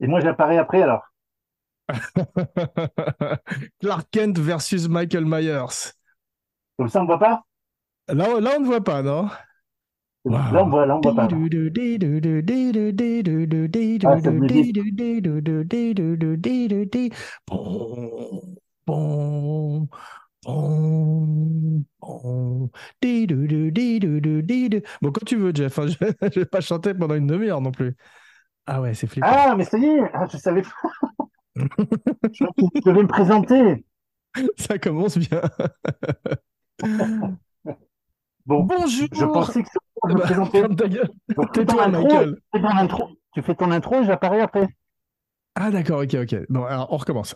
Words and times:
Et 0.00 0.06
moi, 0.06 0.20
j'apparais 0.20 0.56
après, 0.56 0.80
alors. 0.82 1.04
Clark 3.80 4.08
Kent 4.10 4.38
versus 4.38 4.88
Michael 4.88 5.24
Myers. 5.24 5.94
Comme 6.78 6.88
ça, 6.88 7.00
on 7.00 7.02
ne 7.02 7.08
voit 7.08 7.18
pas? 7.18 7.42
Là, 8.08 8.40
là, 8.40 8.54
on 8.56 8.60
ne 8.60 8.66
voit 8.66 8.82
pas, 8.84 9.02
non? 9.02 9.28
Là, 10.24 10.62
on 10.64 10.68
voit, 10.68 10.86
là, 10.86 10.96
on 10.96 11.00
voit 11.00 11.14
pas. 11.14 11.26
Ah. 14.04 14.18
Bon, 25.02 25.12
quand 25.12 25.24
tu 25.24 25.36
veux, 25.36 25.52
Jeff. 25.54 25.78
hein, 25.78 25.86
Je 25.88 25.96
je 26.34 26.40
vais 26.40 26.46
pas 26.46 26.60
chanter 26.60 26.94
pendant 26.94 27.14
une 27.14 27.26
demi-heure 27.26 27.60
non 27.60 27.72
plus. 27.72 27.96
Ah 28.66 28.80
ouais, 28.80 28.94
c'est 28.94 29.06
flippant. 29.06 29.28
Ah, 29.30 29.54
mais 29.56 29.64
ça 29.64 29.78
y 29.78 29.86
est, 29.86 30.10
ah, 30.12 30.26
je 30.30 30.36
savais 30.36 30.62
pas. 30.62 30.70
Je 32.32 32.44
devais 32.84 33.02
me 33.02 33.06
présenter. 33.08 33.84
Ça 34.58 34.78
commence 34.78 35.18
bien. 35.18 35.40
Bon, 38.44 38.62
Bonjour. 38.62 39.08
je 39.12 39.24
pensais 39.24 39.62
que 39.64 39.68
me 40.04 40.14
Bah, 40.14 40.20
tu 40.28 40.34
fais 40.34 41.34
ton 41.34 41.46
Tais-toi, 41.46 41.88
Michael. 41.88 42.36
tu 42.36 42.42
fais 42.54 42.62
ton 42.62 42.76
intro, 42.76 43.08
tu 43.34 43.42
fais 43.42 43.54
ton 43.56 43.70
intro 43.72 43.94
et 43.96 44.04
j'apparais 44.04 44.40
après. 44.40 44.68
Ah 45.56 45.70
d'accord, 45.72 46.02
ok, 46.02 46.14
ok. 46.14 46.36
Bon, 46.48 46.62
alors 46.64 46.92
on 46.92 46.96
recommence. 46.96 47.34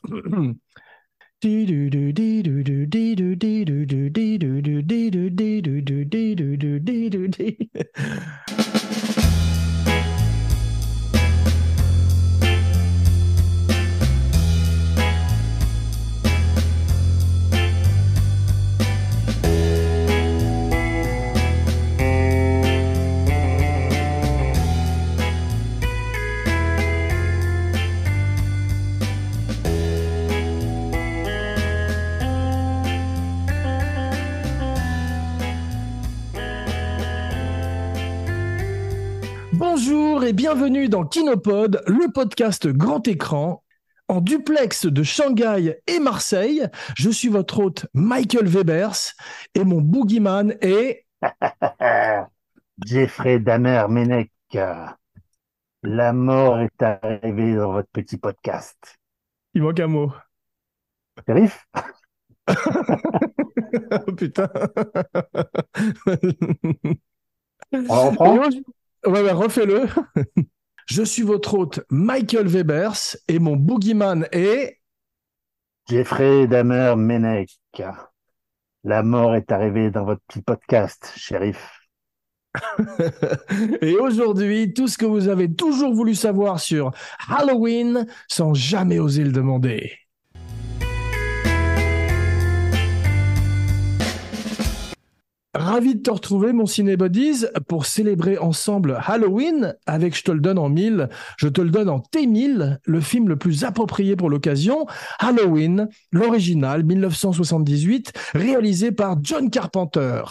Bonjour 39.82 40.24
et 40.24 40.34
bienvenue 40.34 40.90
dans 40.90 41.06
Kinopod, 41.06 41.82
le 41.86 42.12
podcast 42.12 42.68
grand 42.68 43.08
écran. 43.08 43.64
En 44.08 44.20
duplex 44.20 44.84
de 44.84 45.02
Shanghai 45.02 45.80
et 45.86 45.98
Marseille, 46.00 46.66
je 46.96 47.08
suis 47.08 47.28
votre 47.28 47.60
hôte 47.60 47.86
Michael 47.94 48.46
Webers 48.46 49.14
et 49.54 49.64
mon 49.64 49.80
boogeyman 49.80 50.54
est... 50.60 51.06
Jeffrey 52.84 53.38
Damer 53.38 53.88
Menech, 53.88 54.30
la 55.82 56.12
mort 56.12 56.60
est 56.60 56.82
arrivée 56.82 57.54
dans 57.54 57.72
votre 57.72 57.88
petit 57.88 58.18
podcast. 58.18 58.98
Il 59.54 59.62
manque 59.62 59.80
un 59.80 59.86
mot. 59.86 60.12
Shérif? 61.26 61.66
Oh, 64.06 64.12
putain. 64.12 64.48
On 67.88 68.10
reprend? 68.10 68.48
Ouais, 69.06 69.30
refais-le. 69.32 69.86
Je 70.86 71.02
suis 71.02 71.22
votre 71.22 71.54
hôte 71.54 71.80
Michael 71.90 72.48
Webers 72.48 73.16
et 73.28 73.38
mon 73.38 73.56
boogeyman 73.56 74.26
est... 74.32 74.78
Jeffrey 75.88 76.46
Damer 76.46 76.96
Menech, 76.96 77.58
la 78.84 79.02
mort 79.02 79.34
est 79.34 79.52
arrivée 79.52 79.90
dans 79.90 80.04
votre 80.04 80.22
petit 80.26 80.42
podcast, 80.42 81.12
shérif. 81.16 81.80
Et 83.80 83.96
aujourd'hui, 83.96 84.74
tout 84.74 84.88
ce 84.88 84.98
que 84.98 85.06
vous 85.06 85.28
avez 85.28 85.52
toujours 85.52 85.94
voulu 85.94 86.14
savoir 86.14 86.58
sur 86.60 86.90
Halloween 87.28 88.06
sans 88.28 88.54
jamais 88.54 88.98
oser 88.98 89.24
le 89.24 89.32
demander. 89.32 89.99
Ravi 95.52 95.96
de 95.96 96.00
te 96.00 96.10
retrouver, 96.10 96.52
mon 96.52 96.66
Cinébodies, 96.66 97.44
pour 97.66 97.84
célébrer 97.84 98.38
ensemble 98.38 98.96
Halloween 99.04 99.74
avec 99.84 100.16
Je 100.16 100.22
te 100.22 100.30
le 100.30 100.38
donne 100.38 100.58
en 100.58 100.68
mille, 100.68 101.08
je 101.38 101.48
te 101.48 101.60
le 101.60 101.70
donne 101.70 101.88
en 101.88 101.98
T1000, 101.98 102.78
le 102.84 103.00
film 103.00 103.28
le 103.28 103.34
plus 103.34 103.64
approprié 103.64 104.14
pour 104.14 104.30
l'occasion, 104.30 104.86
Halloween, 105.18 105.88
l'original 106.12 106.84
1978, 106.84 108.12
réalisé 108.34 108.92
par 108.92 109.16
John 109.22 109.50
Carpenter. 109.50 110.22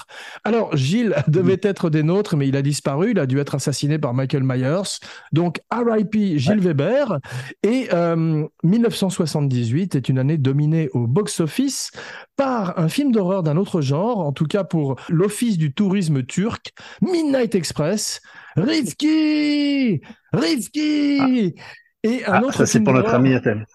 Alors, 0.46 0.78
Gilles 0.78 1.16
devait 1.28 1.59
être 1.63 1.90
des 1.90 2.03
nôtres, 2.03 2.38
mais 2.38 2.47
il 2.47 2.56
a 2.56 2.62
disparu. 2.62 3.12
Il 3.12 3.19
a 3.19 3.25
dû 3.25 3.40
être 3.40 3.56
assassiné 3.56 4.00
par 4.00 4.13
Michael 4.13 4.44
Myers. 4.44 5.00
Donc, 5.34 5.59
RIP 5.69 6.38
Gilles 6.38 6.62
Weber. 6.62 7.19
Et 7.63 7.90
euh, 7.91 8.47
1978 8.63 9.96
est 9.96 10.07
une 10.07 10.18
année 10.18 10.38
dominée 10.38 10.90
au 10.94 11.07
box-office 11.07 11.91
par 12.38 12.80
un 12.80 12.88
film 12.88 13.12
d'horreur 13.12 13.44
d'un 13.44 13.57
autre 13.57 13.81
genre, 13.81 14.19
en 14.19 14.31
tout 14.31 14.46
cas 14.46 14.63
pour 14.63 14.96
l'Office 15.09 15.58
du 15.58 15.74
tourisme 15.74 16.24
turc, 16.24 16.74
Midnight 17.02 17.56
Express, 17.56 18.22
Rifki 18.56 20.02
Rifki 20.34 21.56
Et 22.03 22.25
un 22.25 22.34
Ah, 22.34 22.44
autre 22.44 22.58
ça, 22.58 22.66
c'est 22.66 22.74
film 22.74 22.86
pour 22.86 22.94
notre 22.94 23.14
ami 23.14 23.34
Athènes. 23.34 23.66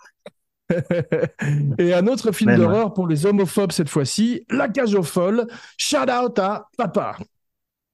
et 1.79 1.93
un 1.93 2.07
autre 2.07 2.33
film 2.33 2.57
d'horreur 2.57 2.95
pour 2.95 3.07
les 3.07 3.27
homophobes 3.27 3.73
cette 3.73 3.91
fois-ci, 3.91 4.45
La 4.51 4.69
cage 4.69 4.95
aux 4.95 5.03
folles, 5.03 5.47
shout 5.77 6.11
out 6.11 6.39
à 6.39 6.69
Papa. 6.79 7.17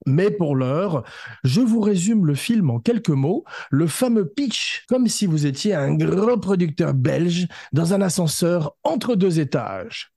Mais 0.07 0.31
pour 0.31 0.57
l'heure, 0.57 1.05
je 1.45 1.61
vous 1.61 1.81
résume 1.81 2.27
le 2.27 2.35
film 2.35 2.71
en 2.71 2.79
quelques 2.81 3.11
mots, 3.11 3.45
le 3.71 3.87
fameux 3.87 4.27
pitch, 4.27 4.85
comme 4.89 5.09
si 5.09 5.27
vous 5.27 5.47
étiez 5.47 5.75
un 5.75 5.95
gros 5.95 6.39
producteur 6.39 6.95
belge 6.95 7.49
dans 7.73 7.93
un 7.93 8.01
ascenseur 8.01 8.77
entre 8.83 9.15
deux 9.15 9.41
étages. 9.41 10.13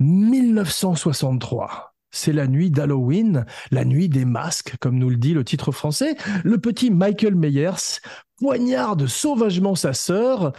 1963. 0.00 1.87
C'est 2.10 2.32
la 2.32 2.46
nuit 2.46 2.70
d'Halloween, 2.70 3.44
la 3.70 3.84
nuit 3.84 4.08
des 4.08 4.24
masques, 4.24 4.76
comme 4.80 4.98
nous 4.98 5.10
le 5.10 5.16
dit 5.16 5.34
le 5.34 5.44
titre 5.44 5.72
français. 5.72 6.16
Le 6.44 6.58
petit 6.58 6.90
Michael 6.90 7.34
Myers 7.34 8.00
poignarde 8.38 9.06
sauvagement 9.06 9.74
sa 9.74 9.92
sœur 9.92 10.52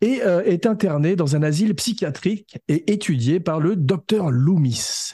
et 0.00 0.22
euh, 0.22 0.42
est 0.44 0.66
interné 0.66 1.16
dans 1.16 1.36
un 1.36 1.42
asile 1.42 1.74
psychiatrique 1.74 2.58
et 2.68 2.92
étudié 2.92 3.40
par 3.40 3.60
le 3.60 3.76
docteur 3.76 4.30
Loomis. 4.30 5.12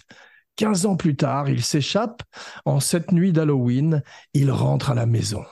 15 0.56 0.86
ans 0.86 0.96
plus 0.96 1.16
tard, 1.16 1.48
il 1.48 1.62
s'échappe. 1.64 2.22
En 2.64 2.80
cette 2.80 3.12
nuit 3.12 3.32
d'Halloween, 3.32 4.02
il 4.34 4.50
rentre 4.50 4.90
à 4.90 4.94
la 4.94 5.06
maison. 5.06 5.44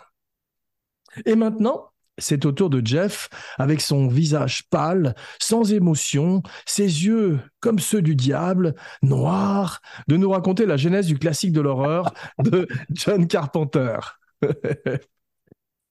Et 1.27 1.35
maintenant, 1.35 1.92
c'est 2.23 2.47
au 2.47 2.53
tour 2.53 2.71
de 2.71 2.85
Jeff, 2.85 3.29
avec 3.59 3.81
son 3.81 4.09
visage 4.09 4.65
pâle, 4.71 5.15
sans 5.41 5.73
émotion, 5.73 6.43
ses 6.67 6.85
yeux 6.85 7.41
comme 7.61 7.79
ceux 7.79 8.03
du 8.03 8.17
diable, 8.17 8.75
noirs, 9.03 9.81
de 10.09 10.17
nous 10.17 10.31
raconter 10.31 10.67
la 10.67 10.77
genèse 10.77 11.07
du 11.07 11.19
classique 11.19 11.53
de 11.53 11.61
l'horreur 11.61 12.13
de 12.39 12.67
John 12.93 13.27
Carpenter. 13.27 13.99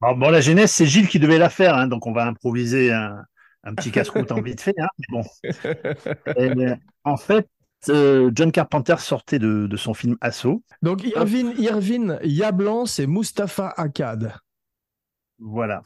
Bon, 0.02 0.16
bon, 0.18 0.30
la 0.30 0.42
jeunesse, 0.42 0.72
c'est 0.74 0.86
Gilles 0.86 1.08
qui 1.08 1.20
devait 1.20 1.38
la 1.38 1.50
faire, 1.50 1.76
hein, 1.76 1.88
donc 1.88 2.08
on 2.08 2.14
va 2.14 2.26
improviser 2.26 2.92
un, 2.92 3.24
un 3.64 3.76
petit 3.76 3.92
casse-croûte 3.92 4.32
en 4.32 4.42
vite 4.42 4.62
fait. 4.62 4.76
hein, 4.80 4.88
mais 5.00 5.06
bon. 5.10 5.24
Et, 6.38 6.74
en 7.04 7.18
fait, 7.18 7.48
euh, 7.90 8.32
John 8.34 8.52
Carpenter 8.52 8.96
sortait 9.00 9.40
de, 9.40 9.68
de 9.68 9.78
son 9.78 9.94
film 9.94 10.18
Assaut. 10.22 10.64
Donc 10.82 11.04
Irvin, 11.04 11.52
Irvin 11.58 12.18
Yablan, 12.24 12.86
c'est 12.86 13.08
Mustapha 13.08 13.74
Akkad. 13.78 14.34
Voilà. 15.40 15.82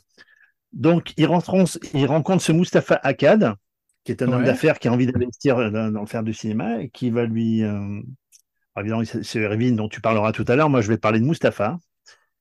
Donc, 0.75 1.13
il 1.17 1.25
rencontre, 1.27 1.79
il 1.93 2.05
rencontre 2.05 2.43
ce 2.43 2.51
Mustapha 2.51 2.95
Akkad, 3.03 3.55
qui 4.03 4.11
est 4.11 4.21
un 4.21 4.31
homme 4.33 4.43
d'affaires 4.43 4.79
qui 4.79 4.87
a 4.87 4.93
envie 4.93 5.07
d'investir 5.07 5.57
dans, 5.71 5.91
dans 5.91 6.01
le 6.01 6.07
faire 6.07 6.23
du 6.23 6.33
cinéma 6.33 6.81
et 6.81 6.89
qui 6.89 7.09
va 7.11 7.25
lui. 7.25 7.63
euh, 7.63 8.01
alors 8.75 8.81
évidemment, 9.01 9.03
c'est 9.23 9.39
Irvin 9.41 9.73
dont 9.73 9.89
tu 9.89 10.01
parleras 10.01 10.31
tout 10.33 10.45
à 10.47 10.55
l'heure. 10.55 10.69
Moi, 10.69 10.81
je 10.81 10.89
vais 10.89 10.97
parler 10.97 11.19
de 11.19 11.25
Mustapha. 11.25 11.79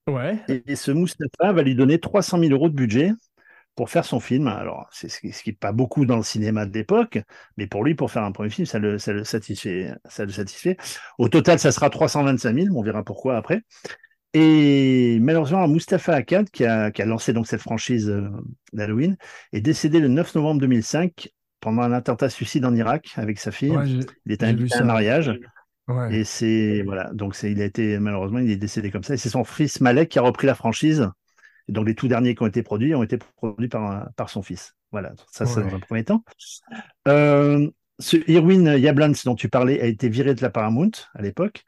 Ouais. 0.06 0.38
Et, 0.48 0.62
et 0.66 0.76
ce 0.76 0.90
Mustapha 0.90 1.52
va 1.52 1.62
lui 1.62 1.74
donner 1.74 1.98
300 2.00 2.38
000 2.38 2.52
euros 2.52 2.68
de 2.68 2.74
budget 2.74 3.12
pour 3.76 3.90
faire 3.90 4.04
son 4.04 4.20
film. 4.20 4.48
Alors, 4.48 4.88
c'est 4.92 5.08
ce 5.08 5.20
qui 5.20 5.32
ce 5.32 5.42
qui 5.42 5.50
n'est 5.50 5.56
pas 5.56 5.72
beaucoup 5.72 6.06
dans 6.06 6.16
le 6.18 6.22
cinéma 6.22 6.66
de 6.66 6.74
l'époque, 6.74 7.18
mais 7.56 7.66
pour 7.66 7.84
lui, 7.84 7.94
pour 7.94 8.10
faire 8.10 8.24
un 8.24 8.32
premier 8.32 8.50
film, 8.50 8.66
ça 8.66 8.78
le, 8.78 8.98
ça 8.98 9.12
le 9.12 9.24
satisfait, 9.24 9.92
ça 10.06 10.24
le 10.24 10.32
satisfait. 10.32 10.76
Au 11.18 11.28
total, 11.28 11.58
ça 11.58 11.72
sera 11.72 11.90
325 11.90 12.54
000, 12.54 12.70
on 12.76 12.82
verra 12.82 13.04
pourquoi 13.04 13.36
après. 13.36 13.62
Et 14.34 15.18
malheureusement, 15.20 15.66
Mustapha 15.68 16.14
Akkad, 16.14 16.50
qui 16.50 16.64
a, 16.64 16.90
qui 16.90 17.02
a 17.02 17.06
lancé 17.06 17.32
donc 17.32 17.46
cette 17.46 17.60
franchise 17.60 18.10
euh, 18.10 18.28
d'Halloween, 18.72 19.16
est 19.52 19.60
décédé 19.60 20.00
le 20.00 20.08
9 20.08 20.34
novembre 20.34 20.60
2005 20.60 21.28
pendant 21.60 21.82
un 21.82 21.92
attentat 21.92 22.28
suicide 22.28 22.64
en 22.64 22.74
Irak 22.74 23.12
avec 23.16 23.38
sa 23.38 23.52
fille. 23.52 23.70
Ouais, 23.70 23.86
Il 24.26 24.32
était 24.32 24.46
vu 24.46 24.52
invité 24.52 24.74
à 24.76 24.82
un 24.82 24.84
mariage. 24.84 25.32
ouais. 25.88 26.16
Et 26.16 26.24
c'est 26.24 26.82
voilà, 26.84 27.10
donc 27.12 27.34
c'est 27.34 27.50
il 27.52 27.62
a 27.62 27.64
été 27.64 27.98
malheureusement 27.98 28.40
il 28.40 28.50
est 28.50 28.56
décédé 28.56 28.90
comme 28.90 29.04
ça. 29.04 29.14
Et 29.14 29.16
c'est 29.16 29.30
son 29.30 29.44
fils 29.44 29.80
Malek 29.80 30.10
qui 30.10 30.18
a 30.18 30.22
repris 30.22 30.46
la 30.46 30.54
franchise 30.54 31.08
donc 31.68 31.86
les 31.86 31.94
tout 31.94 32.08
derniers 32.08 32.34
qui 32.34 32.42
ont 32.42 32.46
été 32.46 32.62
produits 32.62 32.94
ont 32.94 33.02
été 33.02 33.18
produits 33.36 33.68
par, 33.68 34.08
par 34.16 34.28
son 34.28 34.42
fils. 34.42 34.74
Voilà, 34.92 35.12
ça 35.32 35.46
c'est 35.46 35.62
dans 35.62 35.74
un 35.74 35.80
premier 35.80 36.04
temps. 36.04 36.22
Euh, 37.08 37.68
ce 37.98 38.16
Irwin 38.30 38.76
Yablans 38.76 39.14
dont 39.24 39.34
tu 39.34 39.48
parlais 39.48 39.80
a 39.80 39.86
été 39.86 40.08
viré 40.08 40.34
de 40.34 40.42
la 40.42 40.50
Paramount 40.50 40.90
à 41.14 41.22
l'époque. 41.22 41.64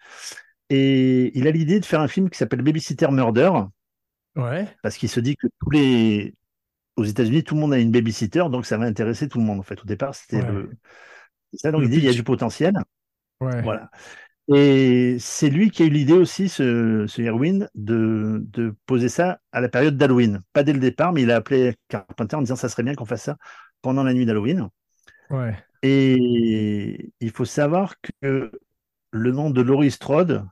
Et 0.70 1.36
il 1.38 1.46
a 1.46 1.50
l'idée 1.50 1.80
de 1.80 1.84
faire 1.84 2.00
un 2.00 2.08
film 2.08 2.30
qui 2.30 2.38
s'appelle 2.38 2.62
Babysitter 2.62 3.08
Murder. 3.10 3.50
Ouais. 4.34 4.66
Parce 4.82 4.96
qu'il 4.96 5.08
se 5.08 5.20
dit 5.20 5.36
que 5.36 5.46
tous 5.60 5.70
les. 5.70 6.34
Aux 6.96 7.04
États-Unis, 7.04 7.44
tout 7.44 7.54
le 7.54 7.60
monde 7.60 7.74
a 7.74 7.78
une 7.78 7.90
babysitter, 7.90 8.44
donc 8.50 8.64
ça 8.64 8.78
va 8.78 8.86
intéresser 8.86 9.28
tout 9.28 9.38
le 9.38 9.44
monde. 9.44 9.60
En 9.60 9.62
fait, 9.62 9.80
au 9.82 9.84
départ, 9.84 10.14
c'était 10.14 10.40
le. 10.40 10.70
Ça, 11.52 11.70
donc 11.70 11.82
il 11.82 11.90
dit 11.90 11.98
il 11.98 12.04
y 12.04 12.08
a 12.08 12.12
du 12.12 12.24
potentiel. 12.24 12.74
Ouais. 13.40 13.62
Voilà. 13.62 13.90
Et 14.48 15.16
c'est 15.18 15.50
lui 15.50 15.70
qui 15.70 15.82
a 15.82 15.86
eu 15.86 15.90
l'idée 15.90 16.12
aussi, 16.12 16.48
ce, 16.48 17.04
ce 17.08 17.20
Irwin, 17.20 17.68
de, 17.74 18.44
de, 18.52 18.74
poser 18.86 19.08
ça 19.08 19.40
à 19.50 19.60
la 19.60 19.68
période 19.68 19.96
d'Halloween. 19.96 20.40
Pas 20.52 20.62
dès 20.62 20.72
le 20.72 20.78
départ, 20.78 21.12
mais 21.12 21.22
il 21.22 21.30
a 21.30 21.36
appelé 21.36 21.74
Carpenter 21.88 22.36
en 22.36 22.42
disant 22.42 22.56
ça 22.56 22.68
serait 22.68 22.84
bien 22.84 22.94
qu'on 22.94 23.04
fasse 23.04 23.24
ça 23.24 23.36
pendant 23.82 24.04
la 24.04 24.14
nuit 24.14 24.24
d'Halloween. 24.24 24.68
Ouais. 25.30 25.56
Et 25.82 27.12
il 27.20 27.30
faut 27.30 27.44
savoir 27.44 27.94
que 28.22 28.52
le 29.10 29.32
nom 29.32 29.50
de 29.50 29.60
Laurie 29.62 29.90
Strode, 29.90 30.46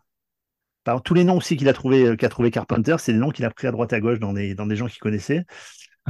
par 0.84 1.02
tous 1.02 1.14
les 1.14 1.24
noms 1.24 1.36
aussi 1.38 1.56
qu'il 1.56 1.68
a 1.68 1.72
trouvé, 1.72 2.16
qu'a 2.16 2.28
trouvé 2.28 2.50
Carpenter, 2.50 2.96
c'est 2.98 3.12
des 3.12 3.18
noms 3.18 3.30
qu'il 3.30 3.44
a 3.44 3.50
pris 3.50 3.66
à 3.66 3.72
droite 3.72 3.92
à 3.92 4.00
gauche 4.00 4.18
dans 4.18 4.32
des, 4.32 4.54
dans 4.54 4.66
des 4.66 4.76
gens 4.76 4.86
qu'il 4.86 4.98
connaissait. 5.00 5.44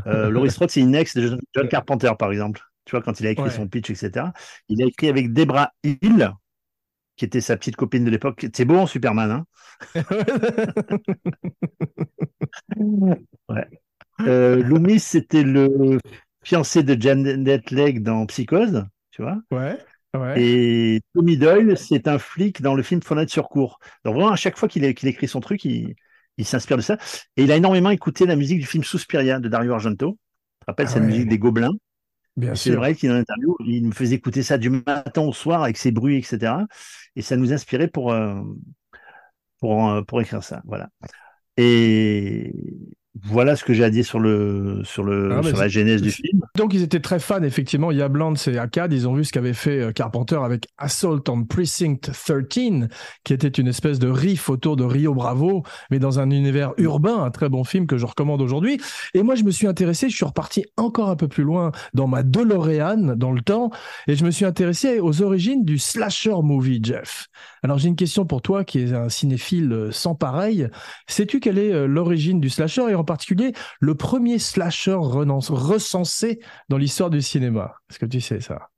Euh, 0.06 0.30
Laurie 0.30 0.50
Strode, 0.50 0.70
c'est 0.70 0.80
une 0.80 0.94
ex 0.94 1.16
de 1.16 1.38
John 1.54 1.68
Carpenter, 1.68 2.10
par 2.18 2.32
exemple. 2.32 2.60
Tu 2.84 2.92
vois, 2.92 3.02
quand 3.02 3.18
il 3.20 3.26
a 3.26 3.30
écrit 3.30 3.44
Ouais. 3.44 3.50
son 3.50 3.68
pitch, 3.68 3.90
etc. 3.90 4.26
Il 4.68 4.82
a 4.82 4.86
écrit 4.86 5.08
avec 5.08 5.32
Debra 5.32 5.70
Hill, 5.84 6.32
qui 7.16 7.24
était 7.24 7.40
sa 7.40 7.56
petite 7.56 7.76
copine 7.76 8.04
de 8.04 8.10
l'époque. 8.10 8.46
C'est 8.54 8.64
beau 8.64 8.76
en 8.76 8.86
Superman, 8.86 9.30
hein 9.30 9.44
Ouais. 13.48 13.66
Euh, 14.20 14.62
Loomis, 14.62 15.00
c'était 15.00 15.42
le 15.42 15.98
fiancé 16.44 16.82
de 16.82 17.00
Janet 17.00 17.70
Leigh 17.70 18.00
dans 18.00 18.26
Psychose, 18.26 18.84
tu 19.10 19.22
vois. 19.22 19.38
ouais. 19.50 19.78
Ouais. 20.14 20.42
Et 20.42 21.00
Tommy 21.14 21.36
Doyle, 21.36 21.76
c'est 21.78 22.08
un 22.08 22.18
flic 22.18 22.62
dans 22.62 22.74
le 22.74 22.82
film 22.82 23.02
Fenêtre 23.02 23.32
sur 23.32 23.48
cour. 23.48 23.78
Donc 24.04 24.14
vraiment, 24.16 24.30
à 24.32 24.36
chaque 24.36 24.58
fois 24.58 24.68
qu'il 24.68 24.84
écrit 24.84 25.28
son 25.28 25.40
truc, 25.40 25.64
il, 25.64 25.94
il 26.38 26.44
s'inspire 26.46 26.76
de 26.76 26.82
ça. 26.82 26.98
Et 27.36 27.44
il 27.44 27.52
a 27.52 27.56
énormément 27.56 27.90
écouté 27.90 28.26
la 28.26 28.36
musique 28.36 28.60
du 28.60 28.66
film 28.66 28.84
Suspiria 28.84 29.38
de 29.40 29.48
Dario 29.48 29.72
Argento. 29.74 30.12
Tu 30.12 30.66
te 30.66 30.70
rappelles, 30.70 30.88
Ah 30.88 30.90
c'est 30.90 31.00
la 31.00 31.06
musique 31.06 31.28
des 31.28 31.38
Gobelins? 31.38 31.72
Bien 32.36 32.54
C'est 32.54 32.72
vrai 32.76 32.94
qu'il 32.94 33.10
en 33.12 33.16
interview, 33.16 33.56
il 33.66 33.86
me 33.86 33.92
faisait 33.92 34.16
écouter 34.16 34.42
ça 34.42 34.58
du 34.58 34.70
matin 34.70 35.22
au 35.22 35.32
soir 35.32 35.62
avec 35.62 35.76
ses 35.78 35.92
bruits, 35.92 36.18
etc. 36.18 36.66
Et 37.16 37.22
ça 37.22 37.36
nous 37.36 37.52
inspirait 37.52 37.88
pour, 37.88 38.12
euh, 38.12 38.40
pour, 39.60 39.88
euh, 39.90 40.02
pour 40.02 40.20
écrire 40.20 40.42
ça. 40.42 40.62
Voilà. 40.64 40.88
Et 41.56 42.52
voilà 43.22 43.54
ce 43.54 43.62
que 43.62 43.72
j'ai 43.72 43.84
à 43.84 43.90
dire 43.90 44.04
sur, 44.04 44.18
le, 44.18 44.80
sur, 44.82 45.04
le, 45.04 45.32
Ah, 45.32 45.42
sur 45.42 45.56
la 45.56 45.68
genèse 45.68 46.02
du 46.02 46.10
film. 46.10 46.42
Donc 46.56 46.74
ils 46.74 46.82
étaient 46.82 47.00
très 47.00 47.20
fans, 47.20 47.42
effectivement. 47.44 47.92
Yablans 47.92 48.34
et 48.48 48.58
Akkad, 48.58 48.92
ils 48.92 49.06
ont 49.06 49.14
vu 49.14 49.24
ce 49.24 49.32
qu'avait 49.32 49.52
fait 49.52 49.80
euh, 49.80 49.92
Carpenter 49.92 50.38
avec 50.42 50.66
Assault 50.78 51.22
on 51.28 51.44
Precinct 51.44 52.00
13, 52.12 52.88
qui 53.22 53.32
était 53.32 53.48
une 53.48 53.68
espèce 53.68 54.00
de 54.00 54.08
riff 54.08 54.50
autour 54.50 54.74
de 54.76 54.82
Rio 54.82 55.14
Bravo, 55.14 55.62
mais 55.92 56.00
dans 56.00 56.18
un 56.18 56.30
univers 56.30 56.72
urbain, 56.76 57.22
un 57.22 57.30
très 57.30 57.48
bon 57.48 57.62
film 57.62 57.86
que 57.86 57.98
je 57.98 58.04
recommande 58.04 58.42
aujourd'hui. 58.42 58.80
Et 59.14 59.22
moi, 59.22 59.36
je 59.36 59.44
me 59.44 59.52
suis 59.52 59.68
intéressé, 59.68 60.08
je 60.10 60.16
suis 60.16 60.24
reparti 60.24 60.64
encore 60.76 61.08
un 61.08 61.16
peu 61.16 61.28
plus 61.28 61.44
loin 61.44 61.70
dans 61.94 62.08
ma 62.08 62.24
DeLorean, 62.24 63.14
dans 63.16 63.30
le 63.30 63.42
temps, 63.42 63.70
et 64.08 64.16
je 64.16 64.24
me 64.24 64.32
suis 64.32 64.44
intéressé 64.44 64.98
aux 64.98 65.22
origines 65.22 65.64
du 65.64 65.78
slasher 65.78 66.34
movie, 66.42 66.80
Jeff. 66.82 67.28
Alors 67.62 67.78
j'ai 67.78 67.88
une 67.88 67.96
question 67.96 68.26
pour 68.26 68.42
toi, 68.42 68.64
qui 68.64 68.80
est 68.80 68.92
un 68.92 69.08
cinéphile 69.08 69.72
euh, 69.72 69.92
sans 69.92 70.14
pareil. 70.14 70.68
Sais-tu 71.06 71.40
quelle 71.40 71.58
est 71.58 71.72
euh, 71.72 71.86
l'origine 71.86 72.40
du 72.40 72.50
slasher, 72.50 72.90
et 72.90 72.94
en 72.94 73.03
particulier 73.04 73.52
le 73.80 73.94
premier 73.94 74.38
slasher 74.38 74.96
recensé 74.98 76.40
dans 76.68 76.78
l'histoire 76.78 77.10
du 77.10 77.22
cinéma. 77.22 77.74
Est-ce 77.90 77.98
que 77.98 78.06
tu 78.06 78.20
sais 78.20 78.40
ça? 78.40 78.70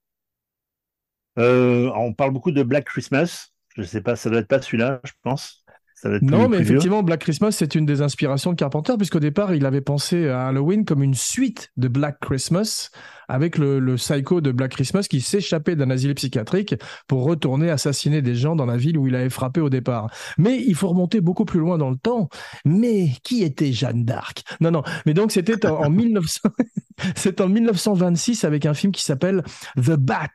Euh, 1.38 1.90
on 1.94 2.14
parle 2.14 2.32
beaucoup 2.32 2.50
de 2.50 2.62
Black 2.62 2.86
Christmas. 2.86 3.48
Je 3.76 3.82
sais 3.82 4.00
pas, 4.00 4.16
ça 4.16 4.30
doit 4.30 4.40
être 4.40 4.48
pas 4.48 4.62
celui-là, 4.62 5.00
je 5.04 5.12
pense. 5.22 5.65
Ça 5.98 6.08
doit 6.10 6.18
être 6.18 6.22
Non, 6.22 6.48
mais 6.48 6.58
effectivement, 6.58 7.02
Black 7.02 7.20
Christmas, 7.20 7.52
c'est 7.52 7.74
une 7.74 7.86
des 7.86 8.02
inspirations 8.02 8.50
de 8.50 8.56
Carpenter, 8.56 8.92
puisqu'au 8.98 9.18
départ, 9.18 9.54
il 9.54 9.64
avait 9.64 9.80
pensé 9.80 10.28
à 10.28 10.48
Halloween 10.48 10.84
comme 10.84 11.02
une 11.02 11.14
suite 11.14 11.70
de 11.78 11.88
Black 11.88 12.18
Christmas, 12.20 12.90
avec 13.28 13.56
le, 13.56 13.78
le 13.80 13.94
psycho 13.96 14.40
de 14.42 14.52
Black 14.52 14.72
Christmas 14.72 15.06
qui 15.08 15.22
s'échappait 15.22 15.74
d'un 15.74 15.88
asile 15.90 16.14
psychiatrique 16.14 16.74
pour 17.08 17.24
retourner 17.24 17.70
assassiner 17.70 18.20
des 18.20 18.34
gens 18.34 18.54
dans 18.56 18.66
la 18.66 18.76
ville 18.76 18.98
où 18.98 19.08
il 19.08 19.14
avait 19.14 19.30
frappé 19.30 19.60
au 19.62 19.70
départ. 19.70 20.10
Mais 20.36 20.62
il 20.62 20.74
faut 20.74 20.88
remonter 20.88 21.20
beaucoup 21.22 21.46
plus 21.46 21.60
loin 21.60 21.78
dans 21.78 21.90
le 21.90 21.96
temps. 21.96 22.28
Mais 22.66 23.08
qui 23.24 23.42
était 23.42 23.72
Jeanne 23.72 24.04
d'Arc? 24.04 24.42
Non, 24.60 24.70
non. 24.70 24.82
Mais 25.06 25.14
donc, 25.14 25.32
c'était 25.32 25.66
en, 25.66 25.84
en 25.86 25.90
1900... 25.90 26.40
c'est 27.16 27.40
en 27.40 27.48
1926 27.48 28.44
avec 28.44 28.66
un 28.66 28.74
film 28.74 28.92
qui 28.92 29.02
s'appelle 29.02 29.42
The 29.76 29.92
Bat. 29.96 30.28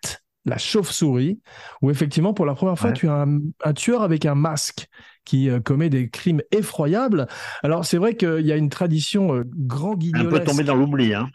La 0.45 0.57
chauve-souris, 0.57 1.39
où 1.83 1.91
effectivement, 1.91 2.33
pour 2.33 2.47
la 2.47 2.55
première 2.55 2.75
fois, 2.79 2.89
Ouais. 2.89 2.95
tu 2.95 3.07
as 3.07 3.13
un, 3.13 3.39
un 3.63 3.73
tueur 3.73 4.01
avec 4.01 4.25
un 4.25 4.33
masque 4.33 4.87
qui 5.25 5.49
euh, 5.49 5.59
commet 5.59 5.89
des 5.89 6.09
crimes 6.09 6.41
effroyables. 6.51 7.27
Alors, 7.63 7.85
c'est 7.85 7.97
vrai 7.97 8.15
qu'il 8.15 8.45
y 8.45 8.51
a 8.51 8.57
une 8.57 8.69
tradition 8.69 9.35
euh, 9.35 9.43
grand 9.55 9.93
Un 9.93 9.97
guignolesque. 9.97 10.29
peu 10.31 10.43
tombé 10.43 10.63
dans 10.63 10.75
l'oubli. 10.75 11.13
Hein. 11.13 11.29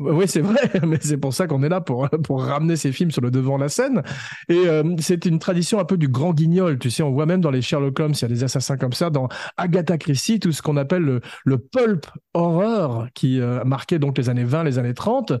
Oui, 0.00 0.26
c'est 0.26 0.40
vrai, 0.40 0.70
mais 0.86 0.98
c'est 1.00 1.16
pour 1.16 1.32
ça 1.34 1.46
qu'on 1.46 1.62
est 1.62 1.68
là, 1.68 1.80
pour, 1.80 2.08
pour 2.24 2.42
ramener 2.44 2.76
ces 2.76 2.92
films 2.92 3.10
sur 3.10 3.22
le 3.22 3.30
devant 3.30 3.56
de 3.56 3.62
la 3.62 3.68
scène. 3.68 4.02
Et 4.48 4.66
euh, 4.66 4.82
c'est 4.98 5.24
une 5.26 5.38
tradition 5.38 5.78
un 5.78 5.84
peu 5.84 5.96
du 5.96 6.08
grand 6.08 6.32
guignol, 6.34 6.78
tu 6.78 6.90
sais, 6.90 7.02
on 7.02 7.12
voit 7.12 7.26
même 7.26 7.40
dans 7.40 7.50
les 7.50 7.62
Sherlock 7.62 7.98
Holmes, 8.00 8.14
il 8.14 8.22
y 8.22 8.24
a 8.24 8.28
des 8.28 8.44
assassins 8.44 8.76
comme 8.76 8.92
ça, 8.92 9.10
dans 9.10 9.28
Agatha 9.56 9.96
Christie, 9.98 10.40
tout 10.40 10.52
ce 10.52 10.62
qu'on 10.62 10.76
appelle 10.76 11.02
le, 11.02 11.20
le 11.44 11.58
pulp 11.58 12.06
horror, 12.32 13.06
qui 13.14 13.40
euh, 13.40 13.62
marquait 13.64 13.98
donc 13.98 14.18
les 14.18 14.28
années 14.28 14.44
20, 14.44 14.64
les 14.64 14.78
années 14.78 14.94
30. 14.94 15.34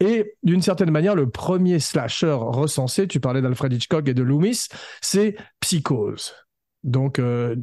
Et 0.00 0.34
d'une 0.42 0.62
certaine 0.62 0.90
manière, 0.90 1.14
le 1.14 1.28
premier 1.28 1.78
slasher 1.78 2.36
recensé, 2.38 3.06
tu 3.06 3.20
parlais 3.20 3.42
d'Alfred 3.42 3.72
Hitchcock 3.72 4.08
et 4.08 4.14
de 4.14 4.22
Loomis, 4.22 4.66
c'est 5.00 5.36
Psychose. 5.60 6.34
Donc, 6.84 7.18
euh, 7.18 7.56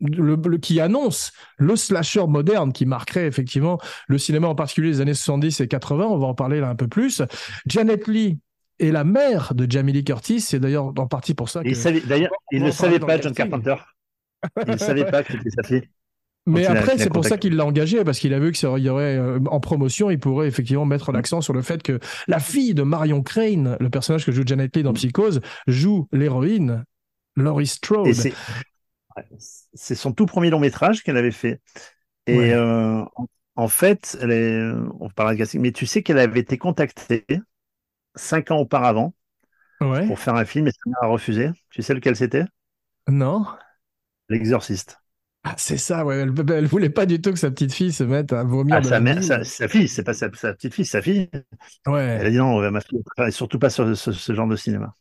le, 0.00 0.36
le- 0.36 0.58
qui 0.58 0.80
annonce 0.80 1.32
le 1.56 1.74
slasher 1.76 2.26
moderne 2.26 2.72
qui 2.72 2.86
marquerait 2.86 3.26
effectivement 3.26 3.78
le 4.06 4.18
cinéma 4.18 4.46
en 4.48 4.54
particulier 4.54 4.90
des 4.90 5.00
années 5.00 5.14
70 5.14 5.60
et 5.60 5.68
80, 5.68 6.04
on 6.06 6.18
va 6.18 6.26
en 6.26 6.34
parler 6.34 6.60
là 6.60 6.68
un 6.68 6.76
peu 6.76 6.86
plus. 6.88 7.22
Janet 7.66 8.06
Lee 8.06 8.38
est 8.78 8.92
la 8.92 9.02
mère 9.04 9.54
de 9.54 9.66
Jamie 9.68 9.92
Lee 9.92 10.04
Curtis, 10.04 10.40
c'est 10.40 10.60
d'ailleurs 10.60 10.92
en 10.96 11.06
partie 11.08 11.34
pour 11.34 11.48
ça 11.48 11.64
que... 11.64 12.06
D'ailleurs, 12.06 12.30
il 12.52 12.62
ne 12.62 12.70
savait 12.70 13.00
pas, 13.00 13.20
John. 13.20 13.32
Carpenter. 13.34 13.74
Il 14.66 14.72
ne 14.72 14.76
savait 14.76 15.04
pas 15.04 15.24
que 15.24 15.32
c'était 15.32 15.50
sa 15.50 15.62
fille. 15.64 15.82
Mais 16.46 16.64
après, 16.64 16.96
c'est 16.96 17.10
pour 17.10 17.24
ça 17.26 17.36
qu'il 17.36 17.56
l'a 17.56 17.66
engagé, 17.66 18.04
parce 18.04 18.18
qu'il 18.20 18.32
a 18.32 18.38
vu 18.38 18.52
qu'il 18.52 18.68
y 18.78 18.88
aurait, 18.88 19.16
euh, 19.18 19.38
en 19.50 19.60
promotion, 19.60 20.10
il 20.10 20.18
pourrait 20.18 20.46
effectivement 20.48 20.86
Mm. 20.86 20.90
mettre 20.90 21.12
l'accent 21.12 21.40
sur 21.40 21.52
le 21.52 21.60
fait 21.60 21.82
que 21.82 21.98
la 22.28 22.38
fille 22.38 22.72
de 22.72 22.82
Marion 22.84 23.20
Crane, 23.22 23.76
le 23.80 23.90
personnage 23.90 24.24
que 24.24 24.30
joue 24.32 24.44
Janet 24.46 24.74
Lee 24.76 24.82
dans 24.84 24.92
Mm. 24.92 24.94
Psychose, 24.94 25.40
joue 25.66 26.08
l'héroïne, 26.12 26.84
Laurie 27.42 27.66
Strode. 27.66 28.12
C'est 28.12 28.32
ouais, 29.16 29.96
son 29.96 30.12
tout 30.12 30.26
premier 30.26 30.50
long 30.50 30.60
métrage 30.60 31.02
qu'elle 31.02 31.16
avait 31.16 31.30
fait. 31.30 31.60
Et 32.26 32.36
Ouais. 32.38 32.52
euh, 32.54 33.04
en- 33.56 33.68
fait, 33.68 34.16
elle 34.22 34.30
est, 34.30 34.62
on 35.00 35.10
parlera 35.10 35.34
de 35.34 35.38
casting, 35.38 35.60
mais 35.60 35.72
tu 35.72 35.86
sais 35.86 36.02
qu'elle 36.02 36.18
avait 36.18 36.40
été 36.40 36.58
contactée 36.58 37.26
cinq 38.16 38.50
ans 38.50 38.58
auparavant 38.58 39.14
Ouais. 39.80 40.06
pour 40.06 40.18
faire 40.18 40.34
un 40.36 40.44
film 40.44 40.68
et 40.68 40.72
ça 40.72 40.78
a 41.02 41.06
refusé. 41.06 41.50
Tu 41.70 41.82
sais 41.82 41.94
lequel 41.94 42.16
c'était? 42.16 42.44
Non 43.08 43.44
L'exorciste. 44.28 44.98
Ah, 45.44 45.54
c'est 45.56 45.78
ça, 45.78 46.04
ouais. 46.04 46.16
Elle, 46.18 46.34
elle 46.52 46.66
voulait 46.66 46.90
pas 46.90 47.06
du 47.06 47.20
tout 47.20 47.32
que 47.32 47.38
sa 47.38 47.50
petite 47.50 47.72
fille 47.72 47.92
se 47.92 48.04
mette 48.04 48.32
à 48.32 48.44
vomir 48.44 48.76
Ah, 48.76 48.80
de 48.80 48.86
sa, 48.86 49.00
mère- 49.00 49.22
sa, 49.22 49.44
sa 49.44 49.68
fille, 49.68 49.88
c'est 49.88 50.02
pas 50.04 50.12
sa, 50.12 50.28
sa 50.34 50.52
petite 50.52 50.74
fille, 50.74 50.84
sa 50.84 51.00
fille. 51.00 51.30
Ouais. 51.86 52.02
Elle 52.20 52.26
a 52.26 52.30
dit 52.30 52.36
non, 52.36 52.70
ma 52.70 52.80
fille, 52.80 53.00
et 53.26 53.30
surtout 53.30 53.58
pas 53.58 53.70
sur 53.70 53.96
ce, 53.96 54.12
ce 54.12 54.34
genre 54.34 54.48
de 54.48 54.56
cinéma. 54.56 54.92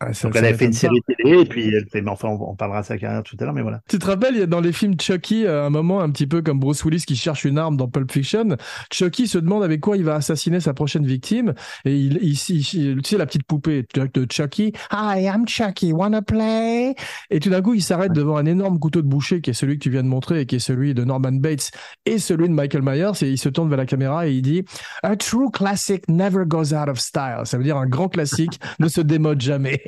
Ah, 0.00 0.12
ça- 0.12 0.28
Donc 0.28 0.34
ça 0.34 0.38
elle 0.40 0.46
avait 0.46 0.56
fait 0.58 0.66
une 0.66 0.70
pas. 0.70 0.76
série 0.76 1.00
télé 1.06 1.40
et 1.40 1.44
puis 1.44 1.74
elle 1.74 1.86
fait, 1.90 2.00
mais 2.02 2.10
enfin, 2.10 2.28
on, 2.28 2.50
on 2.52 2.54
parlera 2.54 2.82
de 2.82 2.86
sa 2.86 2.96
carrière 2.98 3.22
tout 3.24 3.36
à 3.40 3.44
l'heure, 3.44 3.52
mais 3.54 3.62
voilà. 3.62 3.80
Tu 3.88 3.98
te 3.98 4.06
rappelles, 4.06 4.34
il 4.34 4.38
y 4.40 4.42
a 4.42 4.46
dans 4.46 4.60
les 4.60 4.72
films 4.72 4.94
Chucky, 5.00 5.44
à 5.46 5.64
un 5.64 5.70
moment 5.70 6.00
un 6.00 6.10
petit 6.10 6.28
peu 6.28 6.40
comme 6.40 6.60
Bruce 6.60 6.84
Willis 6.84 7.02
qui 7.04 7.16
cherche 7.16 7.44
une 7.44 7.58
arme 7.58 7.76
dans 7.76 7.88
Pulp 7.88 8.12
Fiction, 8.12 8.56
Chucky 8.92 9.26
se 9.26 9.38
demande 9.38 9.64
avec 9.64 9.80
quoi 9.80 9.96
il 9.96 10.04
va 10.04 10.14
assassiner 10.14 10.60
sa 10.60 10.72
prochaine 10.72 11.04
victime, 11.04 11.52
et 11.84 11.96
il, 11.96 12.18
il, 12.22 12.32
il- 12.50 12.74
il- 12.74 13.02
tu 13.02 13.10
sais 13.10 13.18
la 13.18 13.26
petite 13.26 13.42
poupée 13.44 13.86
de 13.94 14.26
Chucky, 14.30 14.72
Hi, 14.92 15.24
I'm 15.24 15.48
Chucky, 15.48 15.92
wanna 15.92 16.22
play? 16.22 16.94
Et 17.30 17.40
tout 17.40 17.50
d'un 17.50 17.60
coup, 17.60 17.74
il 17.74 17.82
s'arrête 17.82 18.12
devant 18.12 18.36
un 18.36 18.46
énorme 18.46 18.78
couteau 18.78 19.02
de 19.02 19.08
boucher 19.08 19.40
qui 19.40 19.50
est 19.50 19.54
celui 19.54 19.78
que 19.78 19.82
tu 19.82 19.90
viens 19.90 20.04
de 20.04 20.08
montrer 20.08 20.42
et 20.42 20.46
qui 20.46 20.56
est 20.56 20.60
celui 20.60 20.94
de 20.94 21.02
Norman 21.02 21.32
Bates 21.32 21.72
et 22.06 22.18
celui 22.18 22.48
de 22.48 22.54
Michael 22.54 22.82
Myers, 22.82 23.20
et 23.22 23.30
il 23.30 23.38
se 23.38 23.48
tourne 23.48 23.68
vers 23.68 23.78
la 23.78 23.86
caméra 23.86 24.28
et 24.28 24.32
il 24.34 24.42
dit 24.42 24.64
A 25.02 25.16
true 25.16 25.50
classic 25.50 26.06
never 26.08 26.44
goes 26.46 26.72
out 26.72 26.88
of 26.88 27.00
style. 27.00 27.40
Ça 27.44 27.58
veut 27.58 27.64
dire 27.64 27.76
un 27.78 27.86
grand 27.88 28.08
classique 28.08 28.60
ne 28.78 28.86
se 28.86 29.00
démode 29.00 29.40
jamais. 29.40 29.82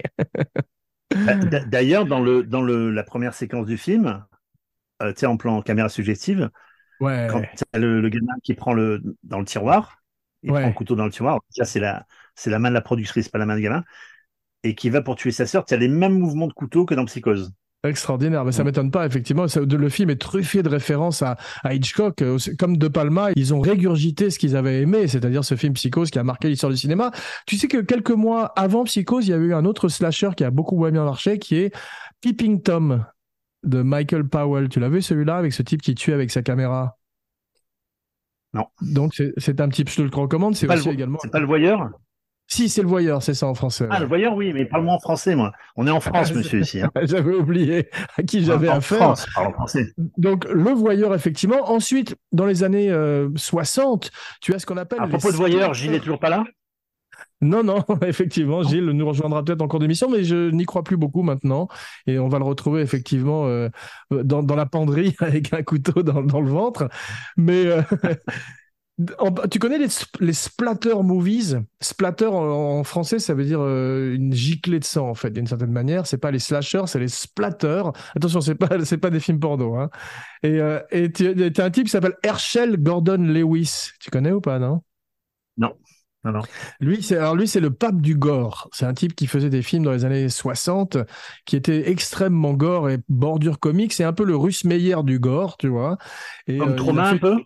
Bah, 1.26 1.35
D'ailleurs, 1.66 2.07
dans, 2.07 2.21
le, 2.21 2.45
dans 2.45 2.62
le, 2.62 2.90
la 2.90 3.02
première 3.02 3.35
séquence 3.35 3.66
du 3.66 3.76
film, 3.78 4.25
euh, 5.02 5.12
tu 5.14 5.21
sais, 5.21 5.26
en 5.26 5.37
plan 5.37 5.62
caméra 5.62 5.88
subjective, 5.88 6.50
Ouais. 7.00 7.26
quand 7.26 7.47
t'as 7.73 7.78
le, 7.78 8.00
le 8.00 8.09
gamin 8.11 8.35
qui 8.45 8.54
prend 8.54 8.75
le 8.75 9.02
dans 9.25 9.40
le 9.40 9.47
tiroir, 9.47 10.02
il 10.42 10.52
Ouais. 10.52 10.54
prend 10.54 10.69
le 10.69 10.75
couteau 10.75 10.97
dans 10.97 11.07
le 11.07 11.12
tiroir, 11.12 11.40
ça 11.50 11.64
c'est 11.66 11.80
la, 11.80 12.07
c'est 12.37 12.50
la 12.50 12.59
main 12.61 12.71
de 12.71 12.75
la 12.75 12.83
productrice, 12.83 13.28
pas 13.28 13.38
la 13.38 13.47
main 13.47 13.57
du 13.57 13.62
gamin, 13.62 13.85
et 14.64 14.75
qui 14.76 14.90
va 14.90 15.02
pour 15.02 15.16
tuer 15.16 15.33
sa 15.33 15.47
sœur, 15.47 15.64
tu 15.66 15.75
as 15.75 15.78
les 15.78 15.88
mêmes 15.88 16.19
mouvements 16.19 16.49
de 16.49 16.54
couteau 16.54 16.87
que 16.87 16.95
dans 16.95 17.04
Psychose. 17.07 17.52
Extraordinaire, 17.82 18.44
mais 18.44 18.52
ça 18.52 18.62
m'étonne 18.62 18.90
pas, 18.90 19.06
effectivement. 19.06 19.46
Le 19.56 19.88
film 19.88 20.10
est 20.10 20.20
truffé 20.20 20.62
de 20.62 20.68
références 20.68 21.22
à, 21.22 21.38
Hitchcock. 21.70 22.20
Euh, 22.20 22.37
comme 22.58 22.76
De 22.76 22.88
Palma, 22.88 23.30
ils 23.37 23.54
ont 23.54 23.60
régurgité 23.60 24.28
ce 24.28 24.38
qu'ils 24.38 24.54
avaient 24.54 24.82
aimé, 24.82 25.08
c'est-à-dire 25.08 25.44
ce 25.44 25.54
film 25.54 25.72
Psychose 25.72 26.10
qui 26.10 26.18
a 26.18 26.25
marqué 26.25 26.49
l'histoire 26.49 26.70
du 26.70 26.76
cinéma. 26.76 27.10
Tu 27.46 27.56
sais 27.56 27.68
que 27.68 27.78
quelques 27.78 28.10
mois 28.10 28.52
avant 28.54 28.84
Psychose, 28.84 29.26
il 29.26 29.30
y 29.30 29.34
a 29.34 29.38
eu 29.38 29.54
un 29.54 29.64
autre 29.64 29.88
slasher 29.88 30.30
qui 30.37 30.44
a 30.44 30.50
beaucoup 30.50 30.78
bien 30.78 31.04
marché, 31.04 31.38
qui 31.38 31.56
est 31.56 31.75
Peeping 32.20 32.60
Tom 32.60 33.06
de 33.62 33.80
Michael 33.80 34.28
Powell. 34.28 34.68
Tu 34.68 34.78
l'as 34.78 34.90
vu 34.90 35.00
celui-là 35.00 35.38
avec 35.38 35.54
ce 35.54 35.62
type 35.62 35.80
qui 35.80 35.94
tue 35.94 36.12
avec 36.12 36.30
sa 36.30 36.42
caméra? 36.42 36.99
Non. 38.52 38.66
Donc 38.82 39.14
c'est 39.38 39.60
un 39.60 39.68
type, 39.70 39.88
je 39.88 39.96
te 39.96 40.02
le 40.02 40.10
recommande. 40.12 40.54
C'est 40.54 40.70
aussi 40.70 40.90
également. 40.90 41.18
C'est 41.22 41.30
pas 41.30 41.40
le 41.40 41.46
voyeur? 41.46 41.90
Si, 42.52 42.69
c'est 42.69 42.83
le 42.83 42.88
voyeur, 42.88 43.23
c'est 43.23 43.35
ça 43.35 43.47
en 43.47 43.54
français. 43.54 43.87
Ah, 43.90 44.00
le 44.00 44.07
voyeur, 44.07 44.35
oui, 44.35 44.52
mais 44.52 44.64
parle-moi 44.64 44.95
en 44.95 44.99
français, 44.99 45.37
moi. 45.37 45.52
On 45.76 45.87
est 45.87 45.90
en 45.90 46.00
France, 46.00 46.33
monsieur, 46.35 46.61
ici. 46.61 46.83
Hein. 46.83 46.90
j'avais 47.02 47.33
oublié 47.33 47.88
à 48.16 48.25
qui 48.25 48.45
j'avais 48.45 48.69
affaire. 48.69 48.99
En 48.99 49.14
France, 49.14 49.26
parle 49.35 49.52
français. 49.52 49.92
Donc, 50.19 50.47
le 50.47 50.73
voyeur, 50.73 51.14
effectivement. 51.14 51.71
Ensuite, 51.71 52.16
dans 52.33 52.47
les 52.47 52.64
années 52.64 52.92
60, 53.37 54.07
euh, 54.07 54.09
tu 54.40 54.52
as 54.52 54.59
ce 54.59 54.66
qu'on 54.66 54.78
appelle. 54.78 55.00
À 55.00 55.07
propos 55.07 55.30
de 55.30 55.37
voyeur, 55.37 55.75
Gilles 55.75 55.92
n'est 55.92 56.00
toujours 56.00 56.19
pas 56.19 56.28
là? 56.28 56.45
Non, 57.42 57.62
non, 57.62 57.85
effectivement, 58.07 58.62
Gilles 58.62 58.85
nous 58.85 59.07
rejoindra 59.07 59.45
peut-être 59.45 59.62
en 59.62 59.69
cours 59.69 59.80
d'émission, 59.80 60.11
mais 60.11 60.25
je 60.25 60.50
n'y 60.50 60.66
crois 60.66 60.83
plus 60.83 60.97
beaucoup 60.97 61.23
maintenant. 61.23 61.69
Et 62.07 62.19
on 62.19 62.28
va 62.28 62.38
le 62.38 62.45
retrouver 62.45 62.83
effectivement 62.83 63.47
euh, 63.47 63.69
dans, 64.11 64.42
la 64.57 64.66
penderie 64.66 65.14
avec 65.21 65.52
un 65.54 65.62
couteau 65.62 66.02
dans, 66.02 66.40
le 66.40 66.50
ventre. 66.50 66.88
Mais 67.37 67.66
euh, 67.66 67.83
Tu 69.50 69.59
connais 69.59 69.78
les, 69.78 70.33
splatter 70.33 71.02
movies? 71.02 71.61
Splatter 71.80 72.26
en, 72.26 72.85
français, 72.85 73.19
ça 73.19 73.35
veut 73.35 73.45
dire 73.45 73.61
euh, 73.61 74.14
une 74.14 74.33
giclée 74.33 74.78
de 74.78 74.85
sang 74.85 75.09
en 75.09 75.14
fait, 75.14 75.30
d'une 75.30 75.47
certaine 75.47 75.71
manière. 75.71 76.07
C'est 76.07 76.19
pas 76.19 76.30
les 76.30 76.38
slashers, 76.38 76.87
c'est 76.87 76.99
les 76.99 77.09
splatters. 77.09 77.92
Attention, 78.16 78.40
c'est 78.40 78.54
pas 78.54 78.69
c'est 78.85 78.99
pas 78.99 79.11
des 79.11 79.21
films 79.21 79.40
porno. 79.40 79.76
Hein. 79.76 79.90
Et 80.42 80.61
euh, 80.61 80.80
et 80.90 81.12
tu 81.12 81.26
as 81.28 81.64
un 81.64 81.71
type 81.71 81.85
qui 81.85 81.90
s'appelle 81.90 82.16
Herschel 82.23 82.76
Gordon 82.83 83.19
Lewis. 83.19 83.90
Tu 84.00 84.11
connais 84.11 84.33
ou 84.33 84.40
pas 84.40 84.59
non? 84.59 84.83
Non. 85.57 85.75
Non, 86.25 86.33
non. 86.33 86.42
Lui, 86.80 87.02
c'est 87.02 87.16
alors 87.16 87.35
lui, 87.35 87.49
c'est 87.49 87.61
le 87.61 87.71
pape 87.71 88.02
du 88.02 88.14
gore. 88.14 88.69
C'est 88.73 88.85
un 88.85 88.92
type 88.92 89.14
qui 89.14 89.26
faisait 89.26 89.49
des 89.49 89.62
films 89.62 89.85
dans 89.85 89.92
les 89.92 90.04
années 90.04 90.28
60, 90.28 90.99
qui 91.47 91.57
était 91.57 91.90
extrêmement 91.90 92.52
gore 92.52 92.90
et 92.90 92.99
bordure 93.09 93.59
comique. 93.59 93.95
C'est 93.95 94.04
un 94.04 94.12
peu 94.12 94.25
le 94.25 94.37
Russe 94.37 94.64
Meyer 94.64 94.97
du 95.02 95.19
gore, 95.19 95.57
tu 95.57 95.69
vois. 95.69 95.97
Et, 96.47 96.59
Comme 96.59 96.73
euh, 96.73 96.76
Trauma 96.76 97.09
un 97.09 97.16
peu? 97.16 97.37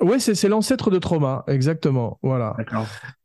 Oui, 0.00 0.20
c'est 0.20 0.48
l'ancêtre 0.48 0.90
de 0.90 0.98
Trauma, 0.98 1.44
exactement. 1.46 2.18
Voilà. 2.22 2.56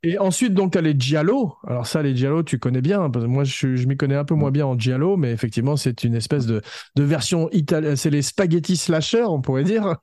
Et 0.03 0.17
ensuite, 0.19 0.53
donc, 0.53 0.73
tu 0.73 0.77
as 0.77 0.81
les 0.81 0.95
Giallo. 0.97 1.55
Alors, 1.67 1.88
ça, 1.88 2.01
les 2.01 2.15
Giallo, 2.15 2.43
tu 2.43 2.59
connais 2.59 2.81
bien. 2.81 3.09
Parce 3.09 3.25
que 3.25 3.29
moi, 3.29 3.43
je, 3.43 3.75
je 3.75 3.88
m'y 3.88 3.97
connais 3.97 4.15
un 4.15 4.23
peu 4.23 4.35
moins 4.35 4.51
bien 4.51 4.65
en 4.65 4.77
Giallo, 4.77 5.17
mais 5.17 5.31
effectivement, 5.31 5.75
c'est 5.75 6.03
une 6.03 6.15
espèce 6.15 6.45
de, 6.45 6.61
de 6.95 7.03
version 7.03 7.49
italienne. 7.51 7.95
C'est 7.95 8.11
les 8.11 8.21
spaghetti 8.21 8.77
slasher, 8.77 9.23
on 9.23 9.41
pourrait 9.41 9.63
dire. 9.63 9.95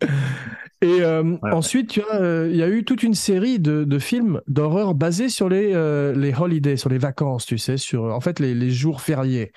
Et 0.82 1.00
euh, 1.02 1.36
ensuite, 1.52 1.90
tu 1.90 2.02
as, 2.02 2.20
euh, 2.20 2.48
il 2.50 2.56
y 2.56 2.62
a 2.62 2.68
eu 2.68 2.84
toute 2.84 3.04
une 3.04 3.14
série 3.14 3.60
de, 3.60 3.84
de 3.84 3.98
films 4.00 4.40
d'horreur 4.48 4.94
basés 4.94 5.28
sur 5.28 5.48
les, 5.48 5.72
euh, 5.74 6.12
les 6.12 6.34
holidays, 6.34 6.76
sur 6.76 6.90
les 6.90 6.98
vacances, 6.98 7.46
tu 7.46 7.56
sais, 7.56 7.76
sur 7.76 8.04
en 8.06 8.20
fait 8.20 8.40
les, 8.40 8.52
les 8.52 8.70
jours 8.70 9.00
fériés. 9.00 9.52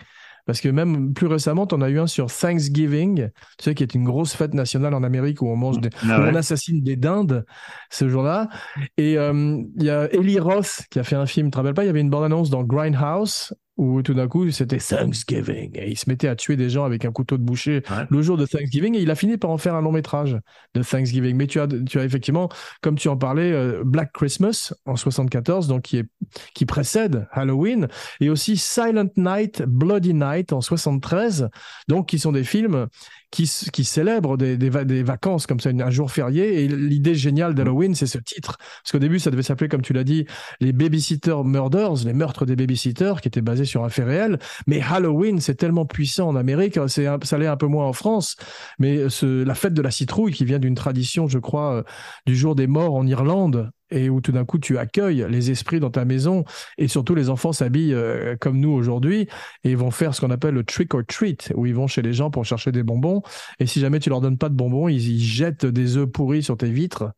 Parce 0.45 0.61
que 0.61 0.69
même 0.69 1.13
plus 1.13 1.27
récemment, 1.27 1.67
on 1.71 1.81
a 1.81 1.89
eu 1.89 1.99
un 1.99 2.07
sur 2.07 2.27
Thanksgiving, 2.27 3.29
tu 3.57 3.63
sais, 3.63 3.75
qui 3.75 3.83
est 3.83 3.95
une 3.95 4.03
grosse 4.03 4.35
fête 4.35 4.53
nationale 4.53 4.93
en 4.93 5.03
Amérique 5.03 5.41
où 5.41 5.47
on 5.47 5.55
mange, 5.55 5.79
des, 5.79 5.89
ah 6.07 6.21
on 6.21 6.35
assassine 6.35 6.81
des 6.81 6.95
dindes 6.95 7.45
ce 7.89 8.07
jour-là. 8.07 8.49
Et 8.97 9.17
euh, 9.17 9.61
il 9.77 9.83
y 9.83 9.89
a 9.89 10.11
Eli 10.13 10.39
Roth 10.39 10.83
qui 10.91 10.99
a 10.99 11.03
fait 11.03 11.15
un 11.15 11.25
film, 11.25 11.47
tu 11.47 11.51
te 11.51 11.57
rappelles 11.57 11.73
pas, 11.73 11.83
il 11.83 11.87
y 11.87 11.89
avait 11.89 12.01
une 12.01 12.09
bande-annonce 12.09 12.49
dans 12.49 12.63
Grindhouse 12.63 13.53
où 13.77 14.01
tout 14.01 14.13
d'un 14.13 14.27
coup 14.27 14.49
c'était 14.51 14.77
Thanksgiving. 14.77 15.71
Et 15.75 15.91
il 15.91 15.97
se 15.97 16.09
mettait 16.09 16.27
à 16.27 16.35
tuer 16.35 16.55
des 16.55 16.69
gens 16.69 16.85
avec 16.85 17.05
un 17.05 17.11
couteau 17.11 17.37
de 17.37 17.43
boucher 17.43 17.83
le 18.09 18.21
jour 18.21 18.37
de 18.37 18.45
Thanksgiving. 18.45 18.95
Et 18.95 19.01
il 19.01 19.11
a 19.11 19.15
fini 19.15 19.37
par 19.37 19.49
en 19.49 19.57
faire 19.57 19.75
un 19.75 19.81
long 19.81 19.91
métrage 19.91 20.37
de 20.73 20.83
Thanksgiving. 20.83 21.35
Mais 21.35 21.47
tu 21.47 21.59
as, 21.59 21.67
tu 21.67 21.99
as 21.99 22.05
effectivement, 22.05 22.49
comme 22.81 22.95
tu 22.95 23.09
en 23.09 23.17
parlais, 23.17 23.51
euh, 23.51 23.83
Black 23.83 24.11
Christmas 24.13 24.73
en 24.85 24.95
74, 24.95 25.67
donc 25.67 25.83
qui, 25.83 25.97
est, 25.97 26.05
qui 26.53 26.65
précède 26.65 27.27
Halloween, 27.31 27.87
et 28.21 28.29
aussi 28.29 28.57
Silent 28.57 29.09
Night, 29.17 29.63
Bloody 29.63 30.13
Night 30.13 30.53
en 30.53 30.61
73, 30.61 31.49
donc 31.87 32.07
qui 32.07 32.19
sont 32.19 32.31
des 32.31 32.43
films 32.43 32.87
qui, 33.35 33.51
qui 33.73 33.83
célèbre 33.83 34.37
des, 34.37 34.57
des, 34.57 34.69
des, 34.85 35.03
vacances 35.03 35.45
comme 35.45 35.59
ça, 35.59 35.69
un 35.69 35.89
jour 35.89 36.09
férié. 36.09 36.63
Et 36.63 36.67
l'idée 36.69 37.15
géniale 37.15 37.53
d'Halloween, 37.53 37.93
c'est 37.93 38.07
ce 38.07 38.17
titre. 38.17 38.57
Parce 38.57 38.93
qu'au 38.93 38.99
début, 38.99 39.19
ça 39.19 39.29
devait 39.29 39.43
s'appeler, 39.43 39.67
comme 39.67 39.81
tu 39.81 39.91
l'as 39.91 40.05
dit, 40.05 40.25
les 40.61 40.71
Babysitter 40.71 41.35
Murders, 41.43 42.05
les 42.05 42.13
meurtres 42.13 42.45
des 42.45 42.55
babysitters, 42.55 43.15
qui 43.21 43.27
étaient 43.27 43.41
basés 43.41 43.65
sur 43.65 43.83
un 43.83 43.89
fait 43.89 44.05
réel. 44.05 44.39
Mais 44.67 44.81
Halloween, 44.81 45.41
c'est 45.41 45.55
tellement 45.55 45.85
puissant 45.85 46.29
en 46.29 46.35
Amérique, 46.37 46.79
c'est 46.87 47.07
ça 47.23 47.37
l'est 47.37 47.47
un 47.47 47.57
peu 47.57 47.67
moins 47.67 47.85
en 47.85 47.93
France. 47.93 48.37
Mais 48.79 49.09
ce, 49.09 49.43
la 49.43 49.55
fête 49.55 49.73
de 49.73 49.81
la 49.81 49.91
citrouille, 49.91 50.31
qui 50.31 50.45
vient 50.45 50.59
d'une 50.59 50.75
tradition, 50.75 51.27
je 51.27 51.39
crois, 51.39 51.75
euh, 51.75 51.83
du 52.25 52.37
jour 52.37 52.55
des 52.55 52.67
morts 52.67 52.95
en 52.95 53.05
Irlande, 53.05 53.69
et 53.91 54.09
où 54.09 54.21
tout 54.21 54.31
d'un 54.31 54.45
coup 54.45 54.59
tu 54.59 54.77
accueilles 54.77 55.25
les 55.29 55.51
esprits 55.51 55.79
dans 55.79 55.91
ta 55.91 56.05
maison 56.05 56.43
et 56.77 56.87
surtout 56.87 57.15
les 57.15 57.29
enfants 57.29 57.53
s'habillent 57.53 57.93
euh, 57.93 58.35
comme 58.39 58.59
nous 58.59 58.71
aujourd'hui 58.71 59.27
et 59.63 59.75
vont 59.75 59.91
faire 59.91 60.15
ce 60.15 60.21
qu'on 60.21 60.31
appelle 60.31 60.55
le 60.55 60.63
trick 60.63 60.93
or 60.93 61.03
treat 61.07 61.51
où 61.55 61.65
ils 61.65 61.75
vont 61.75 61.87
chez 61.87 62.01
les 62.01 62.13
gens 62.13 62.31
pour 62.31 62.45
chercher 62.45 62.71
des 62.71 62.83
bonbons 62.83 63.21
et 63.59 63.65
si 63.65 63.79
jamais 63.79 63.99
tu 63.99 64.09
leur 64.09 64.21
donnes 64.21 64.37
pas 64.37 64.49
de 64.49 64.55
bonbons 64.55 64.87
ils, 64.87 65.19
jettent 65.19 65.65
des 65.65 65.97
œufs 65.97 66.09
pourris 66.09 66.43
sur 66.43 66.57
tes 66.57 66.71
vitres. 66.71 67.11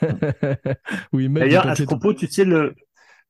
D'ailleurs 1.12 1.66
à 1.66 1.74
ce 1.74 1.82
propos 1.84 2.14
tu 2.14 2.26
sais 2.26 2.44
le 2.44 2.74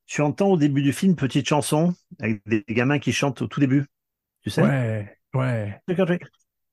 tu 0.06 0.20
entends 0.20 0.49
au 0.49 0.56
début 0.56 0.82
du 0.82 0.92
film 0.92 1.16
petite 1.16 1.49
chanson 1.49 1.94
avec 2.20 2.42
des 2.46 2.64
gamins 2.68 2.99
qui 2.99 3.12
chantent 3.12 3.40
au 3.42 3.46
tout 3.46 3.61
début 3.61 3.87
tu 4.42 4.50
sais? 4.50 4.62
Ouais 4.62 5.18
ouais. 5.34 5.80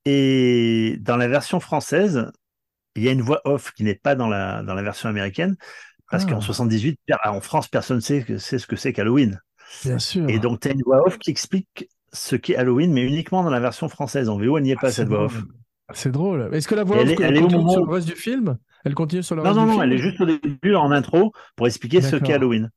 Et 0.04 0.96
dans 1.00 1.16
la 1.16 1.28
version 1.28 1.60
française 1.60 2.30
il 2.96 3.04
y 3.04 3.08
a 3.08 3.12
une 3.12 3.22
voix 3.22 3.40
off 3.44 3.72
qui 3.72 3.84
n'est 3.84 3.94
pas 3.94 4.14
dans 4.14 4.28
la 4.28 4.62
dans 4.62 4.74
la 4.74 4.82
version 4.82 5.08
américaine 5.08 5.56
parce 6.10 6.26
qu'en 6.26 6.40
78, 6.40 6.98
ah. 7.12 7.32
en 7.32 7.40
France, 7.40 7.68
personne 7.68 7.96
ne 7.96 8.02
sait, 8.02 8.24
sait 8.38 8.58
ce 8.58 8.66
que 8.66 8.76
c'est 8.76 8.92
qu'Halloween. 8.92 9.40
Bien 9.84 9.98
sûr. 9.98 10.28
Et 10.28 10.38
donc, 10.38 10.60
tu 10.60 10.68
as 10.68 10.72
une 10.72 10.82
voix 10.84 11.06
off 11.06 11.18
qui 11.18 11.30
explique 11.30 11.88
ce 12.12 12.36
qu'est 12.36 12.56
Halloween, 12.56 12.92
mais 12.92 13.02
uniquement 13.02 13.44
dans 13.44 13.50
la 13.50 13.60
version 13.60 13.88
française. 13.88 14.28
En 14.28 14.36
VO, 14.36 14.58
elle 14.58 14.64
n'y 14.64 14.72
est 14.72 14.76
pas, 14.76 14.90
cette 14.90 15.08
voix 15.08 15.24
off. 15.24 15.42
C'est 15.92 16.10
drôle. 16.10 16.50
Est-ce 16.52 16.68
que 16.68 16.74
la 16.74 16.84
voix 16.84 16.96
off 16.96 17.02
elle, 17.02 17.36
est, 17.36 17.40
continue 17.40 17.70
sur 17.70 17.86
le 17.86 17.92
reste 17.92 18.08
du 18.08 18.16
film 18.16 18.58
Elle 18.84 18.94
continue 18.94 19.22
sur 19.22 19.36
le 19.36 19.42
reste 19.42 19.54
du 19.54 19.60
film 19.60 19.70
Non, 19.70 19.76
non, 19.76 19.82
elle 19.82 19.92
est 19.92 19.98
juste 19.98 20.20
au 20.20 20.26
début, 20.26 20.74
en 20.74 20.90
intro, 20.90 21.32
pour 21.56 21.66
expliquer 21.66 22.00
ce 22.00 22.16
qu'est 22.16 22.34
Halloween. 22.34 22.70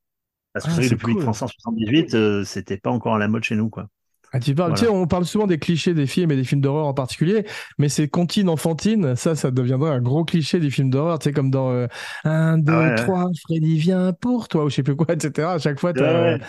Parce 0.54 0.66
que 0.66 0.72
ah, 0.72 0.88
le 0.88 0.98
public 0.98 1.20
français 1.20 1.46
en 1.46 1.48
78, 1.48 2.14
euh, 2.14 2.44
c'était 2.44 2.78
pas 2.78 2.92
encore 2.92 3.16
à 3.16 3.18
la 3.18 3.28
mode 3.28 3.44
chez 3.44 3.56
nous, 3.56 3.70
quoi. 3.70 3.88
Ah, 4.36 4.40
tu 4.40 4.56
parles, 4.56 4.74
tu 4.74 4.86
sais, 4.86 4.90
on 4.90 5.06
parle 5.06 5.26
souvent 5.26 5.46
des 5.46 5.60
clichés 5.60 5.94
des 5.94 6.08
films 6.08 6.32
et 6.32 6.36
des 6.36 6.44
films 6.44 6.60
d'horreur 6.60 6.88
en 6.88 6.94
particulier, 6.96 7.46
mais 7.78 7.88
c'est 7.88 8.08
comptines 8.08 8.50
enfantines, 8.50 9.16
ça, 9.16 9.36
ça 9.36 9.52
deviendrait 9.52 9.92
un 9.92 10.02
gros 10.02 10.26
cliché 10.26 10.60
des 10.60 10.72
films 10.72 10.90
d'horreur, 10.90 11.20
tu 11.20 11.26
sais, 11.26 11.34
comme 11.34 11.52
dans 11.52 11.88
1, 12.24 12.58
2, 12.58 12.96
3, 12.96 13.30
Freddy 13.44 13.78
vient 13.78 14.12
pour 14.12 14.48
toi, 14.48 14.66
ou 14.66 14.70
je 14.70 14.76
sais 14.76 14.84
plus 14.84 14.96
quoi, 14.96 15.14
etc. 15.14 15.54
À 15.54 15.60
chaque 15.60 15.80
fois, 15.80 15.94
tu 15.94 16.02
ouais. 16.02 16.40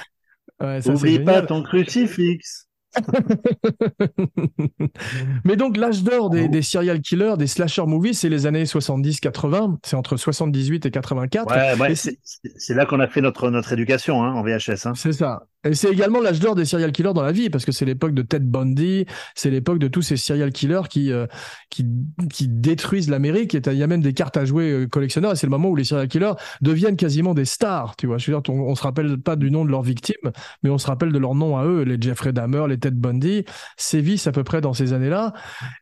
Oublie 0.87 1.19
pas 1.19 1.43
ton 1.43 1.62
crucifix. 1.62 2.67
Mais 5.44 5.56
donc 5.56 5.76
l'âge 5.76 6.02
d'or 6.02 6.30
des, 6.30 6.48
des, 6.48 6.62
serial 6.62 7.00
killers, 7.00 7.34
des 7.38 7.46
slasher 7.46 7.84
movies, 7.86 8.14
c'est 8.14 8.28
les 8.28 8.46
années 8.46 8.64
70-80, 8.64 9.78
c'est 9.84 9.96
entre 9.96 10.16
78 10.16 10.86
et 10.86 10.90
84. 10.90 11.50
Ouais, 11.50 11.80
ouais, 11.80 11.94
c'est 11.94 12.74
là 12.74 12.86
qu'on 12.86 13.00
a 13.00 13.08
fait 13.08 13.20
notre, 13.20 13.50
notre 13.50 13.72
éducation 13.72 14.22
hein, 14.22 14.32
en 14.32 14.42
VHS. 14.42 14.86
Hein. 14.86 14.92
C'est 14.94 15.12
ça. 15.12 15.46
Et 15.64 15.74
c'est 15.74 15.90
également 15.90 16.20
l'âge 16.20 16.40
d'or 16.40 16.54
des 16.54 16.66
serial 16.66 16.92
killers 16.92 17.14
dans 17.14 17.22
la 17.22 17.32
vie, 17.32 17.48
parce 17.48 17.64
que 17.64 17.72
c'est 17.72 17.86
l'époque 17.86 18.12
de 18.12 18.22
Ted 18.22 18.44
Bundy, 18.44 19.06
c'est 19.34 19.50
l'époque 19.50 19.78
de 19.78 19.88
tous 19.88 20.02
ces 20.02 20.18
serial 20.18 20.52
killers 20.52 20.88
qui, 20.90 21.10
euh, 21.10 21.26
qui, 21.70 21.86
qui 22.30 22.48
détruisent 22.48 23.08
l'Amérique. 23.08 23.54
Il 23.54 23.72
y 23.72 23.82
a 23.82 23.86
même 23.86 24.02
des 24.02 24.12
cartes 24.12 24.36
à 24.36 24.44
jouer 24.44 24.70
euh, 24.70 24.86
collectionneurs, 24.86 25.32
et 25.32 25.36
c'est 25.36 25.46
le 25.46 25.50
moment 25.50 25.70
où 25.70 25.76
les 25.76 25.84
serial 25.84 26.08
killers 26.08 26.34
deviennent 26.60 26.96
quasiment 26.96 27.32
des 27.32 27.46
stars. 27.46 27.96
Tu 27.96 28.06
vois, 28.06 28.18
je 28.18 28.30
veux 28.30 28.38
dire, 28.38 28.54
on, 28.54 28.60
on 28.60 28.74
se 28.74 28.82
rappelle 28.82 29.16
pas 29.16 29.36
du 29.36 29.50
nom 29.50 29.64
de 29.64 29.70
leurs 29.70 29.82
victimes, 29.82 30.32
mais 30.62 30.68
on 30.68 30.76
se 30.76 30.86
rappelle 30.86 31.12
de 31.12 31.18
leur 31.18 31.34
nom 31.34 31.56
à 31.56 31.64
eux, 31.64 31.82
les 31.82 31.96
Jeffrey 31.98 32.34
Dahmer, 32.34 32.66
les 32.68 32.76
Ted 32.85 32.97
Bundy, 32.97 33.45
sévissent 33.79 34.26
à 34.26 34.33
peu 34.33 34.45
près 34.45 34.61
dans 34.61 34.75
ces 34.75 34.93
années-là. 34.93 35.33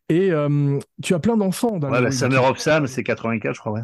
Et 0.09 0.31
euh, 0.31 0.79
tu 1.03 1.15
as 1.15 1.19
plein 1.19 1.37
d'enfants. 1.37 1.79
Dans 1.79 1.91
ouais, 1.91 2.01
la 2.01 2.13
Summer 2.13 2.45
of 2.45 2.59
Sam, 2.59 2.87
c'est 2.87 3.03
84, 3.03 3.55
je 3.55 3.61
crois, 3.61 3.73
ouais. 3.73 3.81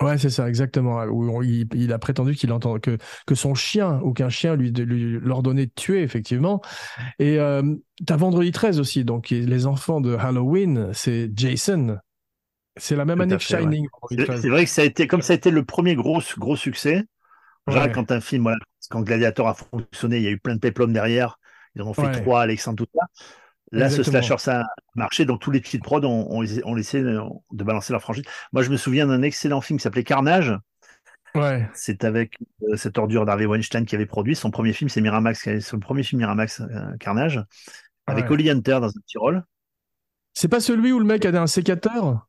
Ouais, 0.00 0.16
c'est 0.16 0.30
ça, 0.30 0.48
exactement. 0.48 1.02
Où 1.04 1.42
il, 1.42 1.92
a 1.92 1.98
prétendu 1.98 2.34
qu'il 2.36 2.52
entend 2.52 2.78
que, 2.78 2.98
que 3.26 3.34
son 3.34 3.54
chien 3.54 4.00
ou 4.04 4.12
qu'un 4.12 4.28
chien 4.28 4.54
lui, 4.54 4.70
lui 4.70 5.18
l'ordonnait 5.20 5.66
de 5.66 5.72
tuer, 5.74 6.02
effectivement. 6.02 6.62
Et 7.18 7.38
euh, 7.40 7.62
t'as 8.06 8.16
Vendredi 8.16 8.52
13 8.52 8.78
aussi, 8.78 9.04
donc 9.04 9.30
les 9.30 9.66
enfants 9.66 10.00
de 10.00 10.14
Halloween, 10.14 10.90
c'est 10.92 11.30
Jason. 11.34 11.98
C'est 12.76 12.94
la 12.94 13.04
même 13.04 13.20
année 13.20 13.36
que 13.36 13.42
Shining. 13.42 13.88
C'est 14.10 14.48
vrai 14.48 14.64
que 14.64 14.70
ça 14.70 14.82
a 14.82 14.84
été, 14.84 15.08
comme 15.08 15.20
ça 15.20 15.32
a 15.32 15.36
été 15.36 15.50
le 15.50 15.64
premier 15.64 15.96
gros, 15.96 16.22
gros 16.38 16.54
succès. 16.54 17.04
Genre, 17.66 17.90
quand 17.92 18.12
un 18.12 18.20
film, 18.20 18.44
voilà, 18.44 18.58
quand 18.88 19.02
Gladiator 19.02 19.48
a 19.48 19.54
fonctionné, 19.54 20.18
il 20.18 20.22
y 20.22 20.28
a 20.28 20.30
eu 20.30 20.38
plein 20.38 20.54
de 20.54 20.60
péplums 20.60 20.92
derrière. 20.92 21.38
Ils 21.78 21.82
en 21.82 21.86
ont 21.88 21.94
fait 21.94 22.10
trois, 22.20 22.42
Alexandre, 22.42 22.84
tout 22.84 22.90
ça. 22.92 23.06
Là, 23.70 23.88
ce 23.88 24.02
slasher, 24.02 24.38
ça 24.38 24.62
a 24.62 24.66
marché. 24.94 25.24
Donc, 25.24 25.40
tous 25.40 25.50
les 25.50 25.60
petits 25.60 25.78
prods 25.78 26.04
ont, 26.04 26.28
ont, 26.30 26.76
essayé 26.76 27.04
de 27.04 27.64
balancer 27.64 27.92
leur 27.92 28.02
franchise. 28.02 28.24
Moi, 28.52 28.62
je 28.62 28.70
me 28.70 28.76
souviens 28.76 29.06
d'un 29.06 29.22
excellent 29.22 29.60
film 29.60 29.78
qui 29.78 29.82
s'appelait 29.82 30.04
Carnage. 30.04 30.54
Ouais. 31.34 31.68
C'est 31.74 32.04
avec 32.04 32.38
euh, 32.62 32.76
cette 32.76 32.98
ordure 32.98 33.26
d'Harvey 33.26 33.44
Weinstein 33.44 33.84
qui 33.84 33.94
avait 33.94 34.06
produit. 34.06 34.34
Son 34.34 34.50
premier 34.50 34.72
film, 34.72 34.88
c'est 34.88 35.00
Miramax. 35.00 35.60
Son 35.60 35.78
premier 35.78 36.02
film, 36.02 36.20
Miramax, 36.20 36.60
euh, 36.62 36.96
Carnage. 36.98 37.44
avec 38.06 38.24
Ouais. 38.24 38.32
Holly 38.32 38.50
Hunter 38.50 38.78
dans 38.80 38.88
un 38.88 39.00
petit 39.06 39.18
rôle. 39.18 39.44
C'est 40.32 40.48
pas 40.48 40.60
celui 40.60 40.90
où 40.90 40.98
le 40.98 41.04
mec 41.04 41.24
a 41.26 41.40
un 41.40 41.46
sécateur? 41.46 42.26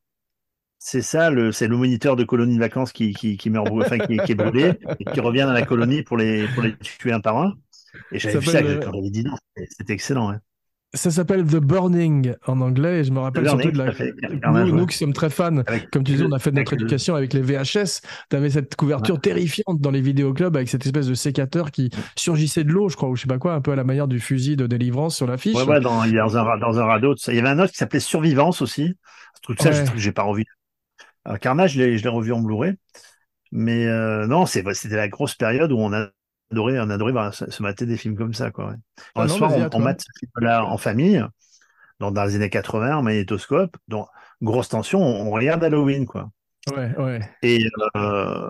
C'est 0.82 1.02
ça, 1.02 1.30
le, 1.30 1.52
c'est 1.52 1.68
le 1.68 1.76
moniteur 1.76 2.16
de 2.16 2.24
colonie 2.24 2.56
de 2.56 2.60
vacances 2.60 2.94
qui, 2.94 3.14
qui, 3.14 3.36
qui 3.36 3.50
meurt, 3.50 3.68
brû- 3.68 3.84
enfin, 3.84 3.98
qui, 4.00 4.18
qui 4.18 4.32
est 4.32 4.36
brûlé 4.36 4.74
et 5.00 5.06
qui 5.06 5.20
revient 5.20 5.42
dans 5.42 5.52
la 5.52 5.66
colonie 5.66 6.04
pour 6.04 6.16
les, 6.16 6.48
pour 6.48 6.64
les 6.64 6.78
tuer 6.78 7.12
un 7.12 7.20
par 7.20 7.38
un. 7.38 7.54
Et 8.12 8.20
j'avais 8.20 8.40
vu 8.40 8.46
ça 8.48 8.62
quand 8.62 8.92
j'avais 8.94 9.10
dit 9.10 9.24
non, 9.24 9.36
c'était- 9.56 9.94
excellent. 9.94 10.30
hein. 10.32 10.40
Ça 10.96 11.12
s'appelle 11.12 11.44
The 11.46 11.58
Burning 11.58 12.34
en 12.48 12.62
anglais 12.62 13.02
et 13.02 13.04
je 13.04 13.12
me 13.12 13.20
rappelle 13.20 13.48
surtout 13.48 13.70
de 13.70 13.78
la. 13.78 13.92
fait. 13.92 14.12
Nous, 14.44 14.76
nous 14.76 14.86
qui 14.88 14.98
sommes 14.98 15.14
très 15.14 15.30
fans, 15.30 15.58
Avec- 15.68 15.92
comme 15.92 16.04
tu 16.04 16.14
disais, 16.14 16.24
on 16.28 16.32
a 16.32 16.40
fait 16.40 16.50
notre 16.52 16.74
éducation 16.74 17.14
avec 17.14 17.34
les 17.34 17.42
VHS. 17.44 18.02
Tu 18.32 18.36
avais 18.36 18.50
cette 18.50 18.76
couverture 18.76 19.22
terrifiante 19.22 19.80
dans 19.82 19.92
les 19.92 20.02
vidéoclubs 20.02 20.56
avec 20.56 20.68
cette 20.68 20.84
espèce 20.88 21.06
de 21.06 21.14
sécateur 21.14 21.70
qui 21.70 21.92
surgissait 22.16 22.64
de 22.64 22.72
l'eau, 22.72 22.90
je 22.90 22.96
crois, 22.96 23.08
ou 23.08 23.16
je 23.16 23.22
sais 23.22 23.28
pas 23.28 23.38
quoi, 23.38 23.54
un 23.54 23.62
peu 23.62 23.72
à 23.72 23.76
la 23.76 23.84
manière 23.84 24.08
du 24.08 24.20
fusil 24.20 24.56
de 24.56 24.66
délivrance 24.66 25.16
sur 25.16 25.28
l'affiche. 25.28 25.54
Ouais, 25.56 25.64
ouais, 25.64 25.80
dans, 25.80 26.08
dans 26.08 26.38
un, 26.38 26.58
dans 26.58 26.80
un 26.80 26.86
radeau. 26.86 27.14
tout 27.14 27.22
ça. 27.22 27.34
Il 27.34 27.36
y 27.36 27.40
avait 27.40 27.50
un 27.50 27.60
autre 27.60 27.72
qui 27.72 27.78
s'appelait 27.78 28.00
Survivance 28.00 28.64
aussi. 28.64 28.96
Ce 29.36 29.42
truc, 29.44 29.62
ça, 29.62 29.70
Ouais. 29.70 29.86
je 29.86 29.92
j'ai 29.96 30.12
pas 30.12 30.24
revu. 30.24 30.46
Alors, 31.24 31.38
Carnage, 31.38 31.74
je 31.74 31.84
l'ai 31.84 32.10
revu 32.10 32.34
en 32.34 32.40
Blu-ray. 32.40 32.74
Mais 33.52 33.86
euh, 33.86 34.26
non, 34.26 34.48
c'était 34.48 34.96
la 34.96 35.08
grosse 35.08 35.36
période 35.36 35.72
où 35.72 35.78
on 35.78 35.94
adorait, 36.52 36.80
on 36.80 36.90
adorait 36.90 37.12
voir- 37.12 37.34
se, 37.34 37.50
se 37.50 37.64
mater 37.64 37.86
des 37.86 37.98
films 37.98 38.16
comme 38.16 38.34
ça. 38.34 38.52
Quoi, 38.52 38.70
ouais. 38.70 38.76
Ah 39.16 39.26
non, 39.26 39.36
soir, 39.36 39.52
on, 39.56 39.70
on 39.78 39.80
mate 39.80 40.02
ce 40.02 40.20
film-là 40.20 40.66
en 40.66 40.78
famille, 40.78 41.24
dans, 42.00 42.12
dans 42.12 42.26
les 42.26 42.36
années 42.36 42.50
80, 42.50 42.98
en 42.98 43.04
magnétoscope. 43.04 43.78
Donc, 43.88 44.08
grosse 44.42 44.70
tension, 44.70 45.02
on, 45.02 45.28
on 45.28 45.32
regarde 45.32 45.64
Halloween. 45.64 46.06
quoi. 46.06 46.30
Ouais, 46.76 46.96
ouais. 46.98 47.20
Et 47.42 47.66
euh, 47.96 48.50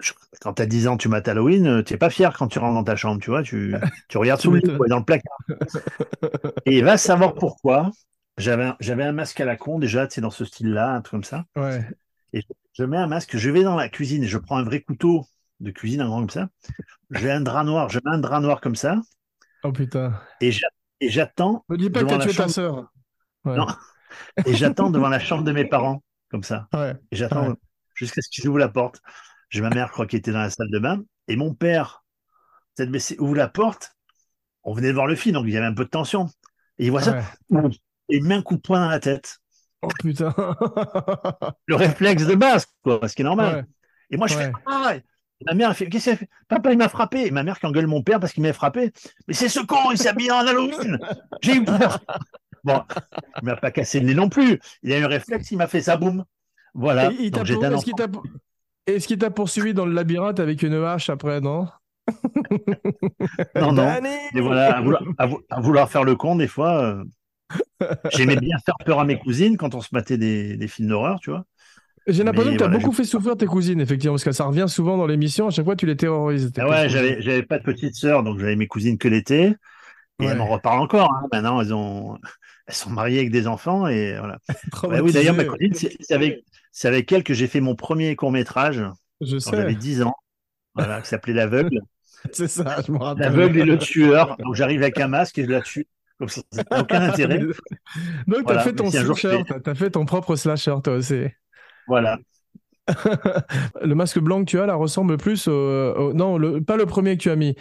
je- 0.00 0.12
quand 0.40 0.54
tu 0.54 0.62
as 0.62 0.66
10 0.66 0.88
ans, 0.88 0.96
tu 0.96 1.08
mates 1.08 1.28
Halloween, 1.28 1.82
tu 1.84 1.92
n'es 1.94 1.98
pas 1.98 2.10
fier 2.10 2.32
quand 2.36 2.48
tu 2.48 2.58
rentres 2.58 2.74
dans 2.74 2.84
ta 2.84 2.96
chambre, 2.96 3.20
tu 3.20 3.30
vois, 3.30 3.42
tu, 3.42 3.74
tu 4.08 4.18
regardes 4.18 4.40
sous 4.40 4.50
le 4.50 4.58
lit, 4.60 4.72
dans 4.88 4.98
le 4.98 5.04
placard. 5.04 5.38
Et 6.66 6.82
va 6.82 6.96
savoir 6.96 7.34
pourquoi. 7.34 7.90
J'avais 8.38 8.64
un, 8.64 8.76
j'avais 8.80 9.04
un 9.04 9.12
masque 9.12 9.40
à 9.40 9.44
la 9.44 9.56
con 9.56 9.78
déjà, 9.78 10.06
tu 10.06 10.14
sais, 10.14 10.20
dans 10.22 10.30
ce 10.30 10.44
style-là, 10.46 10.92
un 10.94 11.00
truc 11.02 11.10
comme 11.10 11.24
ça. 11.24 11.44
Ouais. 11.56 11.84
Et 12.32 12.42
je 12.72 12.84
mets 12.84 12.96
un 12.96 13.06
masque, 13.06 13.36
je 13.36 13.50
vais 13.50 13.62
dans 13.62 13.76
la 13.76 13.88
cuisine 13.90 14.22
et 14.22 14.26
je 14.28 14.38
prends 14.38 14.56
un 14.56 14.62
vrai 14.62 14.80
couteau 14.80 15.26
de 15.60 15.70
cuisine, 15.70 16.00
un 16.00 16.06
grand 16.08 16.20
comme 16.20 16.30
ça. 16.30 16.48
J'ai 17.10 17.30
un 17.30 17.40
drap 17.40 17.64
noir, 17.64 17.88
je 17.88 17.98
mets 18.04 18.10
un 18.14 18.18
drap 18.18 18.40
noir 18.40 18.60
comme 18.60 18.76
ça 18.76 19.00
Oh 19.62 19.72
putain. 19.72 20.18
et 20.40 20.52
j'a- 20.52 20.66
et 21.00 21.08
j'attends 21.10 21.64
Me 21.68 21.76
dis 21.76 21.90
pas 21.90 22.00
que 22.02 22.06
t'as 22.06 22.18
la 22.18 22.24
tué 22.24 22.32
ta 22.32 22.42
chambre. 22.44 22.50
sœur. 22.50 22.92
Ouais. 23.44 23.56
Non. 23.56 23.66
Et 24.46 24.54
j'attends 24.54 24.90
devant 24.90 25.08
la 25.08 25.18
chambre 25.20 25.44
de 25.44 25.52
mes 25.52 25.64
parents, 25.64 26.02
comme 26.30 26.42
ça. 26.42 26.68
Ouais. 26.74 26.94
Et 27.10 27.16
j'attends 27.16 27.48
Ouais. 27.50 27.54
jusqu'à 27.94 28.20
ce 28.22 28.28
qu'ils 28.30 28.48
ouvrent 28.48 28.58
la 28.58 28.68
porte. 28.68 29.00
J'ai 29.50 29.60
ma 29.60 29.70
mère, 29.70 29.88
je 29.88 29.92
crois, 29.92 30.06
qui 30.06 30.16
était 30.16 30.32
dans 30.32 30.40
la 30.40 30.50
salle 30.50 30.70
de 30.70 30.78
bain. 30.78 31.02
Et 31.28 31.36
mon 31.36 31.54
père, 31.54 32.04
s'est 32.76 32.86
baissé, 32.86 33.16
ouvre 33.18 33.36
la 33.36 33.48
porte. 33.48 33.96
On 34.62 34.74
venait 34.74 34.88
de 34.88 34.94
voir 34.94 35.06
le 35.06 35.14
film, 35.14 35.34
donc 35.34 35.44
il 35.46 35.52
y 35.52 35.56
avait 35.56 35.66
un 35.66 35.74
peu 35.74 35.84
de 35.84 35.90
tension. 35.90 36.26
Et 36.78 36.86
il 36.86 36.90
voit 36.90 37.02
ça. 37.02 37.18
Et 38.08 38.16
il 38.16 38.22
me 38.22 38.28
met 38.28 38.34
un 38.36 38.42
coup 38.42 38.56
de 38.56 38.60
poing 38.60 38.80
dans 38.80 38.88
la 38.90 39.00
tête. 39.00 39.38
Oh 39.82 39.88
putain. 39.98 40.34
Le 41.66 41.74
réflexe 41.76 42.26
de 42.26 42.34
base, 42.34 42.66
quoi, 42.82 43.06
ce 43.08 43.14
qui 43.14 43.22
est 43.22 43.24
normal. 43.24 43.66
Et 44.10 44.16
moi, 44.16 44.26
je 44.26 44.34
fais 44.34 44.52
Ah 44.66 44.94
Et 44.96 45.02
Ma 45.46 45.54
mère, 45.54 45.70
elle 45.70 45.74
fait 45.74 45.88
Qu'est-ce 45.88 46.04
qu'elle 46.06 46.16
fait? 46.18 46.28
Papa, 46.48 46.72
il 46.72 46.78
m'a 46.78 46.88
frappé. 46.88 47.26
Et 47.26 47.30
ma 47.30 47.42
mère 47.42 47.58
qui 47.58 47.66
engueule 47.66 47.86
mon 47.86 48.02
père 48.02 48.20
parce 48.20 48.32
qu'il 48.32 48.42
m'a 48.42 48.52
frappé. 48.52 48.92
Mais 49.26 49.34
c'est 49.34 49.48
ce 49.48 49.60
con, 49.60 49.90
il 49.90 49.98
s'est 49.98 50.08
habillé 50.08 50.30
en 50.32 50.38
Halloween. 50.46 50.98
J'ai 51.42 51.56
eu 51.56 51.64
peur. 51.64 52.00
Bon, 52.62 52.82
il 53.40 53.46
m'a 53.46 53.56
pas 53.56 53.70
cassé 53.70 54.00
le 54.00 54.06
nez 54.06 54.14
non 54.14 54.28
plus. 54.28 54.60
Il 54.82 54.92
a 54.92 54.98
eu 54.98 55.04
un 55.04 55.08
réflexe, 55.08 55.50
il 55.50 55.56
m'a 55.56 55.66
fait 55.66 55.80
ça, 55.80 55.96
boum. 55.96 56.24
Voilà. 56.74 57.10
Et 57.12 57.30
Donc, 57.30 57.46
pour- 57.54 57.64
Est-ce 57.64 57.84
qu'il 57.84 57.94
enfant. 57.94 59.26
t'a 59.26 59.30
poursuivi 59.30 59.72
dans 59.74 59.86
le 59.86 59.92
labyrinthe 59.92 60.40
avec 60.40 60.62
une 60.62 60.74
hache 60.74 61.08
après, 61.10 61.40
non? 61.40 61.68
Non, 63.56 63.72
non. 63.72 63.88
Et 64.34 64.40
voilà, 64.40 64.76
à 64.76 64.80
vouloir, 64.80 65.02
à 65.18 65.26
vou- 65.26 65.40
à 65.48 65.60
vouloir 65.60 65.90
faire 65.90 66.04
le 66.04 66.16
con, 66.16 66.36
des 66.36 66.48
fois, 66.48 66.82
euh, 66.82 67.04
j'aimais 68.12 68.36
bien 68.36 68.58
faire 68.64 68.74
peur 68.84 69.00
à 69.00 69.04
mes 69.04 69.18
cousines 69.18 69.56
quand 69.56 69.74
on 69.74 69.80
se 69.80 69.88
des, 70.16 70.56
des 70.56 70.68
films 70.68 70.88
d'horreur, 70.88 71.18
tu 71.20 71.30
vois. 71.30 71.44
J'ai 72.10 72.24
l'impression 72.24 72.52
que 72.52 72.56
tu 72.58 72.62
as 72.64 72.66
voilà, 72.68 72.78
beaucoup 72.78 72.92
fait 72.94 73.04
souffrir 73.04 73.36
tes 73.36 73.46
cousines, 73.46 73.80
effectivement, 73.80 74.14
parce 74.14 74.24
que 74.24 74.32
ça 74.32 74.44
revient 74.44 74.66
souvent 74.68 74.96
dans 74.96 75.06
l'émission. 75.06 75.46
À 75.46 75.50
chaque 75.50 75.64
fois, 75.64 75.76
tu 75.76 75.86
les 75.86 75.96
terrorises. 75.96 76.52
Ah 76.58 76.68
ouais, 76.68 76.88
j'avais, 76.88 77.20
j'avais 77.22 77.42
pas 77.42 77.58
de 77.58 77.64
petite 77.64 77.94
sœur, 77.94 78.22
donc 78.22 78.38
j'avais 78.38 78.56
mes 78.56 78.66
cousines 78.66 78.98
que 78.98 79.08
l'été. 79.08 79.54
Et 80.20 80.24
Ouais. 80.24 80.26
elles 80.32 80.36
m'en 80.38 80.48
reparlent 80.48 80.80
encore. 80.80 81.10
hein. 81.14 81.26
Maintenant, 81.32 81.60
elles 81.62 81.72
ont, 81.74 82.18
elles 82.66 82.74
sont 82.74 82.90
mariées 82.90 83.18
avec 83.20 83.30
des 83.30 83.46
enfants 83.46 83.86
et 83.88 84.16
voilà. 84.18 84.38
Ouais, 84.84 85.00
oui, 85.00 85.12
d'ailleurs, 85.12 85.34
ma 85.34 85.44
cousine, 85.44 85.72
c'est 85.74 85.96
c'est 86.00 86.14
avec, 86.14 86.44
c'est 86.72 86.88
avec 86.88 87.10
elle 87.12 87.24
que 87.24 87.32
j'ai 87.34 87.46
fait 87.46 87.60
mon 87.60 87.74
premier 87.74 88.16
court 88.16 88.30
métrage 88.32 88.82
Je 89.22 89.36
quand 89.38 89.52
j'avais 89.56 89.72
sais, 89.72 89.78
10 89.78 90.02
ans. 90.02 90.14
Voilà, 90.74 91.00
qui 91.00 91.08
s'appelait 91.08 91.32
L'aveugle. 91.34 91.80
c'est 92.32 92.48
ça, 92.48 92.76
je 92.86 92.92
me 92.92 92.98
rappelle. 92.98 93.24
L'aveugle 93.24 93.58
et 93.60 93.64
le 93.64 93.78
tueur. 93.78 94.36
Donc 94.44 94.54
j'arrive 94.54 94.82
avec 94.82 95.00
un 95.00 95.08
masque 95.08 95.38
et 95.38 95.44
je 95.44 95.50
la 95.50 95.62
tue. 95.62 95.86
Comme 96.18 96.28
ça, 96.28 96.42
ça 96.52 96.62
n'a 96.70 96.80
aucun 96.82 97.00
intérêt. 97.00 97.38
Donc, 97.38 98.42
Voilà, 98.44 98.60
as 98.60 98.64
fait 98.64 98.74
ton 98.74 98.90
si 98.90 98.98
slasher, 98.98 99.42
fais- 99.64 99.74
fait 99.74 99.90
ton 99.90 100.04
propre 100.04 100.36
slasher, 100.36 100.74
toi 100.84 100.94
aussi. 100.96 101.24
Voilà. 101.90 102.18
le 103.84 103.94
masque 103.94 104.18
blanc 104.18 104.40
que 104.40 104.50
tu 104.50 104.58
as 104.58 104.66
là 104.66 104.74
ressemble 104.74 105.16
plus 105.16 105.46
au, 105.48 105.52
au- 105.52 106.12
non 106.14 106.38
le, 106.38 106.60
pas 106.62 106.76
le 106.76 106.86
premier 106.86 107.16
que 107.16 107.22
tu 107.22 107.30
as 107.30 107.36
mis 107.36 107.54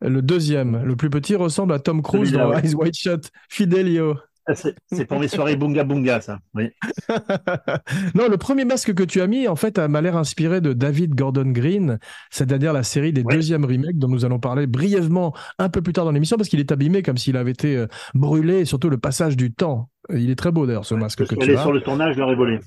le 0.00 0.22
deuxième 0.22 0.82
le 0.84 0.96
plus 0.96 1.10
petit 1.10 1.34
ressemble 1.36 1.72
à 1.74 1.78
Tom 1.78 2.00
Cruise 2.02 2.32
dans 2.32 2.50
ouais. 2.50 2.60
Eyes 2.64 2.74
Wide 2.74 2.94
Shut 2.94 3.30
Fidelio 3.50 4.16
Ça, 4.48 4.70
C'est 4.90 5.04
pour 5.04 5.20
mes 5.20 5.28
soirées 5.28 5.56
bunga 5.56 5.84
bunga, 5.84 6.20
ça. 6.22 6.38
Oui. 6.54 6.70
non 8.14 8.28
le 8.28 8.36
premier 8.38 8.64
masque 8.64 8.94
que 8.94 9.02
tu 9.02 9.20
as 9.20 9.26
mis 9.26 9.48
en 9.48 9.56
fait 9.56 9.78
a- 9.78 9.88
m'a 9.88 10.00
l'air 10.00 10.16
inspiré 10.16 10.62
de 10.62 10.72
David 10.72 11.14
Gordon 11.14 11.50
Green 11.50 11.98
c'est-à-dire 12.30 12.72
la 12.72 12.82
série 12.82 13.12
des 13.12 13.22
Ouais. 13.22 13.34
deuxièmes 13.34 13.64
remakes 13.66 13.98
dont 13.98 14.08
nous 14.08 14.24
allons 14.24 14.38
parler 14.40 14.66
brièvement 14.66 15.34
un 15.58 15.68
peu 15.68 15.82
plus 15.82 15.92
tard 15.92 16.06
dans 16.06 16.12
l'émission 16.12 16.38
parce 16.38 16.48
qu'il 16.48 16.60
est 16.60 16.72
abîmé 16.72 17.02
comme 17.02 17.18
s'il 17.18 17.36
avait 17.36 17.50
été 17.52 17.76
euh, 17.76 17.86
brûlé 18.14 18.60
et 18.60 18.64
surtout 18.64 18.88
le 18.88 18.98
passage 18.98 19.36
du 19.36 19.52
temps 19.52 19.90
il 20.10 20.30
est 20.30 20.36
très 20.36 20.52
beau 20.52 20.64
d'ailleurs 20.66 20.86
ce 20.86 20.94
masque 20.94 21.26
que 21.26 21.34
tu 21.34 21.54
as 21.54 21.60
sur 21.60 21.72
le 21.72 21.82
tournage, 21.82 22.14
je 22.14 22.20
l'aurais 22.20 22.34
volé. 22.36 22.60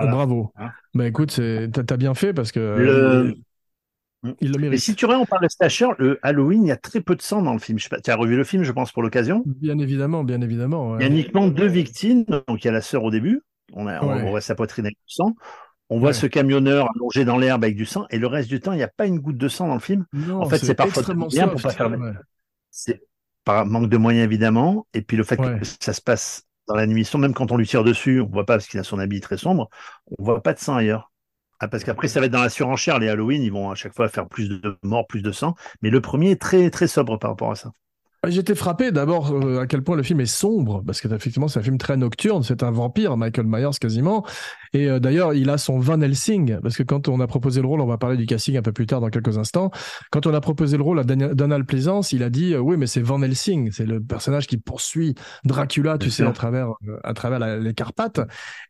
Voilà. 0.00 0.10
bravo 0.12 0.52
Hein. 0.56 0.70
bah 0.94 1.06
écoute 1.06 1.38
t'as 1.72 1.82
t'as 1.84 1.96
bien 1.96 2.14
fait 2.14 2.32
parce 2.34 2.52
que 2.52 2.60
Le- 2.78 3.34
il 4.40 4.48
le 4.50 4.54
Mais 4.54 4.62
mérite 4.62 4.80
si 4.80 4.94
tu 4.96 5.04
on 5.06 5.24
parle 5.24 5.44
de 5.44 5.48
slasher, 5.48 5.86
le 5.98 6.18
Halloween, 6.22 6.64
il 6.64 6.68
y 6.68 6.72
a 6.72 6.76
très 6.76 7.00
peu 7.00 7.14
de 7.14 7.22
sang 7.22 7.42
dans 7.42 7.52
le 7.52 7.58
film. 7.60 7.78
Je 7.78 7.84
sais 7.84 7.88
pas, 7.90 8.00
tu 8.00 8.10
as 8.10 8.16
revu 8.16 8.36
le 8.36 8.44
film, 8.44 8.64
je 8.64 8.72
pense, 8.72 8.90
pour 8.90 9.02
l'occasion? 9.02 9.42
Bien 9.46 9.78
évidemment, 9.78 10.24
bien 10.24 10.40
évidemment. 10.40 10.92
ouais. 10.92 10.98
Il 11.00 11.02
y 11.02 11.04
a 11.04 11.12
uniquement 11.12 11.46
deux 11.48 11.66
victimes. 11.66 12.24
Donc, 12.24 12.64
il 12.64 12.64
y 12.64 12.68
a 12.68 12.72
la 12.72 12.80
sœur 12.80 13.04
au 13.04 13.10
début. 13.10 13.42
On, 13.72 13.86
a, 13.86 14.02
on- 14.02 14.08
Ouais. 14.08 14.22
on 14.24 14.30
voit 14.30 14.40
sa 14.40 14.54
poitrine 14.56 14.86
avec 14.86 14.96
du 14.96 15.14
sang. 15.14 15.36
On 15.90 15.98
voit 16.00 16.08
Ouais. 16.08 16.12
ce 16.14 16.26
camionneur 16.26 16.88
allongé 16.96 17.24
dans 17.24 17.38
l'herbe 17.38 17.62
avec 17.62 17.76
du 17.76 17.84
sang. 17.84 18.06
Et 18.10 18.18
le 18.18 18.26
reste 18.26 18.48
du 18.48 18.58
temps, 18.58 18.72
il 18.72 18.78
n'y 18.78 18.82
a 18.82 18.88
pas 18.88 19.06
une 19.06 19.20
goutte 19.20 19.38
de 19.38 19.48
sang 19.48 19.68
dans 19.68 19.74
le 19.74 19.80
film. 19.80 20.04
Non, 20.12 20.40
En 20.40 20.48
fait, 20.48 20.58
c'est 20.58 20.74
par 20.74 20.86
faute 20.86 20.94
de 20.96 21.00
extrêmement 21.00 21.26
moyens 21.26 21.50
pour 21.52 21.60
pas 21.62 21.70
faire. 21.70 21.90
C'est 22.70 23.02
par 23.44 23.64
manque 23.64 23.88
de 23.88 23.96
moyens, 23.96 24.24
évidemment. 24.24 24.88
Et 24.92 25.02
puis, 25.02 25.16
le 25.16 25.22
fait 25.22 25.38
Ouais. 25.38 25.60
que 25.60 25.64
ça 25.64 25.92
se 25.92 26.00
passe 26.00 26.42
dans 26.68 26.74
l'animation, 26.74 27.18
même 27.18 27.34
quand 27.34 27.52
on 27.52 27.56
lui 27.56 27.66
tire 27.66 27.84
dessus, 27.84 28.20
on 28.20 28.26
voit 28.26 28.46
pas 28.46 28.54
parce 28.54 28.66
qu'il 28.66 28.80
a 28.80 28.84
son 28.84 28.98
habit 28.98 29.20
très 29.20 29.36
sombre. 29.36 29.68
On 30.18 30.24
voit 30.24 30.42
pas 30.42 30.52
de 30.52 30.58
sang 30.58 30.76
ailleurs. 30.76 31.12
Ah, 31.58 31.68
parce 31.68 31.84
qu'après, 31.84 32.08
ça 32.08 32.20
va 32.20 32.26
être 32.26 32.32
dans 32.32 32.42
la 32.42 32.50
surenchère. 32.50 32.98
Les 32.98 33.08
Halloween, 33.08 33.42
ils 33.42 33.52
vont 33.52 33.70
à 33.70 33.74
chaque 33.74 33.94
fois 33.94 34.08
faire 34.08 34.28
plus 34.28 34.48
de 34.48 34.78
morts, 34.82 35.06
plus 35.06 35.22
de 35.22 35.32
sang. 35.32 35.54
Mais 35.80 35.90
le 35.90 36.00
premier 36.00 36.32
est 36.32 36.40
très, 36.40 36.68
très 36.70 36.86
sobre 36.86 37.18
par 37.18 37.30
rapport 37.30 37.50
à 37.50 37.54
ça. 37.54 37.70
J'étais 38.28 38.54
frappé 38.54 38.90
d'abord 38.90 39.30
euh, 39.30 39.60
à 39.60 39.66
quel 39.66 39.82
point 39.82 39.96
le 39.96 40.02
film 40.02 40.20
est 40.20 40.26
sombre, 40.26 40.82
parce 40.84 41.00
que 41.00 41.08
effectivement 41.08 41.48
c'est 41.48 41.60
un 41.60 41.62
film 41.62 41.78
très 41.78 41.96
nocturne, 41.96 42.42
c'est 42.42 42.62
un 42.62 42.70
vampire, 42.70 43.16
Michael 43.16 43.46
Myers 43.46 43.78
quasiment. 43.80 44.26
Et 44.76 44.88
euh, 44.88 44.98
d'ailleurs 45.00 45.32
il 45.34 45.48
a 45.48 45.56
son 45.58 45.78
Van 45.78 46.00
Helsing, 46.00 46.58
parce 46.62 46.76
que 46.76 46.82
quand 46.82 47.08
on 47.08 47.20
a 47.20 47.26
proposé 47.26 47.60
le 47.62 47.66
rôle, 47.66 47.80
on 47.80 47.86
va 47.86 47.96
parler 47.98 48.16
du 48.16 48.26
casting 48.26 48.56
un 48.58 48.62
peu 48.62 48.72
plus 48.72 48.86
tard 48.86 49.00
dans 49.00 49.08
quelques 49.08 49.38
instants, 49.38 49.70
quand 50.10 50.26
on 50.26 50.34
a 50.34 50.40
proposé 50.40 50.76
le 50.76 50.82
rôle 50.82 50.98
à 50.98 51.04
Donald 51.04 51.66
Pleasance, 51.66 52.12
il 52.12 52.22
a 52.22 52.28
dit 52.30 52.52
euh, 52.54 52.58
oui 52.58 52.76
mais 52.76 52.86
c'est 52.86 53.00
Van 53.00 53.22
Helsing, 53.22 53.70
c'est 53.72 53.86
le 53.86 54.00
personnage 54.02 54.46
qui 54.46 54.58
poursuit 54.58 55.14
Dracula, 55.44 55.96
tu 55.98 56.10
sais, 56.10 56.24
à 56.24 56.32
travers, 56.32 56.68
euh, 56.88 56.98
à 57.04 57.14
travers 57.14 57.38
la- 57.38 57.58
les 57.58 57.72
Carpates. 57.74 58.20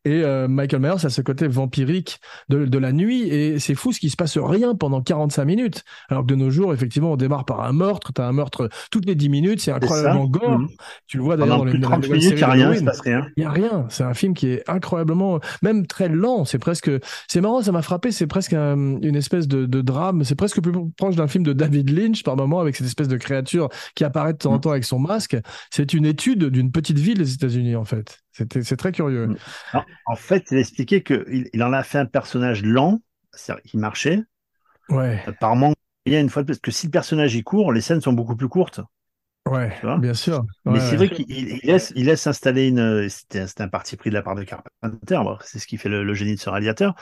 Et 0.05 0.23
Michael 0.49 0.81
Myers 0.81 1.05
a 1.05 1.11
ce 1.11 1.21
côté 1.21 1.49
vampirique 1.49 2.19
de, 2.49 2.65
de 2.65 2.79
la 2.79 2.93
nuit, 2.93 3.23
et 3.23 3.59
c'est 3.59 3.75
fou 3.75 3.93
ce 3.93 3.99
qui 4.01 4.11
se 4.11 4.17
passe 4.17 4.39
rien 4.39 4.75
pendant 4.75 5.03
45 5.03 5.45
minutes. 5.45 5.83
Alors 6.09 6.23
que 6.25 6.29
de 6.29 6.35
nos 6.37 6.51
jours, 6.51 6.73
effectivement, 6.73 7.13
on 7.13 7.17
démarre 7.17 7.45
par 7.45 7.63
un 7.63 7.73
meurtre, 7.73 8.13
tu 8.15 8.21
as 8.21 8.27
un 8.27 8.33
meurtre 8.33 8.69
toutes 8.91 9.07
les 9.07 9.15
10 9.17 9.29
minutes, 9.29 9.61
c'est 9.61 9.73
incroyablement 9.73 10.27
gore. 10.27 10.59
Mhm. 10.61 10.69
Tu 11.09 11.17
le 11.17 11.23
vois 11.25 11.37
d'ailleurs 11.37 11.59
dans 11.59 11.65
les 11.65 11.71
plus 11.73 11.79
de 11.79 11.85
dans 11.85 11.91
la 11.91 11.97
30 11.97 12.05
nouvelle 12.05 12.19
minutes, 12.21 12.33
il 12.35 12.37
n'y 12.37 12.43
a 12.45 12.51
rien, 12.51 12.73
il 12.73 12.79
se 12.79 12.85
passe 12.85 13.01
rien. 13.01 13.27
Il 13.37 13.41
n'y 13.41 13.47
a 13.47 13.51
rien. 13.51 13.87
C'est 13.89 14.05
un 14.05 14.15
film 14.15 14.35
qui 14.35 14.49
est 14.49 14.63
incroyablement, 14.69 15.41
même 15.63 15.87
très 15.97 16.09
lent. 16.11 16.45
C'est 16.45 16.59
presque, 16.59 16.91
c'est 17.27 17.41
marrant, 17.41 17.63
ça 17.63 17.73
m'a 17.73 17.81
frappé. 17.81 18.13
C'est 18.13 18.27
presque 18.27 18.53
un- 18.53 19.01
une 19.01 19.17
espèce 19.17 19.49
de, 19.49 19.65
de 19.65 19.81
drame. 19.81 20.25
C'est 20.25 20.35
presque 20.35 20.61
plus 20.61 20.73
proche 20.97 21.17
d'un 21.17 21.27
film 21.27 21.43
de 21.43 21.55
David 21.55 21.89
Lynch 21.89 22.23
par 22.23 22.37
moment 22.37 22.61
avec 22.61 22.77
cette 22.77 22.87
espèce 22.87 23.09
de 23.09 23.17
créature 23.17 23.71
qui 23.95 24.05
apparaît 24.05 24.35
de 24.35 24.39
temps 24.39 24.53
en 24.53 24.57
Mm. 24.59 24.61
temps 24.61 24.71
avec 24.73 24.85
son 24.85 24.99
masque. 24.99 25.39
C'est 25.71 25.95
une 25.95 26.05
étude 26.05 26.45
d'une 26.45 26.71
petite 26.71 26.99
ville 26.99 27.17
des 27.19 27.33
États-Unis, 27.33 27.77
en 27.77 27.85
fait. 27.87 28.19
C'est 28.33 28.77
très 28.77 28.93
curieux. 28.93 29.29
Mm. 29.29 29.37
En, 30.07 30.17
fait, 30.17 30.45
il 30.51 30.59
a 30.59 30.61
expliqué 30.61 31.03
qu'il 31.03 31.49
il 31.55 31.63
en 31.63 31.73
a 31.73 31.83
fait 31.83 31.99
un 31.99 32.07
personnage 32.07 32.63
lent, 32.63 33.01
c'est-à-dire 33.33 33.63
qu'il 33.65 33.81
marchait, 33.81 34.21
Ouais, 34.91 35.25
par 35.41 35.57
manque 35.57 35.75
de 36.05 36.11
moyens, 36.11 36.25
une 36.25 36.31
fois 36.31 36.45
parce 36.45 36.59
que 36.59 36.71
si 36.71 36.87
le 36.87 36.91
personnage 36.91 37.35
y 37.35 37.43
court, 37.43 37.73
les 37.73 37.81
scènes 37.81 38.03
sont 38.03 38.13
beaucoup 38.13 38.37
plus 38.37 38.49
courtes. 38.49 38.81
Ouais, 39.47 39.73
bien 39.95 40.15
sûr. 40.15 40.45
Mais 40.69 40.81
c'est 40.81 40.97
ouais. 40.97 40.97
vrai 40.97 41.09
qu'il 41.11 41.27
il 41.31 41.61
laisse, 41.65 41.93
il 41.97 42.07
laisse 42.07 42.27
installer 42.27 42.69
une. 42.69 43.09
C'était 43.09 43.47
c'était 43.47 43.63
un 43.63 43.69
parti 43.69 43.97
pris 43.97 44.11
de 44.11 44.15
la 44.15 44.23
part 44.23 44.35
de 44.35 44.43
Carpenter, 44.45 45.21
c'est 45.45 45.59
ce 45.59 45.67
qui 45.67 45.77
fait 45.79 45.89
le, 45.89 46.03
le 46.05 46.15
génie 46.15 46.35
de 46.35 46.41
ce 46.41 46.51
réalisateur. 46.51 46.95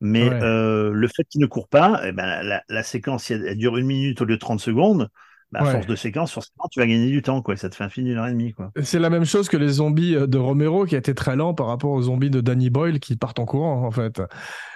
Mais 0.00 0.30
Ouais. 0.30 0.42
euh, 0.42 0.90
le 0.92 1.08
fait 1.08 1.24
qu'il 1.24 1.40
ne 1.42 1.46
court 1.46 1.68
pas, 1.68 2.00
eh 2.04 2.12
ben, 2.12 2.42
la, 2.42 2.62
la 2.68 2.82
séquence, 2.82 3.30
elle, 3.30 3.46
elle 3.46 3.58
dure 3.58 3.76
une 3.76 3.86
minute 3.86 4.20
au 4.22 4.24
lieu 4.24 4.36
de 4.36 4.40
30 4.40 4.60
secondes. 4.60 5.10
Bah, 5.52 5.60
à 5.62 5.64
force 5.64 5.86
de 5.86 5.96
séquences, 5.96 6.32
forcément, 6.32 6.68
tu 6.70 6.80
vas 6.80 6.86
gagner 6.86 7.10
du 7.10 7.22
temps, 7.22 7.42
quoi. 7.42 7.56
Ça 7.56 7.68
te 7.68 7.74
fait 7.74 7.84
un 7.84 7.88
film 7.88 8.06
d'une 8.06 8.18
heure 8.18 8.26
et 8.26 8.32
demie, 8.32 8.52
quoi. 8.52 8.70
C'est 8.82 8.98
la 8.98 9.10
même 9.10 9.24
chose 9.24 9.48
que 9.48 9.56
les 9.56 9.68
zombies 9.68 10.14
de 10.14 10.38
Romero, 10.38 10.84
qui 10.84 10.96
étaient 10.96 11.14
très 11.14 11.36
lents 11.36 11.54
par 11.54 11.66
rapport 11.66 11.90
aux 11.90 12.02
zombies 12.02 12.30
de 12.30 12.40
Danny 12.40 12.70
Boyle, 12.70 13.00
qui 13.00 13.16
partent 13.16 13.38
en 13.38 13.46
courant, 13.46 13.84
en 13.84 13.90
fait. 13.90 14.20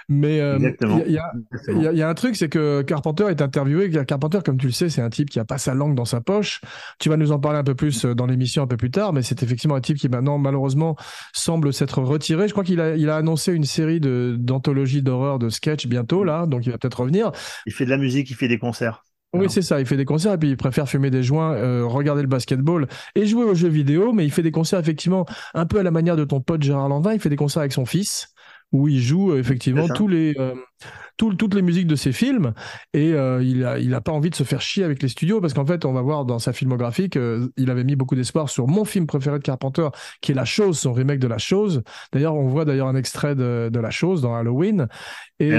Mais 0.07 0.39
euh, 0.39 0.59
il 1.07 1.11
y, 1.11 2.01
a 2.01 2.09
un 2.09 2.13
truc, 2.13 2.35
c'est 2.35 2.49
que 2.49 2.83
Carpenter 2.83 3.25
est 3.29 3.41
interviewé. 3.41 3.89
Carpenter, 4.05 4.39
comme 4.45 4.57
tu 4.57 4.67
le 4.67 4.71
sais, 4.71 4.89
c'est 4.89 5.01
un 5.01 5.09
type 5.09 5.29
qui 5.29 5.39
a 5.39 5.45
pas 5.45 5.57
sa 5.57 5.73
langue 5.73 5.95
dans 5.95 6.05
sa 6.05 6.21
poche. 6.21 6.61
Tu 6.99 7.09
vas 7.09 7.17
nous 7.17 7.31
en 7.31 7.39
parler 7.39 7.57
un 7.57 7.63
peu 7.63 7.73
plus 7.73 8.05
euh, 8.05 8.13
dans 8.13 8.27
l'émission 8.27 8.61
un 8.61 8.67
peu 8.67 8.77
plus 8.77 8.91
tard, 8.91 9.13
mais 9.13 9.23
c'est 9.23 9.41
effectivement 9.41 9.75
un 9.75 9.81
type 9.81 9.97
qui 9.97 10.07
maintenant, 10.07 10.37
malheureusement, 10.37 10.95
semble 11.33 11.73
s'être 11.73 12.01
retiré. 12.01 12.47
Je 12.47 12.53
crois 12.53 12.63
qu'il 12.63 12.81
a, 12.81 12.95
il 12.95 13.09
a 13.09 13.15
annoncé 13.15 13.51
une 13.53 13.63
série 13.63 13.99
d'anthologies 13.99 15.01
d'horreur, 15.01 15.39
de 15.39 15.49
sketch 15.49 15.87
bientôt, 15.87 16.23
là, 16.23 16.45
donc 16.45 16.65
il 16.67 16.71
va 16.71 16.77
peut-être 16.77 16.99
revenir. 16.99 17.31
Il 17.65 17.73
fait 17.73 17.85
de 17.85 17.89
la 17.89 17.97
musique, 17.97 18.29
il 18.29 18.35
fait 18.35 18.47
des 18.47 18.59
concerts. 18.59 19.03
Oui, 19.39 19.49
c'est 19.49 19.61
ça. 19.61 19.79
Il 19.79 19.85
fait 19.85 19.97
des 19.97 20.05
concerts 20.05 20.33
et 20.33 20.37
puis 20.37 20.49
il 20.49 20.57
préfère 20.57 20.87
fumer 20.87 21.09
des 21.09 21.23
joints, 21.23 21.53
euh, 21.53 21.85
regarder 21.85 22.21
le 22.21 22.27
basketball 22.27 22.87
et 23.15 23.25
jouer 23.25 23.45
aux 23.45 23.55
jeux 23.55 23.69
vidéo. 23.69 24.13
Mais 24.13 24.25
il 24.25 24.31
fait 24.31 24.43
des 24.43 24.51
concerts 24.51 24.79
effectivement 24.79 25.25
un 25.53 25.65
peu 25.65 25.79
à 25.79 25.83
la 25.83 25.91
manière 25.91 26.15
de 26.15 26.25
ton 26.25 26.41
pote 26.41 26.61
Gérard 26.61 26.89
Lanvin. 26.89 27.13
Il 27.13 27.19
fait 27.19 27.29
des 27.29 27.35
concerts 27.35 27.61
avec 27.61 27.73
son 27.73 27.85
fils 27.85 28.35
où 28.71 28.87
il 28.87 28.99
joue 28.99 29.31
euh, 29.31 29.39
effectivement 29.39 29.87
tous 29.87 30.07
les, 30.07 30.35
euh, 30.39 30.53
toutes 31.17 31.53
les 31.53 31.61
musiques 31.61 31.87
de 31.87 31.95
ses 31.95 32.11
films 32.11 32.53
et 32.93 33.13
euh, 33.13 33.41
il 33.41 33.59
n'a 33.59 33.79
il 33.79 33.93
a 33.93 34.01
pas 34.01 34.11
envie 34.11 34.29
de 34.29 34.35
se 34.35 34.43
faire 34.43 34.61
chier 34.61 34.83
avec 34.83 35.01
les 35.01 35.07
studios 35.07 35.39
parce 35.39 35.53
qu'en 35.53 35.65
fait 35.65 35.85
on 35.85 35.93
va 35.93 36.01
voir 36.01 36.25
dans 36.25 36.39
sa 36.39 36.51
filmographie 36.51 37.09
qu'il 37.09 37.69
avait 37.69 37.83
mis 37.83 37.95
beaucoup 37.95 38.15
d'espoir 38.15 38.49
sur 38.49 38.67
mon 38.67 38.83
film 38.83 39.07
préféré 39.07 39.37
de 39.37 39.43
Carpenter 39.43 39.87
qui 40.21 40.31
est 40.31 40.35
La 40.35 40.45
Chose, 40.45 40.77
son 40.77 40.93
remake 40.93 41.19
de 41.19 41.27
La 41.27 41.37
Chose. 41.37 41.83
D'ailleurs 42.11 42.35
on 42.35 42.47
voit 42.47 42.65
d'ailleurs 42.65 42.87
un 42.87 42.95
extrait 42.95 43.35
de, 43.35 43.69
de 43.71 43.79
La 43.79 43.91
Chose 43.91 44.21
dans 44.21 44.35
Halloween. 44.35 44.87
Et, 45.39 45.51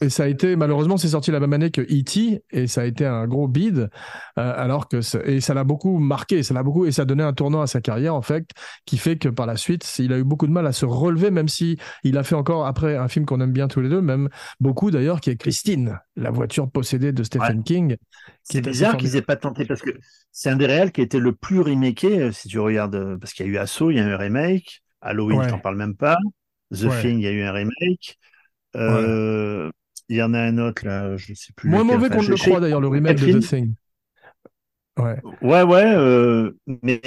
et 0.00 0.08
ça 0.08 0.24
a 0.24 0.26
été, 0.26 0.56
malheureusement, 0.56 0.96
c'est 0.96 1.08
sorti 1.08 1.30
la 1.30 1.40
même 1.40 1.52
année 1.52 1.70
que 1.70 1.80
E.T. 1.80 2.42
et 2.50 2.66
ça 2.66 2.82
a 2.82 2.84
été 2.84 3.06
un 3.06 3.26
gros 3.26 3.48
bid, 3.48 3.78
euh, 3.78 3.88
alors 4.36 4.88
que, 4.88 5.00
et 5.26 5.40
ça 5.40 5.54
l'a 5.54 5.64
beaucoup 5.64 5.98
marqué, 5.98 6.42
ça 6.42 6.54
l'a 6.54 6.62
beaucoup, 6.62 6.86
et 6.86 6.92
ça 6.92 7.02
a 7.02 7.04
donné 7.04 7.22
un 7.22 7.32
tournant 7.32 7.60
à 7.60 7.66
sa 7.66 7.80
carrière, 7.80 8.14
en 8.14 8.22
fait, 8.22 8.50
qui 8.84 8.98
fait 8.98 9.16
que 9.16 9.28
par 9.28 9.46
la 9.46 9.56
suite, 9.56 9.90
il 9.98 10.12
a 10.12 10.18
eu 10.18 10.24
beaucoup 10.24 10.46
de 10.46 10.52
mal 10.52 10.66
à 10.66 10.72
se 10.72 10.86
relever, 10.86 11.30
même 11.30 11.48
si 11.48 11.76
il 12.04 12.18
a 12.18 12.22
fait 12.22 12.34
encore 12.34 12.66
après 12.66 12.96
un 12.96 13.08
film 13.08 13.26
qu'on 13.26 13.40
aime 13.40 13.52
bien 13.52 13.68
tous 13.68 13.80
les 13.80 13.88
deux, 13.88 14.00
même 14.00 14.28
beaucoup 14.60 14.90
d'ailleurs, 14.90 15.20
qui 15.20 15.30
est 15.30 15.36
Christine, 15.36 15.98
la 16.16 16.30
voiture 16.30 16.70
possédée 16.70 17.12
de 17.12 17.22
Stephen 17.24 17.62
King. 17.64 17.96
C'est 18.42 18.60
bizarre 18.60 18.96
qu'ils 18.96 19.16
aient 19.16 19.22
pas 19.22 19.36
tenté 19.36 19.64
parce 19.64 19.82
que 19.82 19.90
c'est 20.30 20.50
un 20.50 20.56
des 20.56 20.66
réels 20.66 20.92
qui 20.92 21.00
a 21.00 21.04
été 21.04 21.18
le 21.18 21.32
plus 21.32 21.60
remaké, 21.60 22.20
euh, 22.20 22.32
si 22.32 22.48
tu 22.48 22.58
regardes, 22.58 22.94
euh, 22.94 23.18
parce 23.18 23.32
qu'il 23.32 23.46
y 23.46 23.48
a 23.48 23.52
eu 23.52 23.56
Assaut, 23.58 23.90
il 23.90 23.96
y 23.96 24.00
a 24.00 24.04
eu 24.04 24.12
un 24.12 24.16
remake, 24.16 24.82
Halloween, 25.00 25.42
je 25.42 25.48
t'en 25.48 25.58
parle 25.58 25.76
même 25.76 25.96
pas, 25.96 26.16
The 26.72 26.88
Thing, 27.00 27.18
il 27.18 27.22
y 27.22 27.26
a 27.26 27.30
eu 27.30 27.42
un 27.42 27.52
remake. 27.52 28.18
Euh, 28.76 29.70
il 30.08 30.16
y 30.16 30.22
en 30.22 30.34
a 30.34 30.40
un 30.40 30.58
autre 30.58 30.84
là, 30.86 31.16
je 31.16 31.30
ne 31.30 31.36
sais 31.36 31.52
plus. 31.54 31.70
Moins 31.70 31.84
mauvais 31.84 32.08
qu'on 32.08 32.22
ne 32.22 32.28
le 32.28 32.36
croit 32.36 32.60
d'ailleurs, 32.60 32.80
le 32.80 32.88
remake 32.88 33.18
de 33.18 33.38
The 33.38 33.46
Thing. 33.46 33.74
Ouais, 34.98 35.20
ouais, 35.42 35.62
ouais 35.62 35.94
euh, 35.96 36.52
mais 36.82 37.00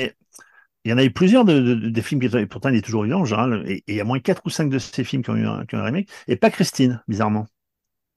il 0.84 0.92
y 0.92 0.94
en 0.94 0.98
a 0.98 1.04
eu 1.04 1.12
plusieurs 1.12 1.46
de, 1.46 1.90
des 1.90 2.02
films 2.02 2.22
qui 2.22 2.46
pourtant 2.48 2.70
il 2.70 2.76
est 2.76 2.82
toujours 2.82 3.04
vivant 3.04 3.22
en 3.22 3.26
général, 3.26 3.64
et 3.66 3.84
il 3.88 3.96
y 3.96 4.02
a 4.02 4.04
moins 4.04 4.20
4 4.20 4.42
ou 4.46 4.50
5 4.50 4.70
de 4.70 4.80
ces 4.80 5.04
films 5.04 5.24
qui 5.24 5.30
ont 5.30 5.36
eu 5.36 5.46
un, 5.46 5.66
qui 5.66 5.76
ont 5.76 5.80
un 5.80 5.84
remake, 5.84 6.10
et 6.28 6.36
pas 6.36 6.50
Christine, 6.50 7.02
bizarrement. 7.08 7.48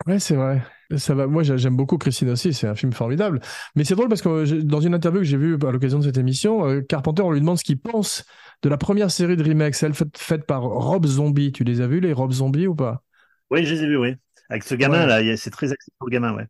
Ouais, 0.06 0.18
c'est 0.18 0.34
vrai. 0.34 0.62
Ça 0.96 1.14
va. 1.14 1.26
Moi, 1.26 1.42
j'aime 1.42 1.76
beaucoup 1.76 1.98
Christine 1.98 2.30
aussi. 2.30 2.52
C'est 2.52 2.66
un 2.66 2.74
film 2.74 2.92
formidable. 2.92 3.40
Mais 3.76 3.84
c'est 3.84 3.94
drôle 3.94 4.08
parce 4.08 4.22
que 4.22 4.62
dans 4.62 4.80
une 4.80 4.94
interview 4.94 5.20
que 5.20 5.26
j'ai 5.26 5.36
vue 5.36 5.56
à 5.66 5.70
l'occasion 5.70 5.98
de 5.98 6.04
cette 6.04 6.18
émission, 6.18 6.66
euh, 6.66 6.80
Carpenter, 6.80 7.22
on 7.22 7.30
lui 7.30 7.40
demande 7.40 7.58
ce 7.58 7.64
qu'il 7.64 7.78
pense 7.78 8.24
de 8.62 8.68
la 8.68 8.76
première 8.76 9.10
série 9.10 9.36
de 9.36 9.44
remakes, 9.44 9.74
celle 9.74 9.92
faite 10.16 10.46
par 10.46 10.62
Rob 10.62 11.06
Zombie. 11.06 11.52
Tu 11.52 11.64
les 11.64 11.80
as 11.80 11.86
vus, 11.86 12.00
les 12.00 12.12
Rob 12.12 12.32
Zombie 12.32 12.66
ou 12.66 12.74
pas? 12.74 13.04
Oui, 13.50 13.64
je 13.64 13.74
les 13.74 13.82
ai 13.82 13.86
vus, 13.86 13.96
oui. 13.96 14.14
Avec 14.48 14.64
ce 14.64 14.74
gamin, 14.74 15.06
là, 15.06 15.36
c'est 15.36 15.50
très 15.50 15.72
axé 15.72 15.90
pour 15.98 16.08
le 16.08 16.12
gamin, 16.12 16.34
ouais. 16.34 16.46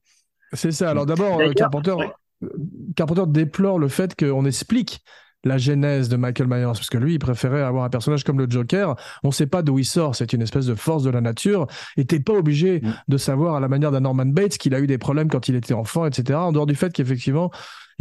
C'est 0.52 0.72
ça. 0.72 0.90
Alors 0.90 1.06
d'abord, 1.06 1.40
euh, 1.40 1.52
Carpenter, 1.52 1.94
euh, 2.42 2.48
Carpenter 2.96 3.24
déplore 3.28 3.78
le 3.78 3.88
fait 3.88 4.16
qu'on 4.16 4.44
explique 4.44 5.04
la 5.44 5.58
genèse 5.58 6.08
de 6.08 6.16
Michael 6.16 6.48
Myers, 6.48 6.64
parce 6.64 6.90
que 6.90 6.98
lui, 6.98 7.14
il 7.14 7.18
préférait 7.18 7.62
avoir 7.62 7.84
un 7.84 7.88
personnage 7.88 8.24
comme 8.24 8.38
le 8.38 8.48
Joker. 8.48 8.94
On 9.22 9.28
ne 9.28 9.32
sait 9.32 9.46
pas 9.46 9.62
d'où 9.62 9.78
il 9.78 9.84
sort, 9.84 10.14
c'est 10.14 10.32
une 10.32 10.42
espèce 10.42 10.66
de 10.66 10.74
force 10.74 11.02
de 11.02 11.10
la 11.10 11.20
nature. 11.20 11.66
Et 11.96 12.04
t'es 12.04 12.20
pas 12.20 12.34
obligé 12.34 12.80
mm. 12.80 12.94
de 13.08 13.16
savoir, 13.16 13.54
à 13.54 13.60
la 13.60 13.68
manière 13.68 13.90
d'un 13.90 14.00
Norman 14.00 14.26
Bates, 14.26 14.58
qu'il 14.58 14.74
a 14.74 14.80
eu 14.80 14.86
des 14.86 14.98
problèmes 14.98 15.28
quand 15.28 15.48
il 15.48 15.54
était 15.54 15.74
enfant, 15.74 16.04
etc. 16.06 16.38
En 16.38 16.52
dehors 16.52 16.66
du 16.66 16.74
fait 16.74 16.92
qu'effectivement, 16.92 17.50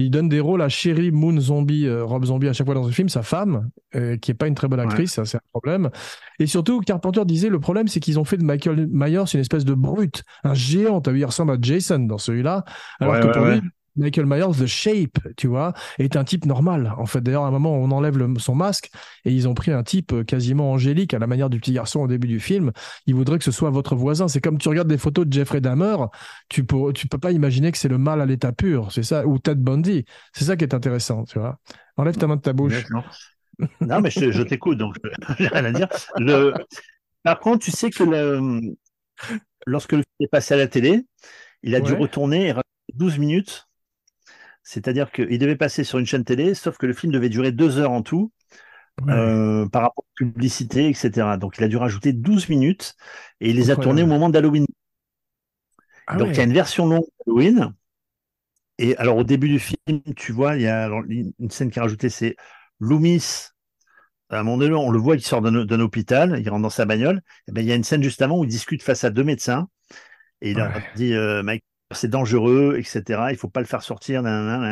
il 0.06 0.12
donne 0.12 0.30
des 0.30 0.40
rôles 0.40 0.62
à 0.62 0.70
Sherry 0.70 1.12
Moon 1.12 1.40
Zombie, 1.40 1.86
euh, 1.86 2.04
Rob 2.04 2.26
Zombie 2.26 2.48
à 2.48 2.54
chaque 2.54 2.66
fois 2.66 2.76
dans 2.76 2.88
un 2.88 2.92
film, 2.92 3.10
sa 3.10 3.22
femme, 3.22 3.70
euh, 3.96 4.18
qui 4.18 4.32
est 4.32 4.34
pas 4.34 4.48
une 4.48 4.56
très 4.56 4.68
bonne 4.68 4.80
actrice, 4.80 5.14
ça 5.14 5.26
c'est 5.26 5.38
un 5.38 5.42
problème. 5.52 5.90
Et 6.40 6.48
surtout, 6.48 6.80
Carpenter 6.82 7.26
disait 7.26 7.50
le 7.50 7.60
problème 7.60 7.88
c'est 7.88 8.00
qu'ils 8.00 8.20
ont 8.20 8.24
fait 8.24 8.38
de 8.38 8.44
Michael 8.44 8.88
Myers 8.90 9.24
une 9.34 9.40
espèce 9.40 9.66
de 9.66 9.74
brute, 9.74 10.24
un 10.44 10.54
géant. 10.54 11.02
T'as 11.02 11.12
vu, 11.12 11.20
il 11.20 11.26
ressemble 11.26 11.52
à 11.52 11.58
Jason 11.62 12.00
dans 12.00 12.18
celui-là, 12.18 12.64
alors 13.00 13.20
que 13.20 13.28
pour 13.28 13.46
lui, 13.46 13.62
Michael 14.00 14.26
Myers, 14.26 14.58
The 14.58 14.66
Shape, 14.66 15.20
tu 15.38 15.48
vois, 15.48 15.74
est 15.98 16.16
un 16.16 16.24
type 16.24 16.46
normal. 16.46 16.94
En 16.98 17.06
fait, 17.06 17.22
d'ailleurs, 17.22 17.44
à 17.44 17.48
un 17.48 17.52
moment, 17.52 17.76
on 17.76 17.92
enlève 17.92 18.18
son 18.38 18.56
masque 18.56 18.90
et 19.26 19.32
ils 19.32 19.48
ont 19.48 19.54
pris 19.54 19.72
un 19.72 19.84
type 19.84 20.14
euh, 20.14 20.24
quasiment 20.24 20.72
angélique 20.72 21.14
à 21.14 21.20
la 21.20 21.28
manière 21.28 21.50
du 21.50 21.60
petit 21.60 21.74
garçon 21.74 22.02
au 22.02 22.08
début 22.08 22.28
du 22.28 22.40
film. 22.40 22.72
Ils 23.06 23.16
voudraient 23.16 23.38
que 23.38 23.44
ce 23.44 23.52
soit 23.52 23.70
votre 23.70 23.96
voisin. 23.96 24.28
C'est 24.28 24.42
comme 24.42 24.58
tu 24.58 24.70
regardes 24.70 24.88
des 24.88 24.98
photos 24.98 25.28
de 25.28 25.34
Jeffrey 25.34 25.62
Dahmer, 25.62 25.98
tu 26.50 26.64
peux, 26.64 26.94
tu 26.94 27.08
peux 27.08 27.18
pas 27.18 27.32
imaginer 27.32 27.72
que 27.72 27.78
c'est 27.78 27.90
le 27.90 27.98
mal 27.98 28.22
à 28.22 28.26
l'état 28.26 28.52
pur, 28.52 28.92
c'est 28.92 29.04
ça, 29.04 29.26
ou 29.28 29.38
Ted 29.40 29.62
Bundy. 29.62 30.06
C'est 30.34 30.46
ça 30.46 30.56
qui 30.56 30.64
est 30.64 30.74
intéressant, 30.74 31.26
tu 31.26 31.40
vois. 31.40 31.60
Enlève 31.98 32.18
ta 32.18 32.28
main 32.28 32.38
de 32.38 32.42
ta 32.42 32.54
bouche. 32.54 32.86
Non, 33.82 34.00
mais 34.00 34.10
je, 34.10 34.42
t'écoute, 34.44 34.78
donc 34.78 34.96
j'ai 35.40 35.48
rien 35.48 35.66
à 35.66 35.72
dire. 35.72 35.88
Le... 36.18 36.54
Par 37.24 37.40
contre, 37.40 37.66
tu 37.66 37.72
sais 37.72 37.90
que 37.90 38.04
le... 38.04 38.62
lorsque 39.66 39.92
le 39.92 39.98
film 39.98 40.16
est 40.22 40.28
passé 40.28 40.54
à 40.54 40.58
la 40.58 40.68
télé, 40.68 41.06
il 41.64 41.76
a 41.76 41.82
dû 41.82 41.94
retourner 41.94 42.50
et 42.50 42.54
12 42.94 43.18
minutes 43.20 43.69
c'est-à-dire 44.64 45.12
qu'il 45.12 45.40
devait 45.40 45.56
passer 45.56 45.84
sur 45.84 46.00
une 46.00 46.06
chaîne 46.06 46.24
télé, 46.24 46.54
sauf 46.54 46.78
que 46.78 46.86
le 46.86 46.94
film 46.94 47.12
devait 47.12 47.30
durer 47.30 47.52
deux 47.52 47.78
heures 47.78 47.92
en 47.92 48.02
tout. 48.02 48.32
Euh, 49.08 49.66
par 49.70 49.84
rapport 49.84 50.04
à 50.04 50.12
la 50.22 50.28
publicité, 50.28 50.90
etc. 50.90 51.38
Donc 51.40 51.58
il 51.58 51.64
a 51.64 51.68
dû 51.68 51.78
rajouter 51.78 52.12
12 52.12 52.50
minutes 52.50 52.96
et 53.40 53.52
il 53.52 53.56
les 53.56 53.72
a 53.72 53.76
tournés 53.76 54.04
au 54.04 54.08
moment 54.08 54.30
d'Halloween. 54.30 54.66
Ah 56.08 56.18
Donc 56.18 56.30
il 56.30 56.38
y 56.38 56.40
a 56.42 56.44
une 56.44 56.54
version 56.54 56.86
longue 56.86 57.06
d'Halloween. 57.26 57.74
Et 58.78 58.96
alors 58.98 59.18
au 59.18 59.24
début 59.24 59.50
du 59.50 59.60
film, 59.60 60.02
tu 60.16 60.32
vois, 60.32 60.56
il 60.56 60.64
y 60.64 60.68
a 60.68 60.88
une 60.88 61.50
scène 61.50 61.70
qui 61.70 61.80
est 61.80 61.82
rajoutée, 61.82 62.10
c'est 62.10 62.36
Loomis. 62.80 63.50
À 64.30 64.40
un 64.40 64.44
moment 64.44 64.58
donné, 64.58 64.74
on 64.76 64.92
le 64.92 65.00
voit, 65.00 65.16
il 65.16 65.22
sort 65.22 65.42
d'un 65.42 65.80
hôpital, 65.80 66.40
il 66.40 66.50
rentre 66.50 66.62
dans 66.62 66.70
sa 66.70 66.86
bagnole. 66.86 67.22
Et 67.48 67.52
ben, 67.52 67.62
il 67.62 67.68
y 67.68 67.72
a 67.72 67.76
une 67.76 67.84
scène 67.84 68.04
juste 68.04 68.22
avant 68.22 68.38
où 68.40 68.44
il 68.44 68.50
discute 68.50 68.84
face 68.84 69.04
à 69.04 69.10
deux 69.10 69.24
médecins. 69.24 69.68
Et 70.42 70.52
il 70.52 70.58
leur 70.58 70.72
dit, 70.96 71.14
euh, 71.14 71.44
Mike, 71.44 71.64
c'est 71.92 72.08
dangereux, 72.08 72.76
etc. 72.78 73.28
Il 73.32 73.38
faut 73.38 73.50
pas 73.50 73.62
le 73.62 73.66
faire 73.66 73.82
sortir, 73.82 74.22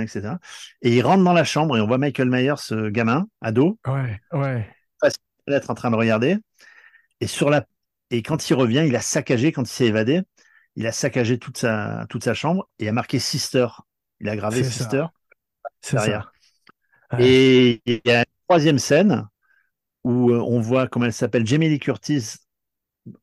etc. 0.02 0.36
Et 0.82 0.96
il 0.96 1.02
rentre 1.02 1.24
dans 1.24 1.34
la 1.34 1.44
chambre 1.44 1.78
et 1.78 1.82
on 1.82 1.88
voit 1.88 1.98
Michael 1.98 2.30
Myers, 2.30 2.58
ce 2.58 2.90
gamin, 2.90 3.28
ado, 3.42 3.80
ouais, 3.88 4.22
ouais, 4.34 4.70
être 5.48 5.70
en 5.70 5.76
train 5.76 5.92
de 5.92 5.96
regarder. 5.96 6.38
Et 7.20 7.28
sur 7.28 7.50
la 7.50 7.66
et 8.10 8.22
quand 8.22 8.50
il 8.50 8.54
revient, 8.54 8.84
il 8.88 8.96
a 8.96 9.02
saccagé 9.02 9.52
quand 9.52 9.64
il 9.64 9.74
s'est 9.74 9.88
évadé, 9.88 10.22
il 10.76 10.88
a 10.88 10.92
saccagé 10.92 11.40
toute 11.40 11.58
sa 11.58 12.06
toute 12.10 12.24
sa 12.24 12.34
chambre 12.34 12.70
et 12.80 12.88
a 12.88 12.92
marqué 12.92 13.20
Sister. 13.20 13.68
Il 14.20 14.30
a 14.30 14.36
gravé 14.36 14.64
Sister 14.64 15.06
derrière. 15.92 16.32
Et 17.20 17.82
il 17.86 18.02
y 18.06 18.12
a 18.12 18.20
une 18.20 18.26
troisième 18.48 18.80
scène 18.80 19.28
où 20.04 20.32
euh, 20.32 20.40
on 20.40 20.60
voit 20.60 20.88
comment 20.88 21.06
elle 21.06 21.14
s'appelle 21.14 21.46
Jamie 21.46 21.70
Lee 21.70 21.80
Curtis. 21.80 22.36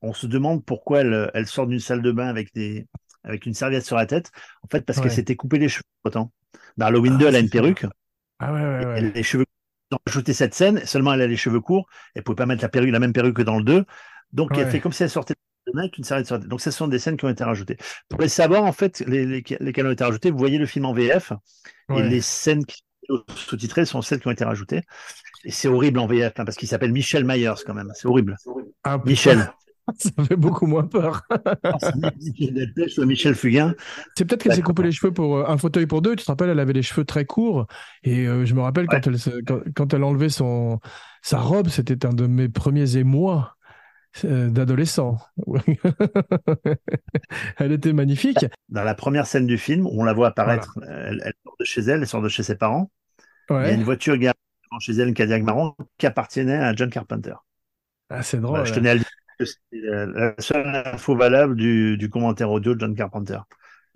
On 0.01 0.15
se 0.15 0.27
demande 0.27 0.65
pourquoi 0.65 1.01
elle, 1.01 1.31
elle 1.35 1.47
sort 1.47 1.67
d'une 1.67 1.81
salle 1.81 2.03
de 2.03 2.11
bain 2.11 2.29
avec 2.29 2.53
des 2.55 2.87
avec 3.25 3.47
une 3.47 3.55
serviette 3.55 3.85
sur 3.85 3.97
la 3.97 4.07
tête, 4.07 4.31
en 4.63 4.69
fait, 4.69 4.83
parce 4.83 5.01
qu'elle 5.01 5.11
s'était 5.11 5.37
coupé 5.37 5.59
les 5.59 5.69
cheveux 5.69 5.83
autant. 6.05 6.33
Dans 6.77 6.87
Halloween 6.87 7.19
2, 7.19 7.25
ah, 7.25 7.29
elle 7.29 7.37
a 7.37 7.41
une 7.41 7.51
perruque. 7.51 7.87
Ah 8.39 8.53
ouais, 8.53 8.61
ouais, 8.61 8.67
ouais. 8.67 8.95
Elle 8.97 9.07
a 9.07 9.11
les 9.11 9.23
cheveux 9.23 9.45
ils 9.91 9.97
ont 9.97 10.01
ajouté 10.07 10.33
cette 10.33 10.55
scène, 10.55 10.85
seulement 10.87 11.13
elle 11.13 11.23
a 11.23 11.27
les 11.27 11.37
cheveux 11.37 11.61
courts, 11.61 11.87
elle 12.15 12.23
pouvait 12.23 12.37
pas 12.37 12.47
mettre 12.47 12.63
la 12.63 12.69
perruque, 12.69 12.91
la 12.91 12.99
même 12.99 13.13
perruque 13.13 13.37
que 13.37 13.43
dans 13.43 13.59
le 13.59 13.65
2. 13.65 13.85
Donc 14.33 14.57
elle 14.57 14.69
fait 14.71 14.81
comme 14.81 14.93
si 14.93 15.03
elle 15.03 15.11
sortait 15.11 15.35
avec 15.77 15.97
une 15.99 16.05
serviette 16.05 16.27
sur 16.27 16.37
la 16.37 16.41
tête. 16.41 16.49
Donc 16.49 16.61
ce 16.61 16.71
sont 16.71 16.89
des 16.89 16.99
scènes 16.99 17.17
qui 17.17 17.25
ont 17.25 17.31
été 17.31 17.45
rajoutées. 17.45 17.77
Pour 18.09 18.21
les 18.21 18.29
savoir, 18.29 18.65
en 18.65 18.73
fait, 18.73 19.01
les, 19.07 19.27
lesquelles 19.27 19.87
ont 19.87 19.91
été 19.91 20.05
rajoutées, 20.05 20.31
vous 20.31 20.39
voyez 20.39 20.59
le 20.59 20.67
film 20.67 20.87
en 20.87 20.93
VF, 20.93 21.33
et 21.95 22.03
les 22.03 22.21
scènes 22.21 22.65
qui 22.65 22.83
sont 23.09 23.23
sous-titrées 23.35 23.85
sont 23.85 24.03
celles 24.03 24.21
qui 24.21 24.29
ont 24.29 24.33
été 24.33 24.45
rajoutées. 24.45 24.83
Et 25.45 25.51
c'est 25.51 25.69
horrible 25.69 25.99
en 25.99 26.07
VF, 26.07 26.33
hein, 26.39 26.45
parce 26.45 26.57
qu'il 26.57 26.69
s'appelle 26.69 26.93
Michel 26.93 27.25
Myers 27.25 27.63
quand 27.67 27.75
même. 27.75 27.93
C'est 27.95 28.09
horrible. 28.09 28.37
Ah, 28.83 28.99
Michel. 29.05 29.53
Ça 29.99 30.11
fait 30.25 30.37
beaucoup 30.37 30.67
moins 30.67 30.87
peur. 30.87 31.23
Michel 33.05 33.35
Fugain. 33.35 33.75
C'est 34.17 34.25
peut-être 34.25 34.43
qu'elle 34.43 34.55
s'est 34.55 34.63
coupé 34.63 34.83
les 34.83 34.93
cheveux 34.93 35.13
pour 35.13 35.37
euh, 35.37 35.45
un 35.47 35.59
fauteuil 35.59 35.87
pour 35.87 36.03
deux. 36.03 36.17
Tu 36.17 36.25
te 36.25 36.31
rappelles, 36.31 36.51
elle 36.51 36.61
avait 36.61 36.73
les 36.73 36.83
cheveux 36.83 37.05
très 37.05 37.25
courts. 37.25 37.67
Et 38.03 38.27
euh, 38.27 38.47
je 38.47 38.55
me 38.55 38.63
rappelle 38.63 38.87
quand, 38.87 39.07
elle, 39.07 39.17
quand, 39.75 39.93
elle 39.95 40.05
enlevait 40.05 40.31
son, 40.31 40.81
sa 41.23 41.39
robe, 41.39 41.69
c'était 41.69 42.07
un 42.07 42.13
de 42.13 42.27
mes 42.27 42.49
premiers 42.49 42.97
émois 42.97 43.57
euh, 44.25 44.49
d'adolescent. 44.49 45.19
elle 47.59 47.73
était 47.73 47.93
magnifique. 47.93 48.47
Dans 48.71 48.85
la 48.85 48.95
première 48.95 49.27
scène 49.27 49.47
du 49.47 49.59
film, 49.59 49.87
on 49.87 50.05
la 50.05 50.15
voit 50.15 50.29
apparaître. 50.29 50.79
Elle, 50.87 51.21
sort 51.45 51.57
de 51.61 51.65
chez 51.65 51.81
elle, 51.83 52.01
elle 52.01 52.07
sort 52.07 52.23
de 52.23 52.29
chez 52.29 52.43
ses 52.43 52.57
parents. 52.57 52.91
Il 53.51 53.57
y 53.57 53.59
a 53.59 53.73
une 53.73 53.83
voiture 53.83 54.17
garée 54.17 54.35
chez 54.81 54.93
elle, 54.93 55.09
une 55.09 55.15
Cadillac 55.15 55.43
marron, 55.43 55.77
qui 55.99 56.07
appartenait 56.07 56.57
à 56.57 56.75
John 56.75 56.91
Carpenter. 56.91 57.35
Ah, 58.11 58.23
c'est 58.23 58.41
drôle. 58.41 58.65
je 58.67 58.73
tenais 58.73 58.91
à 58.91 58.95
le 58.95 59.01
dire 59.01 59.09
c'est 59.41 59.57
la 59.73 60.35
seule 60.39 60.67
info 60.67 61.17
valable 61.17 61.57
du, 61.57 62.09
commentaire 62.13 62.51
audio 62.51 62.75
de 62.75 62.81
John 62.81 62.95
Carpenter. 62.95 63.39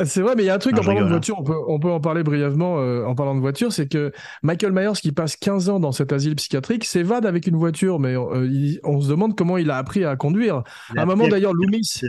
C'est 0.04 0.20
vrai, 0.20 0.34
mais 0.36 0.44
il 0.44 0.46
y 0.46 0.50
a 0.50 0.54
un 0.54 0.58
truc 0.58 0.74
Non, 0.76 0.82
en 0.82 0.84
parlant 0.84 1.02
de 1.04 1.08
voiture, 1.08 1.40
on 1.40 1.42
peut, 1.42 1.56
on 1.66 1.80
peut 1.80 1.90
en 1.90 1.98
parler 2.00 2.22
brièvement 2.22 2.78
euh, 2.78 3.04
en 3.04 3.16
parlant 3.16 3.34
de 3.34 3.40
voiture, 3.40 3.72
c'est 3.72 3.88
que 3.88 4.12
Michael 4.44 4.70
Myers, 4.72 4.92
qui 4.94 5.10
passe 5.10 5.34
15 5.34 5.68
ans 5.70 5.80
dans 5.80 5.90
cet 5.90 6.12
asile 6.12 6.36
psychiatrique, 6.36 6.84
s'évade 6.84 7.26
avec 7.26 7.48
une 7.48 7.56
voiture, 7.56 7.98
mais 7.98 8.16
euh, 8.16 8.46
il- 8.46 8.78
on 8.84 9.00
se 9.00 9.08
demande 9.08 9.36
comment 9.36 9.58
il 9.58 9.70
a 9.72 9.76
appris 9.76 10.04
à 10.04 10.14
conduire. 10.14 10.62
À 10.96 11.00
a 11.00 11.02
un 11.02 11.04
moment 11.04 11.26
d'ailleurs, 11.26 11.52
Loomis. 11.52 12.00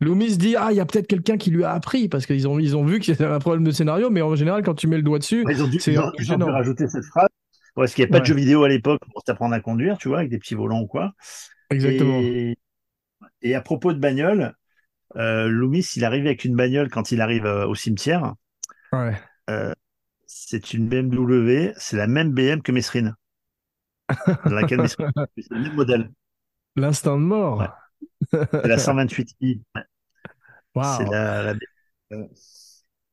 Loomis 0.00 0.36
dit 0.36 0.56
Ah, 0.56 0.68
il 0.72 0.76
y 0.76 0.80
a 0.80 0.84
peut-être 0.84 1.06
quelqu'un 1.06 1.38
qui 1.38 1.50
lui 1.50 1.64
a 1.64 1.72
appris, 1.72 2.08
parce 2.10 2.26
qu'ils 2.26 2.46
ont, 2.46 2.58
ils 2.58 2.76
ont 2.76 2.84
vu 2.84 2.98
qu'il 3.00 3.18
y 3.18 3.22
avait 3.22 3.32
un 3.34 3.38
problème 3.38 3.64
de 3.64 3.70
scénario, 3.70 4.10
mais 4.10 4.20
en 4.20 4.34
général, 4.36 4.62
quand 4.62 4.74
tu 4.74 4.86
mets 4.86 4.98
le 4.98 5.02
doigt 5.02 5.18
dessus, 5.18 5.42
Ouais, 5.46 5.54
Ils 5.54 5.62
ont 5.62 5.68
dû, 5.68 5.80
c'est 5.80 5.94
ils 5.94 5.98
ont- 6.32 6.46
rajouter 6.52 6.86
cette 6.86 7.04
phrase. 7.06 7.28
Parce 7.74 7.94
qu'il 7.94 8.02
n'y 8.02 8.10
avait 8.10 8.18
pas 8.18 8.20
de 8.20 8.26
jeux 8.26 8.34
vidéo 8.34 8.64
à 8.64 8.68
l'époque 8.68 9.00
pour 9.12 9.22
t'apprendre 9.22 9.54
à 9.54 9.60
conduire, 9.60 9.96
tu 9.96 10.08
vois, 10.08 10.18
avec 10.18 10.30
des 10.30 10.38
petits 10.38 10.54
volants 10.56 10.80
ou 10.80 10.86
quoi. 10.86 11.12
Exactement. 11.70 12.18
Et, 12.20 12.56
et 13.42 13.54
à 13.54 13.60
propos 13.60 13.92
de 13.92 13.98
bagnole, 13.98 14.54
euh, 15.16 15.48
Loomis, 15.48 15.86
il 15.96 16.04
arrive 16.04 16.26
avec 16.26 16.44
une 16.44 16.56
bagnole 16.56 16.90
quand 16.90 17.12
il 17.12 17.20
arrive 17.20 17.46
euh, 17.46 17.66
au 17.66 17.74
cimetière. 17.74 18.34
Ouais. 18.92 19.16
Euh, 19.50 19.72
c'est 20.26 20.74
une 20.74 20.88
BMW, 20.88 21.72
c'est 21.76 21.96
la 21.96 22.06
même 22.06 22.32
BM 22.32 22.62
que 22.62 22.72
Mesrine. 22.72 23.14
Dans 24.26 24.54
laquelle 24.54 24.82
Mesrine, 24.82 25.10
c'est 25.36 25.50
le 25.50 25.60
même 25.60 25.74
modèle. 25.74 26.10
L'instant 26.76 27.16
de 27.18 27.24
mort. 27.24 27.58
Ouais. 28.32 28.38
C'est 28.52 28.66
la 28.66 28.78
128i. 28.78 29.62
Ouais. 29.74 29.82
Waouh. 30.74 30.96
C'est 30.98 31.10
la, 31.10 31.54
la- 32.10 32.18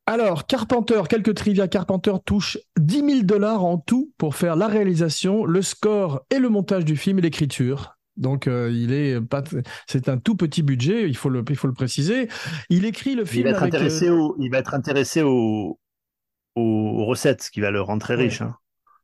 Alors, 0.05 0.45
Carpenter, 0.45 1.01
quelques 1.09 1.33
trivia. 1.33 1.67
Carpenter 1.67 2.13
touche 2.25 2.57
10 2.77 2.99
000 2.99 3.23
dollars 3.23 3.63
en 3.65 3.77
tout 3.77 4.11
pour 4.17 4.35
faire 4.35 4.55
la 4.55 4.67
réalisation, 4.67 5.45
le 5.45 5.61
score 5.61 6.25
et 6.29 6.39
le 6.39 6.49
montage 6.49 6.85
du 6.85 6.95
film 6.95 7.19
et 7.19 7.21
l'écriture. 7.23 7.97
Donc, 8.17 8.47
euh, 8.47 8.71
il 8.73 8.93
est 8.93 9.19
pas, 9.21 9.43
c'est 9.87 10.09
un 10.09 10.17
tout 10.17 10.35
petit 10.35 10.63
budget, 10.63 11.07
il 11.07 11.17
faut 11.17 11.29
le, 11.29 11.43
il 11.49 11.55
faut 11.55 11.67
le 11.67 11.73
préciser. 11.73 12.27
Il 12.69 12.85
écrit 12.85 13.15
le 13.15 13.23
il 13.23 13.27
film 13.27 13.43
va 13.45 13.49
être 13.51 13.61
avec. 13.61 13.73
euh, 13.73 13.77
intéressé 13.77 14.09
au, 14.09 14.35
il 14.39 14.49
va 14.51 14.57
être 14.59 14.73
intéressé 14.73 15.21
au- 15.21 15.79
aux, 16.55 17.05
recettes, 17.05 17.43
ce 17.43 17.51
qui 17.51 17.61
va 17.61 17.71
le 17.71 17.81
rendre 17.81 18.01
très 18.01 18.15
Ouais. 18.15 18.23
riche. 18.23 18.41
hein. 18.41 18.55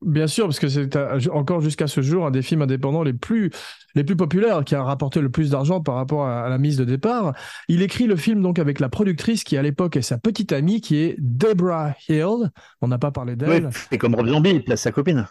Bien 0.04 0.26
sûr, 0.26 0.48
parce 0.48 0.58
que 0.58 0.68
c'est 0.68 0.98
encore 1.30 1.62
jusqu'à 1.62 1.86
ce 1.86 2.02
jour 2.02 2.26
un 2.26 2.32
des 2.32 2.42
films 2.42 2.64
indépendants 2.64 3.04
les 3.04 3.14
plus, 3.14 3.52
les 3.94 4.04
plus 4.04 4.16
populaires, 4.16 4.64
qui 4.66 4.74
a 4.74 4.82
rapporté 4.82 5.22
le 5.22 5.30
plus 5.30 5.52
d'argent 5.52 5.80
par 5.80 5.94
rapport 5.94 6.26
à, 6.26 6.42
à 6.44 6.50
la 6.50 6.58
mise 6.58 6.76
de 6.76 6.86
départ. 6.86 7.34
Il 7.68 7.84
écrit 7.84 8.08
le 8.08 8.16
film 8.16 8.42
donc 8.42 8.58
avec 8.58 8.80
la 8.80 8.90
productrice 8.90 9.44
qui 9.44 9.58
à 9.58 9.62
l'époque 9.62 9.98
est 9.98 10.02
sa 10.02 10.18
petite 10.18 10.54
amie, 10.54 10.82
qui 10.82 10.96
est 10.98 11.16
Deborah 11.20 11.94
Hill. 12.10 12.50
On 12.82 12.88
n'a 12.88 12.98
pas 12.98 13.12
parlé 13.12 13.36
d'elle. 13.36 13.66
Oui, 13.68 13.72
et 13.92 14.00
comme 14.00 14.16
Rob 14.16 14.28
Zombie, 14.28 14.50
il 14.52 14.64
place 14.64 14.82
sa 14.82 14.92
copine. 14.92 15.28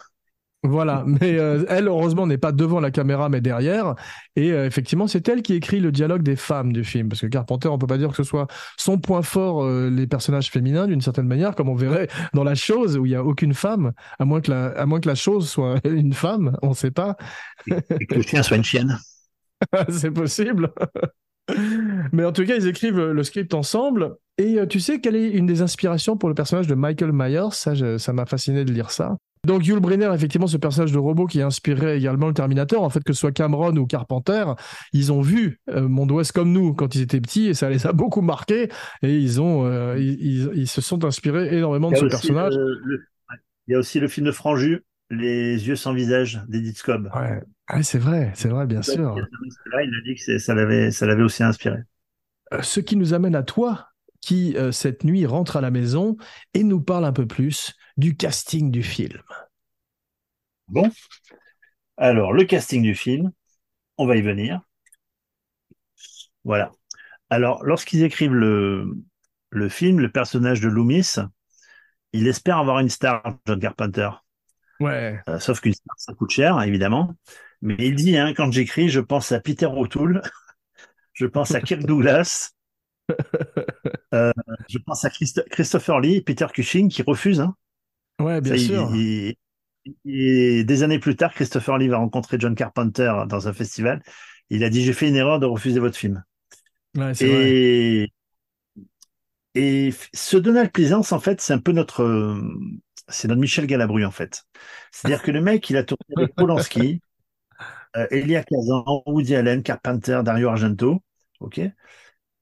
Voilà, 0.63 1.03
mais 1.07 1.39
euh, 1.39 1.65
elle, 1.69 1.87
heureusement, 1.87 2.27
n'est 2.27 2.37
pas 2.37 2.51
devant 2.51 2.79
la 2.79 2.91
caméra, 2.91 3.29
mais 3.29 3.41
derrière. 3.41 3.95
Et 4.35 4.51
euh, 4.51 4.65
effectivement, 4.67 5.07
c'est 5.07 5.27
elle 5.27 5.41
qui 5.41 5.53
écrit 5.55 5.79
le 5.79 5.91
dialogue 5.91 6.21
des 6.21 6.35
femmes 6.35 6.71
du 6.71 6.83
film. 6.83 7.09
Parce 7.09 7.21
que 7.21 7.27
Carpenter, 7.27 7.67
on 7.69 7.79
peut 7.79 7.87
pas 7.87 7.97
dire 7.97 8.09
que 8.09 8.15
ce 8.15 8.23
soit 8.23 8.47
son 8.77 8.99
point 8.99 9.23
fort, 9.23 9.63
euh, 9.63 9.89
les 9.89 10.05
personnages 10.05 10.51
féminins, 10.51 10.85
d'une 10.87 11.01
certaine 11.01 11.25
manière, 11.27 11.55
comme 11.55 11.69
on 11.69 11.75
verrait 11.75 12.07
dans 12.35 12.43
la 12.43 12.53
chose 12.55 12.97
où 12.97 13.05
il 13.07 13.11
y 13.11 13.15
a 13.15 13.23
aucune 13.23 13.53
femme, 13.55 13.91
à 14.19 14.25
moins 14.25 14.39
que 14.41 14.51
la, 14.51 14.67
à 14.67 14.85
moins 14.85 14.99
que 14.99 15.07
la 15.09 15.15
chose 15.15 15.49
soit 15.49 15.79
une 15.85 16.13
femme, 16.13 16.55
on 16.61 16.73
sait 16.73 16.91
pas. 16.91 17.17
Et 17.99 18.05
que 18.05 18.15
le 18.15 18.21
chien 18.21 18.43
soit 18.43 18.57
une 18.57 18.63
chienne. 18.63 18.99
c'est 19.89 20.11
possible. 20.11 20.71
Mais 22.11 22.25
en 22.25 22.31
tout 22.31 22.45
cas, 22.45 22.55
ils 22.55 22.67
écrivent 22.67 22.99
le 22.99 23.23
script 23.23 23.53
ensemble. 23.53 24.15
Et 24.37 24.57
tu 24.69 24.79
sais 24.79 24.99
quelle 25.01 25.15
est 25.15 25.29
une 25.29 25.45
des 25.45 25.61
inspirations 25.61 26.17
pour 26.17 26.29
le 26.29 26.35
personnage 26.35 26.67
de 26.67 26.75
Michael 26.75 27.11
Myers? 27.13 27.51
Ça, 27.51 27.73
je- 27.75 27.97
ça 27.97 28.13
m'a 28.13 28.25
fasciné 28.25 28.65
de 28.65 28.71
lire 28.71 28.91
ça. 28.91 29.17
Donc 29.45 29.65
Yul 29.65 29.79
Brynner, 29.79 30.11
effectivement, 30.13 30.45
ce 30.45 30.57
personnage 30.57 30.91
de 30.91 30.99
robot 30.99 31.25
qui 31.25 31.41
inspirait 31.41 31.97
également 31.97 32.27
le 32.27 32.33
Terminator, 32.33 32.83
en 32.83 32.89
fait, 32.91 33.03
que 33.03 33.11
ce 33.11 33.19
soit 33.21 33.31
Cameron 33.31 33.75
ou 33.75 33.87
Carpenter, 33.87 34.45
ils 34.93 35.11
ont 35.11 35.21
vu 35.21 35.59
euh, 35.69 35.87
Monde 35.87 36.11
Ouest 36.11 36.31
comme 36.31 36.51
nous 36.51 36.75
quand 36.75 36.93
ils 36.93 37.01
étaient 37.01 37.19
petits 37.21 37.47
et 37.47 37.53
ça 37.55 37.67
les 37.69 37.87
a 37.87 37.91
beaucoup 37.91 38.21
marqués 38.21 38.69
et 39.01 39.17
ils 39.17 39.41
ont, 39.41 39.65
euh, 39.65 39.97
ils, 39.97 40.51
ils- 40.53 40.67
se 40.67 40.79
sont 40.81 41.03
inspirés 41.05 41.57
énormément 41.57 41.89
de 41.89 41.95
ce 41.95 42.05
personnage. 42.05 42.53
le, 42.55 42.79
le- 42.85 42.97
ouais. 42.97 43.37
Il 43.67 43.71
y 43.71 43.75
a 43.75 43.79
aussi 43.79 43.99
le 43.99 44.07
film 44.07 44.27
de 44.27 44.31
Franju, 44.31 44.83
Les 45.09 45.67
yeux 45.67 45.75
sans 45.75 45.93
visage, 45.93 46.41
d'Edith 46.47 46.77
Scobb. 46.77 47.09
Ouais, 47.15 47.41
Ouais, 47.73 47.83
c'est 47.83 47.99
vrai, 47.99 48.31
c'est 48.35 48.49
vrai, 48.49 48.67
bien 48.67 48.81
sûr. 48.83 49.15
Là, 49.15 49.83
il 49.83 49.89
a 49.89 50.01
dit 50.05 50.15
que 50.15 50.37
ça 50.37 50.53
l'avait, 50.53 50.91
ça 50.91 51.07
l'avait 51.07 51.23
aussi 51.23 51.41
inspiré. 51.41 51.79
Euh, 52.53 52.61
Ce 52.61 52.79
qui 52.79 52.95
nous 52.95 53.13
amène 53.15 53.33
à 53.35 53.43
toi, 53.43 53.87
qui 54.21 54.55
euh, 54.55 54.71
cette 54.71 55.03
nuit 55.03 55.25
rentre 55.25 55.57
à 55.57 55.61
la 55.61 55.71
maison 55.71 56.15
et 56.53 56.63
nous 56.63 56.79
parle 56.81 57.05
un 57.05 57.13
peu 57.13 57.25
plus 57.25 57.73
du 57.97 58.15
casting 58.17 58.71
du 58.71 58.83
film. 58.83 59.21
Bon. 60.67 60.91
Alors, 61.95 62.33
le 62.33 62.43
casting 62.43 62.81
du 62.83 62.95
film, 62.95 63.31
on 63.97 64.07
va 64.07 64.17
y 64.17 64.21
venir. 64.23 64.61
Voilà. 66.43 66.71
Alors, 67.29 67.63
lorsqu'ils 67.65 68.03
écrivent 68.03 68.33
le, 68.35 68.93
le 69.51 69.69
film, 69.69 69.99
le 69.99 70.11
personnage 70.11 70.61
de 70.61 70.69
Loomis, 70.69 71.15
il 72.13 72.27
espère 72.27 72.57
avoir 72.57 72.79
une 72.79 72.89
star, 72.89 73.21
John 73.45 73.59
Carpenter. 73.59 74.09
Ouais. 74.79 75.19
Euh, 75.29 75.39
sauf 75.39 75.59
qu'une 75.61 75.73
star, 75.73 75.95
ça 75.97 76.13
coûte 76.13 76.31
cher, 76.31 76.61
évidemment. 76.63 77.15
Mais 77.61 77.75
il 77.79 77.95
dit, 77.95 78.17
hein, 78.17 78.33
quand 78.35 78.51
j'écris, 78.51 78.89
je 78.89 78.99
pense 78.99 79.31
à 79.31 79.39
Peter 79.39 79.67
O'Toole, 79.67 80.21
je 81.13 81.25
pense 81.25 81.53
à 81.55 81.61
Kirk 81.61 81.81
Douglas, 81.85 82.51
euh, 84.13 84.31
je 84.69 84.77
pense 84.79 85.05
à 85.05 85.09
Christo- 85.09 85.43
Christopher 85.49 85.99
Lee, 85.99 86.21
Peter 86.21 86.47
Cushing, 86.53 86.89
qui 86.89 87.01
refuse. 87.03 87.39
Hein. 87.41 87.55
Ouais, 88.21 88.39
bien 88.41 88.55
Ça, 88.55 88.57
sûr. 88.57 89.01
il- 89.01 89.35
et 90.05 90.63
des 90.65 90.83
années 90.83 90.99
plus 90.99 91.15
tard, 91.15 91.33
Christopher 91.33 91.77
Lee 91.79 91.87
va 91.89 91.97
rencontrer 91.97 92.37
John 92.39 92.55
Carpenter 92.55 93.13
dans 93.29 93.47
un 93.47 93.53
festival. 93.53 94.03
Il 94.49 94.63
a 94.63 94.69
dit, 94.69 94.83
j'ai 94.83 94.93
fait 94.93 95.09
une 95.09 95.15
erreur 95.15 95.39
de 95.39 95.45
refuser 95.47 95.79
votre 95.79 95.97
film. 95.97 96.23
Ouais, 96.95 97.13
c'est 97.15 97.27
vrai. 97.27 97.57
Et, 97.59 98.11
et 99.55 99.89
f- 99.91 100.09
ce 100.13 100.37
Donald 100.37 100.71
Pleasance, 100.71 101.11
en 101.11 101.19
fait, 101.19 101.41
c'est 101.41 101.53
un 101.53 101.59
peu 101.59 101.71
notre, 101.71 102.39
c'est 103.07 103.27
notre 103.27 103.41
Michel 103.41 103.67
Galabru, 103.67 104.05
en 104.05 104.11
fait. 104.11 104.43
C'est-à-dire 104.91 105.23
que 105.23 105.31
le 105.31 105.41
mec, 105.41 105.69
il 105.69 105.77
a 105.77 105.83
tourné 105.83 106.05
avec 106.17 106.35
Polanski, 106.37 107.01
euh, 107.97 108.07
Elia 108.11 108.43
Kazan, 108.43 109.03
Woody 109.07 109.35
Allen, 109.35 109.63
Carpenter, 109.63 110.21
Dario 110.25 110.49
Argento, 110.49 111.03
ok? 111.39 111.61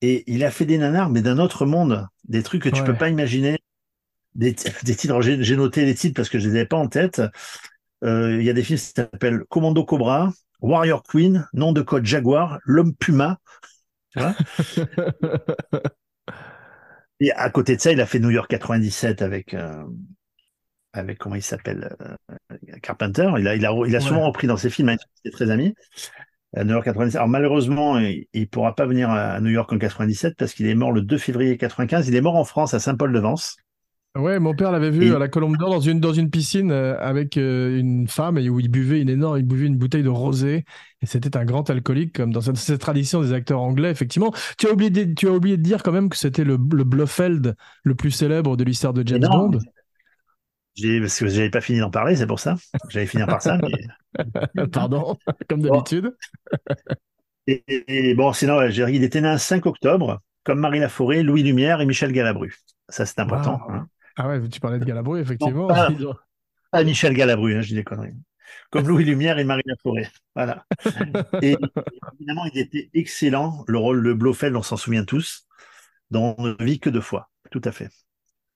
Et 0.02 0.24
il 0.34 0.44
a 0.44 0.52
fait 0.52 0.66
des 0.66 0.78
nanars, 0.78 1.10
mais 1.12 1.22
d'un 1.22 1.40
autre 1.40 1.66
monde, 1.66 2.08
des 2.26 2.44
trucs 2.44 2.64
que 2.64 2.70
tu 2.70 2.84
Ouais. 2.84 2.84
peux 2.84 2.98
pas 2.98 3.10
imaginer. 3.10 3.60
Des, 4.36 4.54
ti- 4.56 4.70
des 4.84 4.96
titres, 4.96 5.22
j'ai 5.22 5.56
noté 5.56 5.86
les 5.86 5.96
titres 5.96 6.16
parce 6.16 6.30
que 6.30 6.40
je 6.40 6.48
les 6.50 6.56
avais 6.56 6.66
pas 6.66 6.78
en 6.78 6.88
tête. 6.88 7.22
Euh, 8.04 8.38
Il 8.40 8.46
y 8.46 8.50
a 8.50 8.54
des 8.54 8.64
films 8.64 8.80
qui 8.80 8.86
s'appellent 8.86 9.44
Commando 9.50 9.84
Cobra, 9.84 10.32
Warrior 10.62 11.04
Queen, 11.04 11.48
Nom 11.54 11.74
de 11.74 11.82
code 11.82 12.06
Jaguar, 12.06 12.60
L'homme 12.66 12.96
Puma. 12.96 13.40
Et 17.20 17.32
à 17.32 17.50
côté 17.50 17.76
de 17.76 17.82
ça, 17.82 17.92
il 17.92 18.00
a 18.02 18.06
fait 18.06 18.20
New 18.20 18.30
York 18.30 18.50
97 18.50 19.22
avec, 19.22 19.54
euh, 19.54 19.84
avec 20.94 21.18
comment 21.20 21.36
il 21.36 21.44
s'appelle, 21.44 21.96
euh, 22.02 22.16
Carpenter. 22.82 23.30
Il 23.38 23.48
a, 23.48 23.56
il 23.56 23.66
a, 23.66 23.74
il 23.88 23.96
a 23.96 24.00
souvent 24.00 24.22
Ouais. 24.22 24.28
repris 24.28 24.48
dans 24.48 24.58
ses 24.58 24.70
films, 24.70 24.90
hein, 24.90 24.96
il 25.24 25.30
était 25.30 25.36
très 25.36 25.52
amis. 25.52 25.74
À 26.56 26.64
New 26.64 26.72
York 26.74 26.86
97. 26.86 27.18
Alors 27.18 27.30
malheureusement, 27.30 28.00
il, 28.00 28.28
il 28.34 28.50
pourra 28.50 28.76
pas 28.76 28.86
venir 28.88 29.10
à 29.12 29.40
New 29.42 29.52
York 29.52 29.72
en 29.74 29.78
97 29.80 30.36
parce 30.38 30.54
qu'il 30.54 30.68
est 30.68 30.76
mort 30.76 30.92
le 30.92 31.02
2 31.02 31.18
février 31.18 31.58
95. 31.58 32.08
Il 32.08 32.16
est 32.16 32.22
mort 32.22 32.36
en 32.38 32.46
France 32.46 32.74
à 32.74 32.80
Saint-Paul-de-Vence. 32.80 33.58
Ouais, 34.16 34.40
mon 34.40 34.56
père 34.56 34.72
l'avait 34.72 34.90
vu 34.90 35.08
Et- 35.08 35.12
à 35.16 35.20
la 35.20 35.28
Colombe 35.28 35.56
d'Or 35.56 35.70
dans 35.70 35.80
une, 35.80 36.00
dans 36.00 36.14
une 36.14 36.30
piscine 36.32 36.72
euh, 36.72 36.98
avec 37.00 37.38
euh, 37.38 37.78
une 37.80 38.08
femme 38.08 38.38
et 38.40 38.50
où 38.50 38.60
il 38.60 38.68
buvait 38.68 39.02
une 39.02 39.10
énorme, 39.10 39.38
il 39.38 39.46
buvait 39.46 39.68
une 39.68 39.78
bouteille 39.78 40.02
de 40.04 40.10
rosé 40.10 40.66
et 41.02 41.06
c'était 41.06 41.38
un 41.38 41.46
grand 41.46 41.70
alcoolique 41.70 42.16
comme 42.16 42.34
dans 42.34 42.42
cette, 42.42 42.58
cette 42.58 42.82
tradition 42.82 43.22
des 43.22 43.34
acteurs 43.34 43.62
anglais, 43.62 43.92
effectivement. 43.92 44.34
Tu 44.58 44.68
as 44.68 44.72
oublié 44.72 44.90
de, 44.90 45.14
tu 45.14 45.28
as 45.28 45.32
oublié 45.32 45.58
de 45.58 45.62
dire 45.62 45.84
quand 45.84 45.92
même 45.92 46.10
que 46.10 46.18
c'était 46.18 46.44
le, 46.44 46.58
le 46.74 46.84
Blofeld 46.84 47.56
le 47.84 47.96
plus 47.96 48.12
célèbre 48.12 48.58
de 48.58 48.64
l'histoire 48.64 48.94
de 48.94 49.08
James 49.08 49.22
non, 49.22 49.50
Bond. 49.50 49.60
J'ai, 50.76 51.00
parce 51.02 51.20
que 51.20 51.28
j'avais 51.28 51.50
pas 51.50 51.62
fini 51.62 51.80
d'en 51.80 51.92
parler, 51.92 52.16
c'est 52.16 52.28
pour 52.28 52.40
ça. 52.40 52.56
J'allais 52.90 53.06
finir 53.06 53.28
par 53.28 53.42
ça. 53.42 53.58
mais- 53.62 54.68
Pardon, 54.72 55.18
comme 55.50 55.62
Bon. 55.62 55.70
d'habitude. 55.76 56.14
Et, 57.48 57.64
et- 57.68 58.10
et 58.10 58.16
bon, 58.16 58.32
sinon, 58.34 58.62
il 58.62 59.04
était 59.04 59.22
né 59.22 59.28
un 59.28 59.38
5 59.38 59.66
octobre, 59.66 60.22
comme 60.44 60.60
Marie 60.60 60.80
Laforêt, 60.80 61.24
Louis 61.24 61.44
Lumière 61.44 61.82
et 61.82 61.86
Michel 61.86 62.12
Galabru. 62.12 62.56
Ça, 62.90 63.06
c'est 63.06 63.20
important. 63.20 63.60
Wow. 63.68 63.72
hein. 63.74 63.88
Ah 64.22 64.28
ouais, 64.28 64.50
tu 64.50 64.60
parlais 64.60 64.80
de 64.80 64.86
Galabru, 64.86 65.20
effectivement. 65.20 65.68
pas- 65.68 65.90
ont- 65.90 66.14
Pas 66.72 66.84
Michel 66.84 67.16
Galabru, 67.16 67.56
hein, 67.56 67.62
je 67.62 67.70
dis 67.70 67.76
des 67.76 67.84
conneries. 67.84 68.14
Comme 68.70 68.88
Louis 68.88 69.04
Lumière 69.06 69.40
et 69.40 69.44
Marie 69.44 69.64
Laforêt. 69.66 70.08
Voilà. 70.36 70.66
Et 71.42 71.56
évidemment, 72.20 72.46
il 72.54 72.60
était 72.60 72.90
excellent. 72.94 73.64
Le 73.68 73.78
rôle 73.80 74.04
de 74.04 74.14
Blofeld, 74.14 74.56
on 74.56 74.62
s'en 74.62 74.78
souvient 74.78 75.04
tous, 75.04 75.48
dont 76.12 76.36
on 76.38 76.48
ne 76.48 76.64
vit 76.64 76.80
que 76.80 76.90
deux 76.92 77.02
fois. 77.02 77.30
Tout 77.50 77.62
à 77.64 77.72
fait. 77.72 77.90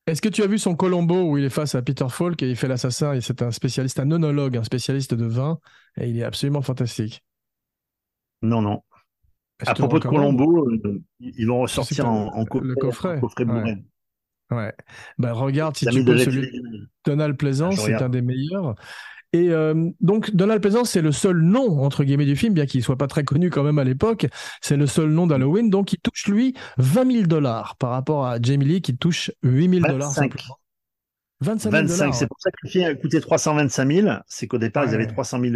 Est-ce 0.06 0.22
que 0.22 0.30
tu 0.30 0.44
as 0.44 0.48
vu 0.48 0.60
son 0.60 0.76
Colombo 0.76 1.24
où 1.32 1.38
il 1.38 1.46
est 1.46 1.50
face 1.50 1.76
à 1.76 1.82
Peter 1.82 2.06
Falk 2.10 2.44
et 2.44 2.50
il 2.50 2.56
fait 2.58 2.68
l'assassin 2.68 3.14
et 3.14 3.22
c'est 3.22 3.42
un 3.42 3.52
spécialiste, 3.52 4.00
un 4.00 4.12
onologue, 4.12 4.58
un 4.58 4.64
spécialiste 4.64 5.14
de 5.16 5.26
vin 5.26 5.60
et 5.98 6.10
il 6.10 6.20
est 6.20 6.24
absolument 6.24 6.62
fantastique? 6.62 7.24
Non, 8.42 8.62
non. 8.62 8.84
À 9.66 9.74
propos 9.74 10.00
de. 10.00 10.08
Colombo, 10.08 10.70
euh, 10.70 11.02
ils 11.20 11.48
vont 11.48 11.62
ressortir 11.62 12.08
en, 12.10 12.28
en 12.36 12.46
coffret, 12.46 12.68
le 12.68 12.76
coffret, 12.76 13.18
en 13.18 13.22
coffret 13.22 13.46
ouais. 13.46 13.84
Ouais. 14.56 14.74
Bah, 15.18 15.34
regarde 15.34 15.76
si 15.76 15.86
tu 15.86 16.04
peux 16.04 16.18
celui. 16.18 16.50
Donald 17.06 17.38
Pleasance, 17.38 17.76
Ah, 17.80 17.86
c'est 17.86 18.02
un 18.02 18.10
des 18.10 18.22
meilleurs. 18.22 18.76
Et 19.36 19.50
euh, 19.50 19.90
donc, 20.00 20.30
Donald 20.36 20.62
Pleasance, 20.62 20.92
c'est 20.92 21.02
le 21.02 21.12
seul 21.12 21.42
nom, 21.42 21.84
entre 21.84 22.04
guillemets, 22.04 22.26
du 22.26 22.36
film, 22.36 22.54
bien 22.54 22.68
qu'il 22.68 22.84
soit 22.84 22.98
pas 22.98 23.08
très 23.08 23.24
connu 23.24 23.50
quand 23.50 23.64
même 23.64 23.80
à 23.80 23.84
l'époque. 23.84 24.28
C'est 24.62 24.78
le 24.78 24.86
seul 24.86 25.10
nom 25.10 25.26
d'Halloween. 25.26 25.72
Donc, 25.72 25.92
il 25.92 26.00
touche, 26.00 26.28
lui, 26.28 26.54
20 26.78 27.12
000 27.12 27.24
dollars 27.26 27.76
par 27.78 27.90
rapport 27.90 28.28
à 28.28 28.38
Jamie 28.40 28.66
Lee 28.66 28.82
qui 28.82 28.96
touche 28.96 29.32
8 29.42 29.82
000 29.82 29.88
dollars 29.88 30.12
simplement. 30.12 30.60
25 31.42 31.72
000 31.72 31.84
25, 31.88 32.14
c'est 32.14 32.28
pour 32.28 32.40
ça 32.40 32.52
que 32.52 32.58
le 32.62 32.70
film 32.70 32.86
a 32.86 32.94
coûté 32.94 33.20
325 33.20 33.92
000. 33.92 34.08
C'est 34.28 34.48
qu'au 34.48 34.60
départ, 34.60 34.86
ils 34.86 34.94
avaient 34.94 35.08
300 35.08 35.42
000 35.42 35.56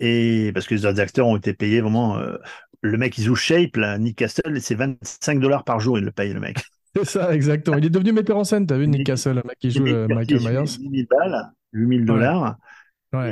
et 0.00 0.50
parce 0.52 0.66
que 0.66 0.74
les 0.74 0.86
autres 0.86 1.00
acteurs 1.00 1.26
ont 1.26 1.36
été 1.36 1.54
payés 1.54 1.80
vraiment. 1.80 2.18
Euh, 2.18 2.36
le 2.80 2.98
mec, 2.98 3.16
il 3.16 3.24
joue 3.24 3.34
Shape, 3.34 3.76
là, 3.76 3.98
Nick 3.98 4.18
Castle, 4.18 4.60
c'est 4.60 4.74
25 4.74 5.40
dollars 5.40 5.64
par 5.64 5.80
jour, 5.80 5.98
il 5.98 6.04
le 6.04 6.12
paye, 6.12 6.32
le 6.32 6.40
mec. 6.40 6.58
C'est 6.96 7.04
ça, 7.04 7.34
exactement. 7.34 7.76
Il 7.76 7.84
est 7.84 7.90
devenu 7.90 8.12
metteur 8.12 8.36
en 8.36 8.44
scène, 8.44 8.66
t'as 8.66 8.76
vu, 8.76 8.86
Nick 8.86 9.06
Castle, 9.06 9.34
le 9.34 9.42
mec 9.44 9.58
qui 9.58 9.70
joue 9.70 9.86
euh, 9.86 10.06
Michael 10.08 10.40
Myers. 10.40 10.78
8 10.80 11.08
balles, 11.10 11.52
8000 11.72 12.04
dollars. 12.04 12.56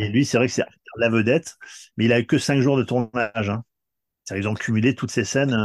Et 0.01 0.09
lui, 0.09 0.25
c'est 0.25 0.37
vrai 0.37 0.47
que 0.47 0.53
c'est 0.53 0.65
la 0.99 1.09
vedette, 1.09 1.57
mais 1.97 2.05
il 2.05 2.13
a 2.13 2.21
eu 2.21 2.27
que 2.27 2.39
5 2.39 2.61
jours 2.61 2.77
de 2.77 2.83
tournage. 2.83 3.51
Hein. 3.51 3.65
Ils 4.31 4.47
ont 4.49 4.55
cumulé 4.55 4.95
toutes 4.95 5.11
ces 5.11 5.25
scènes. 5.25 5.57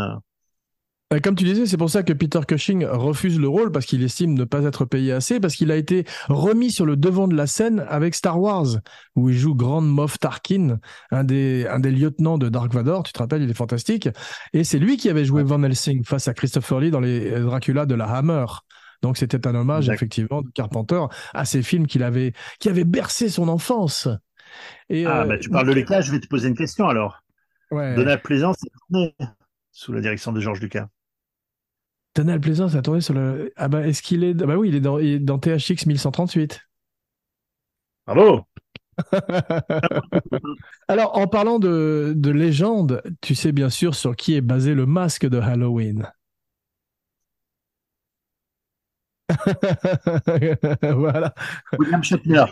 Euh, 1.14 1.18
euh, 1.18 1.20
comme 1.20 1.36
tu 1.36 1.44
disais, 1.44 1.66
c'est 1.66 1.78
pour 1.78 1.90
ça 1.90 2.04
que 2.04 2.14
Peter 2.14 2.40
Cushing 2.48 2.86
refuse 2.86 3.40
le 3.40 3.48
rôle 3.48 3.72
parce 3.72 3.86
qu'il 3.86 4.04
estime 4.04 4.34
ne 4.34 4.44
pas 4.44 4.64
être 4.64 4.86
payé 4.86 5.12
assez, 5.12 5.40
parce 5.40 5.56
qu'il 5.56 5.72
a 5.72 5.76
été 5.76 6.06
remis 6.28 6.72
sur 6.72 6.86
le 6.86 6.96
devant 6.96 7.28
de 7.28 7.36
la 7.36 7.48
scène 7.48 7.86
avec 7.90 8.16
Star 8.16 8.40
Wars, 8.40 8.68
où 9.16 9.30
il 9.30 9.38
joue 9.38 9.56
Grand 9.56 9.82
Moff 9.82 10.20
Tarkin, 10.20 10.80
un 11.12 11.24
des, 11.24 11.68
un 11.68 11.80
des 11.80 11.92
lieutenants 11.92 12.38
de 12.38 12.50
Dark 12.50 12.74
Vador, 12.74 13.04
tu 13.04 13.14
te 13.14 13.20
rappelles, 13.20 13.42
il 13.42 13.50
est 13.50 13.58
fantastique. 13.58 14.10
Et 14.54 14.64
c'est 14.64 14.80
lui 14.80 14.98
qui 14.98 15.10
avait 15.10 15.26
joué 15.26 15.44
Van 15.44 15.62
Helsing 15.62 16.04
face 16.04 16.28
à 16.28 16.34
Christopher 16.34 16.80
Lee 16.80 16.92
dans 16.92 17.00
les 17.00 17.32
euh, 17.32 17.44
Dracula 17.44 17.86
de 17.86 17.96
la 17.96 18.06
Hammer. 18.06 18.46
Donc 19.04 19.18
c'était 19.18 19.46
un 19.48 19.54
hommage, 19.54 19.90
effectivement, 19.90 20.42
de 20.42 20.50
Carpenter 20.50 21.02
à 21.34 21.46
ces 21.46 21.62
films 21.62 21.86
qu'il 21.86 22.02
avait, 22.02 22.34
qui 22.60 22.68
avaient 22.68 22.84
bercé 22.84 23.30
son 23.30 23.48
enfance. 23.48 24.08
Et, 24.90 25.06
ah, 25.06 25.24
bah, 25.26 25.38
tu 25.38 25.50
parles 25.50 25.68
de 25.68 25.74
l'éclat, 25.74 26.02
je 26.02 26.12
vais 26.12 26.20
te 26.20 26.28
poser 26.28 26.48
une 26.48 26.58
question 26.58 26.88
alors. 26.88 27.22
Ouais. 27.70 27.96
Donald 27.96 28.22
Plaisance 28.24 28.58
sous 29.72 29.94
la 29.94 30.02
direction 30.02 30.32
de 30.32 30.40
Georges 30.40 30.62
Lucas. 30.62 30.88
Donald 32.18 32.42
Pleasance 32.42 32.74
a 32.74 32.82
tourné 32.82 33.00
sur 33.00 33.14
le. 33.14 33.54
Ah 33.58 33.68
bah, 33.68 33.86
est-ce 33.88 34.02
qu'il 34.02 34.24
est. 34.24 34.36
Ah 34.42 34.48
bah 34.48 34.58
oui, 34.58 34.70
il 34.70 34.76
est 34.76 34.80
dans, 34.80 34.98
dans 35.00 35.38
THX 35.38 35.86
1138. 35.86 36.60
Bravo! 38.08 38.48
Alors, 40.88 41.16
en 41.16 41.28
parlant 41.28 41.60
de, 41.60 42.14
de 42.16 42.32
légende, 42.32 43.04
tu 43.22 43.36
sais 43.36 43.52
bien 43.52 43.70
sûr 43.70 43.94
sur 43.94 44.16
qui 44.16 44.34
est 44.34 44.42
basé 44.42 44.74
le 44.74 44.88
masque 44.88 45.28
de 45.28 45.38
Halloween. 45.38 46.12
voilà. 50.82 51.36
William 51.78 52.04
Shatner. 52.04 52.46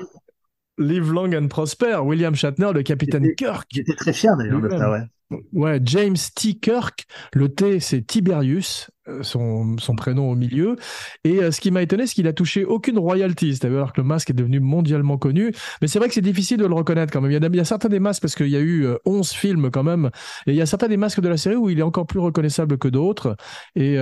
Live 0.77 1.11
long 1.11 1.33
and 1.33 1.47
prosper. 1.47 1.97
William 2.03 2.35
Shatner, 2.35 2.71
le 2.71 2.83
capitaine 2.83 3.33
Kirk. 3.35 3.67
J'étais 3.73 3.95
très 3.95 4.13
fier 4.13 4.37
d'ailleurs 4.37 4.61
de 4.61 4.69
ça, 4.69 4.91
ouais. 4.91 5.39
Ouais, 5.53 5.79
James 5.83 6.17
T. 6.35 6.53
Kirk. 6.59 7.07
Le 7.33 7.49
T, 7.49 7.79
c'est 7.79 8.05
Tiberius, 8.05 8.91
son, 9.21 9.77
son, 9.77 9.95
prénom 9.95 10.29
au 10.31 10.35
milieu. 10.35 10.75
Et 11.23 11.41
euh, 11.41 11.51
ce 11.51 11.61
qui 11.61 11.71
m'a 11.71 11.81
étonné, 11.81 12.07
c'est 12.07 12.13
qu'il 12.13 12.27
a 12.27 12.33
touché 12.33 12.65
aucune 12.65 12.97
royalty. 12.97 13.55
C'est-à-dire 13.55 13.77
alors 13.77 13.93
que 13.93 14.01
le 14.01 14.07
masque 14.07 14.29
est 14.29 14.33
devenu 14.33 14.59
mondialement 14.59 15.17
connu. 15.17 15.53
Mais 15.81 15.87
c'est 15.87 15.99
vrai 15.99 16.07
que 16.07 16.13
c'est 16.13 16.21
difficile 16.21 16.57
de 16.57 16.65
le 16.65 16.73
reconnaître 16.73 17.11
quand 17.11 17.21
même. 17.21 17.31
Il 17.31 17.33
y 17.33 17.43
a, 17.43 17.47
il 17.47 17.55
y 17.55 17.59
a 17.59 17.65
certains 17.65 17.89
des 17.89 17.99
masques, 17.99 18.21
parce 18.21 18.35
qu'il 18.35 18.49
y 18.49 18.55
a 18.55 18.61
eu 18.61 18.87
11 19.05 19.31
euh, 19.31 19.37
films 19.37 19.71
quand 19.71 19.83
même. 19.83 20.09
Et 20.47 20.51
il 20.51 20.55
y 20.55 20.61
a 20.61 20.65
certains 20.65 20.87
des 20.87 20.97
masques 20.97 21.21
de 21.21 21.29
la 21.29 21.37
série 21.37 21.55
où 21.55 21.69
il 21.69 21.79
est 21.79 21.83
encore 21.83 22.07
plus 22.07 22.19
reconnaissable 22.19 22.77
que 22.77 22.87
d'autres. 22.87 23.35
Et 23.75 23.97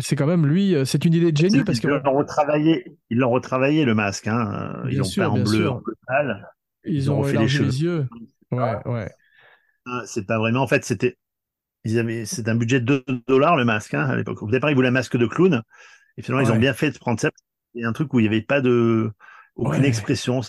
c'est 0.00 0.14
quand 0.14 0.26
même 0.26 0.46
lui, 0.46 0.76
c'est 0.84 1.04
une 1.04 1.14
idée 1.14 1.32
de 1.32 1.36
génie 1.36 1.64
parce 1.64 1.80
que 1.80 1.88
ils 1.88 2.04
l'ont 2.04 2.16
retravaillé, 2.16 2.96
ils 3.10 3.18
l'ont 3.18 3.30
retravaillé 3.30 3.84
le 3.84 3.96
masque, 3.96 4.28
hein. 4.28 4.76
Ils 4.88 4.98
l'ont 4.98 5.04
fait 5.04 5.24
en 5.24 5.38
bleu, 5.38 5.68
en 5.68 5.82
pâle. 6.06 6.48
Ils, 6.84 6.94
ils, 6.94 7.10
ont, 7.10 7.24
fait 7.24 7.32
les, 7.32 7.48
les, 7.48 7.82
yeux. 7.82 8.06
Ouais, 8.52 8.76
ouais. 8.86 9.10
Ah, 9.86 10.02
c'est 10.06 10.26
pas 10.26 10.38
vraiment. 10.38 10.62
En 10.62 10.66
fait, 10.66 10.84
c'était. 10.84 11.16
Ils 11.88 11.98
avaient, 11.98 12.26
c'est 12.26 12.48
un 12.48 12.54
budget 12.54 12.80
de 12.80 13.02
2 13.06 13.22
dollars 13.26 13.56
le 13.56 13.64
masque 13.64 13.94
hein, 13.94 14.04
à 14.04 14.14
l'époque. 14.14 14.42
Au 14.42 14.50
départ, 14.50 14.70
ils 14.70 14.74
voulaient 14.74 14.88
un 14.88 14.92
masque 14.92 15.16
de 15.16 15.26
clown. 15.26 15.62
Et 16.18 16.22
finalement, 16.22 16.46
ils 16.46 16.52
ont 16.52 16.58
bien 16.58 16.74
fait 16.74 16.90
de 16.90 16.98
prendre 16.98 17.18
ça. 17.18 17.30
C'est 17.74 17.84
un 17.84 17.92
truc 17.92 18.12
où 18.12 18.20
il 18.20 18.24
n'y 18.24 18.28
avait 18.28 18.42
pas 18.42 18.60
de 18.60 19.10
aucune 19.56 19.84
expression. 19.84 20.40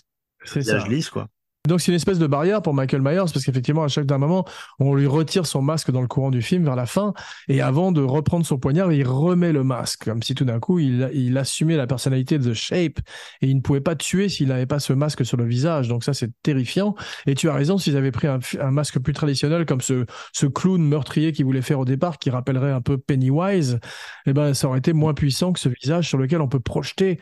C'est 0.44 0.64
ça. 0.64 0.86
lisse, 0.88 1.10
quoi. 1.10 1.30
Donc 1.70 1.82
c'est 1.82 1.92
une 1.92 1.96
espèce 1.96 2.18
de 2.18 2.28
barrière 2.28 2.62
pour 2.62 2.74
Michael 2.74 3.02
Myers 3.02 3.30
parce 3.32 3.46
qu'effectivement 3.46 3.84
à 3.84 3.88
chaque 3.88 4.08
d'un 4.08 4.18
moment 4.18 4.44
on 4.80 4.96
lui 4.96 5.06
retire 5.06 5.46
son 5.46 5.62
masque 5.62 5.92
dans 5.92 6.02
le 6.02 6.08
courant 6.08 6.32
du 6.32 6.42
film 6.42 6.66
vers 6.66 6.76
la 6.76 6.88
fin 6.88 7.14
et 7.48 7.62
avant 7.62 7.92
de 7.92 8.02
reprendre 8.02 8.46
son 8.46 8.58
poignard 8.58 8.92
il 8.92 9.08
remet 9.08 9.54
le 9.54 9.64
masque 9.64 10.06
comme 10.06 10.24
si 10.24 10.34
tout 10.34 10.46
d'un 10.46 10.60
coup 10.60 10.80
il, 10.80 11.38
assumait 11.38 11.78
la 11.78 11.86
personnalité 11.86 12.40
de 12.40 12.52
The 12.52 12.54
Shape 12.56 13.00
et 13.42 13.48
il 13.48 13.56
ne 13.56 13.62
pouvait 13.62 13.82
pas 13.82 13.96
tuer 13.96 14.30
s'il 14.30 14.48
n'avait 14.48 14.66
pas 14.66 14.80
ce 14.80 14.94
masque 14.94 15.24
sur 15.24 15.38
le 15.38 15.46
visage. 15.46 15.88
Donc 15.88 16.04
ça 16.04 16.14
c'est 16.14 16.32
terrifiant. 16.42 16.96
Et 17.28 17.36
tu 17.36 17.50
as 17.50 17.54
raison 17.54 17.78
s'ils 17.78 17.96
avaient 17.96 18.12
pris 18.12 18.28
un, 18.28 18.40
masque 18.72 19.00
plus 19.00 19.14
traditionnel 19.14 19.66
comme 19.68 19.82
ce, 19.82 20.06
ce 20.34 20.48
clown 20.48 20.82
meurtrier 20.82 21.32
qu'il 21.32 21.46
voulait 21.46 21.62
faire 21.62 21.80
au 21.80 21.86
départ 21.86 22.18
qui 22.18 22.32
rappellerait 22.32 22.72
un 22.72 22.82
peu 22.82 22.98
Pennywise 22.98 23.80
eh 24.26 24.34
ben 24.34 24.56
ça 24.56 24.68
aurait 24.68 24.80
été 24.80 24.94
moins 24.94 25.14
puissant 25.14 25.54
que 25.54 25.60
ce 25.60 25.70
visage 25.70 26.08
sur 26.08 26.18
lequel 26.18 26.42
on 26.42 26.48
peut 26.48 26.60
projeter 26.60 27.20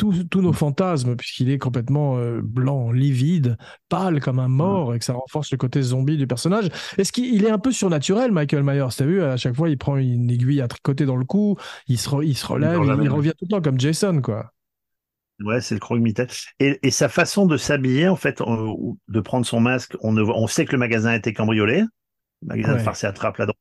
tous, 0.00 0.40
nos 0.40 0.52
fantasmes, 0.52 1.14
puisqu'il 1.14 1.50
est 1.50 1.58
complètement 1.58 2.16
euh, 2.16 2.40
blanc, 2.42 2.90
livide, 2.90 3.56
pâle 3.88 4.20
comme 4.20 4.38
un 4.38 4.48
mort, 4.48 4.94
et 4.94 4.98
que 4.98 5.04
ça 5.04 5.12
renforce 5.12 5.50
le 5.52 5.58
côté 5.58 5.82
zombie 5.82 6.16
du 6.16 6.26
personnage. 6.26 6.68
Est-ce 6.96 7.12
qu'il 7.12 7.44
est 7.44 7.50
un 7.50 7.58
peu 7.58 7.70
surnaturel, 7.70 8.32
Michael 8.32 8.62
Myers? 8.62 8.88
T'as 8.96 9.04
vu, 9.04 9.22
à 9.22 9.36
chaque 9.36 9.54
fois, 9.54 9.68
il 9.68 9.76
prend 9.76 9.96
une 9.96 10.30
aiguille 10.30 10.62
à 10.62 10.68
tricoter 10.68 11.04
dans 11.04 11.16
le 11.16 11.24
cou, 11.24 11.56
il 11.86 11.98
se, 11.98 12.08
il 12.24 12.36
se 12.36 12.46
relève, 12.46 12.80
il, 13.02 13.08
revient 13.10 13.32
tout 13.38 13.44
le 13.44 13.48
temps 13.48 13.60
comme 13.60 13.78
Jason, 13.78 14.22
quoi. 14.22 14.52
Ouais, 15.40 15.60
c'est 15.60 15.74
le 15.74 15.80
croque 15.80 16.00
et, 16.58 16.78
et, 16.82 16.90
sa 16.90 17.08
façon 17.08 17.46
de 17.46 17.56
s'habiller, 17.56 18.08
en 18.08 18.16
fait, 18.16 18.42
de 19.08 19.20
prendre 19.20 19.46
son 19.46 19.60
masque, 19.60 19.96
on, 20.02 20.12
ne, 20.12 20.22
on 20.22 20.46
sait 20.46 20.66
que 20.66 20.72
le 20.72 20.78
magasin 20.78 21.10
a 21.10 21.16
été 21.16 21.32
cambriolé, 21.32 21.80
le 22.42 22.48
magasin 22.48 22.74
de 22.74 22.78
farce 22.78 23.04
et 23.04 23.06
attrape 23.06 23.38
la 23.38 23.46
drogue 23.46 23.56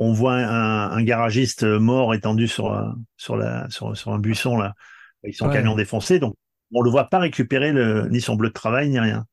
on 0.00 0.12
voit 0.12 0.34
un, 0.34 1.02
garagiste 1.02 1.62
mort 1.62 2.14
étendu 2.14 2.48
sur, 2.48 2.96
sur, 3.16 3.36
la, 3.36 3.68
sur, 3.70 3.96
sur 3.96 4.12
un 4.12 4.18
buisson 4.18 4.56
là. 4.56 4.74
Ils 5.24 5.34
sont 5.34 5.48
camion 5.50 5.74
défoncé, 5.74 6.18
donc 6.18 6.34
on 6.72 6.82
le 6.82 6.90
voit 6.90 7.08
pas 7.08 7.18
récupérer 7.18 7.72
le, 7.72 8.08
ni 8.08 8.20
son 8.20 8.36
bleu 8.36 8.48
de 8.48 8.54
travail, 8.54 8.88
ni 8.88 8.98
rien. 8.98 9.26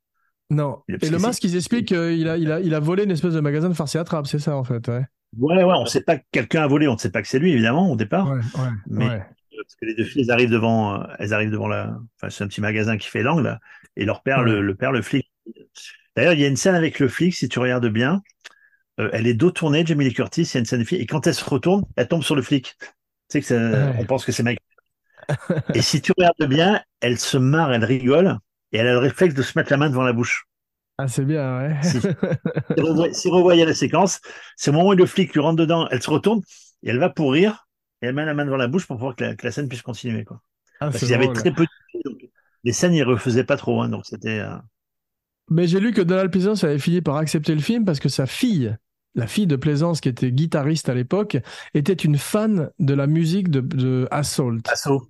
Non. 0.49 0.79
Et 0.87 1.09
le 1.09 1.19
masque, 1.19 1.43
ils 1.43 1.55
expliquent 1.55 1.89
qu'il 1.89 2.27
a, 2.27 2.37
il 2.37 2.51
a, 2.51 2.59
il 2.59 2.73
a 2.73 2.79
volé 2.79 3.03
une 3.03 3.11
espèce 3.11 3.33
de 3.33 3.39
magasin 3.39 3.69
de 3.69 3.73
farce 3.73 3.95
et 3.95 3.99
attrape, 3.99 4.27
c'est 4.27 4.39
ça 4.39 4.55
en 4.55 4.63
fait. 4.63 4.87
Ouais, 4.87 5.05
ouais, 5.37 5.63
ouais 5.63 5.73
on 5.75 5.83
ne 5.83 5.87
sait 5.87 6.01
pas 6.01 6.17
que 6.17 6.23
quelqu'un 6.31 6.63
a 6.63 6.67
volé, 6.67 6.87
on 6.87 6.93
ne 6.93 6.97
sait 6.97 7.11
pas 7.11 7.21
que 7.21 7.27
c'est 7.27 7.39
lui 7.39 7.51
évidemment 7.51 7.91
au 7.91 7.95
départ. 7.95 8.29
Ouais, 8.29 8.37
ouais, 8.37 8.69
mais 8.87 9.07
parce 9.07 9.75
que 9.75 9.85
les 9.85 9.95
deux 9.95 10.03
filles, 10.03 10.21
elles 10.23 10.31
arrivent 10.31 10.51
devant, 10.51 11.03
elles 11.19 11.33
arrivent 11.33 11.51
devant 11.51 11.67
la, 11.67 11.97
enfin 12.15 12.29
c'est 12.29 12.43
un 12.43 12.47
petit 12.47 12.61
magasin 12.61 12.97
qui 12.97 13.07
fait 13.07 13.23
l'angle 13.23 13.59
et 13.95 14.05
leur 14.05 14.23
père, 14.23 14.43
le, 14.43 14.61
le 14.61 14.75
père, 14.75 14.91
le 14.91 15.01
flic. 15.01 15.29
D'ailleurs, 16.15 16.33
il 16.33 16.39
y 16.39 16.45
a 16.45 16.47
une 16.47 16.55
scène 16.55 16.75
avec 16.75 16.99
le 16.99 17.07
flic, 17.07 17.35
si 17.35 17.49
tu 17.49 17.59
regardes 17.59 17.87
bien, 17.87 18.21
euh, 18.99 19.09
elle 19.13 19.27
est 19.27 19.33
dos 19.33 19.51
tournée, 19.51 19.85
Jamie 19.85 20.05
Lee 20.05 20.13
Curtis, 20.13 20.43
il 20.43 20.53
y 20.53 20.57
a 20.57 20.59
une 20.59 20.65
scène 20.65 20.79
de 20.79 20.85
fille, 20.85 20.99
et 20.99 21.05
quand 21.05 21.27
elle 21.27 21.35
se 21.35 21.43
retourne, 21.43 21.83
elle 21.95 22.07
tombe 22.07 22.23
sur 22.23 22.35
le 22.35 22.41
flic. 22.41 22.75
Tu 22.79 22.87
sais 23.29 23.41
que 23.41 23.47
ça, 23.47 23.93
on 23.99 24.05
pense 24.05 24.23
que 24.25 24.31
c'est 24.31 24.43
Mike 24.43 24.59
et 25.73 25.81
si 25.81 26.01
tu 26.01 26.13
regardes 26.17 26.45
bien, 26.47 26.81
elle 27.01 27.17
se 27.17 27.37
marre, 27.37 27.73
elle 27.73 27.83
rigole, 27.83 28.37
et 28.71 28.77
elle 28.77 28.87
a 28.87 28.93
le 28.93 28.99
réflexe 28.99 29.33
de 29.33 29.41
se 29.41 29.57
mettre 29.57 29.71
la 29.71 29.77
main 29.77 29.89
devant 29.89 30.03
la 30.03 30.13
bouche. 30.13 30.45
Ah, 30.97 31.07
c'est 31.07 31.25
bien, 31.25 31.57
ouais. 31.59 31.75
si, 31.83 31.99
si, 33.13 33.29
revoyez 33.29 33.65
la 33.65 33.73
séquence, 33.73 34.19
c'est 34.55 34.71
au 34.71 34.73
moment 34.73 34.89
où 34.89 34.93
le 34.93 35.05
flic 35.05 35.33
lui 35.33 35.41
rentre 35.41 35.57
dedans, 35.57 35.87
elle 35.91 36.01
se 36.01 36.09
retourne, 36.09 36.41
et 36.83 36.89
elle 36.89 36.99
va 36.99 37.09
pour 37.09 37.33
rire, 37.33 37.67
et 38.01 38.07
elle 38.07 38.15
met 38.15 38.25
la 38.25 38.33
main 38.33 38.45
devant 38.45 38.57
la 38.57 38.67
bouche 38.67 38.87
pour 38.87 38.97
pouvoir 38.97 39.15
que 39.15 39.23
la, 39.41 39.51
scène 39.51 39.67
puisse 39.67 39.81
continuer. 39.81 40.23
Quoi. 40.23 40.41
Ah, 40.79 40.87
Parce 40.87 40.99
qu'il 40.99 41.09
y 41.09 41.13
avait 41.13 41.31
très 41.33 41.51
peu 41.51 41.65
de... 41.65 42.11
les 42.63 42.71
scènes, 42.71 42.93
ils 42.93 43.03
refaisaient 43.03 43.43
pas 43.43 43.57
trop, 43.57 43.81
hein, 43.81 43.89
donc 43.89 44.05
c'était... 44.05 44.39
Euh, 44.39 44.55
Mais 45.49 45.67
j'ai 45.67 45.79
lu 45.79 45.93
que 45.93 46.01
Donald 46.01 46.31
Pleasance 46.31 46.63
avait 46.63 46.79
fini 46.79 47.01
par 47.01 47.17
accepter 47.17 47.53
le 47.53 47.61
film 47.61 47.85
parce 47.85 47.99
que 47.99 48.09
sa 48.09 48.25
fille 48.25 48.75
la 49.17 49.27
fille 49.27 49.47
de 49.47 49.55
Plaisance, 49.55 49.99
qui 49.99 50.09
était 50.09 50.31
guitariste 50.31 50.89
à 50.89 50.93
l'époque, 50.93 51.37
était 51.73 51.93
une 51.93 52.17
fan 52.17 52.69
de 52.79 52.93
la 52.93 53.07
musique 53.07 53.49
de, 53.49 53.61
de 53.61 54.07
Assault. 54.11 54.59
Assault. 54.71 55.09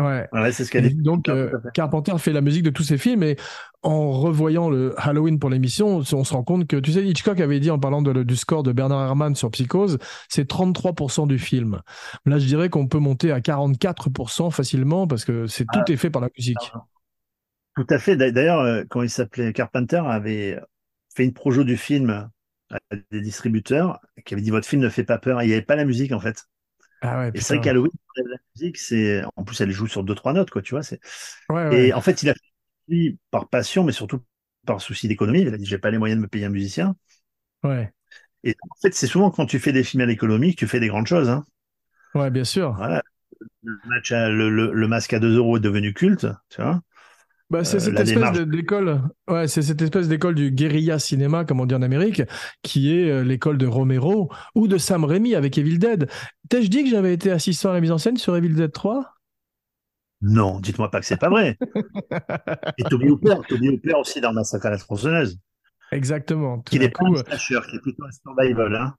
Ouais. 0.00 0.52
c'est 0.52 0.64
ce 0.64 0.70
qu'elle 0.70 0.88
dit. 0.88 0.94
Donc, 0.94 1.28
euh, 1.28 1.50
Carpenter 1.74 2.16
fait 2.18 2.32
la 2.32 2.40
musique 2.40 2.62
de 2.62 2.70
tous 2.70 2.82
ses 2.82 2.98
films 2.98 3.22
et 3.22 3.36
en 3.82 4.10
revoyant 4.12 4.68
le 4.68 4.94
Halloween 4.98 5.38
pour 5.38 5.50
l'émission, 5.50 6.02
on 6.12 6.24
se 6.24 6.34
rend 6.34 6.42
compte 6.42 6.66
que, 6.66 6.76
tu 6.76 6.92
sais, 6.92 7.04
Hitchcock 7.04 7.40
avait 7.40 7.60
dit 7.60 7.70
en 7.70 7.78
parlant 7.78 8.02
du 8.02 8.36
score 8.36 8.62
de 8.62 8.72
Bernard 8.72 9.06
Herrmann 9.06 9.34
sur 9.34 9.50
Psychose, 9.50 9.98
c'est 10.28 10.48
33% 10.48 11.26
du 11.26 11.38
film. 11.38 11.80
Là, 12.26 12.38
je 12.38 12.46
dirais 12.46 12.68
qu'on 12.68 12.86
peut 12.86 12.98
monter 12.98 13.32
à 13.32 13.40
44% 13.40 14.50
facilement 14.50 15.06
parce 15.06 15.24
que 15.24 15.46
c'est 15.46 15.64
tout 15.64 15.80
ah. 15.80 15.92
est 15.92 15.96
fait 15.96 16.10
par 16.10 16.22
la 16.22 16.28
musique. 16.36 16.72
Tout 17.76 17.86
à 17.88 17.98
fait. 17.98 18.16
D'ailleurs, 18.16 18.60
euh, 18.60 18.84
quand 18.88 19.02
il 19.02 19.10
s'appelait 19.10 19.52
Carpenter, 19.52 20.02
avait 20.04 20.58
fait 21.14 21.24
une 21.24 21.32
projo 21.32 21.64
du 21.64 21.76
film 21.76 22.28
à 22.70 22.78
des 23.10 23.20
distributeurs 23.20 24.00
qui 24.24 24.34
avait 24.34 24.42
dit 24.42 24.50
votre 24.50 24.66
film 24.66 24.82
ne 24.82 24.88
fait 24.88 25.04
pas 25.04 25.18
peur. 25.18 25.42
il 25.42 25.46
n'y 25.46 25.52
avait 25.52 25.62
pas 25.62 25.76
la 25.76 25.84
musique 25.84 26.12
en 26.12 26.20
fait. 26.20 26.46
Ah 27.02 27.20
ouais, 27.20 27.30
et 27.34 27.40
c'est 27.40 27.54
vrai 27.56 27.64
qu'Halloween, 27.64 27.90
la 28.16 28.36
musique, 28.54 28.78
c'est 28.78 29.22
en 29.36 29.44
plus 29.44 29.60
elle 29.60 29.70
joue 29.70 29.86
sur 29.86 30.04
deux 30.04 30.14
trois 30.14 30.32
notes 30.32 30.50
quoi, 30.50 30.62
tu 30.62 30.74
vois. 30.74 30.82
C'est 30.82 31.00
et 31.72 31.92
en 31.92 32.00
fait 32.00 32.22
il 32.22 32.30
a 32.30 32.34
fait 32.34 33.16
par 33.30 33.48
passion, 33.48 33.84
mais 33.84 33.92
surtout 33.92 34.20
par 34.66 34.80
souci 34.80 35.08
d'économie. 35.08 35.40
Il 35.40 35.54
a 35.54 35.56
dit 35.56 35.64
j'ai 35.64 35.78
pas 35.78 35.90
les 35.90 35.98
moyens 35.98 36.18
de 36.18 36.22
me 36.22 36.28
payer 36.28 36.46
un 36.46 36.50
musicien. 36.50 36.96
Ouais. 37.62 37.92
Et 38.44 38.54
en 38.62 38.74
fait 38.82 38.94
c'est 38.94 39.06
souvent 39.06 39.30
quand 39.30 39.46
tu 39.46 39.58
fais 39.58 39.72
des 39.72 39.84
films 39.84 40.02
à 40.02 40.06
l'économie 40.06 40.54
que 40.54 40.60
tu 40.60 40.66
fais 40.66 40.80
des 40.80 40.88
grandes 40.88 41.06
choses. 41.06 41.28
Hein. 41.28 41.44
Ouais, 42.14 42.30
bien 42.30 42.44
sûr. 42.44 42.74
Voilà. 42.74 43.02
Le, 43.62 43.78
match 43.86 44.10
le, 44.10 44.72
le, 44.72 44.88
masque 44.88 45.14
à 45.14 45.18
2 45.18 45.36
euros 45.36 45.56
est 45.56 45.60
devenu 45.60 45.94
culte, 45.94 46.26
tu 46.50 46.60
vois. 46.60 46.82
Bah, 47.50 47.64
c'est 47.64 47.80
cette 47.80 47.98
espèce 47.98 48.46
d'école, 48.46 49.02
ouais, 49.28 49.48
c'est 49.48 49.62
cette 49.62 49.82
espèce 49.82 50.06
d'école 50.06 50.36
du 50.36 50.52
guérilla 50.52 51.00
cinéma, 51.00 51.44
comme 51.44 51.58
on 51.58 51.66
dit 51.66 51.74
en 51.74 51.82
Amérique, 51.82 52.22
qui 52.62 52.96
est 52.96 53.24
l'école 53.24 53.58
de 53.58 53.66
Romero 53.66 54.30
ou 54.54 54.68
de 54.68 54.78
Sam 54.78 55.04
Raimi 55.04 55.34
avec 55.34 55.58
Evil 55.58 55.78
Dead. 55.78 56.08
T'ai-je 56.48 56.68
dit 56.68 56.84
que 56.84 56.90
j'avais 56.90 57.12
été 57.12 57.32
assistant 57.32 57.70
à 57.70 57.72
la 57.74 57.80
mise 57.80 57.90
en 57.90 57.98
scène 57.98 58.16
sur 58.16 58.36
Evil 58.36 58.54
Dead 58.54 58.70
3 58.70 59.14
Non, 60.20 60.60
dites-moi 60.60 60.92
pas 60.92 61.00
que 61.00 61.06
c'est 61.06 61.18
pas 61.18 61.28
vrai. 61.28 61.58
Et 62.78 62.84
Toby 62.84 63.08
Hooper, 63.08 63.36
Toby 63.48 63.70
Hooper 63.70 63.94
aussi 63.94 64.20
dans 64.20 64.32
Massacre 64.32 64.66
à 64.66 64.70
la 64.70 64.78
tronçonneuse. 64.78 65.36
Exactement. 65.92 66.60
Qui 66.60 66.78
n'est 66.78 66.90
pas 66.90 67.04
un 67.04 67.16
slasher, 67.16 67.60
qui 67.68 67.76
est 67.76 67.80
plutôt 67.80 68.04
un 68.04 68.12
survival. 68.12 68.76
Hein. 68.76 68.94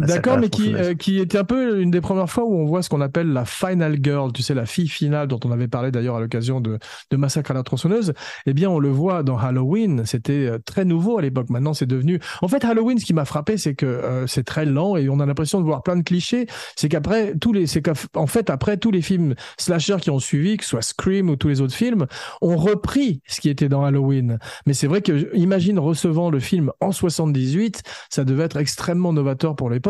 Bah, 0.00 0.06
D'accord, 0.06 0.38
mais 0.38 0.48
qui, 0.48 0.74
euh, 0.74 0.94
qui 0.94 1.18
était 1.18 1.36
un 1.36 1.44
peu 1.44 1.82
une 1.82 1.90
des 1.90 2.00
premières 2.00 2.30
fois 2.30 2.44
où 2.44 2.54
on 2.54 2.64
voit 2.64 2.82
ce 2.82 2.88
qu'on 2.88 3.02
appelle 3.02 3.28
la 3.34 3.44
final 3.44 3.98
girl, 4.02 4.32
tu 4.32 4.42
sais, 4.42 4.54
la 4.54 4.64
fille 4.64 4.88
finale 4.88 5.28
dont 5.28 5.38
on 5.44 5.50
avait 5.50 5.68
parlé 5.68 5.90
d'ailleurs 5.90 6.16
à 6.16 6.20
l'occasion 6.20 6.62
de, 6.62 6.78
de 7.10 7.16
Massacre 7.18 7.50
à 7.50 7.54
la 7.54 7.62
tronçonneuse. 7.62 8.14
Eh 8.46 8.54
bien, 8.54 8.70
on 8.70 8.78
le 8.78 8.88
voit 8.88 9.22
dans 9.22 9.36
Halloween. 9.36 10.06
C'était 10.06 10.46
euh, 10.46 10.58
très 10.58 10.86
nouveau 10.86 11.18
à 11.18 11.22
l'époque. 11.22 11.50
Maintenant, 11.50 11.74
c'est 11.74 11.86
devenu. 11.86 12.18
En 12.40 12.48
fait, 12.48 12.64
Halloween, 12.64 12.98
ce 12.98 13.04
qui 13.04 13.12
m'a 13.12 13.26
frappé, 13.26 13.58
c'est 13.58 13.74
que 13.74 13.84
euh, 13.84 14.26
c'est 14.26 14.44
très 14.44 14.64
lent 14.64 14.96
et 14.96 15.10
on 15.10 15.20
a 15.20 15.26
l'impression 15.26 15.60
de 15.60 15.66
voir 15.66 15.82
plein 15.82 15.96
de 15.96 16.02
clichés. 16.02 16.46
C'est 16.76 16.88
qu'après 16.88 17.34
tous 17.38 17.52
les, 17.52 17.66
c'est 17.66 17.82
qu'en 17.82 18.26
fait, 18.26 18.48
après 18.48 18.78
tous 18.78 18.90
les 18.90 19.02
films 19.02 19.34
slasher 19.58 19.96
qui 20.00 20.08
ont 20.08 20.18
suivi, 20.18 20.56
que 20.56 20.64
ce 20.64 20.70
soit 20.70 20.82
Scream 20.82 21.28
ou 21.28 21.36
tous 21.36 21.48
les 21.48 21.60
autres 21.60 21.74
films, 21.74 22.06
ont 22.40 22.56
repris 22.56 23.20
ce 23.26 23.42
qui 23.42 23.50
était 23.50 23.68
dans 23.68 23.84
Halloween. 23.84 24.38
Mais 24.64 24.72
c'est 24.72 24.86
vrai 24.86 25.02
que, 25.02 25.36
imagine 25.36 25.78
recevant 25.78 26.30
le 26.30 26.40
film 26.40 26.70
en 26.80 26.90
78, 26.90 27.82
ça 28.08 28.24
devait 28.24 28.44
être 28.44 28.56
extrêmement 28.56 29.12
novateur 29.12 29.56
pour 29.56 29.68
l'époque 29.68 29.89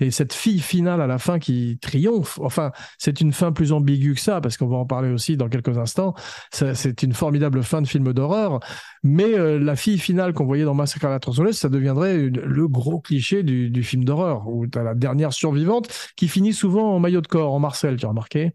et 0.00 0.10
cette 0.10 0.32
fille 0.32 0.60
finale 0.60 1.00
à 1.00 1.06
la 1.06 1.18
fin 1.18 1.38
qui 1.38 1.78
triomphe, 1.80 2.38
enfin, 2.42 2.72
c'est 2.98 3.20
une 3.20 3.32
fin 3.32 3.52
plus 3.52 3.72
ambiguë 3.72 4.14
que 4.14 4.20
ça, 4.20 4.40
parce 4.40 4.56
qu'on 4.56 4.68
va 4.68 4.76
en 4.76 4.86
parler 4.86 5.10
aussi 5.10 5.36
dans 5.36 5.48
quelques 5.48 5.76
instants. 5.78 6.14
C'est 6.52 7.02
une 7.02 7.12
formidable 7.12 7.62
fin 7.62 7.82
de 7.82 7.86
film 7.86 8.12
d'horreur. 8.12 8.60
Mais 9.02 9.38
euh, 9.38 9.58
la 9.58 9.76
fille 9.76 9.98
finale 9.98 10.32
qu'on 10.32 10.46
voyait 10.46 10.64
dans 10.64 10.74
Massacre 10.74 11.06
à 11.06 11.10
la 11.10 11.20
tronçonneuse, 11.20 11.58
ça 11.58 11.68
deviendrait 11.68 12.16
le 12.28 12.68
gros 12.68 13.00
cliché 13.00 13.42
du, 13.42 13.82
film 13.82 14.04
d'horreur, 14.04 14.48
où 14.48 14.66
tu 14.66 14.78
as 14.78 14.82
la 14.82 14.94
dernière 14.94 15.32
survivante 15.32 15.88
qui 16.16 16.28
finit 16.28 16.52
souvent 16.52 16.94
en 16.94 17.00
maillot 17.00 17.20
de 17.20 17.26
corps, 17.26 17.52
en 17.52 17.58
Marcel, 17.58 17.96
tu 17.96 18.06
as 18.06 18.08
remarqué? 18.08 18.52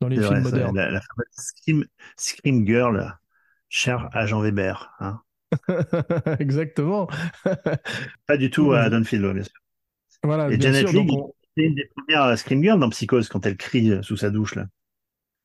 Dans 0.00 0.08
les 0.08 0.20
films 0.20 0.40
modernes. 0.40 0.76
La, 0.76 1.00
fameuse 1.00 1.86
Scream, 2.16 2.66
Girl, 2.66 3.18
cher 3.68 4.08
à 4.12 4.26
Jean 4.26 4.40
Weber. 4.40 4.90
Hein. 5.00 5.20
Exactement. 6.38 7.08
Pas 8.26 8.36
du 8.36 8.50
tout 8.50 8.72
à 8.74 8.88
Dunfield, 8.90 9.32
bien 9.32 9.42
sûr. 9.42 9.60
Voilà, 10.22 10.50
et 10.50 10.60
Janet 10.60 10.92
Leigh, 10.92 11.08
c'est 11.56 11.64
une 11.64 11.74
des 11.74 11.88
premières 11.96 12.38
Scream 12.38 12.62
Girls 12.62 12.78
dans 12.78 12.90
Psychose 12.90 13.28
quand 13.28 13.46
elle 13.46 13.56
crie 13.56 13.92
sous 14.02 14.16
sa 14.16 14.30
douche. 14.30 14.54
Là. 14.54 14.66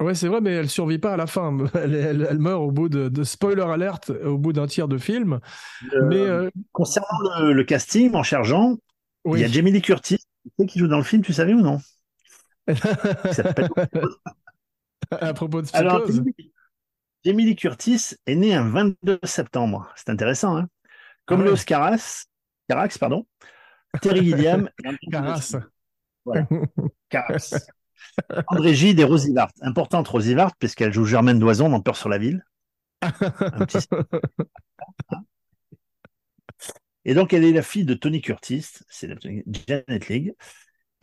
Ouais, 0.01 0.13
c'est 0.13 0.27
vrai, 0.27 0.41
mais 0.41 0.51
elle 0.51 0.69
survit 0.69 0.99
pas 0.99 1.13
à 1.13 1.17
la 1.17 1.25
fin. 1.25 1.57
Elle, 1.73 2.37
meurt 2.37 2.61
au 2.61 2.71
bout 2.71 2.89
de, 2.89 3.23
spoiler 3.23 3.61
alert, 3.61 4.11
au 4.25 4.37
bout 4.37 4.51
d'un 4.51 4.67
tiers 4.67 4.89
de 4.89 4.97
film. 4.97 5.39
mais 6.09 6.17
euh, 6.17 6.49
concernant 6.73 7.39
le, 7.39 7.63
casting, 7.63 8.13
en 8.13 8.23
cher 8.23 8.41
il 8.43 9.39
y 9.39 9.43
a 9.43 9.47
Jamie 9.47 9.71
Lee 9.71 9.81
Curtis 9.81 10.19
qui 10.67 10.79
joue 10.79 10.87
dans 10.87 10.97
le 10.97 11.03
film, 11.03 11.23
tu 11.23 11.33
savais 11.33 11.53
ou 11.53 11.61
non? 11.61 11.79
À 15.11 15.33
propos 15.33 15.61
de 15.61 15.67
Psychose. 15.67 16.23
Jamie 17.23 17.45
Lee 17.45 17.55
Curtis 17.55 18.15
est 18.25 18.35
née 18.35 18.53
un 18.53 18.67
22 18.69 19.19
septembre. 19.23 19.91
C'est 19.95 20.09
intéressant, 20.09 20.57
hein 20.57 20.67
Comme 21.25 21.41
ah 21.41 21.51
ouais. 21.51 21.57
Carax, 21.65 22.27
pardon. 22.99 23.25
Terry 24.01 24.25
Gilliam. 24.25 24.69
Carras. 25.11 25.55
Voilà. 26.25 26.47
Carras. 27.09 27.67
André 28.47 28.73
Gide 28.73 28.99
et 28.99 29.03
Rosie 29.03 29.33
Vart. 29.33 29.51
Importante 29.61 30.07
Rosie 30.07 30.35
Vart, 30.35 30.55
puisqu'elle 30.57 30.93
joue 30.93 31.05
Germaine 31.05 31.39
Doison 31.39 31.69
dans 31.69 31.81
Peur 31.81 31.97
sur 31.97 32.09
la 32.09 32.17
ville. 32.17 32.45
Et 37.07 37.13
donc, 37.13 37.33
elle 37.33 37.43
est 37.43 37.51
la 37.51 37.61
fille 37.61 37.85
de 37.85 37.93
Tony 37.93 38.19
Curtis, 38.19 38.65
c'est 38.89 39.07
Janet 39.67 40.09
Leigh. 40.09 40.33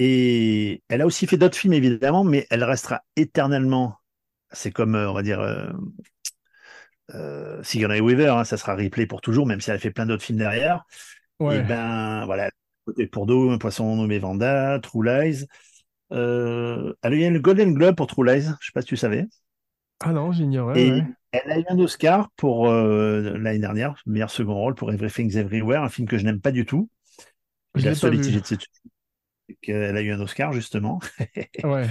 Et 0.00 0.82
elle 0.88 1.00
a 1.00 1.06
aussi 1.06 1.28
fait 1.28 1.36
d'autres 1.36 1.56
films, 1.56 1.74
évidemment, 1.74 2.24
mais 2.24 2.44
elle 2.50 2.64
restera 2.64 3.02
éternellement. 3.14 3.94
C'est 4.50 4.72
comme, 4.72 4.96
euh, 4.96 5.08
on 5.08 5.14
va 5.14 5.22
dire, 5.22 5.40
euh, 5.40 5.70
euh, 7.14 7.62
Sigourney 7.62 8.00
Weaver, 8.00 8.30
hein, 8.30 8.44
ça 8.44 8.56
sera 8.56 8.74
replay 8.74 9.06
pour 9.06 9.20
toujours, 9.20 9.46
même 9.46 9.60
si 9.60 9.70
elle 9.70 9.76
a 9.76 9.78
fait 9.78 9.92
plein 9.92 10.06
d'autres 10.06 10.24
films 10.24 10.38
derrière. 10.38 10.84
Ouais. 11.38 11.58
Et 11.58 11.62
ben, 11.62 12.26
voilà, 12.26 12.50
Côté 12.84 13.06
pour 13.06 13.26
d'eau, 13.26 13.50
un 13.50 13.58
poisson 13.58 13.96
nommé 13.96 14.18
Vanda, 14.18 14.78
True 14.80 15.04
Lies. 15.04 15.46
Euh, 16.12 16.92
elle 17.02 17.12
a 17.12 17.16
eu 17.16 17.32
le 17.32 17.40
Golden 17.40 17.74
Globe 17.74 17.94
pour 17.94 18.06
True 18.06 18.26
Lies, 18.26 18.42
je 18.42 18.48
ne 18.48 18.54
sais 18.54 18.72
pas 18.74 18.82
si 18.82 18.88
tu 18.88 18.96
savais. 18.96 19.26
Ah 20.00 20.12
non, 20.12 20.32
j'ignorais. 20.32 21.04
elle 21.30 21.50
a 21.50 21.58
eu 21.58 21.64
un 21.68 21.78
Oscar 21.78 22.30
pour 22.36 22.68
euh, 22.68 23.38
l'année 23.38 23.60
dernière, 23.60 23.94
meilleur 24.04 24.30
second 24.30 24.54
rôle 24.54 24.74
pour 24.74 24.92
Everything's 24.92 25.36
Everywhere, 25.36 25.82
un 25.82 25.88
film 25.88 26.08
que 26.08 26.18
je 26.18 26.24
n'aime 26.24 26.40
pas 26.40 26.50
du 26.50 26.66
tout. 26.66 26.90
Je 27.74 27.86
la 27.86 27.94
seule 27.94 28.18
de 28.18 28.56
qu'elle 29.60 29.96
a 29.96 30.02
eu 30.02 30.12
un 30.12 30.20
Oscar 30.20 30.52
justement. 30.52 31.00
ouais. 31.64 31.86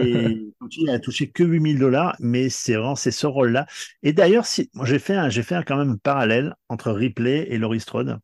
et 0.00 0.52
elle 0.88 0.94
a 0.94 0.98
touché 0.98 1.30
que 1.30 1.44
8000 1.44 1.78
dollars, 1.78 2.16
mais 2.18 2.48
c'est 2.48 2.74
vraiment 2.74 2.96
c'est 2.96 3.10
ce 3.10 3.26
rôle-là. 3.26 3.66
Et 4.02 4.12
d'ailleurs, 4.12 4.46
si, 4.46 4.70
j'ai 4.84 4.98
fait, 4.98 5.14
un, 5.14 5.28
j'ai 5.28 5.42
fait 5.42 5.62
quand 5.64 5.76
même 5.76 5.90
un 5.90 5.96
parallèle 5.96 6.54
entre 6.68 6.90
Ripley 6.92 7.46
et 7.50 7.58
Laurie 7.58 7.80
Strode. 7.80 8.18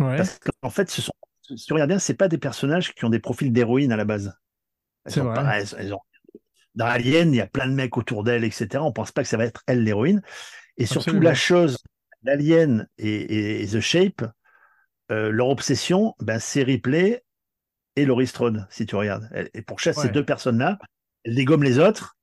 Parce 0.00 0.38
qu'en 0.38 0.70
fait, 0.70 0.90
ce 0.90 1.02
sont, 1.02 1.12
si 1.42 1.66
tu 1.66 1.72
regardes 1.72 1.90
bien, 1.90 1.98
c'est 1.98 2.14
pas 2.14 2.28
des 2.28 2.38
personnages 2.38 2.94
qui 2.94 3.04
ont 3.04 3.10
des 3.10 3.18
profils 3.18 3.52
d'héroïne 3.52 3.92
à 3.92 3.96
la 3.96 4.04
base. 4.04 4.34
Vrai. 5.06 5.64
Dans 6.74 6.86
Alien, 6.86 7.32
il 7.32 7.36
y 7.36 7.40
a 7.40 7.46
plein 7.46 7.66
de 7.66 7.72
mecs 7.72 7.96
autour 7.96 8.22
d'elle, 8.22 8.44
etc. 8.44 8.82
On 8.82 8.92
pense 8.92 9.12
pas 9.12 9.22
que 9.22 9.28
ça 9.28 9.36
va 9.36 9.44
être 9.44 9.62
elle 9.66 9.82
l'héroïne. 9.82 10.22
Et 10.76 10.86
surtout, 10.86 11.18
la 11.18 11.34
chose, 11.34 11.78
l'Alien 12.22 12.86
et, 12.96 13.66
The 13.70 13.80
Shape, 13.80 14.24
euh, 15.10 15.30
leur 15.30 15.48
obsession, 15.48 16.14
ben, 16.20 16.38
c'est 16.38 16.62
Ripley 16.62 17.24
et 17.96 18.04
Laurie 18.04 18.28
Strode, 18.28 18.66
si 18.70 18.86
tu 18.86 18.94
regardes. 18.94 19.28
Et 19.52 19.62
pour 19.62 19.80
chasser 19.80 20.02
ces 20.02 20.08
deux 20.10 20.24
personnes-là, 20.24 20.78
elle 21.24 21.34
dégomme 21.34 21.64
les 21.64 21.78
autres. 21.78 22.16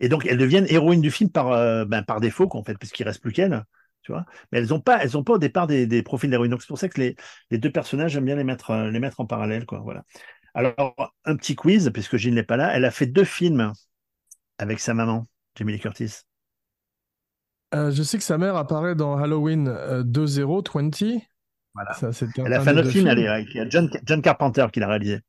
Et 0.00 0.08
donc, 0.08 0.26
elles 0.26 0.38
deviennent 0.38 0.66
héroïnes 0.68 1.00
du 1.00 1.10
film 1.10 1.30
par, 1.30 1.50
euh, 1.52 1.84
ben, 1.84 2.02
par 2.02 2.20
défaut, 2.20 2.48
en 2.52 2.62
fait, 2.62 2.76
puisqu'il 2.76 3.04
reste 3.04 3.20
plus 3.20 3.32
qu'elles. 3.32 3.64
Mais 4.52 4.58
elles 4.58 4.68
n'ont 4.68 4.80
pas, 4.80 5.02
elles 5.02 5.16
ont 5.16 5.24
pas 5.24 5.34
au 5.34 5.38
départ 5.38 5.66
des, 5.66 6.02
profils 6.02 6.30
d'héroïne. 6.30 6.50
Donc 6.50 6.62
c'est 6.62 6.68
pour 6.68 6.78
ça 6.78 6.88
que 6.88 7.00
les, 7.00 7.58
deux 7.58 7.70
personnages, 7.70 8.12
j'aime 8.12 8.24
bien 8.24 8.36
les 8.36 8.44
mettre, 8.44 8.70
euh, 8.70 8.90
les 8.90 9.00
mettre 9.00 9.20
en 9.20 9.26
parallèle, 9.26 9.66
quoi. 9.66 9.80
Voilà. 9.80 10.04
Alors, 10.54 11.14
un 11.24 11.36
petit 11.36 11.54
quiz, 11.54 11.90
puisque 11.92 12.16
Gilles 12.16 12.34
n'est 12.34 12.42
pas 12.42 12.56
là. 12.56 12.74
Elle 12.74 12.84
a 12.84 12.90
fait 12.90 13.06
deux 13.06 13.24
films 13.24 13.72
avec 14.58 14.80
sa 14.80 14.94
maman, 14.94 15.26
Jamie 15.56 15.72
Lee 15.72 15.80
Curtis. 15.80 16.22
Euh, 17.74 17.90
je 17.90 18.02
sais 18.02 18.16
que 18.16 18.24
sa 18.24 18.38
mère 18.38 18.56
apparaît 18.56 18.94
dans 18.94 19.16
Halloween 19.16 19.64
2020. 20.04 20.76
Euh, 20.76 21.18
voilà. 21.74 21.96
elle 22.38 22.52
a 22.52 22.60
fait 22.60 22.70
un 22.70 22.76
autre 22.78 22.90
film, 22.90 23.08
il 23.08 23.54
y 23.54 23.60
a 23.60 23.68
John, 23.68 23.90
John 24.04 24.22
Carpenter 24.22 24.66
qui 24.72 24.80
l'a 24.80 24.88
réalisé. 24.88 25.20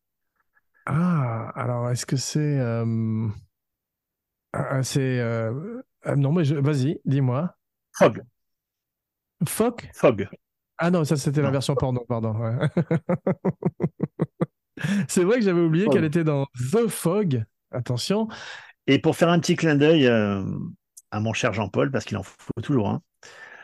Ah, 0.86 1.52
alors 1.54 1.90
est-ce 1.92 2.06
que 2.06 2.16
c'est. 2.16 2.60
Ah, 4.54 4.82
c'est. 4.82 5.22
Non, 6.16 6.32
mais 6.32 6.44
vas-y, 6.44 7.00
dis-moi. 7.06 7.56
Frog. 7.92 8.24
Fog? 9.48 9.90
Fog. 9.94 10.28
Ah 10.78 10.92
non, 10.92 11.04
ça 11.04 11.18
c'était 11.18 11.42
la 11.42 11.52
version 11.52 11.76
porno, 11.76 12.06
pardon. 12.08 12.36
c'est 15.08 15.24
vrai 15.24 15.40
que 15.40 15.44
j'avais 15.44 15.62
oublié 15.62 15.88
qu'elle 15.88 16.06
était 16.06 16.24
dans 16.24 16.46
The 16.72 16.88
Fog. 16.88 17.44
Attention. 17.72 18.28
Et 18.88 19.00
pour 19.00 19.16
faire 19.16 19.30
un 19.30 19.40
petit 19.40 19.56
clin 19.56 19.76
d'œil 19.76 20.08
euh, 20.08 20.44
à 21.12 21.20
mon 21.20 21.34
cher 21.34 21.54
Jean-Paul, 21.54 21.92
parce 21.92 22.06
qu'il 22.06 22.18
en 22.18 22.24
faut 22.24 22.62
toujours, 22.64 22.90
hein, 22.90 23.02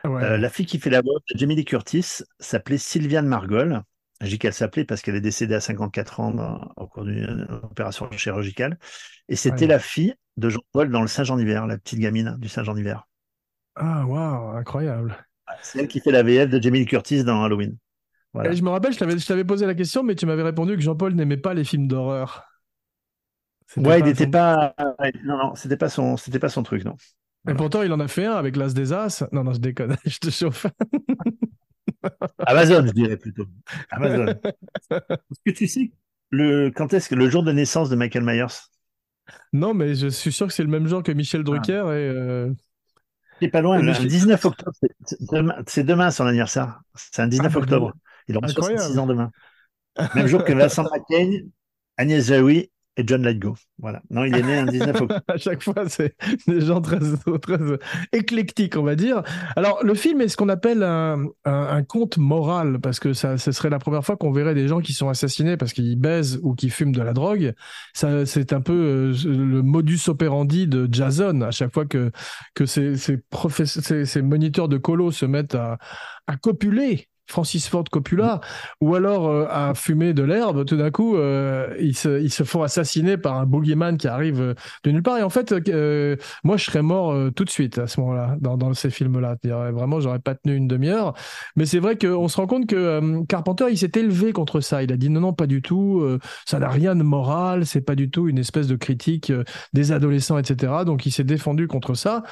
euh, 0.05 0.38
la 0.38 0.49
fille 0.49 0.65
qui 0.65 0.80
fait 0.80 0.89
la 0.89 1.01
voix 1.01 1.15
de 1.32 1.39
Jamie 1.39 1.55
Lee 1.55 1.65
Curtis 1.65 2.21
s'appelait 2.39 2.78
Sylviane 2.78 3.28
Margol. 3.28 3.82
Je 4.21 4.28
dis 4.28 4.39
qu'elle 4.39 4.53
s'appelait 4.53 4.86
parce 4.86 5.01
qu'elle 5.01 5.15
est 5.15 5.21
décédée 5.21 5.55
à 5.55 5.59
54 5.59 6.19
ans 6.19 6.71
au 6.78 6.88
cours 6.88 7.03
d'une 7.03 7.47
opération 7.63 8.09
chirurgicale. 8.11 8.78
Et 9.28 9.36
c'était 9.36 9.67
la 9.67 9.80
fille 9.80 10.15
de 10.38 10.49
Jean-Paul 10.49 10.89
dans 10.89 11.01
le 11.01 11.07
Saint-Jean 11.07 11.38
d'hiver, 11.38 11.65
la 11.65 11.78
petite 11.78 11.99
gamine 11.99 12.36
du 12.39 12.47
Saint-Jean 12.47 12.76
d'hiver. 12.76 13.07
Ah, 13.76 14.05
waouh, 14.05 14.57
incroyable. 14.57 15.17
C'est 15.62 15.80
elle 15.80 15.88
qui 15.88 16.00
fait 16.00 16.12
la 16.12 16.24
VF 16.24 16.50
de 16.50 16.62
Jamie 16.62 16.86
Curtis 16.86 17.24
dans 17.24 17.43
Halloween. 17.43 17.78
je 18.34 18.62
me 18.62 18.70
rappelle, 18.70 18.93
je 18.93 19.26
t'avais 19.26 19.43
posé 19.43 19.66
la 19.66 19.76
question, 19.76 20.04
mais 20.04 20.16
tu 20.16 20.26
m'avais 20.26 20.43
répondu 20.43 20.76
que 20.76 20.82
Jean-Paul 20.82 21.14
n'aimait 21.14 21.38
pas 21.38 21.54
les 21.54 21.64
films 21.64 21.88
d'horreur. 21.88 22.43
Ouais, 23.78 24.00
il 24.00 24.06
n'était 24.06 24.28
pas. 24.28 24.74
Non, 25.24 25.38
non, 25.38 25.56
c'était 25.56 25.78
pas 25.78 25.89
son, 25.89 26.18
c'était 26.18 26.39
pas 26.39 26.50
son 26.50 26.64
truc, 26.64 26.86
non. 26.86 26.96
Et 27.48 27.54
pourtant, 27.54 27.84
il 27.84 27.93
en 27.93 28.00
a 28.00 28.08
fait 28.08 28.26
un 28.26 28.34
avec 28.34 28.56
l'As 28.56 28.74
des 28.74 28.91
As. 28.93 29.24
Non, 29.32 29.43
non, 29.43 29.54
je 29.54 29.60
déconne, 29.60 29.96
je 30.06 30.18
te 30.18 30.30
chauffe. 30.30 30.66
Amazon, 32.39 32.86
je 32.88 32.91
dirais 32.91 33.18
plutôt. 33.18 33.46
Amazon. 33.89 34.26
Est-ce 34.91 35.41
que 35.46 35.52
tu 35.52 35.68
sais 35.68 35.91
le, 36.32 36.72
quand 36.72 36.93
est-ce 36.93 37.08
que 37.08 37.16
le 37.16 37.30
jour 37.30 37.43
de 37.43 37.52
naissance 37.52 37.89
de 37.89 37.96
Michael 37.96 38.24
Myers? 38.24 38.46
Non, 39.54 39.74
mais 39.74 39.96
je 39.96 40.08
suis 40.08 40.32
sûr 40.32 40.48
que 40.48 40.54
c'est 40.54 40.64
le 40.64 40.70
même 40.70 40.88
jour 40.88 41.04
que 41.04 41.12
Michel 41.12 41.43
Drucker 41.43 41.84
ah. 41.86 41.93
et. 41.93 42.10
Euh, 42.10 42.52
c'est 43.42 43.50
pas 43.50 43.62
loin, 43.62 43.80
le 43.80 43.94
19 43.94 44.46
octobre, 44.46 44.72
c'est 45.68 45.84
demain, 45.84 46.12
son 46.12 46.26
anniversaire. 46.26 46.80
C'est 46.96 47.22
un 47.22 47.28
19 47.28 47.52
ah, 47.54 47.60
octobre. 47.60 47.94
Il 48.28 48.38
aura 48.38 48.48
66 48.48 48.98
ans 48.98 49.06
demain. 49.06 49.32
Même 50.16 50.28
jour 50.28 50.44
que 50.44 50.54
Vincent 50.54 50.84
McCain, 50.84 51.40
Agnès 51.98 52.26
Jaoui 52.26 52.72
et 52.98 53.04
John 53.06 53.26
Lithgow. 53.26 53.56
Voilà. 53.78 54.02
Non, 54.10 54.24
il 54.24 54.36
est 54.36 54.41
né 54.41 54.58
un 54.58 54.66
19 54.66 55.02
octobre. 55.02 55.22
à 55.28 55.38
chaque 55.38 55.62
fois, 55.64 55.88
c'est 55.88 56.16
des 56.48 56.62
gens 56.62 56.82
très, 56.82 57.00
très 57.41 57.58
éclectiques, 58.14 58.78
on 58.78 58.84
va 58.84 58.96
dire. 58.96 59.22
Alors, 59.56 59.84
le 59.84 59.93
film 59.96 60.22
est 60.22 60.30
ce 60.30 60.38
qu'on 60.38 60.50
appelle 60.50 60.84
un, 60.84 61.84
conte 61.88 62.18
moral, 62.18 62.80
parce 62.80 63.00
que 63.00 63.14
ça, 63.14 63.38
ce 63.38 63.52
serait 63.52 63.70
la 63.70 63.80
première 63.80 64.06
fois 64.06 64.16
qu'on 64.16 64.32
verrait 64.32 64.56
des 64.56 64.68
gens 64.68 64.80
qui 64.80 64.93
sont 64.93 65.10
assassinés 65.10 65.58
parce 65.58 65.74
qu'ils 65.74 66.00
baisent 66.00 66.39
ou 66.41 66.56
qui 66.56 66.70
fument 66.70 66.93
de 66.93 67.02
la 67.02 67.14
drogue. 67.14 67.54
Ça, 67.93 68.26
c'est 68.26 68.54
un 68.54 68.62
peu 68.62 68.74
euh, 68.74 69.14
le 69.26 69.62
modus 69.62 70.08
operandi 70.08 70.68
de 70.68 70.88
Jason. 70.91 71.41
À 71.41 71.52
chaque 71.52 71.74
fois 71.74 71.86
que, 71.86 72.12
ces, 72.66 74.22
moniteurs 74.22 74.70
de 74.70 74.78
colo 74.78 75.12
se 75.12 75.26
mettent 75.26 75.56
à 75.56 75.78
copuler 76.41 77.10
Francis 77.28 77.67
Ford 77.67 77.84
Coppola, 77.91 78.39
ou 78.82 78.95
alors 78.95 79.28
euh, 79.28 79.47
à 79.49 79.73
fumer 79.73 80.13
de 80.13 80.23
l'herbe, 80.23 80.65
tout 80.65 80.78
d'un 80.78 80.91
coup, 80.91 81.15
euh, 81.15 81.76
ils, 81.80 81.95
se, 81.95 82.43
font 82.43 82.61
assassiner 82.61 83.17
par 83.17 83.38
un 83.38 83.45
boogeyman 83.45 83.97
qui 83.97 84.07
arrive 84.07 84.41
euh, 84.41 84.53
de 84.84 84.91
nulle 84.91 85.03
part. 85.03 85.17
Et 85.17 85.23
en 85.23 85.30
fait, 85.30 85.51
moi, 86.43 86.57
je 86.57 86.63
serais 86.63 86.82
mort 86.82 87.15
tout 87.36 87.43
de 87.43 87.49
suite 87.49 87.78
à 87.78 87.88
ce 87.88 87.99
moment-là, 88.01 88.36
dans, 88.39 88.73
ces 88.73 88.89
films-là. 88.89 89.38
Vraiment, 89.43 89.99
j'aurais 89.99 90.19
pas 90.19 90.36
tenu 90.36 90.55
une 90.55 90.67
demi-heure. 90.67 91.13
Mais 91.55 91.65
c'est 91.65 91.80
vrai 91.80 91.97
qu'on 91.97 92.28
se 92.28 92.38
rend 92.38 92.47
compte 92.47 92.67
que 92.67 93.23
Carpenter, 93.26 93.65
il 93.69 93.78
s'est 93.78 93.91
élevé 93.95 94.34
contre 94.34 94.59
ça. 94.59 94.84
Il 94.84 94.91
a 94.91 94.97
dit 94.97 95.09
non, 95.09 95.21
non, 95.21 95.34
pas 95.34 95.47
du 95.47 95.61
tout. 95.61 96.03
ça 96.45 96.59
n'a 96.59 96.69
rien 96.69 96.95
de 96.95 97.03
moral. 97.03 97.65
C'est 97.65 97.82
pas 97.82 97.95
du 97.95 98.09
tout 98.09 98.28
une 98.28 98.38
espèce 98.38 98.67
de 98.67 98.76
critique 98.76 99.32
des 99.73 99.91
adolescents, 99.91 100.38
etc. 100.38 100.73
Donc, 100.86 101.05
il 101.05 101.11
s'est 101.11 101.23
défendu 101.23 101.67
contre 101.67 101.93
ça. 101.93 102.23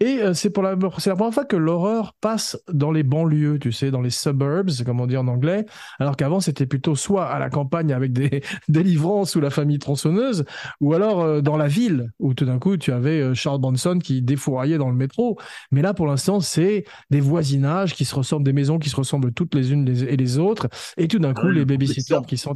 Et 0.00 0.20
c'est 0.34 0.50
pour 0.50 0.62
la, 0.62 0.76
première 0.76 1.34
fois 1.34 1.44
que 1.44 1.56
l'horreur 1.56 2.14
passe 2.20 2.58
dans 2.72 2.90
les 2.90 3.02
banlieues, 3.02 3.58
tu 3.58 3.72
sais, 3.72 3.90
dans 3.90 4.02
les 4.02 4.10
suburbs 4.42 4.84
comme 4.84 5.00
on 5.00 5.06
dit 5.06 5.16
en 5.16 5.28
anglais, 5.28 5.66
alors 5.98 6.16
qu'avant 6.16 6.40
c'était 6.40 6.66
plutôt 6.66 6.94
soit 6.94 7.26
à 7.26 7.38
la 7.38 7.50
campagne 7.50 7.92
avec 7.92 8.12
des 8.12 8.42
délivrances 8.68 9.36
ou 9.36 9.40
la 9.40 9.50
famille 9.50 9.78
tronçonneuse, 9.78 10.44
ou 10.80 10.94
alors 10.94 11.20
euh, 11.20 11.40
dans 11.40 11.56
la 11.56 11.68
ville, 11.68 12.10
où 12.18 12.34
tout 12.34 12.44
d'un 12.44 12.58
coup 12.58 12.76
tu 12.76 12.92
avais 12.92 13.20
euh, 13.20 13.34
Charles 13.34 13.60
Bronson 13.60 13.98
qui 13.98 14.22
défouraillait 14.22 14.78
dans 14.78 14.90
le 14.90 14.96
métro. 14.96 15.38
Mais 15.70 15.82
là 15.82 15.94
pour 15.94 16.06
l'instant 16.06 16.40
c'est 16.40 16.84
des 17.10 17.20
voisinages 17.20 17.94
qui 17.94 18.04
se 18.04 18.14
ressemblent, 18.14 18.44
des 18.44 18.52
maisons 18.52 18.78
qui 18.78 18.88
se 18.88 18.96
ressemblent 18.96 19.32
toutes 19.32 19.54
les 19.54 19.72
unes 19.72 19.88
et 19.88 20.16
les 20.16 20.38
autres, 20.38 20.68
et 20.96 21.08
tout 21.08 21.18
d'un 21.18 21.34
coup 21.34 21.48
les 21.48 21.64
babysitters 21.64 22.26
qui 22.26 22.36
sont... 22.36 22.54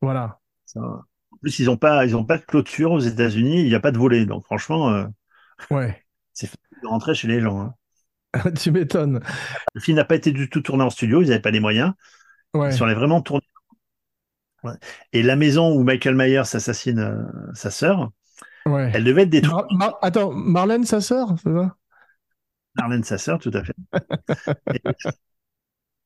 Voilà. 0.00 0.38
En 0.76 1.36
plus, 1.40 1.58
ils 1.58 1.66
n'ont 1.66 1.76
pas, 1.76 2.04
ils 2.04 2.16
ont 2.16 2.24
pas 2.24 2.38
de 2.38 2.44
clôture 2.44 2.92
aux 2.92 3.00
États-Unis, 3.00 3.62
il 3.62 3.68
n'y 3.68 3.74
a 3.74 3.80
pas 3.80 3.92
de 3.92 3.98
volet. 3.98 4.26
Donc, 4.26 4.44
franchement, 4.44 4.90
euh, 4.90 5.06
ouais. 5.70 6.04
c'est 6.32 6.46
facile 6.46 6.82
de 6.82 6.88
rentrer 6.88 7.14
chez 7.14 7.28
les 7.28 7.40
gens. 7.40 7.60
Hein. 7.60 7.74
tu 8.58 8.70
m'étonnes. 8.70 9.20
Le 9.74 9.80
film 9.80 9.96
n'a 9.96 10.04
pas 10.04 10.16
été 10.16 10.32
du 10.32 10.48
tout 10.48 10.60
tourné 10.60 10.84
en 10.84 10.90
studio, 10.90 11.22
ils 11.22 11.28
n'avaient 11.28 11.40
pas 11.40 11.50
les 11.50 11.60
moyens. 11.60 11.92
Ouais. 12.52 12.70
Ils 12.70 12.76
sont 12.76 12.84
allés 12.84 12.94
vraiment 12.94 13.20
tourner. 13.20 13.44
Et 15.12 15.22
la 15.22 15.36
maison 15.36 15.74
où 15.74 15.82
Michael 15.82 16.14
Myers 16.14 16.38
assassine 16.38 16.98
euh, 16.98 17.22
sa 17.52 17.70
sœur, 17.70 18.10
ouais. 18.66 18.90
elle 18.94 19.04
devait 19.04 19.22
être 19.22 19.30
détruite. 19.30 19.66
attends, 20.00 20.32
Marlène, 20.32 20.84
sa 20.84 21.00
sœur, 21.00 21.34
c'est 21.42 21.52
ça? 21.52 21.76
Marlène, 22.76 23.04
sa 23.04 23.18
sœur, 23.18 23.38
tout 23.38 23.52
à 23.52 23.62
fait. 23.62 23.74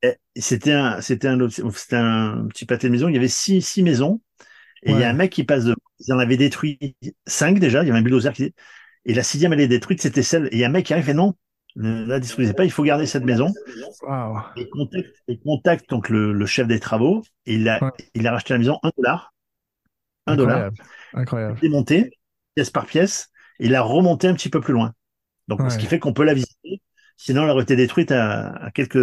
c'était 0.36 0.72
un, 0.72 1.00
c'était 1.00 1.28
un, 1.28 1.48
c'était 1.48 1.96
un 1.96 2.46
petit 2.48 2.66
pâté 2.66 2.88
de 2.88 2.92
maison. 2.92 3.08
Il 3.08 3.14
y 3.14 3.18
avait 3.18 3.28
six, 3.28 3.62
six 3.62 3.82
maisons. 3.82 4.20
Et 4.82 4.92
il 4.92 4.98
y 4.98 5.02
a 5.02 5.10
un 5.10 5.14
mec 5.14 5.32
qui 5.32 5.42
passe 5.42 5.64
de, 5.64 5.74
ils 5.98 6.12
en 6.12 6.18
avaient 6.18 6.36
détruit 6.36 6.96
cinq 7.26 7.58
déjà. 7.58 7.82
Il 7.82 7.88
y 7.88 7.90
avait 7.90 7.98
un 7.98 8.02
bulldozer 8.02 8.32
qui, 8.32 8.54
et 9.04 9.14
la 9.14 9.22
sixième 9.22 9.52
elle 9.52 9.60
est 9.60 9.68
détruite, 9.68 10.00
c'était 10.00 10.22
celle. 10.22 10.46
Et 10.46 10.56
il 10.56 10.58
y 10.58 10.64
a 10.64 10.68
un 10.68 10.70
mec 10.70 10.86
qui 10.86 10.92
arrive 10.92 11.08
et 11.08 11.14
non, 11.14 11.34
ne 11.78 12.04
la 12.06 12.18
détruisez 12.18 12.54
pas, 12.54 12.64
il 12.64 12.72
faut 12.72 12.82
garder 12.82 13.06
cette 13.06 13.24
maison. 13.24 13.52
Et 14.56 15.38
contacte, 15.38 15.88
donc 15.88 16.08
le, 16.08 16.46
chef 16.46 16.66
des 16.66 16.80
travaux. 16.80 17.22
Et 17.46 17.54
il 17.54 17.68
a, 17.68 17.92
il 18.14 18.26
a 18.26 18.32
racheté 18.32 18.52
la 18.54 18.58
maison 18.58 18.78
1 18.82 18.90
dollar. 18.96 19.32
1 20.26 20.36
dollar. 20.36 20.70
Incroyable. 21.14 21.58
Démonté, 21.60 22.10
pièce 22.54 22.70
par 22.70 22.86
pièce. 22.86 23.30
Et 23.60 23.66
il 23.66 23.74
a 23.74 23.82
remonté 23.82 24.26
un 24.26 24.34
petit 24.34 24.50
peu 24.50 24.60
plus 24.60 24.74
loin. 24.74 24.92
Donc, 25.46 25.60
ce 25.70 25.78
qui 25.78 25.86
fait 25.86 25.98
qu'on 25.98 26.12
peut 26.12 26.24
la 26.24 26.34
visiter. 26.34 26.82
Sinon, 27.16 27.44
elle 27.44 27.50
aurait 27.50 27.62
été 27.62 27.74
détruite 27.74 28.12
à, 28.12 28.70
quelques, 28.74 28.96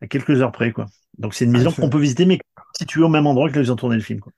à 0.00 0.06
quelques 0.08 0.40
heures 0.42 0.52
près, 0.52 0.72
quoi. 0.72 0.86
Donc, 1.18 1.34
c'est 1.34 1.44
une 1.44 1.52
maison 1.52 1.70
qu'on 1.72 1.90
peut 1.90 1.98
visiter, 1.98 2.26
mais 2.26 2.38
située 2.76 3.02
au 3.02 3.08
même 3.08 3.26
endroit 3.26 3.48
que 3.48 3.54
là 3.54 3.60
où 3.60 3.64
ils 3.64 3.72
ont 3.72 3.76
tourné 3.76 3.96
le 3.96 4.02
film, 4.02 4.20
quoi. 4.20 4.32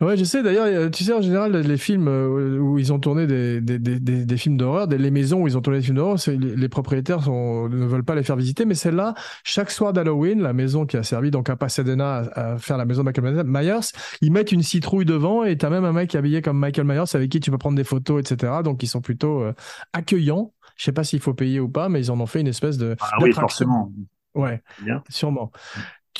Ouais, 0.00 0.16
je 0.16 0.24
sais. 0.24 0.42
D'ailleurs, 0.42 0.90
tu 0.90 1.04
sais, 1.04 1.12
en 1.12 1.20
général, 1.20 1.54
les 1.54 1.76
films 1.76 2.08
euh, 2.08 2.58
où 2.58 2.78
ils 2.78 2.90
ont 2.90 2.98
tourné 2.98 3.26
des, 3.26 3.60
des, 3.60 3.78
des, 3.78 3.98
des 3.98 4.36
films 4.38 4.56
d'horreur, 4.56 4.86
les 4.86 5.10
maisons 5.10 5.42
où 5.42 5.48
ils 5.48 5.58
ont 5.58 5.60
tourné 5.60 5.80
des 5.80 5.84
films 5.84 5.98
d'horreur, 5.98 6.16
les, 6.26 6.68
propriétaires 6.70 7.22
sont, 7.22 7.68
ne 7.68 7.84
veulent 7.84 8.04
pas 8.04 8.14
les 8.14 8.22
faire 8.22 8.36
visiter. 8.36 8.64
Mais 8.64 8.74
celle-là, 8.74 9.14
chaque 9.44 9.70
soir 9.70 9.92
d'Halloween, 9.92 10.40
la 10.40 10.54
maison 10.54 10.86
qui 10.86 10.96
a 10.96 11.02
servi 11.02 11.30
donc 11.30 11.50
à 11.50 11.56
Pasadena 11.56 12.22
à, 12.34 12.56
faire 12.56 12.78
la 12.78 12.86
maison 12.86 13.02
de 13.02 13.06
Michael 13.06 13.44
Myers, 13.44 13.92
ils 14.22 14.32
mettent 14.32 14.52
une 14.52 14.62
citrouille 14.62 15.04
devant 15.04 15.44
et 15.44 15.58
tu 15.58 15.66
as 15.66 15.70
même 15.70 15.84
un 15.84 15.92
mec 15.92 16.14
habillé 16.14 16.40
comme 16.40 16.58
Michael 16.58 16.86
Myers 16.86 17.04
avec 17.12 17.30
qui 17.30 17.40
tu 17.40 17.50
peux 17.50 17.58
prendre 17.58 17.76
des 17.76 17.84
photos, 17.84 18.20
etc. 18.22 18.54
Donc, 18.64 18.82
ils 18.82 18.88
sont 18.88 19.02
plutôt 19.02 19.42
euh, 19.42 19.52
accueillants. 19.92 20.54
Je 20.78 20.84
sais 20.84 20.92
pas 20.92 21.04
s'il 21.04 21.20
faut 21.20 21.34
payer 21.34 21.60
ou 21.60 21.68
pas, 21.68 21.90
mais 21.90 22.00
ils 22.00 22.10
en 22.10 22.18
ont 22.18 22.26
fait 22.26 22.40
une 22.40 22.48
espèce 22.48 22.78
de. 22.78 22.96
Ah 23.00 23.18
oui, 23.20 23.32
forcément. 23.32 23.92
Ouais, 24.34 24.62
sûrement. 25.10 25.50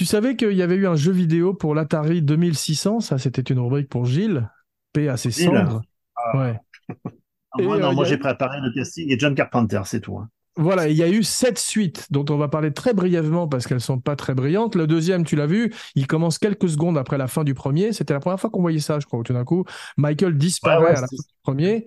Tu 0.00 0.06
savais 0.06 0.34
qu'il 0.34 0.52
y 0.52 0.62
avait 0.62 0.76
eu 0.76 0.86
un 0.86 0.94
jeu 0.94 1.12
vidéo 1.12 1.52
pour 1.52 1.74
l'Atari 1.74 2.22
2600 2.22 3.00
Ça, 3.00 3.18
c'était 3.18 3.42
une 3.42 3.58
rubrique 3.58 3.90
pour 3.90 4.06
Gilles. 4.06 4.48
P 4.94 5.10
à 5.10 5.18
ses 5.18 5.30
cendres. 5.30 5.82
Ah. 6.16 6.38
Ouais. 6.38 6.58
moi, 7.62 7.78
non, 7.78 7.90
euh, 7.90 7.92
moi 7.92 8.06
j'ai 8.06 8.16
préparé 8.16 8.60
le 8.62 8.72
casting 8.74 9.12
et 9.12 9.18
John 9.18 9.34
Carpenter, 9.34 9.82
c'est 9.84 10.00
tout. 10.00 10.16
Hein. 10.16 10.30
Voilà, 10.56 10.88
il 10.88 10.96
y 10.96 11.02
a 11.02 11.08
eu 11.10 11.22
sept 11.22 11.58
suites 11.58 12.06
dont 12.10 12.24
on 12.30 12.38
va 12.38 12.48
parler 12.48 12.72
très 12.72 12.94
brièvement 12.94 13.46
parce 13.46 13.66
qu'elles 13.66 13.82
sont 13.82 14.00
pas 14.00 14.16
très 14.16 14.32
brillantes. 14.32 14.74
Le 14.74 14.86
deuxième, 14.86 15.22
tu 15.22 15.36
l'as 15.36 15.44
vu, 15.44 15.70
il 15.94 16.06
commence 16.06 16.38
quelques 16.38 16.70
secondes 16.70 16.96
après 16.96 17.18
la 17.18 17.26
fin 17.26 17.44
du 17.44 17.52
premier. 17.52 17.92
C'était 17.92 18.14
la 18.14 18.20
première 18.20 18.40
fois 18.40 18.48
qu'on 18.48 18.62
voyait 18.62 18.80
ça, 18.80 19.00
je 19.00 19.04
crois. 19.04 19.22
Tout 19.22 19.34
d'un 19.34 19.44
coup, 19.44 19.66
Michael 19.98 20.38
disparaît 20.38 20.96
à 20.96 21.00
la 21.02 21.08
fin 21.08 21.08
du 21.08 21.34
premier. 21.42 21.84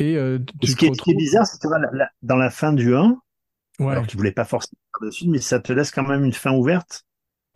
Et, 0.00 0.18
euh, 0.18 0.38
ce, 0.62 0.76
qui 0.76 0.84
est, 0.84 1.16
bizarre, 1.16 1.46
c'est 1.46 1.58
que 1.62 1.68
dans 2.20 2.36
la 2.36 2.50
fin 2.50 2.74
du 2.74 2.94
1, 2.94 3.16
ouais. 3.78 3.92
alors 3.92 4.06
tu 4.06 4.18
voulais 4.18 4.32
pas 4.32 4.44
forcément 4.44 4.76
dessus, 5.00 5.30
mais 5.30 5.38
ça 5.38 5.60
te 5.60 5.72
laisse 5.72 5.90
quand 5.90 6.06
même 6.06 6.26
une 6.26 6.34
fin 6.34 6.52
ouverte. 6.52 7.06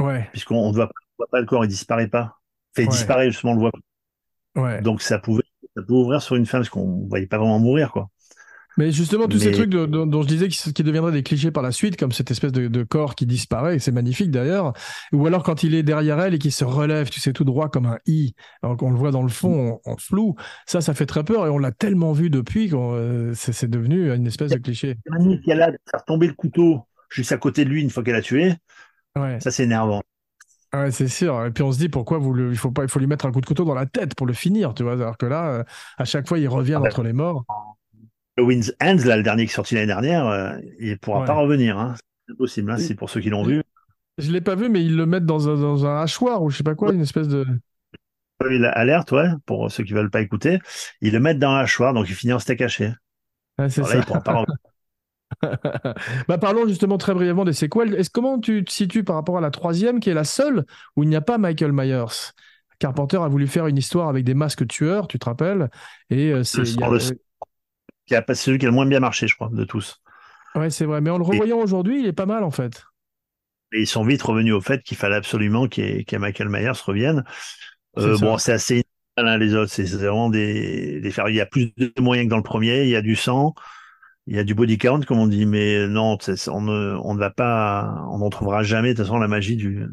Ouais. 0.00 0.28
Puisqu'on 0.32 0.68
ne 0.68 0.74
voit, 0.74 0.90
pas 1.30 1.40
le 1.40 1.46
corps, 1.46 1.64
il 1.64 1.68
disparaît 1.68 2.08
pas. 2.08 2.38
Fait, 2.74 2.84
il 2.84 2.88
disparaît 2.88 3.30
justement, 3.30 3.52
on 3.52 3.56
le 3.56 3.60
voit 3.60 3.72
pas. 3.72 4.60
Ouais. 4.60 4.82
Donc 4.82 5.02
ça 5.02 5.18
pouvait, 5.18 5.42
ça 5.76 5.82
pouvait 5.82 6.00
ouvrir 6.00 6.22
sur 6.22 6.36
une 6.36 6.46
fin 6.46 6.58
parce 6.58 6.68
qu'on 6.68 7.02
ne 7.02 7.08
voyait 7.08 7.26
pas 7.26 7.38
vraiment 7.38 7.58
mourir, 7.58 7.92
quoi. 7.92 8.08
Mais 8.78 8.92
justement, 8.92 9.26
tous 9.26 9.40
ces 9.40 9.50
trucs 9.50 9.70
dont 9.70 10.22
je 10.22 10.28
disais 10.28 10.46
qui, 10.46 10.82
deviendraient 10.84 11.10
des 11.10 11.24
clichés 11.24 11.50
par 11.50 11.64
la 11.64 11.72
suite, 11.72 11.96
comme 11.96 12.12
cette 12.12 12.30
espèce 12.30 12.52
de, 12.52 12.82
corps 12.84 13.16
qui 13.16 13.26
disparaît, 13.26 13.80
c'est 13.80 13.90
magnifique 13.90 14.30
d'ailleurs, 14.30 14.72
ou 15.12 15.26
alors 15.26 15.42
quand 15.42 15.64
il 15.64 15.74
est 15.74 15.82
derrière 15.82 16.20
elle 16.20 16.34
et 16.34 16.38
qu'il 16.38 16.52
se 16.52 16.64
relève, 16.64 17.10
tu 17.10 17.18
sais, 17.18 17.32
tout 17.32 17.42
droit 17.42 17.68
comme 17.70 17.86
un 17.86 17.98
i, 18.06 18.34
alors 18.62 18.76
qu'on 18.76 18.92
le 18.92 18.96
voit 18.96 19.10
dans 19.10 19.24
le 19.24 19.28
fond 19.28 19.80
en, 19.84 19.96
flou, 19.96 20.36
ça, 20.64 20.80
ça 20.80 20.94
fait 20.94 21.06
très 21.06 21.24
peur 21.24 21.44
et 21.44 21.50
on 21.50 21.58
l'a 21.58 21.72
tellement 21.72 22.12
vu 22.12 22.30
depuis 22.30 22.68
que 22.70 22.76
euh, 22.76 23.34
c'est 23.34 23.68
devenu 23.68 24.12
une 24.14 24.28
espèce 24.28 24.52
de 24.52 24.58
cliché. 24.58 24.96
C'est 25.44 25.52
a 25.60 25.72
faire 25.90 26.04
tomber 26.06 26.28
le 26.28 26.34
couteau 26.34 26.86
juste 27.10 27.32
à 27.32 27.36
côté 27.36 27.64
de 27.64 27.70
lui 27.70 27.82
une 27.82 27.90
fois 27.90 28.04
qu'elle 28.04 28.14
a 28.14 28.22
tué. 28.22 28.54
Ça, 29.40 29.50
c'est 29.50 29.64
énervant. 29.64 30.02
Ouais, 30.74 30.90
c'est 30.90 31.08
sûr. 31.08 31.46
Et 31.46 31.50
puis 31.50 31.62
on 31.62 31.72
se 31.72 31.78
dit 31.78 31.88
pourquoi 31.88 32.18
vous 32.18 32.34
le... 32.34 32.50
il 32.50 32.58
faut 32.58 32.70
pas, 32.70 32.82
il 32.82 32.90
faut 32.90 32.98
lui 32.98 33.06
mettre 33.06 33.24
un 33.24 33.32
coup 33.32 33.40
de 33.40 33.46
couteau 33.46 33.64
dans 33.64 33.74
la 33.74 33.86
tête 33.86 34.14
pour 34.14 34.26
le 34.26 34.34
finir, 34.34 34.74
tu 34.74 34.82
vois? 34.82 34.92
Alors 34.92 35.16
que 35.16 35.26
là, 35.26 35.48
euh, 35.48 35.64
à 35.96 36.04
chaque 36.04 36.28
fois, 36.28 36.38
il 36.38 36.48
revient 36.48 36.74
ah 36.76 36.86
entre 36.86 37.02
les 37.02 37.14
morts. 37.14 37.44
Le 38.36 38.44
Wins 38.44 38.72
Ends, 38.82 39.04
là, 39.04 39.16
le 39.16 39.22
dernier 39.22 39.46
qui 39.46 39.52
est 39.52 39.54
sorti 39.54 39.74
l'année 39.74 39.86
dernière, 39.86 40.26
euh, 40.26 40.52
il 40.78 40.90
ne 40.90 40.94
pourra 40.96 41.24
pas 41.24 41.34
revenir. 41.34 41.78
Hein. 41.78 41.94
C'est 42.28 42.36
possible. 42.36 42.70
Hein, 42.70 42.78
c'est 42.78 42.94
pour 42.94 43.08
ceux 43.08 43.20
qui 43.20 43.30
l'ont 43.30 43.42
vu. 43.42 43.62
Je 44.18 44.30
l'ai 44.30 44.40
pas 44.40 44.56
vu, 44.56 44.68
mais 44.68 44.84
ils 44.84 44.96
le 44.96 45.06
mettent 45.06 45.26
dans 45.26 45.48
un, 45.48 45.54
dans 45.54 45.86
un 45.86 46.02
hachoir 46.02 46.42
ou 46.42 46.50
je 46.50 46.58
sais 46.58 46.62
pas 46.64 46.74
quoi, 46.74 46.92
une 46.92 47.00
espèce 47.00 47.28
de. 47.28 47.46
Il 48.50 48.64
alerte, 48.64 49.10
ouais, 49.12 49.28
pour 49.46 49.70
ceux 49.70 49.84
qui 49.84 49.94
veulent 49.94 50.10
pas 50.10 50.20
écouter. 50.20 50.60
Ils 51.00 51.12
le 51.12 51.20
mettent 51.20 51.38
dans 51.38 51.50
un 51.50 51.60
hachoir, 51.60 51.94
donc 51.94 52.08
il 52.08 52.14
finit 52.14 52.32
en 52.32 52.38
steak 52.38 52.60
haché. 52.60 52.92
c'est 53.56 53.82
ça. 53.82 53.96
il 53.96 54.04
pourra 54.04 54.20
pas 54.20 54.32
revenir. 54.40 54.56
Bah 56.28 56.38
parlons 56.38 56.66
justement 56.66 56.98
très 56.98 57.14
brièvement 57.14 57.44
des 57.44 57.52
séquelles. 57.52 57.94
Est-ce 57.94 58.10
comment 58.10 58.38
tu 58.38 58.64
te 58.64 58.72
situes 58.72 59.04
par 59.04 59.16
rapport 59.16 59.38
à 59.38 59.40
la 59.40 59.50
troisième, 59.50 60.00
qui 60.00 60.10
est 60.10 60.14
la 60.14 60.24
seule 60.24 60.64
où 60.96 61.02
il 61.02 61.08
n'y 61.08 61.16
a 61.16 61.20
pas 61.20 61.38
Michael 61.38 61.72
Myers? 61.72 62.32
Carpenter 62.78 63.18
a 63.18 63.28
voulu 63.28 63.46
faire 63.46 63.66
une 63.66 63.76
histoire 63.76 64.08
avec 64.08 64.24
des 64.24 64.34
masques 64.34 64.66
tueurs, 64.66 65.08
tu 65.08 65.18
te 65.18 65.24
rappelles? 65.24 65.68
Et 66.10 66.32
euh, 66.32 66.44
c'est 66.44 66.60
a 66.60 66.64
celui 68.34 68.58
qui 68.58 68.66
a 68.66 68.68
le 68.68 68.74
moins 68.74 68.86
bien 68.86 69.00
marché, 69.00 69.26
je 69.26 69.34
crois, 69.34 69.50
de 69.52 69.64
tous. 69.64 70.00
Ouais, 70.54 70.70
c'est 70.70 70.84
vrai. 70.84 71.00
Mais 71.00 71.10
en 71.10 71.18
le 71.18 71.24
revoyant 71.24 71.58
aujourd'hui, 71.58 72.00
il 72.00 72.06
est 72.06 72.12
pas 72.12 72.26
mal 72.26 72.44
en 72.44 72.50
fait. 72.50 72.84
Et 73.72 73.80
ils 73.80 73.86
sont 73.86 74.04
vite 74.04 74.22
revenus 74.22 74.54
au 74.54 74.60
fait 74.60 74.82
qu'il 74.82 74.96
fallait 74.96 75.16
absolument 75.16 75.68
que 75.68 76.16
Michael 76.16 76.48
Myers 76.48 76.72
revienne. 76.84 77.24
Euh, 77.98 78.16
bon, 78.18 78.38
c'est 78.38 78.52
assez 78.52 78.84
hein, 79.16 79.36
les 79.36 79.54
autres. 79.54 79.70
C'est 79.70 79.84
vraiment 79.84 80.30
des, 80.30 81.00
des 81.00 81.12
Il 81.28 81.34
y 81.34 81.40
a 81.40 81.46
plus 81.46 81.72
de 81.76 81.92
moyens 82.00 82.26
que 82.26 82.30
dans 82.30 82.38
le 82.38 82.42
premier. 82.42 82.84
Il 82.84 82.88
y 82.88 82.96
a 82.96 83.02
du 83.02 83.14
sang 83.14 83.54
il 84.28 84.36
y 84.36 84.38
a 84.38 84.44
du 84.44 84.54
body 84.54 84.76
count, 84.76 85.00
comme 85.00 85.18
on 85.18 85.26
dit, 85.26 85.46
mais 85.46 85.88
non, 85.88 86.18
on 86.48 86.60
ne, 86.60 87.18
va 87.18 87.30
pas, 87.30 88.04
on 88.10 88.18
n'en 88.18 88.28
trouvera 88.28 88.62
jamais, 88.62 88.90
de 88.90 88.96
toute 88.98 89.06
façon, 89.06 89.18
la 89.18 89.26
magie 89.26 89.56
du, 89.56 89.86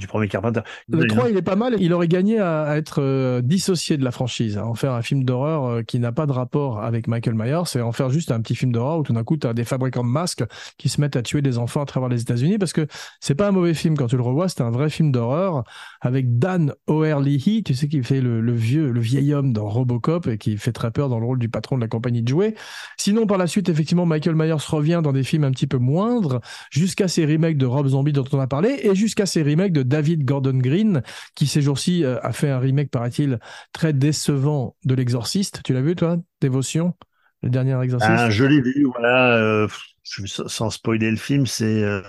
du 0.00 0.06
premier 0.06 0.28
Carpenter. 0.28 0.60
Le 0.88 1.06
3, 1.06 1.30
il 1.30 1.36
est 1.36 1.42
pas 1.42 1.56
mal. 1.56 1.76
Il 1.78 1.92
aurait 1.92 2.08
gagné 2.08 2.40
à, 2.40 2.76
être 2.76 3.00
euh, 3.00 3.42
dissocié 3.42 3.96
de 3.96 4.04
la 4.04 4.10
franchise, 4.10 4.58
à 4.58 4.66
en 4.66 4.74
faire 4.74 4.92
un 4.92 5.02
film 5.02 5.24
d'horreur 5.24 5.64
euh, 5.66 5.82
qui 5.82 5.98
n'a 5.98 6.10
pas 6.10 6.26
de 6.26 6.32
rapport 6.32 6.82
avec 6.82 7.06
Michael 7.06 7.34
Myers, 7.34 7.76
et 7.76 7.80
en 7.80 7.92
faire 7.92 8.10
juste 8.10 8.32
un 8.32 8.40
petit 8.40 8.54
film 8.54 8.72
d'horreur 8.72 8.98
où 8.98 9.02
tout 9.02 9.12
d'un 9.12 9.24
coup, 9.24 9.36
tu 9.36 9.46
as 9.46 9.54
des 9.54 9.64
fabricants 9.64 10.02
de 10.02 10.08
masques 10.08 10.44
qui 10.78 10.88
se 10.88 11.00
mettent 11.00 11.16
à 11.16 11.22
tuer 11.22 11.42
des 11.42 11.58
enfants 11.58 11.82
à 11.82 11.86
travers 11.86 12.08
les 12.08 12.22
États-Unis, 12.22 12.58
parce 12.58 12.72
que 12.72 12.86
c'est 13.20 13.34
pas 13.34 13.48
un 13.48 13.52
mauvais 13.52 13.74
film 13.74 13.96
quand 13.96 14.06
tu 14.06 14.16
le 14.16 14.22
revois, 14.22 14.48
c'est 14.48 14.62
un 14.62 14.70
vrai 14.70 14.90
film 14.90 15.12
d'horreur 15.12 15.64
avec 16.00 16.38
Dan 16.38 16.74
O'Herlihy, 16.86 17.62
tu 17.62 17.74
sais, 17.74 17.88
qui 17.88 18.02
fait 18.02 18.20
le, 18.20 18.52
vieux, 18.52 18.90
le 18.90 19.00
vieil 19.00 19.34
homme 19.34 19.52
dans 19.52 19.68
Robocop 19.68 20.26
et 20.26 20.38
qui 20.38 20.56
fait 20.56 20.72
très 20.72 20.90
peur 20.90 21.08
dans 21.08 21.18
le 21.18 21.26
rôle 21.26 21.38
du 21.38 21.48
patron 21.48 21.76
de 21.76 21.82
la 21.82 21.88
compagnie 21.88 22.22
de 22.22 22.28
jouets. 22.28 22.54
Sinon, 22.96 23.26
par 23.26 23.38
la 23.38 23.46
suite, 23.46 23.68
effectivement, 23.68 24.06
Michael 24.06 24.34
Myers 24.34 24.54
revient 24.68 25.00
dans 25.02 25.12
des 25.12 25.22
films 25.22 25.44
un 25.44 25.50
petit 25.50 25.66
peu 25.66 25.78
moindres, 25.78 26.40
jusqu'à 26.70 27.08
ces 27.08 27.26
remakes 27.26 27.58
de 27.58 27.66
Rob 27.66 27.86
Zombie 27.86 28.12
dont 28.12 28.24
on 28.32 28.40
a 28.40 28.46
parlé, 28.46 28.80
et 28.82 28.94
jusqu'à 28.94 29.26
ces 29.26 29.42
remakes 29.42 29.72
de 29.72 29.82
David 29.90 30.24
Gordon 30.24 30.56
Green, 30.56 31.02
qui 31.34 31.46
ces 31.46 31.60
jours-ci 31.60 32.04
euh, 32.04 32.18
a 32.22 32.32
fait 32.32 32.48
un 32.48 32.58
remake, 32.58 32.90
paraît-il, 32.90 33.40
très 33.72 33.92
décevant 33.92 34.76
de 34.84 34.94
L'Exorciste. 34.94 35.62
Tu 35.64 35.74
l'as 35.74 35.82
vu, 35.82 35.96
toi 35.96 36.16
Dévotion 36.40 36.94
Le 37.42 37.50
dernier 37.50 37.78
Exorciste? 37.82 38.12
Ah, 38.14 38.30
Je 38.30 38.44
l'ai 38.44 38.62
vu, 38.62 38.84
voilà. 38.84 39.36
Euh, 39.36 39.68
sans 40.02 40.70
spoiler 40.70 41.10
le 41.10 41.16
film, 41.16 41.46
c'est. 41.46 41.82
Euh, 41.82 42.00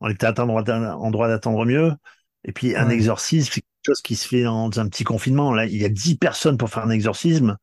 on 0.00 0.08
était 0.08 0.26
en 0.26 0.46
droit 0.46 1.28
d'attendre 1.28 1.66
mieux. 1.66 1.92
Et 2.44 2.52
puis, 2.52 2.74
un 2.74 2.88
exorcisme, 2.88 3.52
c'est 3.52 3.60
quelque 3.60 3.86
chose 3.86 4.00
qui 4.00 4.16
se 4.16 4.26
fait 4.26 4.44
dans 4.44 4.80
un 4.80 4.88
petit 4.88 5.04
confinement. 5.04 5.52
Là, 5.52 5.66
il 5.66 5.76
y 5.76 5.84
a 5.84 5.90
10 5.90 6.16
personnes 6.16 6.56
pour 6.56 6.70
faire 6.70 6.84
un 6.84 6.90
exorcisme. 6.90 7.56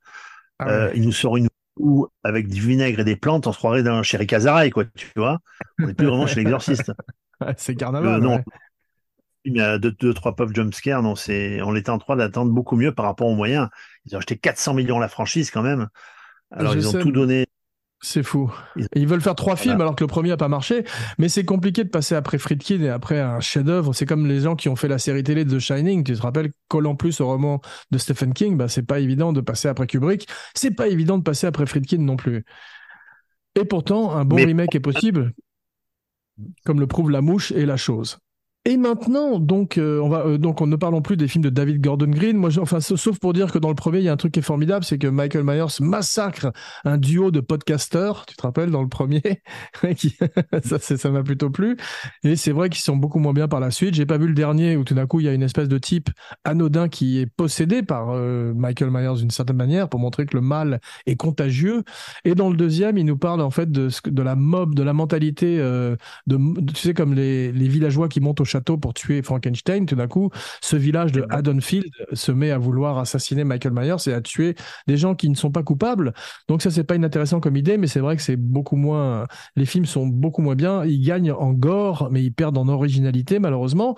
Ah 0.59 0.89
il 0.95 1.03
nous 1.03 1.11
sort 1.11 1.37
une 1.37 1.47
ou 1.79 2.07
avec 2.23 2.47
du 2.47 2.61
vinaigre 2.61 2.99
et 2.99 3.03
des 3.03 3.15
plantes, 3.15 3.47
on 3.47 3.51
se 3.51 3.57
croirait 3.57 3.83
dans 3.83 4.01
chez 4.03 4.17
Ricazaraï, 4.17 4.69
quoi, 4.71 4.85
tu 4.85 5.11
vois. 5.15 5.39
On 5.79 5.87
n'est 5.87 5.93
plus 5.93 6.07
vraiment 6.07 6.27
chez 6.27 6.35
l'exorciste. 6.43 6.91
c'est 7.57 7.75
carnaval. 7.75 8.19
non, 8.19 8.41
y 9.55 9.61
a 9.61 9.77
deux, 9.77 9.91
deux 9.91 10.13
trois 10.13 10.35
puffs 10.35 10.53
jumpscares. 10.53 11.01
Non, 11.01 11.15
c'est, 11.15 11.61
on 11.61 11.75
était 11.75 11.89
en 11.89 11.99
train 11.99 12.15
d'attendre 12.15 12.51
beaucoup 12.51 12.75
mieux 12.75 12.93
par 12.93 13.05
rapport 13.05 13.27
aux 13.27 13.35
moyens. 13.35 13.69
Ils 14.05 14.15
ont 14.15 14.19
acheté 14.19 14.37
400 14.37 14.73
millions 14.73 14.99
la 14.99 15.07
franchise 15.07 15.51
quand 15.51 15.63
même. 15.63 15.87
Alors 16.51 16.75
ils 16.75 16.87
ont 16.87 16.99
tout 16.99 17.11
donné. 17.11 17.45
C'est 17.99 18.21
fou. 18.21 18.53
Ils 18.93 19.07
veulent 19.07 19.21
faire 19.21 19.33
trois 19.33 19.55
films 19.55 19.81
alors 19.81 19.95
que 19.95 20.03
le 20.03 20.07
premier 20.07 20.31
a 20.31 20.37
pas 20.37 20.47
marché. 20.47 20.83
Mais 21.17 21.29
c'est 21.29 21.45
compliqué 21.45 21.83
de 21.83 21.89
passer 21.89 22.13
après 22.13 22.37
Friedkin 22.37 22.81
et 22.81 22.89
après 22.89 23.19
un 23.19 23.39
chef-d'œuvre. 23.39 23.93
C'est 23.93 24.05
comme 24.05 24.27
les 24.27 24.41
gens 24.41 24.55
qui 24.55 24.69
ont 24.69 24.75
fait 24.75 24.87
la 24.87 24.99
série 24.99 25.23
télé 25.23 25.45
de 25.45 25.57
The 25.57 25.59
Shining. 25.59 26.03
Tu 26.03 26.13
te 26.13 26.21
rappelles, 26.21 26.51
collant 26.67 26.95
plus 26.95 27.21
au 27.21 27.27
roman 27.27 27.59
de 27.89 27.97
Stephen 27.97 28.33
King, 28.33 28.55
bah, 28.55 28.67
c'est 28.67 28.85
pas 28.85 28.99
évident 28.99 29.33
de 29.33 29.41
passer 29.41 29.67
après 29.67 29.87
Kubrick. 29.87 30.27
C'est 30.53 30.71
pas 30.71 30.87
évident 30.87 31.17
de 31.17 31.23
passer 31.23 31.47
après 31.47 31.65
Friedkin 31.65 31.97
non 31.97 32.17
plus. 32.17 32.45
Et 33.55 33.65
pourtant, 33.65 34.11
un 34.15 34.25
bon 34.25 34.35
remake 34.35 34.75
est 34.75 34.79
possible, 34.79 35.33
comme 36.65 36.79
le 36.79 36.85
prouve 36.85 37.09
La 37.09 37.21
Mouche 37.21 37.51
et 37.51 37.65
La 37.65 37.77
Chose. 37.77 38.19
Et 38.67 38.75
maintenant, 38.75 39.39
donc, 39.39 39.77
euh, 39.77 40.01
euh, 40.11 40.37
donc, 40.37 40.59
on 40.59 40.67
ne 40.67 40.75
parlons 40.75 41.01
plus 41.01 41.15
des 41.15 41.29
films 41.29 41.45
de 41.45 41.49
David 41.49 41.79
Gordon 41.79 42.09
Green. 42.09 42.35
Moi, 42.35 42.49
enfin, 42.59 42.81
sauf 42.81 43.17
pour 43.17 43.31
dire 43.31 43.49
que 43.49 43.59
dans 43.59 43.69
le 43.69 43.75
premier, 43.75 43.99
il 43.99 44.03
y 44.03 44.09
a 44.09 44.11
un 44.11 44.17
truc 44.17 44.33
qui 44.33 44.39
est 44.39 44.43
formidable, 44.43 44.83
c'est 44.83 44.97
que 44.97 45.07
Michael 45.07 45.45
Myers 45.45 45.79
massacre 45.79 46.51
un 46.83 46.97
duo 46.97 47.31
de 47.31 47.39
podcasteurs. 47.39 48.25
Tu 48.25 48.35
te 48.35 48.41
rappelles 48.41 48.69
dans 48.69 48.81
le 48.81 48.89
premier, 48.89 49.21
ça, 50.79 51.11
m'a 51.11 51.23
plutôt 51.23 51.49
plu. 51.49 51.77
Et 52.25 52.35
c'est 52.35 52.51
vrai 52.51 52.67
qu'ils 52.67 52.81
sont 52.81 52.97
beaucoup 52.97 53.19
moins 53.19 53.31
bien 53.31 53.47
par 53.47 53.61
la 53.61 53.71
suite. 53.71 53.93
J'ai 53.93 54.05
pas 54.05 54.17
vu 54.17 54.27
le 54.27 54.33
dernier 54.33 54.75
où 54.75 54.83
tout 54.83 54.95
d'un 54.95 55.07
coup, 55.07 55.21
il 55.21 55.27
y 55.27 55.29
a 55.29 55.33
une 55.33 55.43
espèce 55.43 55.69
de 55.69 55.77
type 55.77 56.09
anodin 56.43 56.89
qui 56.89 57.19
est 57.19 57.25
possédé 57.25 57.83
par 57.83 58.09
euh, 58.09 58.53
Michael 58.53 58.91
Myers 58.91 59.19
d'une 59.19 59.31
certaine 59.31 59.55
manière 59.55 59.87
pour 59.87 60.01
montrer 60.01 60.25
que 60.25 60.35
le 60.35 60.41
mal 60.41 60.81
est 61.05 61.15
contagieux. 61.15 61.83
Et 62.25 62.35
dans 62.35 62.49
le 62.49 62.57
deuxième, 62.57 62.97
il 62.97 63.05
nous 63.05 63.17
parle 63.17 63.39
en 63.39 63.49
fait 63.49 63.71
de, 63.71 63.89
la 64.21 64.35
mob, 64.35 64.75
de 64.75 64.83
la 64.83 64.91
mentalité 64.91 65.55
de, 65.55 65.97
tu 66.73 66.75
sais, 66.75 66.93
comme 66.93 67.13
les, 67.13 67.51
villageois 67.51 68.09
qui 68.09 68.19
montent 68.19 68.41
au 68.41 68.45
château 68.57 68.77
pour 68.77 68.93
tuer 68.93 69.21
Frankenstein, 69.21 69.85
tout 69.85 69.95
d'un 69.95 70.07
coup, 70.07 70.29
ce 70.61 70.75
village 70.75 71.11
de 71.11 71.25
Haddonfield 71.29 71.91
se 72.13 72.31
met 72.31 72.51
à 72.51 72.57
vouloir 72.57 72.97
assassiner 72.97 73.43
Michael 73.43 73.73
Myers 73.73 74.07
et 74.07 74.13
à 74.13 74.21
tuer 74.21 74.55
des 74.87 74.97
gens 74.97 75.15
qui 75.15 75.29
ne 75.29 75.35
sont 75.35 75.51
pas 75.51 75.63
coupables. 75.63 76.13
Donc 76.47 76.61
ça, 76.61 76.71
c'est 76.71 76.83
pas 76.83 76.95
inintéressant 76.95 77.39
comme 77.39 77.55
idée, 77.55 77.77
mais 77.77 77.87
c'est 77.87 77.99
vrai 77.99 78.15
que 78.15 78.21
c'est 78.23 78.35
beaucoup 78.35 78.75
moins. 78.75 79.27
Les 79.55 79.65
films 79.65 79.85
sont 79.85 80.07
beaucoup 80.07 80.41
moins 80.41 80.55
bien. 80.55 80.83
Ils 80.85 81.01
gagnent 81.01 81.31
en 81.31 81.53
gore, 81.53 82.09
mais 82.11 82.23
ils 82.23 82.33
perdent 82.33 82.57
en 82.57 82.67
originalité, 82.67 83.39
malheureusement. 83.39 83.95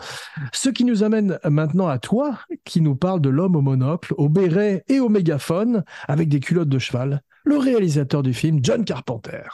Ce 0.51 0.69
qui 0.69 0.83
nous 0.83 1.03
amène 1.03 1.39
maintenant 1.45 1.87
à 1.87 1.99
toi, 1.99 2.39
qui 2.65 2.81
nous 2.81 2.95
parle 2.95 3.21
de 3.21 3.29
l'homme 3.29 3.55
au 3.55 3.61
monocle, 3.61 4.13
au 4.17 4.27
béret 4.27 4.83
et 4.89 4.99
au 4.99 5.09
mégaphone, 5.09 5.83
avec 6.07 6.27
des 6.27 6.39
culottes 6.39 6.69
de 6.69 6.79
cheval, 6.79 7.21
le 7.45 7.57
réalisateur 7.57 8.23
du 8.23 8.33
film, 8.33 8.59
John 8.61 8.83
Carpenter. 8.83 9.47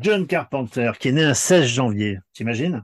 John 0.00 0.26
Carpenter, 0.26 0.92
qui 0.98 1.08
est 1.08 1.12
né 1.12 1.24
un 1.24 1.34
16 1.34 1.66
janvier, 1.66 2.18
t'imagines? 2.32 2.82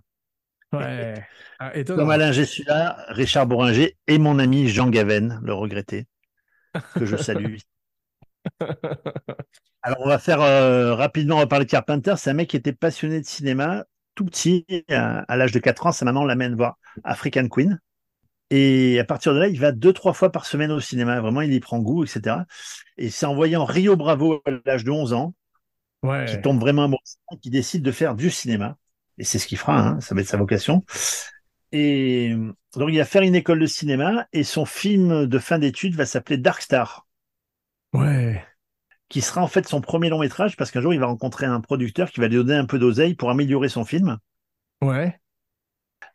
Ouais. 0.72 1.14
Ah, 1.58 1.72
Comme 1.84 2.10
Alain 2.10 2.32
Gessula, 2.32 3.04
Richard 3.08 3.46
Boringer 3.46 3.96
et 4.06 4.18
mon 4.18 4.38
ami 4.38 4.68
Jean 4.68 4.90
Gaven, 4.90 5.40
le 5.42 5.54
regretté, 5.54 6.06
que 6.94 7.06
je 7.06 7.16
salue. 7.16 7.56
Alors, 9.82 10.00
on 10.00 10.08
va 10.08 10.18
faire 10.18 10.40
euh, 10.40 10.94
rapidement 10.94 11.38
reparler 11.38 11.64
de 11.64 11.70
Carpenter. 11.70 12.14
C'est 12.16 12.30
un 12.30 12.34
mec 12.34 12.50
qui 12.50 12.56
était 12.56 12.72
passionné 12.72 13.20
de 13.20 13.26
cinéma, 13.26 13.84
tout 14.14 14.24
petit, 14.24 14.66
à, 14.90 15.36
l'âge 15.36 15.52
de 15.52 15.58
4 15.58 15.86
ans. 15.86 15.92
Sa 15.92 16.04
maman 16.04 16.24
l'amène 16.24 16.54
voir 16.54 16.78
African 17.04 17.48
Queen. 17.48 17.80
Et 18.50 18.98
à 18.98 19.04
partir 19.04 19.34
de 19.34 19.38
là, 19.38 19.48
il 19.48 19.60
va 19.60 19.72
deux, 19.72 19.92
trois 19.92 20.12
fois 20.12 20.32
par 20.32 20.46
semaine 20.46 20.70
au 20.70 20.80
cinéma. 20.80 21.20
Vraiment, 21.20 21.42
il 21.42 21.52
y 21.52 21.60
prend 21.60 21.78
goût, 21.78 22.04
etc. 22.04 22.36
Et 22.96 23.10
c'est 23.10 23.26
en 23.26 23.34
voyant 23.34 23.64
Rio 23.64 23.96
Bravo 23.96 24.42
à 24.44 24.50
l'âge 24.64 24.84
de 24.84 24.90
11 24.90 25.12
ans, 25.12 25.34
ouais. 26.02 26.26
qui 26.26 26.40
tombe 26.40 26.60
vraiment 26.60 26.84
amoureux, 26.84 27.02
qui 27.42 27.50
décide 27.50 27.82
de 27.82 27.92
faire 27.92 28.14
du 28.14 28.30
cinéma 28.30 28.76
et 29.18 29.24
c'est 29.24 29.38
ce 29.38 29.46
qu'il 29.46 29.58
fera, 29.58 29.78
hein, 29.78 30.00
ça 30.00 30.14
va 30.14 30.20
être 30.20 30.28
sa 30.28 30.36
vocation. 30.36 30.84
Et 31.72 32.34
donc, 32.76 32.88
il 32.90 32.98
va 32.98 33.04
faire 33.04 33.22
une 33.22 33.34
école 33.34 33.60
de 33.60 33.66
cinéma 33.66 34.26
et 34.32 34.44
son 34.44 34.64
film 34.64 35.26
de 35.26 35.38
fin 35.38 35.58
d'études 35.58 35.94
va 35.94 36.06
s'appeler 36.06 36.38
Dark 36.38 36.62
Star. 36.62 37.06
Ouais. 37.92 38.44
Qui 39.08 39.20
sera 39.20 39.42
en 39.42 39.48
fait 39.48 39.66
son 39.66 39.80
premier 39.80 40.08
long 40.08 40.20
métrage 40.20 40.56
parce 40.56 40.70
qu'un 40.70 40.80
jour, 40.80 40.94
il 40.94 41.00
va 41.00 41.06
rencontrer 41.06 41.46
un 41.46 41.60
producteur 41.60 42.10
qui 42.10 42.20
va 42.20 42.28
lui 42.28 42.36
donner 42.36 42.54
un 42.54 42.66
peu 42.66 42.78
d'oseille 42.78 43.14
pour 43.14 43.30
améliorer 43.30 43.68
son 43.68 43.84
film. 43.84 44.18
Ouais. 44.82 45.18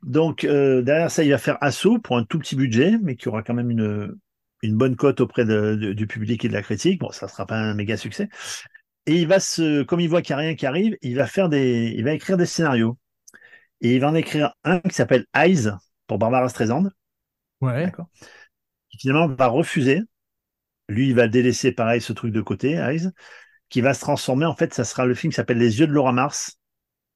Donc, 0.02 0.44
euh, 0.44 0.82
derrière 0.82 1.12
ça, 1.12 1.24
il 1.24 1.32
va 1.32 1.38
faire 1.38 1.58
Assaut 1.62 2.00
pour 2.00 2.18
un 2.18 2.24
tout 2.24 2.40
petit 2.40 2.56
budget, 2.56 2.98
mais 3.02 3.16
qui 3.16 3.30
aura 3.30 3.42
quand 3.42 3.54
même 3.54 3.72
une, 3.72 4.16
une 4.62 4.78
bonne 4.78 4.96
cote 4.96 5.22
auprès 5.22 5.46
du 5.46 6.08
public 6.08 6.46
et 6.46 6.50
de 6.50 6.54
la 6.54 6.62
critique. 6.62 7.00
Bon, 7.00 7.12
ça 7.12 7.28
sera 7.28 7.46
pas 7.46 7.58
un 7.58 7.74
méga 7.74 7.98
succès. 7.98 8.30
Et 9.06 9.22
il 9.22 9.28
va 9.28 9.40
se, 9.40 9.84
comme 9.84 10.00
il 10.00 10.10
voit 10.10 10.22
qu'il 10.22 10.36
n'y 10.36 10.42
a 10.42 10.46
rien 10.46 10.56
qui 10.56 10.66
arrive, 10.66 10.98
il 11.02 11.16
va 11.16 11.28
faire 11.28 11.50
des, 11.50 11.94
il 11.96 12.04
va 12.04 12.14
écrire 12.14 12.38
des 12.38 12.46
scénarios. 12.46 12.98
Et 13.82 13.96
il 13.96 14.00
va 14.00 14.10
en 14.10 14.16
écrire 14.16 14.54
un 14.64 14.80
qui 14.80 14.94
s'appelle 14.96 15.26
Eyes 15.36 15.70
pour 16.08 16.18
Barbara 16.18 16.48
Streisand. 16.50 16.90
Ouais. 17.62 17.92
Qui 18.90 18.98
finalement 18.98 19.28
va 19.28 19.48
refuser. 19.48 20.02
Lui, 20.90 21.10
il 21.10 21.16
va 21.16 21.28
délaisser 21.28 21.72
pareil 21.72 22.02
ce 22.02 22.14
truc 22.14 22.34
de 22.34 22.42
côté, 22.42 22.74
Eyes, 22.74 23.10
qui 23.70 23.82
va 23.82 23.94
se 23.94 24.02
transformer. 24.02 24.46
En 24.46 24.56
fait, 24.56 24.74
ça 24.74 24.86
sera 24.86 25.06
le 25.06 25.16
film 25.16 25.32
qui 25.32 25.36
s'appelle 25.38 25.58
Les 25.58 25.80
yeux 25.80 25.88
de 25.88 25.94
Laura 25.94 26.14
Mars 26.14 26.60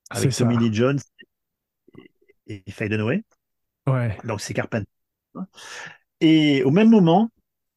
avec 0.09 0.35
Tommy 0.35 0.57
Lee 0.57 0.73
Jones 0.73 0.99
et, 2.47 2.63
et 2.65 2.71
Faye 2.71 2.89
Dunaway. 2.89 3.23
Ouais. 3.87 4.17
Donc 4.23 4.41
c'est 4.41 4.53
Carpenter. 4.53 4.89
Et 6.21 6.63
au 6.63 6.71
même 6.71 6.89
moment, 6.89 7.31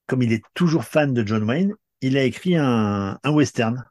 comme 0.07 0.23
il 0.23 0.33
est 0.33 0.45
toujours 0.55 0.85
fan 0.85 1.15
de 1.15 1.27
John 1.27 1.45
Wayne, 1.45 1.75
il 2.01 2.17
a 2.17 2.25
écrit 2.25 2.57
un, 2.57 3.19
un 3.23 3.31
western 3.31 3.85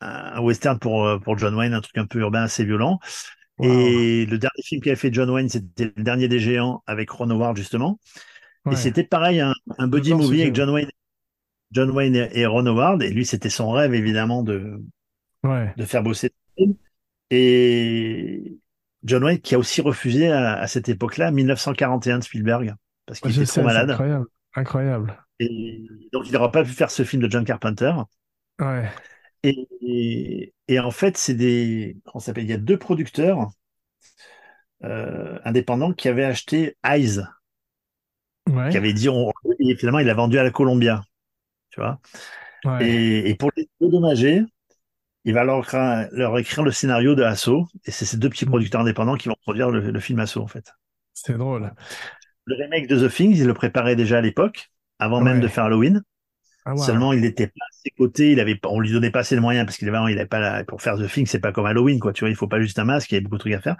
un 0.00 0.40
western 0.40 0.78
pour, 0.78 1.06
euh, 1.06 1.18
pour 1.18 1.38
John 1.38 1.54
Wayne, 1.54 1.74
un 1.74 1.80
truc 1.80 1.98
un 1.98 2.06
peu 2.06 2.20
urbain, 2.20 2.42
assez 2.42 2.64
violent. 2.64 2.98
Et 3.62 4.24
le 4.24 4.38
dernier 4.38 4.62
film 4.64 4.80
qu'il 4.80 4.90
a 4.90 4.96
fait 4.96 5.12
John 5.12 5.28
Wayne, 5.28 5.50
c'était 5.50 5.92
Le 5.94 6.02
Dernier 6.02 6.28
des 6.28 6.38
Géants 6.38 6.82
avec 6.86 7.10
Ron 7.10 7.28
Howard, 7.28 7.56
justement. 7.56 8.00
Et 8.70 8.76
c'était 8.76 9.04
pareil, 9.04 9.40
un, 9.40 9.52
un 9.78 9.86
buddy 9.86 10.14
movie 10.14 10.42
avec 10.42 10.54
John 10.54 10.70
Wayne, 10.70 10.90
John 11.70 11.90
Wayne 11.90 12.28
et, 12.32 12.46
Ron 12.46 12.66
Howard. 12.66 13.02
Et 13.02 13.10
lui, 13.10 13.26
c'était 13.26 13.50
son 13.50 13.70
rêve, 13.70 13.94
évidemment, 13.94 14.42
de, 14.42 14.82
de 15.44 15.84
faire 15.84 16.02
bosser. 16.02 16.32
Et 17.30 18.58
John 19.04 19.24
Wayne, 19.24 19.40
qui 19.40 19.54
a 19.54 19.58
aussi 19.58 19.82
refusé 19.82 20.32
à, 20.32 20.66
cette 20.66 20.88
époque-là, 20.88 21.30
1941 21.30 22.18
de 22.18 22.24
Spielberg, 22.24 22.74
parce 23.04 23.20
qu'il 23.20 23.30
était 23.30 23.44
trop 23.44 23.62
malade. 23.62 23.90
Incroyable. 23.90 24.26
incroyable. 24.54 25.18
Et 25.38 25.86
donc, 26.12 26.26
il 26.26 26.32
n'aura 26.32 26.50
pas 26.50 26.64
pu 26.64 26.70
faire 26.70 26.90
ce 26.90 27.02
film 27.02 27.22
de 27.22 27.30
John 27.30 27.44
Carpenter. 27.44 27.92
Ouais. 28.58 28.88
Et, 29.42 30.52
et, 30.68 30.80
en 30.80 30.90
fait, 30.90 31.16
c'est 31.16 31.34
des. 31.34 31.96
On 32.14 32.18
s'appelle? 32.18 32.44
Il 32.44 32.50
y 32.50 32.54
a 32.54 32.58
deux 32.58 32.78
producteurs 32.78 33.50
euh, 34.84 35.38
indépendants 35.44 35.92
qui 35.92 36.08
avaient 36.08 36.24
acheté 36.24 36.76
Eyes. 36.84 37.22
Qui 38.46 38.76
avaient 38.76 38.92
dit. 38.92 39.08
et 39.60 39.76
finalement, 39.76 40.00
il 40.00 40.10
a 40.10 40.14
vendu 40.14 40.38
à 40.38 40.42
la 40.42 40.50
Columbia. 40.50 41.02
Tu 41.70 41.80
vois? 41.80 42.00
Et, 42.80 43.30
et, 43.30 43.34
pour 43.36 43.50
les 43.56 43.68
dédommager, 43.80 44.42
il 45.24 45.34
va 45.34 45.44
leur, 45.44 45.66
leur, 46.12 46.38
écrire 46.38 46.64
le 46.64 46.72
scénario 46.72 47.14
de 47.14 47.22
Asso. 47.22 47.66
Et 47.84 47.90
c'est 47.90 48.04
ces 48.04 48.16
deux 48.16 48.28
petits 48.28 48.46
mm. 48.46 48.50
producteurs 48.50 48.80
indépendants 48.80 49.16
qui 49.16 49.28
vont 49.28 49.36
produire 49.42 49.70
le, 49.70 50.00
film 50.00 50.18
Asso, 50.18 50.38
en 50.38 50.46
fait. 50.46 50.72
C'est 51.14 51.36
drôle. 51.36 51.72
Le 52.44 52.56
remake 52.56 52.86
de 52.88 53.06
The 53.06 53.12
Things, 53.12 53.38
il 53.38 53.46
le 53.46 53.54
préparait 53.54 53.96
déjà 53.96 54.18
à 54.18 54.20
l'époque, 54.20 54.70
avant 54.98 55.20
même 55.20 55.40
de 55.40 55.48
faire 55.48 55.64
Halloween. 55.64 56.02
Ah, 56.64 56.76
Seulement, 56.76 57.12
il 57.12 57.22
n'était 57.22 57.46
pas 57.46 57.64
à 57.64 57.72
ses 57.72 57.90
côtés, 57.90 58.32
il 58.32 58.40
avait, 58.40 58.58
on 58.64 58.80
lui 58.80 58.92
donnait 58.92 59.10
pas 59.10 59.20
assez 59.20 59.34
de 59.34 59.40
moyens 59.40 59.66
parce 59.66 59.78
qu'il 59.78 59.88
avait, 59.88 60.12
il 60.12 60.18
avait 60.18 60.26
pas 60.28 60.40
la, 60.40 60.64
pour 60.64 60.82
faire 60.82 60.96
The 60.96 61.10
Thing, 61.10 61.26
c'est 61.26 61.40
pas 61.40 61.52
comme 61.52 61.66
Halloween, 61.66 61.98
quoi. 61.98 62.12
Tu 62.12 62.20
vois, 62.20 62.30
il 62.30 62.36
faut 62.36 62.48
pas 62.48 62.60
juste 62.60 62.78
un 62.78 62.84
masque, 62.84 63.10
il 63.12 63.14
y 63.16 63.18
a 63.18 63.20
beaucoup 63.20 63.36
de 63.36 63.40
trucs 63.40 63.54
à 63.54 63.60
faire. 63.60 63.76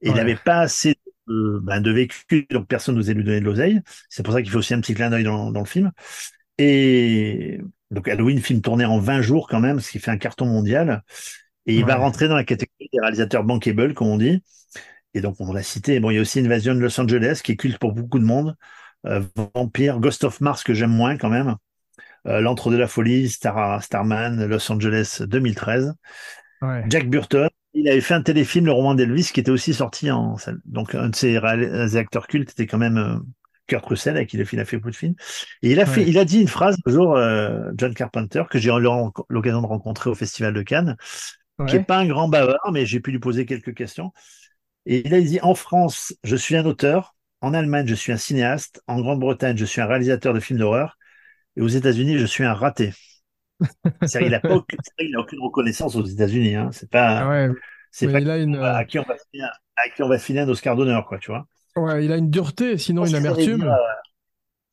Et 0.00 0.08
il 0.08 0.14
n'avait 0.14 0.36
pas 0.36 0.60
assez 0.60 0.96
de, 1.28 1.60
ben, 1.62 1.80
de 1.80 1.90
vécu, 1.90 2.46
donc 2.50 2.66
personne 2.68 2.96
n'osait 2.96 3.14
lui 3.14 3.24
donner 3.24 3.40
de 3.40 3.44
l'oseille. 3.44 3.80
C'est 4.08 4.22
pour 4.22 4.34
ça 4.34 4.42
qu'il 4.42 4.50
fait 4.50 4.58
aussi 4.58 4.74
un 4.74 4.80
petit 4.80 4.94
clin 4.94 5.10
d'œil 5.10 5.24
dans, 5.24 5.50
dans 5.50 5.60
le 5.60 5.66
film. 5.66 5.92
Et 6.58 7.60
donc 7.90 8.08
Halloween, 8.08 8.40
film 8.40 8.60
tourné 8.60 8.84
en 8.84 8.98
20 8.98 9.22
jours 9.22 9.48
quand 9.48 9.60
même, 9.60 9.80
ce 9.80 9.90
qui 9.90 9.98
fait 9.98 10.10
un 10.10 10.18
carton 10.18 10.46
mondial. 10.46 11.02
Et 11.66 11.76
il 11.76 11.84
va 11.84 11.96
rentrer 11.96 12.28
dans 12.28 12.36
la 12.36 12.44
catégorie 12.44 12.90
des 12.92 13.00
réalisateurs 13.00 13.44
bankable, 13.44 13.94
comme 13.94 14.08
on 14.08 14.18
dit. 14.18 14.42
Et 15.14 15.20
donc, 15.20 15.36
on 15.40 15.52
l'a 15.52 15.62
cité. 15.62 16.00
Bon, 16.00 16.10
il 16.10 16.16
y 16.16 16.18
a 16.18 16.20
aussi 16.20 16.40
Invasion 16.40 16.74
de 16.74 16.80
Los 16.80 17.00
Angeles, 17.00 17.40
qui 17.42 17.52
est 17.52 17.56
culte 17.56 17.78
pour 17.78 17.92
beaucoup 17.92 18.18
de 18.18 18.24
monde. 18.24 18.56
Euh, 19.06 19.22
Vampire, 19.54 20.00
Ghost 20.00 20.24
of 20.24 20.40
Mars, 20.40 20.64
que 20.64 20.74
j'aime 20.74 20.90
moins 20.90 21.16
quand 21.16 21.30
même. 21.30 21.56
Euh, 22.26 22.40
L'Entre 22.40 22.70
de 22.70 22.76
la 22.76 22.86
Folie, 22.86 23.28
Star, 23.28 23.82
Starman, 23.82 24.46
Los 24.46 24.70
Angeles 24.70 25.22
2013. 25.26 25.94
Ouais. 26.62 26.84
Jack 26.88 27.08
Burton, 27.08 27.48
il 27.74 27.88
avait 27.88 28.00
fait 28.00 28.14
un 28.14 28.22
téléfilm, 28.22 28.66
Le 28.66 28.72
roman 28.72 28.94
d'Elvis, 28.94 29.30
qui 29.32 29.40
était 29.40 29.50
aussi 29.50 29.74
sorti 29.74 30.10
en 30.10 30.36
salle. 30.36 30.60
Donc, 30.64 30.94
un 30.94 31.10
de 31.10 31.16
ses, 31.16 31.36
acteurs 31.96 32.26
cultes 32.26 32.50
était 32.50 32.66
quand 32.66 32.78
même 32.78 32.96
euh, 32.96 33.18
Kurt 33.66 33.84
Russell, 33.84 34.16
avec 34.16 34.30
qui 34.30 34.36
il 34.36 34.60
a 34.60 34.64
fait 34.64 34.76
beaucoup 34.76 34.90
de 34.90 34.96
films. 34.96 35.14
Et 35.62 35.72
il 35.72 35.80
a, 35.80 35.86
fait, 35.86 36.06
il 36.06 36.18
a 36.18 36.24
dit 36.24 36.40
une 36.40 36.48
phrase 36.48 36.76
un 36.86 36.90
jour, 36.90 37.16
euh, 37.16 37.70
John 37.76 37.92
Carpenter, 37.94 38.44
que 38.50 38.58
j'ai 38.58 38.70
eu 38.70 38.80
l'occasion 39.28 39.62
de 39.62 39.66
rencontrer 39.66 40.10
au 40.10 40.14
Festival 40.14 40.54
de 40.54 40.62
Cannes, 40.62 40.96
qui 41.66 41.74
n'est 41.74 41.84
pas 41.84 41.98
un 41.98 42.06
grand 42.06 42.28
bavard, 42.28 42.70
mais 42.72 42.86
j'ai 42.86 43.00
pu 43.00 43.10
lui 43.10 43.18
poser 43.18 43.46
quelques 43.46 43.74
questions. 43.74 44.12
Et 44.86 45.06
il 45.06 45.14
a 45.14 45.20
dit 45.20 45.40
En 45.42 45.54
France, 45.54 46.14
je 46.24 46.36
suis 46.36 46.56
un 46.56 46.64
auteur. 46.64 47.14
En 47.40 47.52
Allemagne, 47.52 47.86
je 47.86 47.94
suis 47.94 48.12
un 48.12 48.16
cinéaste. 48.16 48.82
En 48.86 49.00
Grande-Bretagne, 49.00 49.56
je 49.56 49.64
suis 49.64 49.80
un 49.80 49.86
réalisateur 49.86 50.32
de 50.32 50.40
films 50.40 50.58
d'horreur. 50.58 50.98
Et 51.56 51.62
aux 51.62 51.68
États-Unis, 51.68 52.18
je 52.18 52.26
suis 52.26 52.44
un 52.44 52.54
raté. 52.54 52.92
il 54.20 54.30
n'a 54.30 54.40
aucune 55.20 55.40
reconnaissance 55.40 55.94
aux 55.96 56.04
États-Unis. 56.04 56.56
Hein. 56.56 56.70
C'est 56.72 56.90
pas. 56.90 57.48
Ah 57.48 57.52
c'est 57.90 58.10
pas 58.10 58.38
une... 58.38 58.56
à, 58.56 58.84
qui 58.84 58.98
on 58.98 59.04
va 59.04 59.14
filer, 59.30 59.46
à 59.76 59.88
qui 59.88 60.02
on 60.02 60.08
va 60.08 60.18
filer 60.18 60.40
un 60.40 60.48
Oscar 60.48 60.74
d'honneur, 60.74 61.06
quoi, 61.06 61.18
tu 61.18 61.30
vois. 61.30 61.46
Ouais, 61.76 62.04
il 62.04 62.10
a 62.10 62.16
une 62.16 62.30
dureté, 62.30 62.76
sinon 62.76 63.04
une 63.04 63.14
amertume. 63.14 63.62
Euh, 63.62 63.76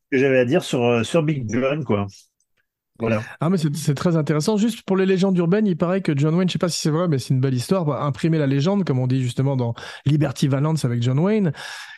ce 0.03 0.07
que 0.11 0.17
j'avais 0.17 0.39
à 0.39 0.45
dire 0.45 0.63
sur, 0.63 0.84
euh, 0.84 1.03
sur 1.03 1.21
Big 1.21 1.45
John, 1.47 1.84
quoi. 1.84 2.07
Ah, 3.39 3.49
mais 3.49 3.58
c'est 3.58 3.95
très 3.95 4.16
intéressant. 4.16 4.58
Juste 4.58 4.84
pour 4.84 4.97
les 4.97 5.06
légendes 5.06 5.38
urbaines, 5.38 5.68
il 5.68 5.78
paraît 5.78 6.02
que 6.02 6.18
John 6.18 6.36
Wayne, 6.36 6.49
je 6.49 6.54
sais 6.54 6.60
pas 6.60 6.70
si 6.70 6.80
c'est 6.80 6.89
vrai, 6.89 7.08
mais 7.08 7.20
c'est 7.20 7.34
une 7.34 7.41
belle 7.41 7.54
histoire, 7.54 7.86
va 7.86 8.04
imprimer 8.04 8.38
la 8.38 8.47
légende, 8.47 8.84
comme 8.84 8.99
on 8.99 9.08
dit 9.08 9.22
justement 9.22 9.56
dans 9.56 9.74
Liberty 10.06 10.47
Valance 10.47 10.86
avec 10.86 11.02
John 11.02 11.20
Wayne. 11.20 11.52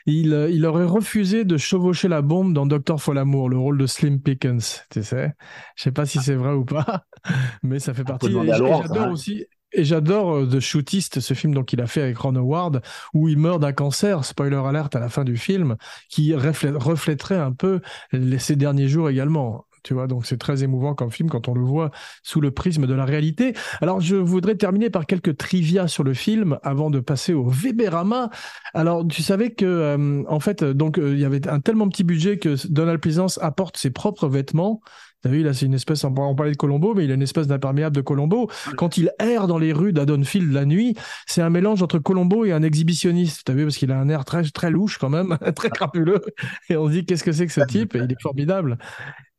Il, 0.06 0.34
euh, 0.34 0.50
il 0.50 0.66
aurait 0.66 0.86
refusé 0.86 1.46
de 1.46 1.58
chevaucher 1.58 2.08
la 2.08 2.22
bombe 2.22 2.54
dans 2.54 2.66
Docteur 2.66 3.02
Folamour, 3.02 3.50
le 3.50 3.58
rôle 3.58 3.78
de 3.78 3.86
Slim 3.86 4.20
Pickens, 4.22 4.84
tu 4.90 5.04
sais. 5.04 5.34
Je 5.76 5.84
sais 5.84 5.92
pas 5.92 6.06
si 6.06 6.20
c'est 6.20 6.36
vrai 6.36 6.54
ou 6.54 6.66
pas, 6.66 7.06
mais 7.64 7.80
ça 7.80 7.94
fait 7.94 8.04
partie. 8.04 8.32
J'adore 8.32 8.84
hein. 8.98 9.12
aussi. 9.12 9.46
Et 9.74 9.84
j'adore 9.84 10.36
euh, 10.36 10.46
The 10.46 10.60
Shootist, 10.60 11.20
ce 11.20 11.34
film 11.34 11.54
donc 11.54 11.66
qu'il 11.66 11.82
a 11.82 11.88
fait 11.88 12.02
avec 12.02 12.18
Ron 12.18 12.36
Howard, 12.36 12.82
où 13.14 13.28
il 13.28 13.38
meurt 13.38 13.60
d'un 13.60 13.74
cancer, 13.74 14.24
spoiler 14.24 14.62
alert 14.64 14.96
à 14.96 15.00
la 15.00 15.10
fin 15.10 15.24
du 15.24 15.36
film, 15.36 15.78
qui 16.10 16.36
reflèterait 16.36 17.38
un 17.38 17.52
peu 17.52 17.82
les, 18.12 18.38
ces 18.38 18.56
derniers 18.56 18.88
jours 18.88 19.10
également 19.10 19.66
tu 19.84 19.94
vois. 19.94 20.08
Donc 20.08 20.26
c'est 20.26 20.38
très 20.38 20.64
émouvant 20.64 20.96
comme 20.96 21.12
film 21.12 21.30
quand 21.30 21.48
on 21.48 21.54
le 21.54 21.64
voit 21.64 21.92
sous 22.24 22.42
le 22.42 22.52
prisme 22.52 22.88
de 22.88 22.94
la 22.94 23.06
réalité. 23.06 23.54
Alors 23.82 24.02
je 24.02 24.16
voudrais 24.16 24.56
terminer 24.56 24.90
par 24.90 25.06
quelques 25.06 25.38
trivia 25.38 25.88
sur 25.88 26.04
le 26.04 26.14
film 26.14 26.58
avant 26.64 26.90
de 26.90 27.00
passer 27.00 27.34
au 27.34 27.48
Weberama. 27.48 28.30
Alors 28.74 29.08
tu 29.08 29.22
savais 29.22 29.52
que 29.52 29.66
euh, 29.66 30.24
en 30.28 30.40
fait 30.40 30.64
donc 30.64 30.98
euh, 30.98 31.14
il 31.14 31.20
y 31.20 31.26
avait 31.26 31.48
un 31.48 31.60
tellement 31.60 31.88
petit 31.90 32.04
budget 32.04 32.38
que 32.38 32.56
Donald 32.68 33.00
Pleasance 33.00 33.38
apporte 33.42 33.78
ses 33.78 33.92
propres 33.92 34.28
vêtements 34.28 34.82
T'as 35.24 35.30
vu, 35.30 35.42
là, 35.42 35.54
c'est 35.54 35.66
une 35.66 35.74
espèce, 35.74 36.04
on 36.04 36.36
parlait 36.36 36.52
de 36.52 36.58
Colombo, 36.58 36.94
mais 36.94 37.06
il 37.06 37.12
a 37.12 37.14
une 37.14 37.22
espèce 37.22 37.48
d'imperméable 37.48 37.96
de 37.96 38.02
Colombo. 38.02 38.50
Quand 38.76 38.98
il 38.98 39.10
erre 39.20 39.48
dans 39.48 39.58
les 39.58 39.72
rues 39.72 39.94
d'Adonfield 39.94 40.52
la 40.52 40.66
nuit, 40.66 40.96
c'est 41.28 41.42
un 41.42 41.50
mélange 41.50 41.82
entre 41.82 41.98
Colombo 41.98 42.44
et 42.44 42.52
un 42.52 42.62
exhibitionniste. 42.62 43.44
T'as 43.46 43.54
vu, 43.54 43.64
parce 43.64 43.78
qu'il 43.78 43.92
a 43.94 43.98
un 43.98 44.10
air 44.10 44.26
très, 44.26 44.44
très 44.44 44.70
louche 44.70 44.98
quand 44.98 45.10
même, 45.10 45.38
très 45.56 45.70
crapuleux. 45.70 46.22
Et 46.70 46.76
on 46.76 46.88
se 46.88 46.92
dit, 46.92 47.06
qu'est-ce 47.06 47.24
que 47.24 47.32
c'est 47.32 47.48
que 47.48 47.54
ce 47.54 47.62
type? 47.62 47.96
Et 47.96 48.00
il 48.00 48.12
est 48.12 48.22
formidable. 48.22 48.78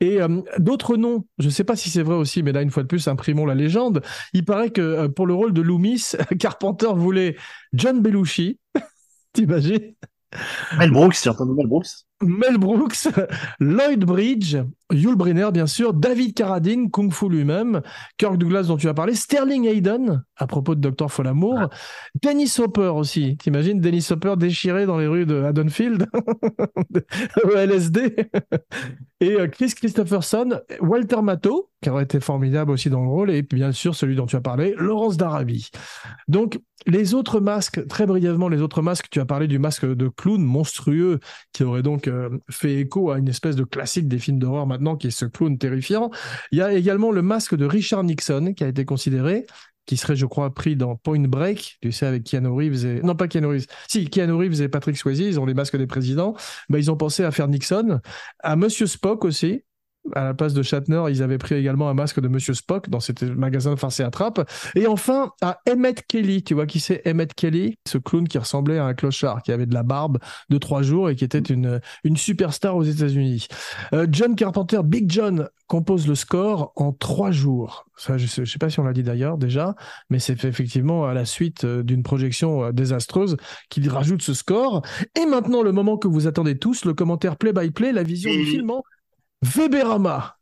Et 0.00 0.22
euh, 0.22 0.40
d'autres 0.58 0.96
noms, 0.96 1.26
je 1.38 1.46
ne 1.46 1.50
sais 1.50 1.64
pas 1.64 1.76
si 1.76 1.90
c'est 1.90 2.02
vrai 2.02 2.16
aussi, 2.16 2.42
mais 2.42 2.52
là, 2.52 2.62
une 2.62 2.70
fois 2.70 2.82
de 2.82 2.88
plus, 2.88 3.06
imprimons 3.06 3.44
la 3.44 3.54
légende. 3.54 4.00
Il 4.32 4.46
paraît 4.46 4.70
que 4.70 4.80
euh, 4.80 5.08
pour 5.08 5.26
le 5.26 5.34
rôle 5.34 5.52
de 5.52 5.60
Loomis, 5.60 6.12
Carpenter 6.38 6.94
voulait 6.94 7.36
John 7.74 8.00
Belushi. 8.00 8.58
T'imagines? 9.34 9.94
Mel 10.78 10.90
Brooks, 10.90 11.20
j'ai 11.22 11.30
entendu 11.30 11.52
Mel 11.52 11.66
Brooks. 11.66 11.88
Mel 12.22 12.58
Brooks, 12.58 13.08
Lloyd 13.60 14.04
Bridge, 14.04 14.56
Yul 14.92 15.16
Brynner, 15.16 15.48
bien 15.52 15.66
sûr, 15.66 15.94
David 15.94 16.34
Carradine, 16.34 16.90
Kung 16.90 17.12
Fu 17.12 17.28
lui-même, 17.28 17.80
Kirk 18.18 18.36
Douglas 18.36 18.64
dont 18.64 18.76
tu 18.76 18.88
as 18.88 18.94
parlé, 18.94 19.14
Sterling 19.14 19.66
Hayden, 19.66 20.22
à 20.36 20.46
propos 20.46 20.74
de 20.74 20.90
Dr. 20.90 21.10
Folamour, 21.10 21.70
Dennis 22.22 22.56
Hopper 22.58 22.92
aussi. 22.94 23.36
T'imagines 23.38 23.80
Dennis 23.80 24.08
Hopper 24.10 24.34
déchiré 24.36 24.84
dans 24.86 24.98
les 24.98 25.06
rues 25.06 25.26
de 25.26 25.42
Haddonfield 25.42 26.06
au 27.44 27.50
LSD 27.50 28.14
Et 29.20 29.40
euh, 29.40 29.48
Chris 29.48 29.72
Christopherson, 29.74 30.60
Walter 30.80 31.22
Matthau, 31.22 31.70
qui 31.82 31.90
aurait 31.90 32.04
été 32.04 32.20
formidable 32.20 32.70
aussi 32.70 32.90
dans 32.90 33.02
le 33.02 33.08
rôle, 33.08 33.30
et 33.30 33.42
bien 33.42 33.72
sûr 33.72 33.94
celui 33.94 34.16
dont 34.16 34.26
tu 34.26 34.36
as 34.36 34.40
parlé, 34.40 34.74
Laurence 34.76 35.16
d'Arabie. 35.16 35.70
Donc, 36.28 36.58
les 36.86 37.14
autres 37.14 37.40
masques, 37.40 37.86
très 37.86 38.06
brièvement, 38.06 38.48
les 38.48 38.60
autres 38.60 38.82
masques, 38.82 39.06
tu 39.10 39.20
as 39.20 39.24
parlé 39.24 39.46
du 39.46 39.58
masque 39.58 39.86
de 39.86 40.08
clown 40.08 40.42
monstrueux 40.42 41.20
qui 41.52 41.64
aurait 41.64 41.82
donc 41.82 42.08
euh, 42.08 42.28
fait 42.50 42.74
écho 42.74 43.10
à 43.10 43.18
une 43.18 43.28
espèce 43.28 43.56
de 43.56 43.64
classique 43.64 44.08
des 44.08 44.18
films 44.18 44.38
d'horreur 44.38 44.66
maintenant 44.74 44.96
qui 44.96 45.08
est 45.08 45.10
ce 45.10 45.24
clown 45.24 45.56
terrifiant. 45.56 46.10
Il 46.52 46.58
y 46.58 46.62
a 46.62 46.72
également 46.72 47.12
le 47.12 47.22
masque 47.22 47.54
de 47.54 47.64
Richard 47.64 48.04
Nixon 48.04 48.54
qui 48.54 48.64
a 48.64 48.68
été 48.68 48.84
considéré 48.84 49.46
qui 49.86 49.96
serait, 49.96 50.16
je 50.16 50.26
crois, 50.26 50.52
pris 50.54 50.76
dans 50.76 50.96
Point 50.96 51.28
Break, 51.28 51.76
tu 51.82 51.92
sais, 51.92 52.06
avec 52.06 52.24
Keanu 52.24 52.48
Reeves 52.48 52.86
et... 52.86 53.02
Non, 53.02 53.14
pas 53.14 53.28
Keanu 53.28 53.48
Reeves. 53.48 53.66
Si, 53.86 54.08
Keanu 54.08 54.32
Reeves 54.32 54.62
et 54.62 54.68
Patrick 54.68 54.96
Swayze, 54.96 55.20
ils 55.20 55.38
ont 55.38 55.44
les 55.44 55.54
masques 55.54 55.76
des 55.76 55.86
présidents. 55.86 56.34
Ben, 56.70 56.78
ils 56.78 56.90
ont 56.90 56.96
pensé 56.96 57.22
à 57.22 57.30
faire 57.30 57.48
Nixon. 57.48 58.00
À 58.38 58.56
Monsieur 58.56 58.86
Spock 58.86 59.24
aussi, 59.26 59.62
à 60.12 60.24
la 60.24 60.34
place 60.34 60.54
de 60.54 60.62
Shatner, 60.62 61.04
ils 61.08 61.22
avaient 61.22 61.38
pris 61.38 61.54
également 61.54 61.88
un 61.88 61.94
masque 61.94 62.20
de 62.20 62.28
Monsieur 62.28 62.54
Spock 62.54 62.88
dans 62.88 63.00
cet 63.00 63.22
magasin 63.22 63.76
Farce 63.76 64.00
et 64.00 64.02
Attrape. 64.02 64.48
Et 64.74 64.86
enfin, 64.86 65.32
à 65.40 65.58
Emmett 65.68 66.06
Kelly. 66.06 66.42
Tu 66.42 66.54
vois 66.54 66.66
qui 66.66 66.80
c'est 66.80 67.06
Emmett 67.06 67.32
Kelly? 67.34 67.78
Ce 67.86 67.98
clown 67.98 68.28
qui 68.28 68.38
ressemblait 68.38 68.78
à 68.78 68.84
un 68.84 68.94
clochard, 68.94 69.42
qui 69.42 69.52
avait 69.52 69.66
de 69.66 69.74
la 69.74 69.82
barbe 69.82 70.18
de 70.50 70.58
trois 70.58 70.82
jours 70.82 71.10
et 71.10 71.16
qui 71.16 71.24
était 71.24 71.38
une, 71.38 71.80
une 72.04 72.16
superstar 72.16 72.76
aux 72.76 72.82
États-Unis. 72.82 73.48
Euh, 73.92 74.06
John 74.10 74.34
Carpenter, 74.34 74.80
Big 74.84 75.10
John, 75.10 75.48
compose 75.66 76.06
le 76.06 76.14
score 76.14 76.72
en 76.76 76.92
trois 76.92 77.30
jours. 77.30 77.86
Ça, 77.96 78.18
je 78.18 78.40
ne 78.40 78.46
sais, 78.46 78.58
pas 78.58 78.70
si 78.70 78.80
on 78.80 78.84
l'a 78.84 78.92
dit 78.92 79.02
d'ailleurs 79.02 79.38
déjà, 79.38 79.74
mais 80.10 80.18
c'est 80.18 80.44
effectivement 80.44 81.06
à 81.06 81.14
la 81.14 81.24
suite 81.24 81.64
euh, 81.64 81.82
d'une 81.82 82.02
projection 82.02 82.64
euh, 82.64 82.72
désastreuse 82.72 83.36
qu'il 83.70 83.88
rajoute 83.88 84.22
ce 84.22 84.34
score. 84.34 84.82
Et 85.18 85.26
maintenant, 85.26 85.62
le 85.62 85.72
moment 85.72 85.96
que 85.96 86.08
vous 86.08 86.26
attendez 86.26 86.58
tous, 86.58 86.84
le 86.84 86.92
commentaire 86.92 87.36
play-by-play, 87.36 87.92
la 87.92 88.02
vision 88.02 88.30
du 88.30 88.44
film 88.44 88.72
Weberama. 89.44 90.38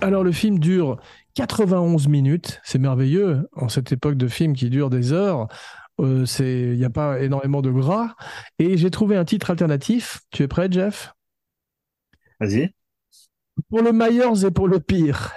Alors 0.00 0.24
le 0.24 0.32
film 0.32 0.58
dure 0.58 0.96
91 1.34 2.08
minutes, 2.08 2.60
c'est 2.64 2.78
merveilleux 2.78 3.48
en 3.52 3.68
cette 3.68 3.92
époque 3.92 4.16
de 4.16 4.26
film 4.26 4.54
qui 4.54 4.68
dure 4.68 4.90
des 4.90 5.12
heures. 5.12 5.46
Euh, 6.00 6.24
il 6.40 6.76
n'y 6.76 6.84
a 6.84 6.90
pas 6.90 7.20
énormément 7.20 7.62
de 7.62 7.70
gras. 7.70 8.16
Et 8.58 8.76
j'ai 8.76 8.90
trouvé 8.90 9.16
un 9.16 9.24
titre 9.24 9.50
alternatif. 9.50 10.22
Tu 10.30 10.42
es 10.42 10.48
prêt, 10.48 10.68
Jeff? 10.70 11.14
Vas-y. 12.40 12.72
Pour 13.70 13.82
le 13.82 13.92
meilleur 13.92 14.44
et 14.44 14.50
pour 14.50 14.66
le 14.66 14.80
pire. 14.80 15.32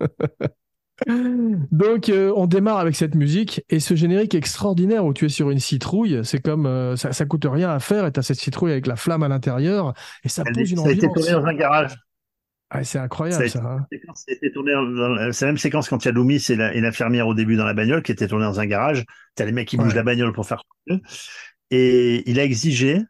Donc, 1.06 2.08
euh, 2.08 2.32
on 2.36 2.46
démarre 2.46 2.78
avec 2.78 2.96
cette 2.96 3.14
musique 3.14 3.62
et 3.68 3.80
ce 3.80 3.94
générique 3.94 4.34
extraordinaire 4.34 5.04
où 5.04 5.12
tu 5.12 5.26
es 5.26 5.28
sur 5.28 5.50
une 5.50 5.58
citrouille. 5.58 6.20
C'est 6.24 6.40
comme 6.40 6.66
euh, 6.66 6.96
ça, 6.96 7.12
ça 7.12 7.26
coûte 7.26 7.46
rien 7.48 7.70
à 7.70 7.80
faire 7.80 8.06
et 8.06 8.12
tu 8.12 8.20
as 8.20 8.22
cette 8.22 8.38
citrouille 8.38 8.72
avec 8.72 8.86
la 8.86 8.96
flamme 8.96 9.22
à 9.22 9.28
l'intérieur 9.28 9.92
et 10.24 10.28
ça 10.28 10.42
pose 10.44 10.70
une 10.70 10.78
Ça 10.78 10.88
a 10.88 10.92
été 10.92 11.06
tourné 11.06 11.32
dans 11.32 11.44
un 11.44 11.54
garage. 11.54 11.96
Ah, 12.70 12.82
c'est 12.82 12.98
incroyable 12.98 13.48
ça. 13.48 13.60
Hein. 13.62 13.86
C'est 15.32 15.44
la 15.44 15.52
même 15.52 15.58
séquence 15.58 15.88
quand 15.88 16.04
il 16.04 16.06
y 16.06 16.10
a 16.10 16.12
Loomis 16.12 16.44
et 16.50 16.80
l'infirmière 16.80 17.28
au 17.28 17.34
début 17.34 17.56
dans 17.56 17.64
la 17.64 17.74
bagnole 17.74 18.02
qui 18.02 18.10
était 18.10 18.26
tournée 18.26 18.44
dans 18.44 18.58
un 18.58 18.66
garage. 18.66 19.04
Tu 19.36 19.42
as 19.42 19.46
les 19.46 19.52
mecs 19.52 19.68
qui 19.68 19.76
bougent 19.76 19.94
la 19.94 20.02
bagnole 20.02 20.32
pour 20.32 20.46
faire. 20.46 20.62
Et 21.70 22.28
il 22.28 22.40
a 22.40 22.44
exigé 22.44 23.02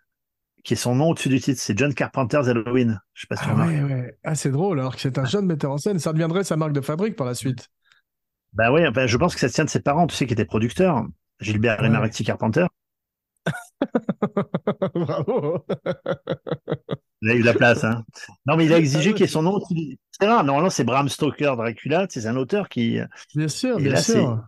qui 0.66 0.72
est 0.72 0.76
son 0.76 0.96
nom 0.96 1.10
au-dessus 1.10 1.28
du 1.28 1.40
titre. 1.40 1.60
C'est 1.62 1.78
John 1.78 1.94
Carpenter's 1.94 2.48
Halloween. 2.48 3.00
Je 3.14 3.20
sais 3.20 3.26
pas 3.28 3.36
si 3.36 3.44
ah, 3.46 3.54
ouais, 3.54 3.82
ouais. 3.82 4.18
ah 4.24 4.34
c'est 4.34 4.50
drôle, 4.50 4.80
alors 4.80 4.96
que 4.96 5.00
c'est 5.00 5.16
un 5.16 5.24
jeune 5.24 5.46
metteur 5.46 5.70
en 5.70 5.78
scène. 5.78 6.00
Ça 6.00 6.12
deviendrait 6.12 6.42
sa 6.42 6.56
marque 6.56 6.72
de 6.72 6.80
fabrique 6.80 7.14
par 7.14 7.24
la 7.24 7.34
suite. 7.34 7.68
Bah 8.52 8.72
oui, 8.72 8.80
je 9.06 9.16
pense 9.16 9.34
que 9.34 9.40
ça 9.40 9.48
tient 9.48 9.64
de 9.64 9.70
ses 9.70 9.78
parents, 9.78 10.08
tu 10.08 10.16
sais, 10.16 10.26
qui 10.26 10.32
étaient 10.32 10.44
producteurs. 10.44 11.06
Gilbert 11.38 11.84
et 11.84 11.88
Marty 11.88 12.24
Carpenter. 12.24 12.66
Bravo. 14.94 15.64
il 17.22 17.30
a 17.30 17.34
eu 17.34 17.42
la 17.42 17.54
place. 17.54 17.84
Hein. 17.84 18.04
Non, 18.46 18.56
mais 18.56 18.64
il 18.64 18.72
a 18.72 18.78
exigé 18.78 19.14
qu'il 19.14 19.22
ait 19.22 19.28
son 19.28 19.42
nom 19.42 19.52
au-dessus 19.52 19.74
du 19.74 19.98
C'est 20.18 20.26
rare. 20.26 20.42
Normalement, 20.42 20.70
c'est 20.70 20.82
Bram 20.82 21.08
Stoker, 21.08 21.54
Dracula. 21.56 22.06
C'est 22.10 22.26
un 22.26 22.34
auteur 22.34 22.68
qui. 22.68 22.98
Bien 23.36 23.48
sûr, 23.48 23.78
bien 23.78 23.94
sûr. 23.94 24.42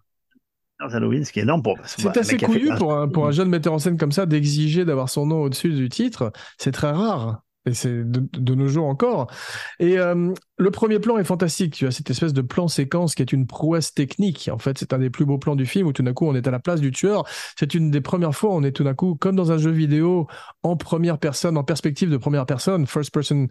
Halloween, 0.81 1.25
ce 1.25 1.33
qui 1.33 1.41
est 1.41 1.43
énorme 1.43 1.63
pour. 1.63 1.77
C'est 1.85 2.17
assez 2.17 2.37
couillu 2.37 2.71
pour 2.77 2.95
un, 2.95 3.09
pour 3.09 3.27
un 3.27 3.33
jeune 3.33 3.49
metteur 3.49 3.73
en 3.73 3.79
scène 3.79 3.97
comme 3.97 4.13
ça 4.13 4.27
d'exiger 4.27 4.85
d'avoir 4.85 5.09
son 5.09 5.27
nom 5.27 5.43
au-dessus 5.43 5.71
du 5.71 5.89
titre. 5.89 6.33
C'est 6.59 6.73
très 6.73 6.91
rare. 6.91 7.43
Et 7.67 7.75
c'est 7.75 8.03
de, 8.03 8.55
nos 8.55 8.69
jours 8.69 8.87
encore. 8.87 9.31
Et 9.79 9.99
euh, 9.99 10.33
le 10.57 10.71
premier 10.71 11.01
plan 11.01 11.19
est 11.19 11.25
fantastique. 11.25 11.75
Tu 11.75 11.87
as 11.87 11.91
cette 11.91 12.09
espèce 12.09 12.33
de 12.33 12.41
plan 12.41 12.67
séquence 12.67 13.15
qui 13.15 13.21
est 13.21 13.33
une 13.33 13.47
prouesse 13.47 13.93
technique. 13.93 14.49
En 14.51 14.59
fait, 14.59 14.79
c'est 14.79 14.95
un 14.95 14.99
des 14.99 15.11
plus 15.11 15.27
beaux 15.27 15.37
plans 15.37 15.57
du 15.57 15.67
film 15.67 15.87
où 15.87 15.93
tout 15.93 16.03
d'un 16.03 16.15
coup 16.15 16.27
on 16.27 16.35
est 16.35 16.47
à 16.47 16.51
la 16.51 16.61
place 16.61 16.81
du 16.81 16.93
tueur. 16.93 17.25
C'est 17.59 17.75
une 17.75 17.91
des 17.91 18.01
premières 18.01 18.35
fois 18.35 18.51
où 18.51 18.55
on 18.55 18.63
est 18.63 18.73
tout 18.73 18.85
d'un 18.85 18.95
coup 18.95 19.17
comme 19.17 19.37
dans 19.37 19.53
un 19.53 19.59
jeu 19.59 19.71
vidéo 19.71 20.29
en 20.63 20.77
première 20.77 21.19
personne, 21.19 21.59
en 21.59 21.65
perspective 21.65 22.09
de 22.09 22.17
première 22.17 22.47
personne, 22.47 22.87
first 22.87 23.13
person 23.13 23.49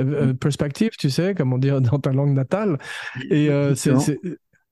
euh, 0.00 0.30
euh, 0.30 0.34
perspective, 0.34 0.90
tu 0.98 1.10
sais, 1.10 1.34
comme 1.34 1.52
on 1.52 1.58
dit 1.58 1.70
dans 1.70 1.98
ta 2.00 2.12
langue 2.12 2.34
natale. 2.34 2.78
Et 3.30 3.50
c'est 3.76 3.94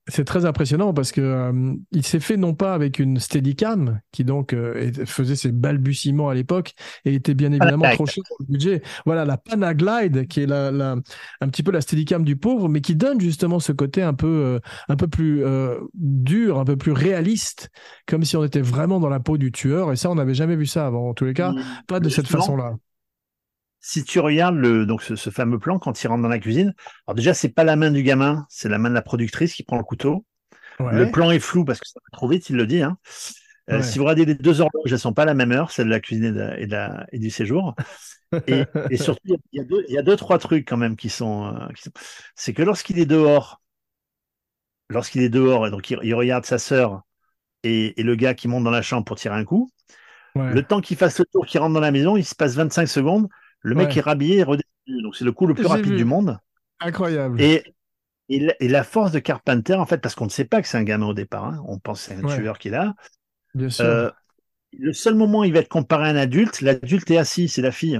c'est 0.09 0.25
très 0.25 0.45
impressionnant 0.45 0.93
parce 0.93 1.11
que 1.11 1.21
euh, 1.21 1.73
il 1.91 2.05
s'est 2.05 2.19
fait 2.19 2.37
non 2.37 2.53
pas 2.53 2.73
avec 2.73 2.99
une 2.99 3.19
Steadicam 3.19 3.99
qui 4.11 4.23
donc 4.23 4.53
euh, 4.53 4.91
faisait 5.05 5.35
ses 5.35 5.51
balbutiements 5.51 6.29
à 6.29 6.33
l'époque 6.33 6.73
et 7.05 7.13
était 7.13 7.33
bien 7.33 7.51
évidemment 7.51 7.89
trop 7.93 8.05
cher 8.05 8.23
pour 8.27 8.37
le 8.41 8.51
budget. 8.51 8.81
Voilà 9.05 9.25
la 9.25 9.37
Panaglide 9.37 10.27
qui 10.27 10.41
est 10.41 10.45
la, 10.45 10.71
la, 10.71 10.95
un 11.41 11.47
petit 11.49 11.63
peu 11.63 11.71
la 11.71 11.81
Steadicam 11.81 12.23
du 12.23 12.35
pauvre, 12.35 12.67
mais 12.69 12.81
qui 12.81 12.95
donne 12.95 13.21
justement 13.21 13.59
ce 13.59 13.71
côté 13.71 14.01
un 14.01 14.13
peu 14.13 14.27
euh, 14.27 14.59
un 14.89 14.95
peu 14.95 15.07
plus 15.07 15.43
dur, 15.93 16.59
un 16.59 16.65
peu 16.65 16.75
plus 16.75 16.91
réaliste, 16.91 17.69
comme 18.07 18.23
si 18.23 18.35
on 18.35 18.43
était 18.43 18.61
vraiment 18.61 18.99
dans 18.99 19.09
la 19.09 19.19
peau 19.19 19.37
du 19.37 19.51
tueur. 19.51 19.91
Et 19.91 19.95
ça, 19.95 20.09
on 20.09 20.15
n'avait 20.15 20.33
jamais 20.33 20.55
vu 20.55 20.65
ça 20.65 20.85
avant. 20.87 21.09
En 21.09 21.13
tous 21.13 21.25
les 21.25 21.33
cas, 21.33 21.51
mmh. 21.51 21.63
pas 21.87 21.99
de 21.99 22.09
cette 22.09 22.27
façon-là 22.27 22.75
si 23.81 24.03
tu 24.03 24.19
regardes 24.19 24.57
le, 24.57 24.85
donc 24.85 25.01
ce, 25.01 25.29
fameux 25.29 25.59
plan 25.59 25.79
quand 25.79 26.03
il 26.03 26.07
rentre 26.07 26.21
dans 26.21 26.29
la 26.29 26.39
cuisine, 26.39 26.73
alors 27.07 27.15
déjà 27.15 27.33
c'est 27.33 27.49
pas 27.49 27.63
la 27.63 27.75
main 27.75 27.91
du 27.91 28.03
gamin, 28.03 28.45
c'est 28.49 28.69
la 28.69 28.77
main 28.77 28.89
de 28.89 28.95
la 28.95 29.01
productrice 29.01 29.53
qui 29.53 29.63
prend 29.63 29.77
le 29.77 29.83
couteau. 29.83 30.25
Le 30.79 31.11
plan 31.11 31.29
est 31.31 31.39
flou 31.39 31.65
parce 31.65 31.79
que 31.81 31.87
ça 31.87 31.99
va 31.99 32.17
trop 32.17 32.29
vite, 32.29 32.49
il 32.49 32.55
le 32.55 32.65
dit. 32.65 32.81
Hein. 32.81 32.97
Euh, 33.69 33.81
si 33.83 33.99
vous 33.99 34.05
regardez 34.05 34.25
les 34.25 34.35
deux 34.35 34.61
horloges, 34.61 34.91
elles 34.91 34.99
sont 34.99 35.13
pas 35.13 35.23
à 35.23 35.25
la 35.25 35.33
même 35.33 35.51
heure, 35.51 35.71
celle 35.71 35.85
de 35.85 35.91
la 35.91 35.99
cuisine 35.99 36.25
et, 36.57 36.65
de 36.65 36.71
la, 36.71 37.05
et, 37.11 37.19
du 37.19 37.29
séjour. 37.29 37.75
Et, 38.47 38.63
surtout, 38.97 39.21
il 39.25 39.37
y, 39.51 39.59
a 39.59 39.63
deux, 39.63 39.83
il 39.87 39.93
y, 39.93 39.97
a 39.97 40.01
deux, 40.01 40.15
trois 40.15 40.39
trucs 40.39 40.67
quand 40.67 40.77
même 40.77 40.95
qui 40.95 41.09
sont. 41.09 41.47
Euh, 41.47 41.67
sont... 41.75 41.91
C'est 42.35 42.53
que 42.53 42.63
lorsqu'il 42.63 42.97
est 42.97 43.05
dehors, 43.05 43.61
lorsqu'il 44.89 45.21
est 45.21 45.29
dehors, 45.29 45.67
et 45.67 45.71
donc 45.71 45.89
il, 45.89 46.15
regarde 46.15 46.45
sa 46.45 46.57
sœur 46.57 47.01
et, 47.63 47.93
le 47.97 48.15
gars 48.15 48.33
qui 48.33 48.47
monte 48.47 48.63
dans 48.63 48.71
la 48.71 48.81
chambre 48.81 49.05
pour 49.05 49.17
tirer 49.17 49.35
un 49.35 49.45
coup, 49.45 49.71
le 50.35 50.61
temps 50.61 50.79
qu'il 50.79 50.95
fasse 50.95 51.19
le 51.19 51.25
tour, 51.25 51.45
qu'il 51.45 51.59
rentre 51.59 51.73
dans 51.73 51.81
la 51.81 51.91
maison, 51.91 52.15
il 52.15 52.23
se 52.23 52.35
passe 52.35 52.55
25 52.55 52.87
secondes. 52.87 53.27
Le 53.61 53.75
mec 53.75 53.95
est 53.95 54.01
rhabillé 54.01 54.37
et 54.37 54.43
redescendu. 54.43 55.03
Donc 55.03 55.15
c'est 55.15 55.25
le 55.25 55.31
coup 55.31 55.47
le 55.47 55.53
plus 55.53 55.65
rapide 55.65 55.95
du 55.95 56.05
monde. 56.05 56.37
Incroyable. 56.79 57.41
Et, 57.41 57.63
et, 58.29 58.67
la 58.67 58.83
force 58.83 59.11
de 59.11 59.19
Carpenter, 59.19 59.75
en 59.75 59.85
fait, 59.85 59.97
parce 59.97 60.15
qu'on 60.15 60.25
ne 60.25 60.29
sait 60.29 60.45
pas 60.45 60.61
que 60.61 60.67
c'est 60.67 60.77
un 60.77 60.83
gamin 60.83 61.07
au 61.07 61.13
départ, 61.13 61.45
hein. 61.45 61.63
on 61.67 61.77
pense 61.79 62.07
que 62.07 62.13
c'est 62.13 62.23
un 62.23 62.35
tueur 62.35 62.57
qu'il 62.57 62.75
a. 62.75 62.95
Bien 63.53 63.69
sûr. 63.69 63.85
Euh, 63.85 64.09
le 64.77 64.93
seul 64.93 65.15
moment 65.15 65.39
où 65.39 65.43
il 65.43 65.53
va 65.53 65.59
être 65.59 65.67
comparé 65.67 66.07
à 66.07 66.11
un 66.11 66.15
adulte, 66.15 66.61
l'adulte 66.61 67.09
est 67.11 67.17
assis, 67.17 67.47
c'est 67.47 67.61
la 67.61 67.71
fille. 67.71 67.99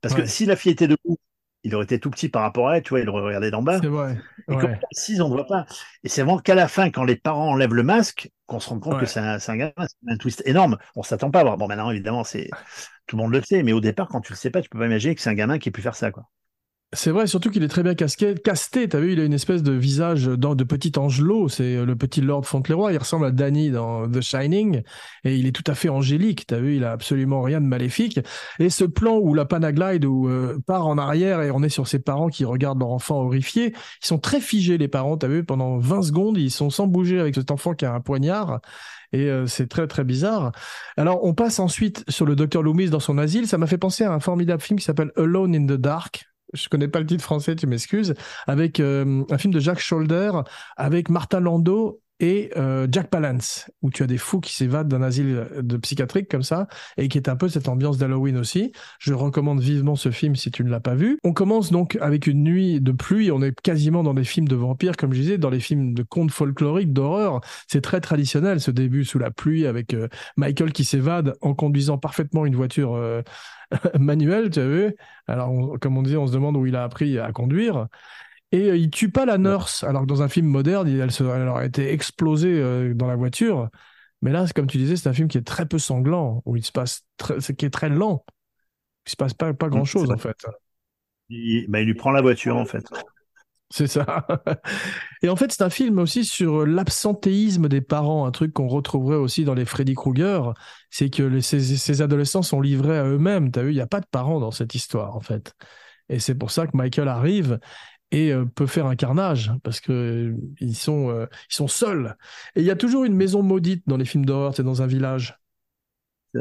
Parce 0.00 0.14
que 0.14 0.24
si 0.24 0.46
la 0.46 0.56
fille 0.56 0.72
était 0.72 0.88
debout, 0.88 1.18
il 1.62 1.74
aurait 1.74 1.84
été 1.84 1.98
tout 1.98 2.10
petit 2.10 2.28
par 2.28 2.42
rapport 2.42 2.68
à 2.68 2.76
elle, 2.76 2.82
tu 2.82 2.90
vois, 2.90 3.00
il 3.00 3.08
aurait 3.08 3.22
regardé 3.22 3.50
d'en 3.50 3.62
bas. 3.62 3.78
C'est 3.82 3.88
vrai. 3.88 4.18
Et 4.50 4.56
comme 4.56 4.72
on 4.72 5.28
ne 5.28 5.34
voit 5.34 5.46
pas. 5.46 5.66
Et 6.04 6.08
c'est 6.08 6.22
vraiment 6.22 6.38
qu'à 6.38 6.54
la 6.54 6.68
fin, 6.68 6.90
quand 6.90 7.04
les 7.04 7.16
parents 7.16 7.50
enlèvent 7.50 7.74
le 7.74 7.82
masque, 7.82 8.30
qu'on 8.46 8.60
se 8.60 8.68
rend 8.68 8.80
compte 8.80 8.98
que 8.98 9.06
c'est 9.06 9.20
un, 9.20 9.38
un 9.46 9.56
gamin, 9.56 9.72
c'est 9.78 9.96
un 10.08 10.16
twist 10.16 10.42
énorme. 10.46 10.78
On 10.96 11.02
s'attend 11.02 11.30
pas 11.30 11.40
à 11.40 11.44
voir. 11.44 11.56
Bon, 11.58 11.68
maintenant, 11.68 11.90
évidemment, 11.90 12.24
c'est 12.24 12.48
tout 13.06 13.16
le 13.16 13.22
monde 13.22 13.32
le 13.32 13.42
sait, 13.42 13.62
mais 13.62 13.72
au 13.72 13.80
départ, 13.80 14.08
quand 14.08 14.20
tu 14.20 14.32
le 14.32 14.36
sais 14.36 14.50
pas, 14.50 14.62
tu 14.62 14.68
peux 14.68 14.78
pas 14.78 14.86
imaginer 14.86 15.14
que 15.14 15.20
c'est 15.20 15.30
un 15.30 15.34
gamin 15.34 15.58
qui 15.58 15.68
ait 15.68 15.72
pu 15.72 15.82
faire 15.82 15.96
ça, 15.96 16.10
quoi. 16.10 16.24
C'est 16.92 17.12
vrai, 17.12 17.28
surtout 17.28 17.50
qu'il 17.50 17.62
est 17.62 17.68
très 17.68 17.84
bien 17.84 17.94
casqué, 17.94 18.34
casté. 18.34 18.88
T'as 18.88 18.98
vu, 18.98 19.12
il 19.12 19.20
a 19.20 19.24
une 19.24 19.32
espèce 19.32 19.62
de 19.62 19.70
visage 19.70 20.26
dans, 20.26 20.56
de 20.56 20.64
petit 20.64 20.98
angelot. 20.98 21.48
C'est 21.48 21.76
euh, 21.76 21.84
le 21.84 21.94
petit 21.94 22.20
Lord 22.20 22.44
Fauntleroy. 22.46 22.92
Il 22.92 22.98
ressemble 22.98 23.26
à 23.26 23.30
Danny 23.30 23.70
dans 23.70 24.10
The 24.10 24.20
Shining. 24.20 24.82
Et 25.22 25.36
il 25.36 25.46
est 25.46 25.52
tout 25.52 25.62
à 25.68 25.76
fait 25.76 25.88
angélique. 25.88 26.48
T'as 26.48 26.58
vu, 26.58 26.74
il 26.76 26.84
a 26.84 26.90
absolument 26.90 27.42
rien 27.42 27.60
de 27.60 27.66
maléfique. 27.66 28.18
Et 28.58 28.70
ce 28.70 28.82
plan 28.84 29.18
où 29.18 29.34
la 29.34 29.44
Panaglide 29.44 30.04
euh, 30.04 30.58
part 30.66 30.88
en 30.88 30.98
arrière 30.98 31.42
et 31.42 31.52
on 31.52 31.62
est 31.62 31.68
sur 31.68 31.86
ses 31.86 32.00
parents 32.00 32.28
qui 32.28 32.44
regardent 32.44 32.80
leur 32.80 32.90
enfant 32.90 33.20
horrifié. 33.20 33.72
Ils 34.02 34.06
sont 34.06 34.18
très 34.18 34.40
figés, 34.40 34.76
les 34.76 34.88
parents. 34.88 35.16
T'as 35.16 35.28
vu, 35.28 35.44
pendant 35.44 35.78
20 35.78 36.02
secondes, 36.02 36.38
ils 36.38 36.50
sont 36.50 36.70
sans 36.70 36.88
bouger 36.88 37.20
avec 37.20 37.36
cet 37.36 37.52
enfant 37.52 37.74
qui 37.74 37.84
a 37.84 37.94
un 37.94 38.00
poignard 38.00 38.60
et 39.12 39.28
euh, 39.28 39.46
c'est 39.46 39.68
très 39.68 39.86
très 39.86 40.04
bizarre. 40.04 40.52
Alors 40.96 41.24
on 41.24 41.34
passe 41.34 41.58
ensuite 41.58 42.04
sur 42.08 42.26
le 42.26 42.36
docteur 42.36 42.62
Loomis 42.62 42.90
dans 42.90 43.00
son 43.00 43.18
asile. 43.18 43.46
Ça 43.46 43.58
m'a 43.58 43.66
fait 43.66 43.78
penser 43.78 44.04
à 44.04 44.12
un 44.12 44.20
formidable 44.20 44.62
film 44.62 44.78
qui 44.78 44.84
s'appelle 44.84 45.12
Alone 45.16 45.54
in 45.54 45.66
the 45.66 45.80
Dark. 45.80 46.29
Je 46.52 46.68
connais 46.68 46.88
pas 46.88 47.00
le 47.00 47.06
titre 47.06 47.22
français, 47.22 47.56
tu 47.56 47.66
m'excuses. 47.66 48.14
Avec 48.46 48.80
euh, 48.80 49.24
un 49.30 49.38
film 49.38 49.52
de 49.52 49.60
Jacques 49.60 49.80
Scholder, 49.80 50.32
avec 50.76 51.08
Martin 51.08 51.40
Landau 51.40 52.00
et 52.20 52.50
euh, 52.56 52.86
Jack 52.90 53.08
Palance, 53.08 53.70
où 53.82 53.90
tu 53.90 54.02
as 54.02 54.06
des 54.06 54.18
fous 54.18 54.40
qui 54.40 54.54
s'évadent 54.54 54.88
d'un 54.88 55.02
asile 55.02 55.48
de 55.60 55.76
psychiatrique 55.78 56.30
comme 56.30 56.42
ça, 56.42 56.68
et 56.96 57.08
qui 57.08 57.18
est 57.18 57.28
un 57.28 57.36
peu 57.36 57.48
cette 57.48 57.68
ambiance 57.68 57.98
d'Halloween 57.98 58.36
aussi. 58.36 58.72
Je 58.98 59.14
recommande 59.14 59.60
vivement 59.60 59.96
ce 59.96 60.10
film 60.10 60.36
si 60.36 60.50
tu 60.50 60.62
ne 60.62 60.70
l'as 60.70 60.80
pas 60.80 60.94
vu. 60.94 61.18
On 61.24 61.32
commence 61.32 61.72
donc 61.72 61.96
avec 62.00 62.26
une 62.26 62.44
nuit 62.44 62.80
de 62.80 62.92
pluie, 62.92 63.30
on 63.32 63.42
est 63.42 63.58
quasiment 63.60 64.02
dans 64.02 64.14
des 64.14 64.24
films 64.24 64.48
de 64.48 64.56
vampires, 64.56 64.96
comme 64.96 65.12
je 65.14 65.20
disais, 65.20 65.38
dans 65.38 65.50
les 65.50 65.60
films 65.60 65.94
de 65.94 66.02
contes 66.02 66.30
folkloriques, 66.30 66.92
d'horreur. 66.92 67.40
C'est 67.66 67.80
très 67.80 68.00
traditionnel 68.00 68.60
ce 68.60 68.70
début 68.70 69.04
sous 69.04 69.18
la 69.18 69.30
pluie 69.30 69.66
avec 69.66 69.94
euh, 69.94 70.08
Michael 70.36 70.72
qui 70.72 70.84
s'évade 70.84 71.34
en 71.40 71.54
conduisant 71.54 71.96
parfaitement 71.96 72.44
une 72.44 72.54
voiture 72.54 72.94
euh, 72.94 73.22
manuelle, 73.98 74.50
tu 74.50 74.60
as 74.60 74.68
vu 74.68 74.94
Alors, 75.26 75.78
comme 75.80 75.96
on 75.96 76.02
disait, 76.02 76.16
on 76.16 76.26
se 76.26 76.32
demande 76.32 76.56
où 76.56 76.66
il 76.66 76.76
a 76.76 76.84
appris 76.84 77.18
à 77.18 77.32
conduire. 77.32 77.88
Et 78.52 78.70
euh, 78.70 78.76
il 78.76 78.90
tue 78.90 79.10
pas 79.10 79.24
la 79.24 79.38
nurse, 79.38 79.84
alors 79.84 80.02
que 80.02 80.06
dans 80.06 80.22
un 80.22 80.28
film 80.28 80.46
moderne, 80.46 80.88
elle, 80.88 81.10
elle 81.18 81.48
aurait 81.48 81.66
été 81.66 81.92
explosée 81.92 82.60
euh, 82.60 82.94
dans 82.94 83.06
la 83.06 83.16
voiture. 83.16 83.68
Mais 84.22 84.32
là, 84.32 84.46
comme 84.54 84.66
tu 84.66 84.78
disais, 84.78 84.96
c'est 84.96 85.08
un 85.08 85.12
film 85.12 85.28
qui 85.28 85.38
est 85.38 85.46
très 85.46 85.66
peu 85.66 85.78
sanglant, 85.78 86.42
où 86.44 86.56
il 86.56 86.64
se 86.64 86.72
passe 86.72 87.06
qui 87.56 87.64
est 87.64 87.70
très 87.70 87.88
lent. 87.88 88.24
Il 89.06 89.10
se 89.10 89.16
passe 89.16 89.34
pas, 89.34 89.54
pas 89.54 89.68
grand 89.68 89.84
chose, 89.84 90.10
en 90.10 90.18
fait. 90.18 90.36
Il, 91.28 91.66
bah, 91.68 91.80
il 91.80 91.86
lui 91.86 91.94
prend 91.94 92.10
la 92.10 92.22
voiture, 92.22 92.56
en 92.56 92.66
fait. 92.66 92.84
C'est 93.72 93.86
ça. 93.86 94.26
Et 95.22 95.28
en 95.28 95.36
fait, 95.36 95.52
c'est 95.52 95.62
un 95.62 95.70
film 95.70 96.00
aussi 96.00 96.24
sur 96.24 96.66
l'absentéisme 96.66 97.68
des 97.68 97.80
parents, 97.80 98.26
un 98.26 98.32
truc 98.32 98.52
qu'on 98.52 98.66
retrouverait 98.66 99.14
aussi 99.14 99.44
dans 99.44 99.54
les 99.54 99.64
Freddy 99.64 99.94
Krueger. 99.94 100.54
C'est 100.90 101.08
que 101.08 101.40
ces, 101.40 101.60
ces, 101.60 102.02
adolescents 102.02 102.42
sont 102.42 102.60
livrés 102.60 102.98
à 102.98 103.04
eux-mêmes. 103.04 103.52
T'as 103.52 103.62
vu, 103.62 103.70
il 103.70 103.76
n'y 103.76 103.80
a 103.80 103.86
pas 103.86 104.00
de 104.00 104.08
parents 104.10 104.40
dans 104.40 104.50
cette 104.50 104.74
histoire, 104.74 105.14
en 105.14 105.20
fait. 105.20 105.54
Et 106.08 106.18
c'est 106.18 106.34
pour 106.34 106.50
ça 106.50 106.66
que 106.66 106.76
Michael 106.76 107.06
arrive 107.06 107.60
et 108.12 108.32
euh, 108.32 108.44
peut 108.44 108.66
faire 108.66 108.86
un 108.86 108.96
carnage 108.96 109.52
parce 109.62 109.80
que 109.80 109.92
euh, 109.92 110.36
ils 110.60 110.76
sont 110.76 111.10
euh, 111.10 111.26
ils 111.50 111.54
sont 111.54 111.68
seuls. 111.68 112.16
Et 112.56 112.60
il 112.60 112.66
y 112.66 112.70
a 112.70 112.76
toujours 112.76 113.04
une 113.04 113.14
maison 113.14 113.42
maudite 113.42 113.84
dans 113.86 113.96
les 113.96 114.04
films 114.04 114.26
d'horreur, 114.26 114.54
c'est 114.54 114.62
dans 114.62 114.82
un 114.82 114.86
village. 114.86 115.38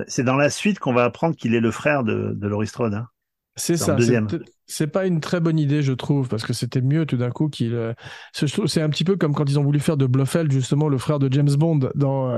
C'est 0.07 0.23
dans 0.23 0.35
la 0.35 0.49
suite 0.49 0.79
qu'on 0.79 0.93
va 0.93 1.03
apprendre 1.03 1.35
qu'il 1.35 1.55
est 1.55 1.59
le 1.59 1.71
frère 1.71 2.03
de, 2.03 2.33
de 2.35 2.47
Laurie 2.47 2.67
Strode. 2.67 2.93
Hein. 2.93 3.07
C'est 3.55 3.75
ça. 3.75 3.97
C'est 4.67 4.87
pas 4.87 5.07
une 5.07 5.19
très 5.19 5.39
bonne 5.39 5.57
idée, 5.57 5.81
je 5.81 5.93
trouve, 5.93 6.29
parce 6.29 6.45
que 6.45 6.53
c'était 6.53 6.79
mieux 6.79 7.07
tout 7.07 7.17
d'un 7.17 7.31
coup 7.31 7.49
qu'il. 7.49 7.95
C'est 8.31 8.81
un 8.81 8.89
petit 8.89 9.03
peu 9.03 9.17
comme 9.17 9.33
quand 9.33 9.49
ils 9.49 9.57
ont 9.57 9.63
voulu 9.63 9.79
faire 9.79 9.97
de 9.97 10.05
Blofeld 10.05 10.51
justement 10.51 10.87
le 10.87 10.99
frère 10.99 11.17
de 11.17 11.27
James 11.33 11.55
Bond 11.57 11.89
dans 11.95 12.31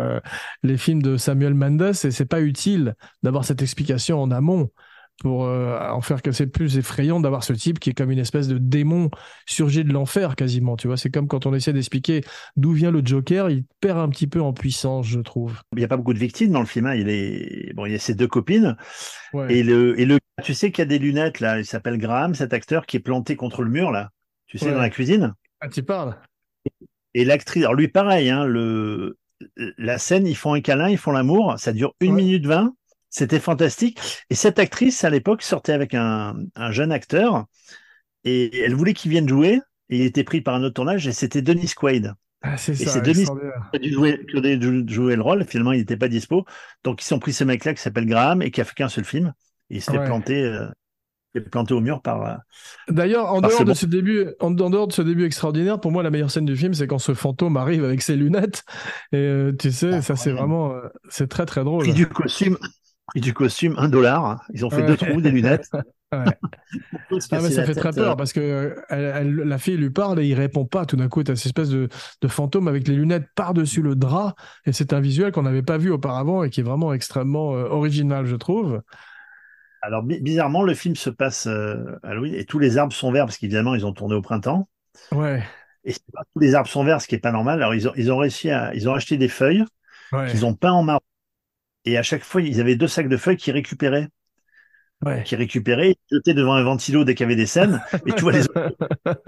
les 0.63 0.77
films 0.77 1.03
de 1.03 1.17
Samuel 1.17 1.53
Mendes, 1.53 1.93
et 2.05 2.11
c'est 2.11 2.25
pas 2.25 2.41
utile 2.41 2.95
d'avoir 3.21 3.43
cette 3.43 3.61
explication 3.61 4.21
en 4.21 4.31
amont 4.31 4.71
pour 5.21 5.45
euh, 5.45 5.77
en 5.79 6.01
faire 6.01 6.23
que 6.23 6.31
c'est 6.31 6.47
plus 6.47 6.77
effrayant 6.77 7.19
d'avoir 7.19 7.43
ce 7.43 7.53
type 7.53 7.79
qui 7.79 7.91
est 7.91 7.93
comme 7.93 8.09
une 8.09 8.19
espèce 8.19 8.47
de 8.47 8.57
démon 8.57 9.11
surgé 9.45 9.83
de 9.83 9.93
l'enfer 9.93 10.35
quasiment. 10.35 10.75
Tu 10.77 10.87
vois, 10.87 10.97
c'est 10.97 11.11
comme 11.11 11.27
quand 11.27 11.45
on 11.45 11.53
essaie 11.53 11.73
d'expliquer 11.73 12.23
d'où 12.55 12.71
vient 12.71 12.89
le 12.89 13.01
Joker, 13.05 13.49
il 13.51 13.63
perd 13.81 13.99
un 13.99 14.09
petit 14.09 14.25
peu 14.25 14.41
en 14.41 14.51
puissance, 14.51 15.05
je 15.05 15.19
trouve. 15.19 15.61
Il 15.73 15.79
n'y 15.79 15.85
a 15.85 15.87
pas 15.87 15.97
beaucoup 15.97 16.13
de 16.13 16.19
victimes 16.19 16.51
dans 16.51 16.59
le 16.59 16.65
film. 16.65 16.87
Hein. 16.87 16.95
Il 16.95 17.07
est 17.09 17.73
bon, 17.75 17.85
il 17.85 17.91
y 17.91 17.95
a 17.95 17.99
ses 17.99 18.15
deux 18.15 18.27
copines 18.27 18.75
et 19.49 19.61
le 19.61 19.99
et 19.99 20.05
le 20.05 20.17
tu 20.43 20.55
sais 20.55 20.71
qu'il 20.71 20.81
y 20.81 20.87
a 20.87 20.89
des 20.89 20.99
lunettes 20.99 21.39
là. 21.39 21.59
Il 21.59 21.65
s'appelle 21.65 21.99
Graham, 21.99 22.33
cet 22.33 22.53
acteur 22.53 22.87
qui 22.87 22.97
est 22.97 23.01
planté 23.01 23.35
contre 23.35 23.61
le 23.61 23.69
mur 23.69 23.91
là. 23.91 24.09
Tu 24.47 24.57
sais 24.57 24.71
dans 24.71 24.79
la 24.79 24.89
cuisine? 24.89 25.35
Ah, 25.59 25.69
tu 25.69 25.83
parles? 25.83 26.17
Et 27.13 27.25
l'actrice, 27.25 27.63
alors 27.63 27.75
lui 27.75 27.89
pareil, 27.89 28.29
hein, 28.29 28.45
le 28.45 29.17
la 29.77 29.97
scène, 29.97 30.25
ils 30.25 30.35
font 30.35 30.53
un 30.53 30.61
câlin, 30.61 30.89
ils 30.89 30.97
font 30.97 31.11
l'amour, 31.11 31.55
ça 31.57 31.73
dure 31.73 31.93
une 31.99 32.13
minute 32.13 32.45
vingt 32.45 32.73
c'était 33.11 33.39
fantastique. 33.39 33.99
Et 34.29 34.35
cette 34.35 34.57
actrice, 34.57 35.03
à 35.03 35.11
l'époque, 35.11 35.43
sortait 35.43 35.73
avec 35.73 35.93
un, 35.93 36.33
jeune 36.71 36.91
acteur 36.91 37.45
et 38.23 38.61
elle 38.61 38.73
voulait 38.73 38.93
qu'il 38.93 39.11
vienne 39.11 39.29
jouer. 39.29 39.59
Et 39.89 39.97
il 39.97 40.01
était 40.03 40.23
pris 40.23 40.39
par 40.39 40.55
un 40.55 40.63
autre 40.63 40.75
tournage 40.75 41.05
et 41.05 41.11
c'était 41.11 41.41
Denis 41.41 41.73
Quaid. 41.75 42.13
Ah, 42.41 42.57
c'est 42.57 42.71
et 42.71 42.85
c'est 42.85 43.01
Denis 43.01 43.25
qui 43.25 43.75
a 43.75 43.79
dû 43.79 44.85
jouer, 44.87 45.15
le 45.15 45.21
rôle. 45.21 45.45
Finalement, 45.45 45.73
il 45.73 45.79
n'était 45.79 45.97
pas 45.97 46.07
dispo. 46.07 46.45
Donc, 46.83 47.05
ils 47.05 47.13
ont 47.13 47.19
pris 47.19 47.33
ce 47.33 47.43
mec-là 47.43 47.73
qui 47.73 47.81
s'appelle 47.81 48.05
Graham 48.05 48.41
et 48.41 48.49
qui 48.49 48.61
a 48.61 48.63
fait 48.63 48.73
qu'un 48.73 48.89
seul 48.89 49.03
film. 49.03 49.33
Et 49.69 49.75
il 49.75 49.81
s'est 49.81 49.91
planté. 49.91 50.41
Euh, 50.43 50.67
planté 51.49 51.73
au 51.73 51.81
mur 51.81 52.01
par. 52.01 52.25
Euh, 52.25 52.35
D'ailleurs, 52.89 53.33
en 53.33 53.41
dehors 53.41 53.63
de 53.63 53.73
ce 53.73 53.85
début, 53.85 54.27
en, 54.39 54.51
dehors 54.51 54.87
de 54.87 54.93
ce 54.93 55.01
début 55.01 55.25
extraordinaire, 55.25 55.79
pour 55.79 55.91
moi, 55.91 56.03
la 56.03 56.09
meilleure 56.09 56.31
scène 56.31 56.45
du 56.45 56.57
film, 56.57 56.73
c'est 56.73 56.87
quand 56.87 56.99
ce 56.99 57.13
fantôme 57.13 57.57
arrive 57.57 57.83
avec 57.83 58.01
ses 58.01 58.15
lunettes. 58.15 58.63
Et 59.11 59.17
euh, 59.17 59.53
tu 59.57 59.71
sais, 59.71 60.01
ça 60.01 60.15
c'est 60.15 60.31
vraiment, 60.31 60.73
c'est 61.09 61.29
très 61.29 61.45
très 61.45 61.63
drôle. 61.63 61.83
Puis 61.83 61.93
du 61.93 62.07
costume, 62.07 62.57
prix 63.07 63.21
du 63.21 63.33
costume, 63.33 63.75
un 63.77 63.89
dollar. 63.89 64.43
Ils 64.53 64.65
ont 64.65 64.69
fait 64.69 64.83
deux 64.83 64.97
trous, 64.97 65.21
des 65.21 65.31
lunettes. 65.31 65.69
Ouais. 66.13 66.25
Ah, 67.31 67.39
mais 67.41 67.51
ça 67.51 67.63
fait 67.63 67.73
très 67.75 67.91
peur 67.91 68.17
parce 68.17 68.33
que 68.33 68.75
elle, 68.89 69.33
la 69.35 69.57
fille 69.57 69.77
lui 69.77 69.89
parle 69.89 70.19
et 70.19 70.27
il 70.27 70.33
répond 70.33 70.65
pas. 70.65 70.85
Tout 70.85 70.97
d'un 70.97 71.07
coup, 71.07 71.23
tu 71.23 71.31
as 71.31 71.37
cette 71.37 71.47
espèce 71.47 71.69
de, 71.69 71.87
de, 72.21 72.27
fantôme 72.27 72.67
avec 72.67 72.87
les 72.87 72.95
lunettes 72.95 73.27
par-dessus 73.35 73.81
le 73.81 73.95
drap. 73.95 74.35
Et 74.65 74.73
c'est 74.73 74.91
un 74.91 74.99
visuel 74.99 75.31
qu'on 75.31 75.43
n'avait 75.43 75.61
pas 75.61 75.77
vu 75.77 75.89
auparavant 75.89 76.43
et 76.43 76.49
qui 76.49 76.59
est 76.59 76.63
vraiment 76.63 76.93
extrêmement 76.93 77.51
original, 77.51 78.25
je 78.25 78.35
trouve. 78.35 78.81
Alors, 79.81 80.03
bizarrement, 80.03 80.63
le 80.63 80.73
film 80.73 80.95
se 80.95 81.09
passe 81.09 81.47
euh, 81.47 81.99
à 82.03 82.13
Louis 82.13 82.35
et 82.35 82.45
tous 82.45 82.59
les 82.59 82.77
arbres 82.77 82.93
sont 82.93 83.11
verts 83.11 83.25
parce 83.25 83.37
qu'évidemment, 83.37 83.73
ils 83.73 83.85
ont 83.85 83.93
tourné 83.93 84.13
au 84.15 84.21
printemps. 84.21 84.69
Ouais. 85.11 85.43
Et 85.83 85.93
tous 85.93 86.39
les 86.39 86.53
arbres 86.53 86.69
sont 86.69 86.83
verts, 86.83 87.01
ce 87.01 87.07
qui 87.07 87.15
est 87.15 87.19
pas 87.19 87.31
normal. 87.31 87.61
Alors, 87.61 87.73
ils 87.73 87.87
ont, 87.87 87.93
ils 87.95 88.11
ont 88.11 88.17
réussi 88.17 88.51
à, 88.51 88.73
ils 88.75 88.87
ont 88.87 88.93
acheté 88.93 89.17
des 89.17 89.27
feuilles 89.27 89.65
qu'ils 90.29 90.45
ont 90.45 90.53
peint 90.53 90.71
en 90.71 90.83
marron. 90.83 91.01
Et 91.85 91.97
à 91.97 92.03
chaque 92.03 92.23
fois, 92.23 92.41
ils 92.41 92.59
avaient 92.59 92.75
deux 92.75 92.87
sacs 92.87 93.09
de 93.09 93.17
feuilles 93.17 93.37
qu'ils 93.37 93.53
récupéraient 93.53 94.09
qui 95.25 95.35
récupérait, 95.35 95.95
jetait 96.11 96.33
devant 96.33 96.53
un 96.53 96.63
ventilo 96.63 97.03
dès 97.03 97.15
qu'il 97.15 97.23
y 97.23 97.27
avait 97.27 97.35
des 97.35 97.47
scènes. 97.47 97.81
Et 98.05 98.13
tu 98.13 98.21
vois 98.21 98.33
les 98.33 98.43
autres, 98.43 98.75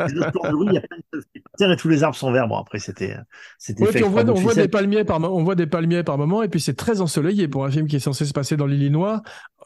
les 0.07 0.19
autres 0.19 0.67
il 0.67 0.73
y 0.73 0.77
a 0.77 0.81
plein 0.81 0.97
de 0.97 1.03
choses 1.11 1.25
et 1.71 1.75
tous 1.77 1.89
les 1.89 2.03
arbres 2.03 2.15
sont 2.15 2.31
verts. 2.31 2.47
Bon, 2.47 2.57
après, 2.57 2.79
c'était, 2.79 3.15
c'était 3.57 3.83
ouais, 3.83 4.03
on 4.03 4.09
voit, 4.09 4.23
on 4.23 4.33
voit 4.35 4.53
des 4.53 4.67
palmiers 4.67 5.03
par, 5.03 5.19
on 5.21 5.43
voit 5.43 5.55
des 5.55 5.65
palmiers 5.65 6.03
par 6.03 6.17
moment, 6.17 6.43
et 6.43 6.49
puis 6.49 6.59
c'est 6.59 6.75
très 6.75 7.01
ensoleillé 7.01 7.47
pour 7.47 7.65
un 7.65 7.71
film 7.71 7.87
qui 7.87 7.95
est 7.95 7.99
censé 7.99 8.25
se 8.25 8.33
passer 8.33 8.55
dans 8.55 8.67
l'Illinois 8.67 9.23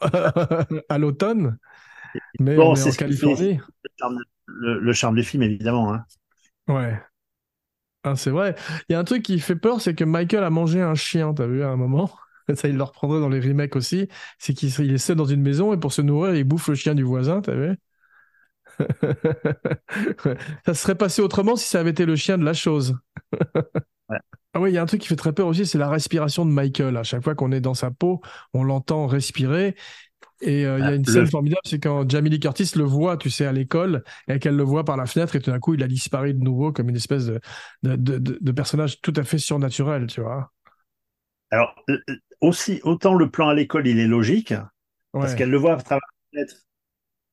à 0.88 0.98
l'automne. 0.98 1.58
Mais, 2.40 2.56
bon, 2.56 2.74
c'est 2.74 2.90
en 2.90 2.92
Californie. 2.92 3.58
Le, 4.46 4.80
le, 4.80 4.92
charme 4.94 5.14
du 5.14 5.22
film, 5.22 5.42
évidemment. 5.42 5.92
Hein. 5.92 6.04
Ouais. 6.68 6.98
Ah, 8.02 8.16
c'est 8.16 8.30
vrai. 8.30 8.54
Il 8.88 8.94
y 8.94 8.96
a 8.96 8.98
un 8.98 9.04
truc 9.04 9.22
qui 9.22 9.38
fait 9.40 9.56
peur, 9.56 9.82
c'est 9.82 9.94
que 9.94 10.04
Michael 10.04 10.42
a 10.42 10.48
mangé 10.48 10.80
un 10.80 10.94
chien, 10.94 11.34
t'as 11.34 11.46
vu, 11.46 11.62
à 11.62 11.68
un 11.68 11.76
moment? 11.76 12.10
ça 12.54 12.68
il 12.68 12.76
le 12.76 12.82
reprendrait 12.82 13.20
dans 13.20 13.28
les 13.28 13.40
remakes 13.40 13.76
aussi, 13.76 14.08
c'est 14.38 14.54
qu'il 14.54 14.92
est 14.92 14.98
seul 14.98 15.16
dans 15.16 15.24
une 15.24 15.42
maison 15.42 15.72
et 15.72 15.78
pour 15.78 15.92
se 15.92 16.02
nourrir, 16.02 16.34
il 16.34 16.44
bouffe 16.44 16.68
le 16.68 16.74
chien 16.74 16.94
du 16.94 17.02
voisin, 17.02 17.40
t'as 17.40 17.54
vu? 17.54 17.76
Ça 20.66 20.74
serait 20.74 20.94
passé 20.94 21.22
autrement 21.22 21.56
si 21.56 21.68
ça 21.68 21.80
avait 21.80 21.90
été 21.90 22.06
le 22.06 22.16
chien 22.16 22.38
de 22.38 22.44
la 22.44 22.54
chose. 22.54 22.94
Ah 24.54 24.60
oui, 24.60 24.70
il 24.70 24.74
y 24.74 24.78
a 24.78 24.82
un 24.82 24.86
truc 24.86 25.02
qui 25.02 25.08
fait 25.08 25.16
très 25.16 25.32
peur 25.32 25.46
aussi, 25.46 25.66
c'est 25.66 25.78
la 25.78 25.88
respiration 25.88 26.46
de 26.46 26.50
Michael. 26.50 26.96
À 26.96 27.02
chaque 27.02 27.22
fois 27.22 27.34
qu'on 27.34 27.52
est 27.52 27.60
dans 27.60 27.74
sa 27.74 27.90
peau, 27.90 28.20
on 28.54 28.64
l'entend 28.64 29.06
respirer. 29.06 29.76
Et 30.40 30.66
euh, 30.66 30.78
il 30.78 30.82
y 30.82 30.84
a 30.84 30.90
ah, 30.90 30.94
une 30.94 31.04
scène 31.04 31.26
formidable, 31.26 31.60
c'est 31.64 31.80
quand 31.80 32.08
Jamie 32.08 32.30
Lee 32.30 32.40
Curtis 32.40 32.70
le 32.76 32.84
voit, 32.84 33.16
tu 33.16 33.28
sais, 33.28 33.44
à 33.44 33.52
l'école, 33.52 34.04
et 34.28 34.38
qu'elle 34.38 34.56
le 34.56 34.62
voit 34.62 34.84
par 34.84 34.96
la 34.96 35.06
fenêtre, 35.06 35.34
et 35.36 35.40
tout 35.40 35.50
d'un 35.50 35.58
coup, 35.58 35.74
il 35.74 35.82
a 35.82 35.88
disparu 35.88 36.32
de 36.32 36.42
nouveau 36.42 36.72
comme 36.72 36.88
une 36.88 36.96
espèce 36.96 37.26
de, 37.26 37.40
de 37.82 38.52
personnage 38.52 39.00
tout 39.00 39.12
à 39.16 39.24
fait 39.24 39.38
surnaturel, 39.38 40.06
tu 40.06 40.20
vois. 40.20 40.52
Alors, 41.50 41.74
aussi, 42.40 42.80
autant 42.82 43.14
le 43.14 43.30
plan 43.30 43.48
à 43.48 43.54
l'école, 43.54 43.86
il 43.86 43.98
est 43.98 44.06
logique, 44.06 44.54
parce 45.12 45.34
qu'elle 45.34 45.50
le 45.50 45.56
voit 45.56 45.74
à 45.74 45.76
travers 45.76 46.00
la 46.32 46.40
fenêtre. 46.40 46.62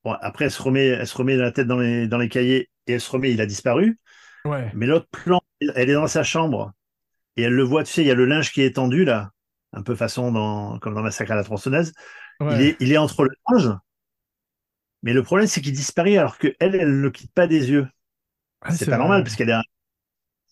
Bon, 0.03 0.13
après, 0.21 0.45
elle 0.45 0.51
se 0.51 0.61
remet, 0.61 0.85
elle 0.85 1.07
se 1.07 1.17
remet 1.17 1.35
la 1.35 1.51
tête 1.51 1.67
dans 1.67 1.79
les, 1.79 2.07
dans 2.07 2.17
les 2.17 2.29
cahiers 2.29 2.69
et 2.87 2.93
elle 2.93 3.01
se 3.01 3.09
remet, 3.09 3.31
il 3.31 3.41
a 3.41 3.45
disparu. 3.45 3.99
Ouais. 4.45 4.71
Mais 4.75 4.85
l'autre 4.85 5.07
plan, 5.09 5.41
elle 5.59 5.89
est 5.89 5.93
dans 5.93 6.07
sa 6.07 6.23
chambre 6.23 6.71
et 7.35 7.43
elle 7.43 7.53
le 7.53 7.63
voit, 7.63 7.83
tu 7.83 7.91
sais, 7.91 8.01
il 8.03 8.07
y 8.07 8.11
a 8.11 8.15
le 8.15 8.25
linge 8.25 8.51
qui 8.51 8.61
est 8.61 8.75
tendu 8.75 9.03
là, 9.03 9.31
un 9.73 9.81
peu 9.81 9.95
façon 9.95 10.31
dans, 10.31 10.77
comme 10.79 10.93
dans 10.93 11.01
Massacre 11.01 11.31
à 11.31 11.35
la 11.35 11.43
tronçonneuse. 11.43 11.91
Il, 12.39 12.61
est, 12.61 12.77
il 12.79 12.91
est 12.91 12.97
entre 12.97 13.23
le 13.23 13.31
linge, 13.49 13.71
mais 15.01 15.13
le 15.13 15.23
problème, 15.23 15.47
c'est 15.47 15.61
qu'il 15.61 15.73
disparaît 15.73 16.17
alors 16.17 16.37
qu'elle, 16.37 16.55
elle 16.59 16.97
ne 16.97 17.01
le 17.01 17.11
quitte 17.11 17.31
pas 17.31 17.47
des 17.47 17.69
yeux. 17.69 17.87
Ah, 18.61 18.71
c'est 18.71 18.89
pas 18.89 18.97
normal 18.97 19.23
parce 19.23 19.35
qu'elle 19.35 19.49
est 19.49 19.53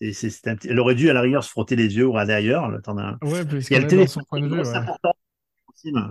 elle 0.00 0.80
aurait 0.80 0.94
dû 0.94 1.10
à 1.10 1.12
la 1.12 1.20
rigueur 1.20 1.44
se 1.44 1.50
frotter 1.50 1.76
les 1.76 1.96
yeux 1.96 2.06
ou 2.06 2.12
regarder 2.12 2.32
ailleurs. 2.34 2.68
Le 2.68 2.80
temps 2.80 2.94
d'un... 2.94 3.18
Ouais, 3.22 3.44
parce 3.44 3.70
le 3.70 3.86
téléphone, 3.86 4.22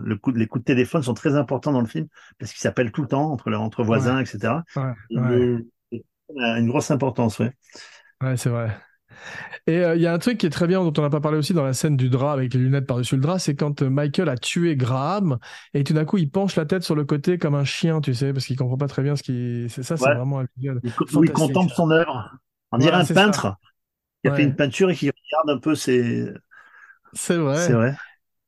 Le 0.04 0.16
coup, 0.16 0.32
les 0.32 0.48
coups 0.48 0.64
de 0.64 0.66
téléphone 0.66 1.04
sont 1.04 1.14
très 1.14 1.36
importants 1.36 1.72
dans 1.72 1.82
le 1.82 1.88
film 1.88 2.08
parce 2.40 2.52
qu'ils 2.52 2.62
s'appellent 2.62 2.92
tout 2.92 3.02
le 3.02 3.08
temps 3.08 3.32
entre, 3.32 3.52
entre 3.54 3.84
voisins, 3.84 4.20
etc. 4.20 4.56
Ouais, 4.76 5.60
une 6.38 6.68
grosse 6.68 6.92
importance, 6.92 7.40
ouais. 7.40 7.52
Ouais, 8.22 8.38
c'est 8.38 8.50
vrai. 8.50 8.70
Et 9.68 9.80
euh, 9.80 9.96
il 9.96 10.02
y 10.02 10.08
a 10.08 10.14
un 10.14 10.18
truc 10.20 10.38
qui 10.38 10.46
est 10.46 10.50
très 10.50 10.68
bien 10.68 10.84
dont 10.84 10.94
on 10.98 11.02
n'a 11.02 11.10
pas 11.10 11.22
parlé 11.22 11.38
aussi 11.38 11.54
dans 11.54 11.64
la 11.64 11.74
scène 11.74 11.96
du 11.96 12.10
drap 12.10 12.34
avec 12.34 12.54
les 12.54 12.60
lunettes 12.60 12.86
par-dessus 12.86 13.16
le 13.16 13.22
drap, 13.22 13.40
c'est 13.40 13.56
quand 13.56 13.82
euh, 13.82 13.90
Michael 13.90 14.28
a 14.28 14.38
tué 14.38 14.76
Graham 14.76 15.38
et 15.74 15.84
tout 15.84 15.94
d'un 15.94 16.04
coup 16.04 16.18
il 16.18 16.30
penche 16.30 16.56
la 16.56 16.66
tête 16.66 16.84
sur 16.84 16.96
le 16.96 17.06
côté 17.06 17.38
comme 17.38 17.56
un 17.56 17.64
chien, 17.64 18.02
tu 18.02 18.14
sais, 18.14 18.34
parce 18.34 18.46
qu'il 18.46 18.58
comprend 18.58 18.78
pas 18.78 18.88
très 18.88 19.04
bien 19.04 19.16
ce 19.16 19.24
qui. 19.24 19.68
C'est 19.70 19.84
ça, 19.84 19.96
c'est 19.96 20.14
vraiment 20.14 20.42
un 20.42 20.46
Il, 20.58 20.74
il 20.84 21.32
contemple 21.32 21.72
son 21.74 21.90
œuvre. 21.92 22.36
On 22.72 22.78
dirait 22.78 22.96
un 22.96 23.06
peintre 23.06 23.56
qui 24.24 24.30
a 24.30 24.36
fait 24.36 24.44
une 24.44 24.56
peinture 24.56 24.90
et 24.90 24.96
qui 24.96 25.10
regarde 25.10 25.58
un 25.58 25.60
peu 25.60 25.76
ses. 25.76 26.30
C'est 27.14 27.36
vrai. 27.38 27.58
C'est 27.58 27.74
vrai. 27.74 27.96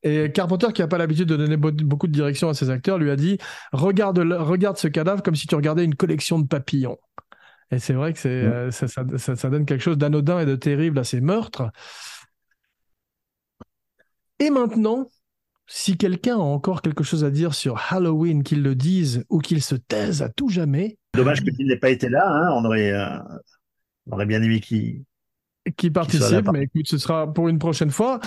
Et 0.02 0.30
Carpenter, 0.30 0.68
qui 0.72 0.82
n'a 0.82 0.88
pas 0.88 0.98
l'habitude 0.98 1.28
de 1.28 1.36
donner 1.36 1.56
beaucoup 1.56 2.06
de 2.06 2.12
direction 2.12 2.48
à 2.48 2.54
ses 2.54 2.70
acteurs, 2.70 2.98
lui 2.98 3.10
a 3.10 3.16
dit 3.16 3.38
regarde, 3.72 4.18
regarde 4.18 4.76
ce 4.76 4.88
cadavre 4.88 5.22
comme 5.22 5.34
si 5.34 5.46
tu 5.46 5.54
regardais 5.54 5.84
une 5.84 5.96
collection 5.96 6.38
de 6.38 6.46
papillons. 6.46 6.98
Et 7.72 7.80
c'est 7.80 7.92
vrai 7.92 8.12
que 8.12 8.18
c'est, 8.18 8.28
euh, 8.28 8.70
ça, 8.70 8.86
ça, 8.86 9.50
donne 9.50 9.66
quelque 9.66 9.82
chose 9.82 9.98
d'anodin 9.98 10.38
et 10.38 10.46
de 10.46 10.54
terrible 10.54 11.00
à 11.00 11.04
ces 11.04 11.20
meurtres. 11.20 11.70
Et 14.38 14.50
maintenant, 14.50 15.08
si 15.66 15.96
quelqu'un 15.96 16.36
a 16.36 16.40
encore 16.40 16.82
quelque 16.82 17.02
chose 17.02 17.24
à 17.24 17.30
dire 17.30 17.54
sur 17.54 17.82
Halloween, 17.90 18.44
qu'il 18.44 18.62
le 18.62 18.76
dise 18.76 19.24
ou 19.28 19.40
qu'il 19.40 19.62
se 19.62 19.74
taise 19.74 20.22
à 20.22 20.28
tout 20.28 20.48
jamais. 20.48 20.98
Dommage 21.14 21.42
qu'il 21.42 21.66
n'ait 21.66 21.78
pas 21.78 21.90
été 21.90 22.08
là. 22.08 22.24
Hein. 22.28 22.50
On, 22.52 22.64
aurait, 22.64 22.92
euh, 22.92 23.18
on 24.06 24.12
aurait 24.12 24.26
bien 24.26 24.40
aimé 24.42 24.60
qu'il 24.60 25.02
qui 25.76 25.90
participe, 25.90 26.50
mais 26.52 26.64
écoute, 26.64 26.86
ce 26.86 26.98
sera 26.98 27.32
pour 27.32 27.48
une 27.48 27.58
prochaine 27.58 27.90
fois. 27.90 28.20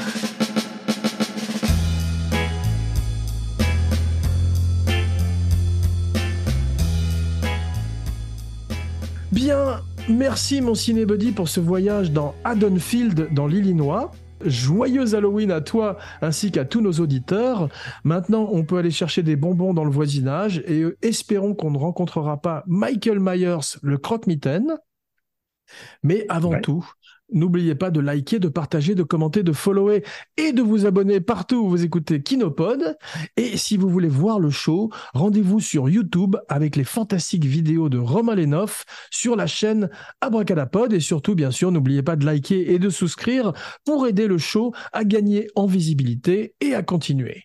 Bien, 9.31 9.81
merci 10.09 10.59
mon 10.59 10.75
cinébody 10.75 11.31
pour 11.31 11.49
ce 11.49 11.59
voyage 11.59 12.11
dans 12.11 12.35
Haddonfield, 12.43 13.33
dans 13.33 13.47
l'Illinois. 13.47 14.11
Joyeux 14.43 15.15
Halloween 15.15 15.51
à 15.51 15.61
toi 15.61 15.97
ainsi 16.21 16.51
qu'à 16.51 16.65
tous 16.65 16.81
nos 16.81 16.93
auditeurs. 16.93 17.69
Maintenant, 18.03 18.49
on 18.51 18.63
peut 18.63 18.77
aller 18.77 18.91
chercher 18.91 19.23
des 19.23 19.35
bonbons 19.35 19.73
dans 19.73 19.83
le 19.83 19.91
voisinage 19.91 20.63
et 20.67 20.83
espérons 21.01 21.53
qu'on 21.55 21.71
ne 21.71 21.77
rencontrera 21.77 22.41
pas 22.41 22.63
Michael 22.67 23.19
Myers, 23.19 23.77
le 23.81 23.97
croque-mitaine. 23.97 24.77
Mais 26.03 26.25
avant 26.29 26.59
tout, 26.59 26.89
N'oubliez 27.32 27.75
pas 27.75 27.91
de 27.91 27.99
liker, 27.99 28.39
de 28.39 28.47
partager, 28.47 28.95
de 28.95 29.03
commenter, 29.03 29.43
de 29.43 29.51
follower 29.51 30.03
et 30.38 30.51
de 30.51 30.61
vous 30.61 30.86
abonner 30.86 31.21
partout 31.21 31.57
où 31.57 31.69
vous 31.69 31.84
écoutez 31.84 32.23
Kinopod. 32.23 32.97
Et 33.38 33.55
si 33.57 33.77
vous 33.77 33.89
voulez 33.89 34.07
voir 34.07 34.39
le 34.39 34.49
show, 34.49 34.89
rendez-vous 35.13 35.59
sur 35.59 35.89
YouTube 35.89 36.36
avec 36.47 36.75
les 36.75 36.84
fantastiques 36.84 37.45
vidéos 37.45 37.89
de 37.89 37.99
Romain 37.99 38.36
Lenoff 38.36 38.86
sur 39.11 39.36
la 39.36 39.45
chaîne 39.45 39.89
Abracadapod. 40.21 40.91
Et 40.93 40.99
surtout, 40.99 41.36
bien 41.36 41.51
sûr, 41.51 41.71
n'oubliez 41.71 42.01
pas 42.01 42.15
de 42.15 42.25
liker 42.25 42.73
et 42.73 42.80
de 42.80 42.89
souscrire 42.89 43.53
pour 43.86 44.07
aider 44.07 44.27
le 44.27 44.38
show 44.38 44.73
à 44.91 45.03
gagner 45.03 45.47
en 45.55 45.67
visibilité 45.67 46.55
et 46.61 46.73
à 46.73 46.82
continuer. 46.82 47.43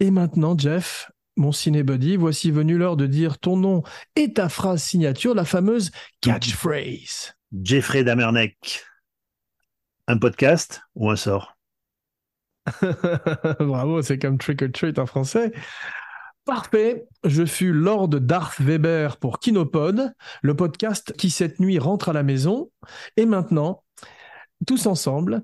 Et 0.00 0.10
maintenant, 0.10 0.56
Jeff, 0.58 1.10
mon 1.36 1.52
cinébuddy, 1.52 2.16
voici 2.16 2.50
venu 2.50 2.76
l'heure 2.76 2.96
de 2.96 3.06
dire 3.06 3.38
ton 3.38 3.56
nom 3.56 3.82
et 4.14 4.32
ta 4.32 4.48
phrase 4.48 4.82
signature, 4.82 5.34
la 5.34 5.44
fameuse 5.44 5.90
catchphrase. 6.20 7.34
Jeffrey 7.62 8.04
Damerneck 8.04 8.84
un 10.08 10.18
podcast 10.18 10.82
ou 10.94 11.10
un 11.10 11.16
sort? 11.16 11.56
Bravo, 13.60 14.02
c'est 14.02 14.18
comme 14.18 14.38
Trick 14.38 14.62
or 14.62 14.68
Treat 14.72 14.98
en 14.98 15.06
français. 15.06 15.52
Parfait, 16.44 17.06
je 17.24 17.44
fus 17.44 17.72
Lord 17.72 18.08
Darth 18.08 18.60
Weber 18.60 19.16
pour 19.16 19.40
Kinopod, 19.40 20.12
le 20.42 20.56
podcast 20.56 21.12
qui 21.16 21.30
cette 21.30 21.58
nuit 21.58 21.78
rentre 21.80 22.08
à 22.08 22.12
la 22.12 22.22
maison. 22.22 22.70
Et 23.16 23.26
maintenant, 23.26 23.82
tous 24.64 24.86
ensemble. 24.86 25.42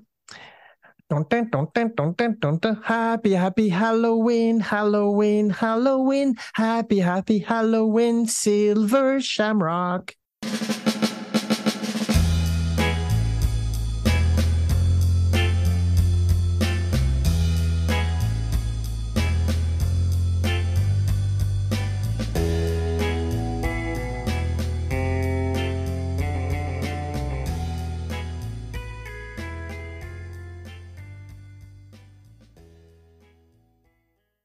Happy, 2.87 3.35
happy 3.35 3.69
Halloween, 3.69 4.61
Halloween, 4.61 5.53
Halloween, 5.61 6.35
happy, 6.55 7.01
happy 7.01 7.45
Halloween, 7.47 8.25
Silver 8.25 9.19
Shamrock. 9.19 10.15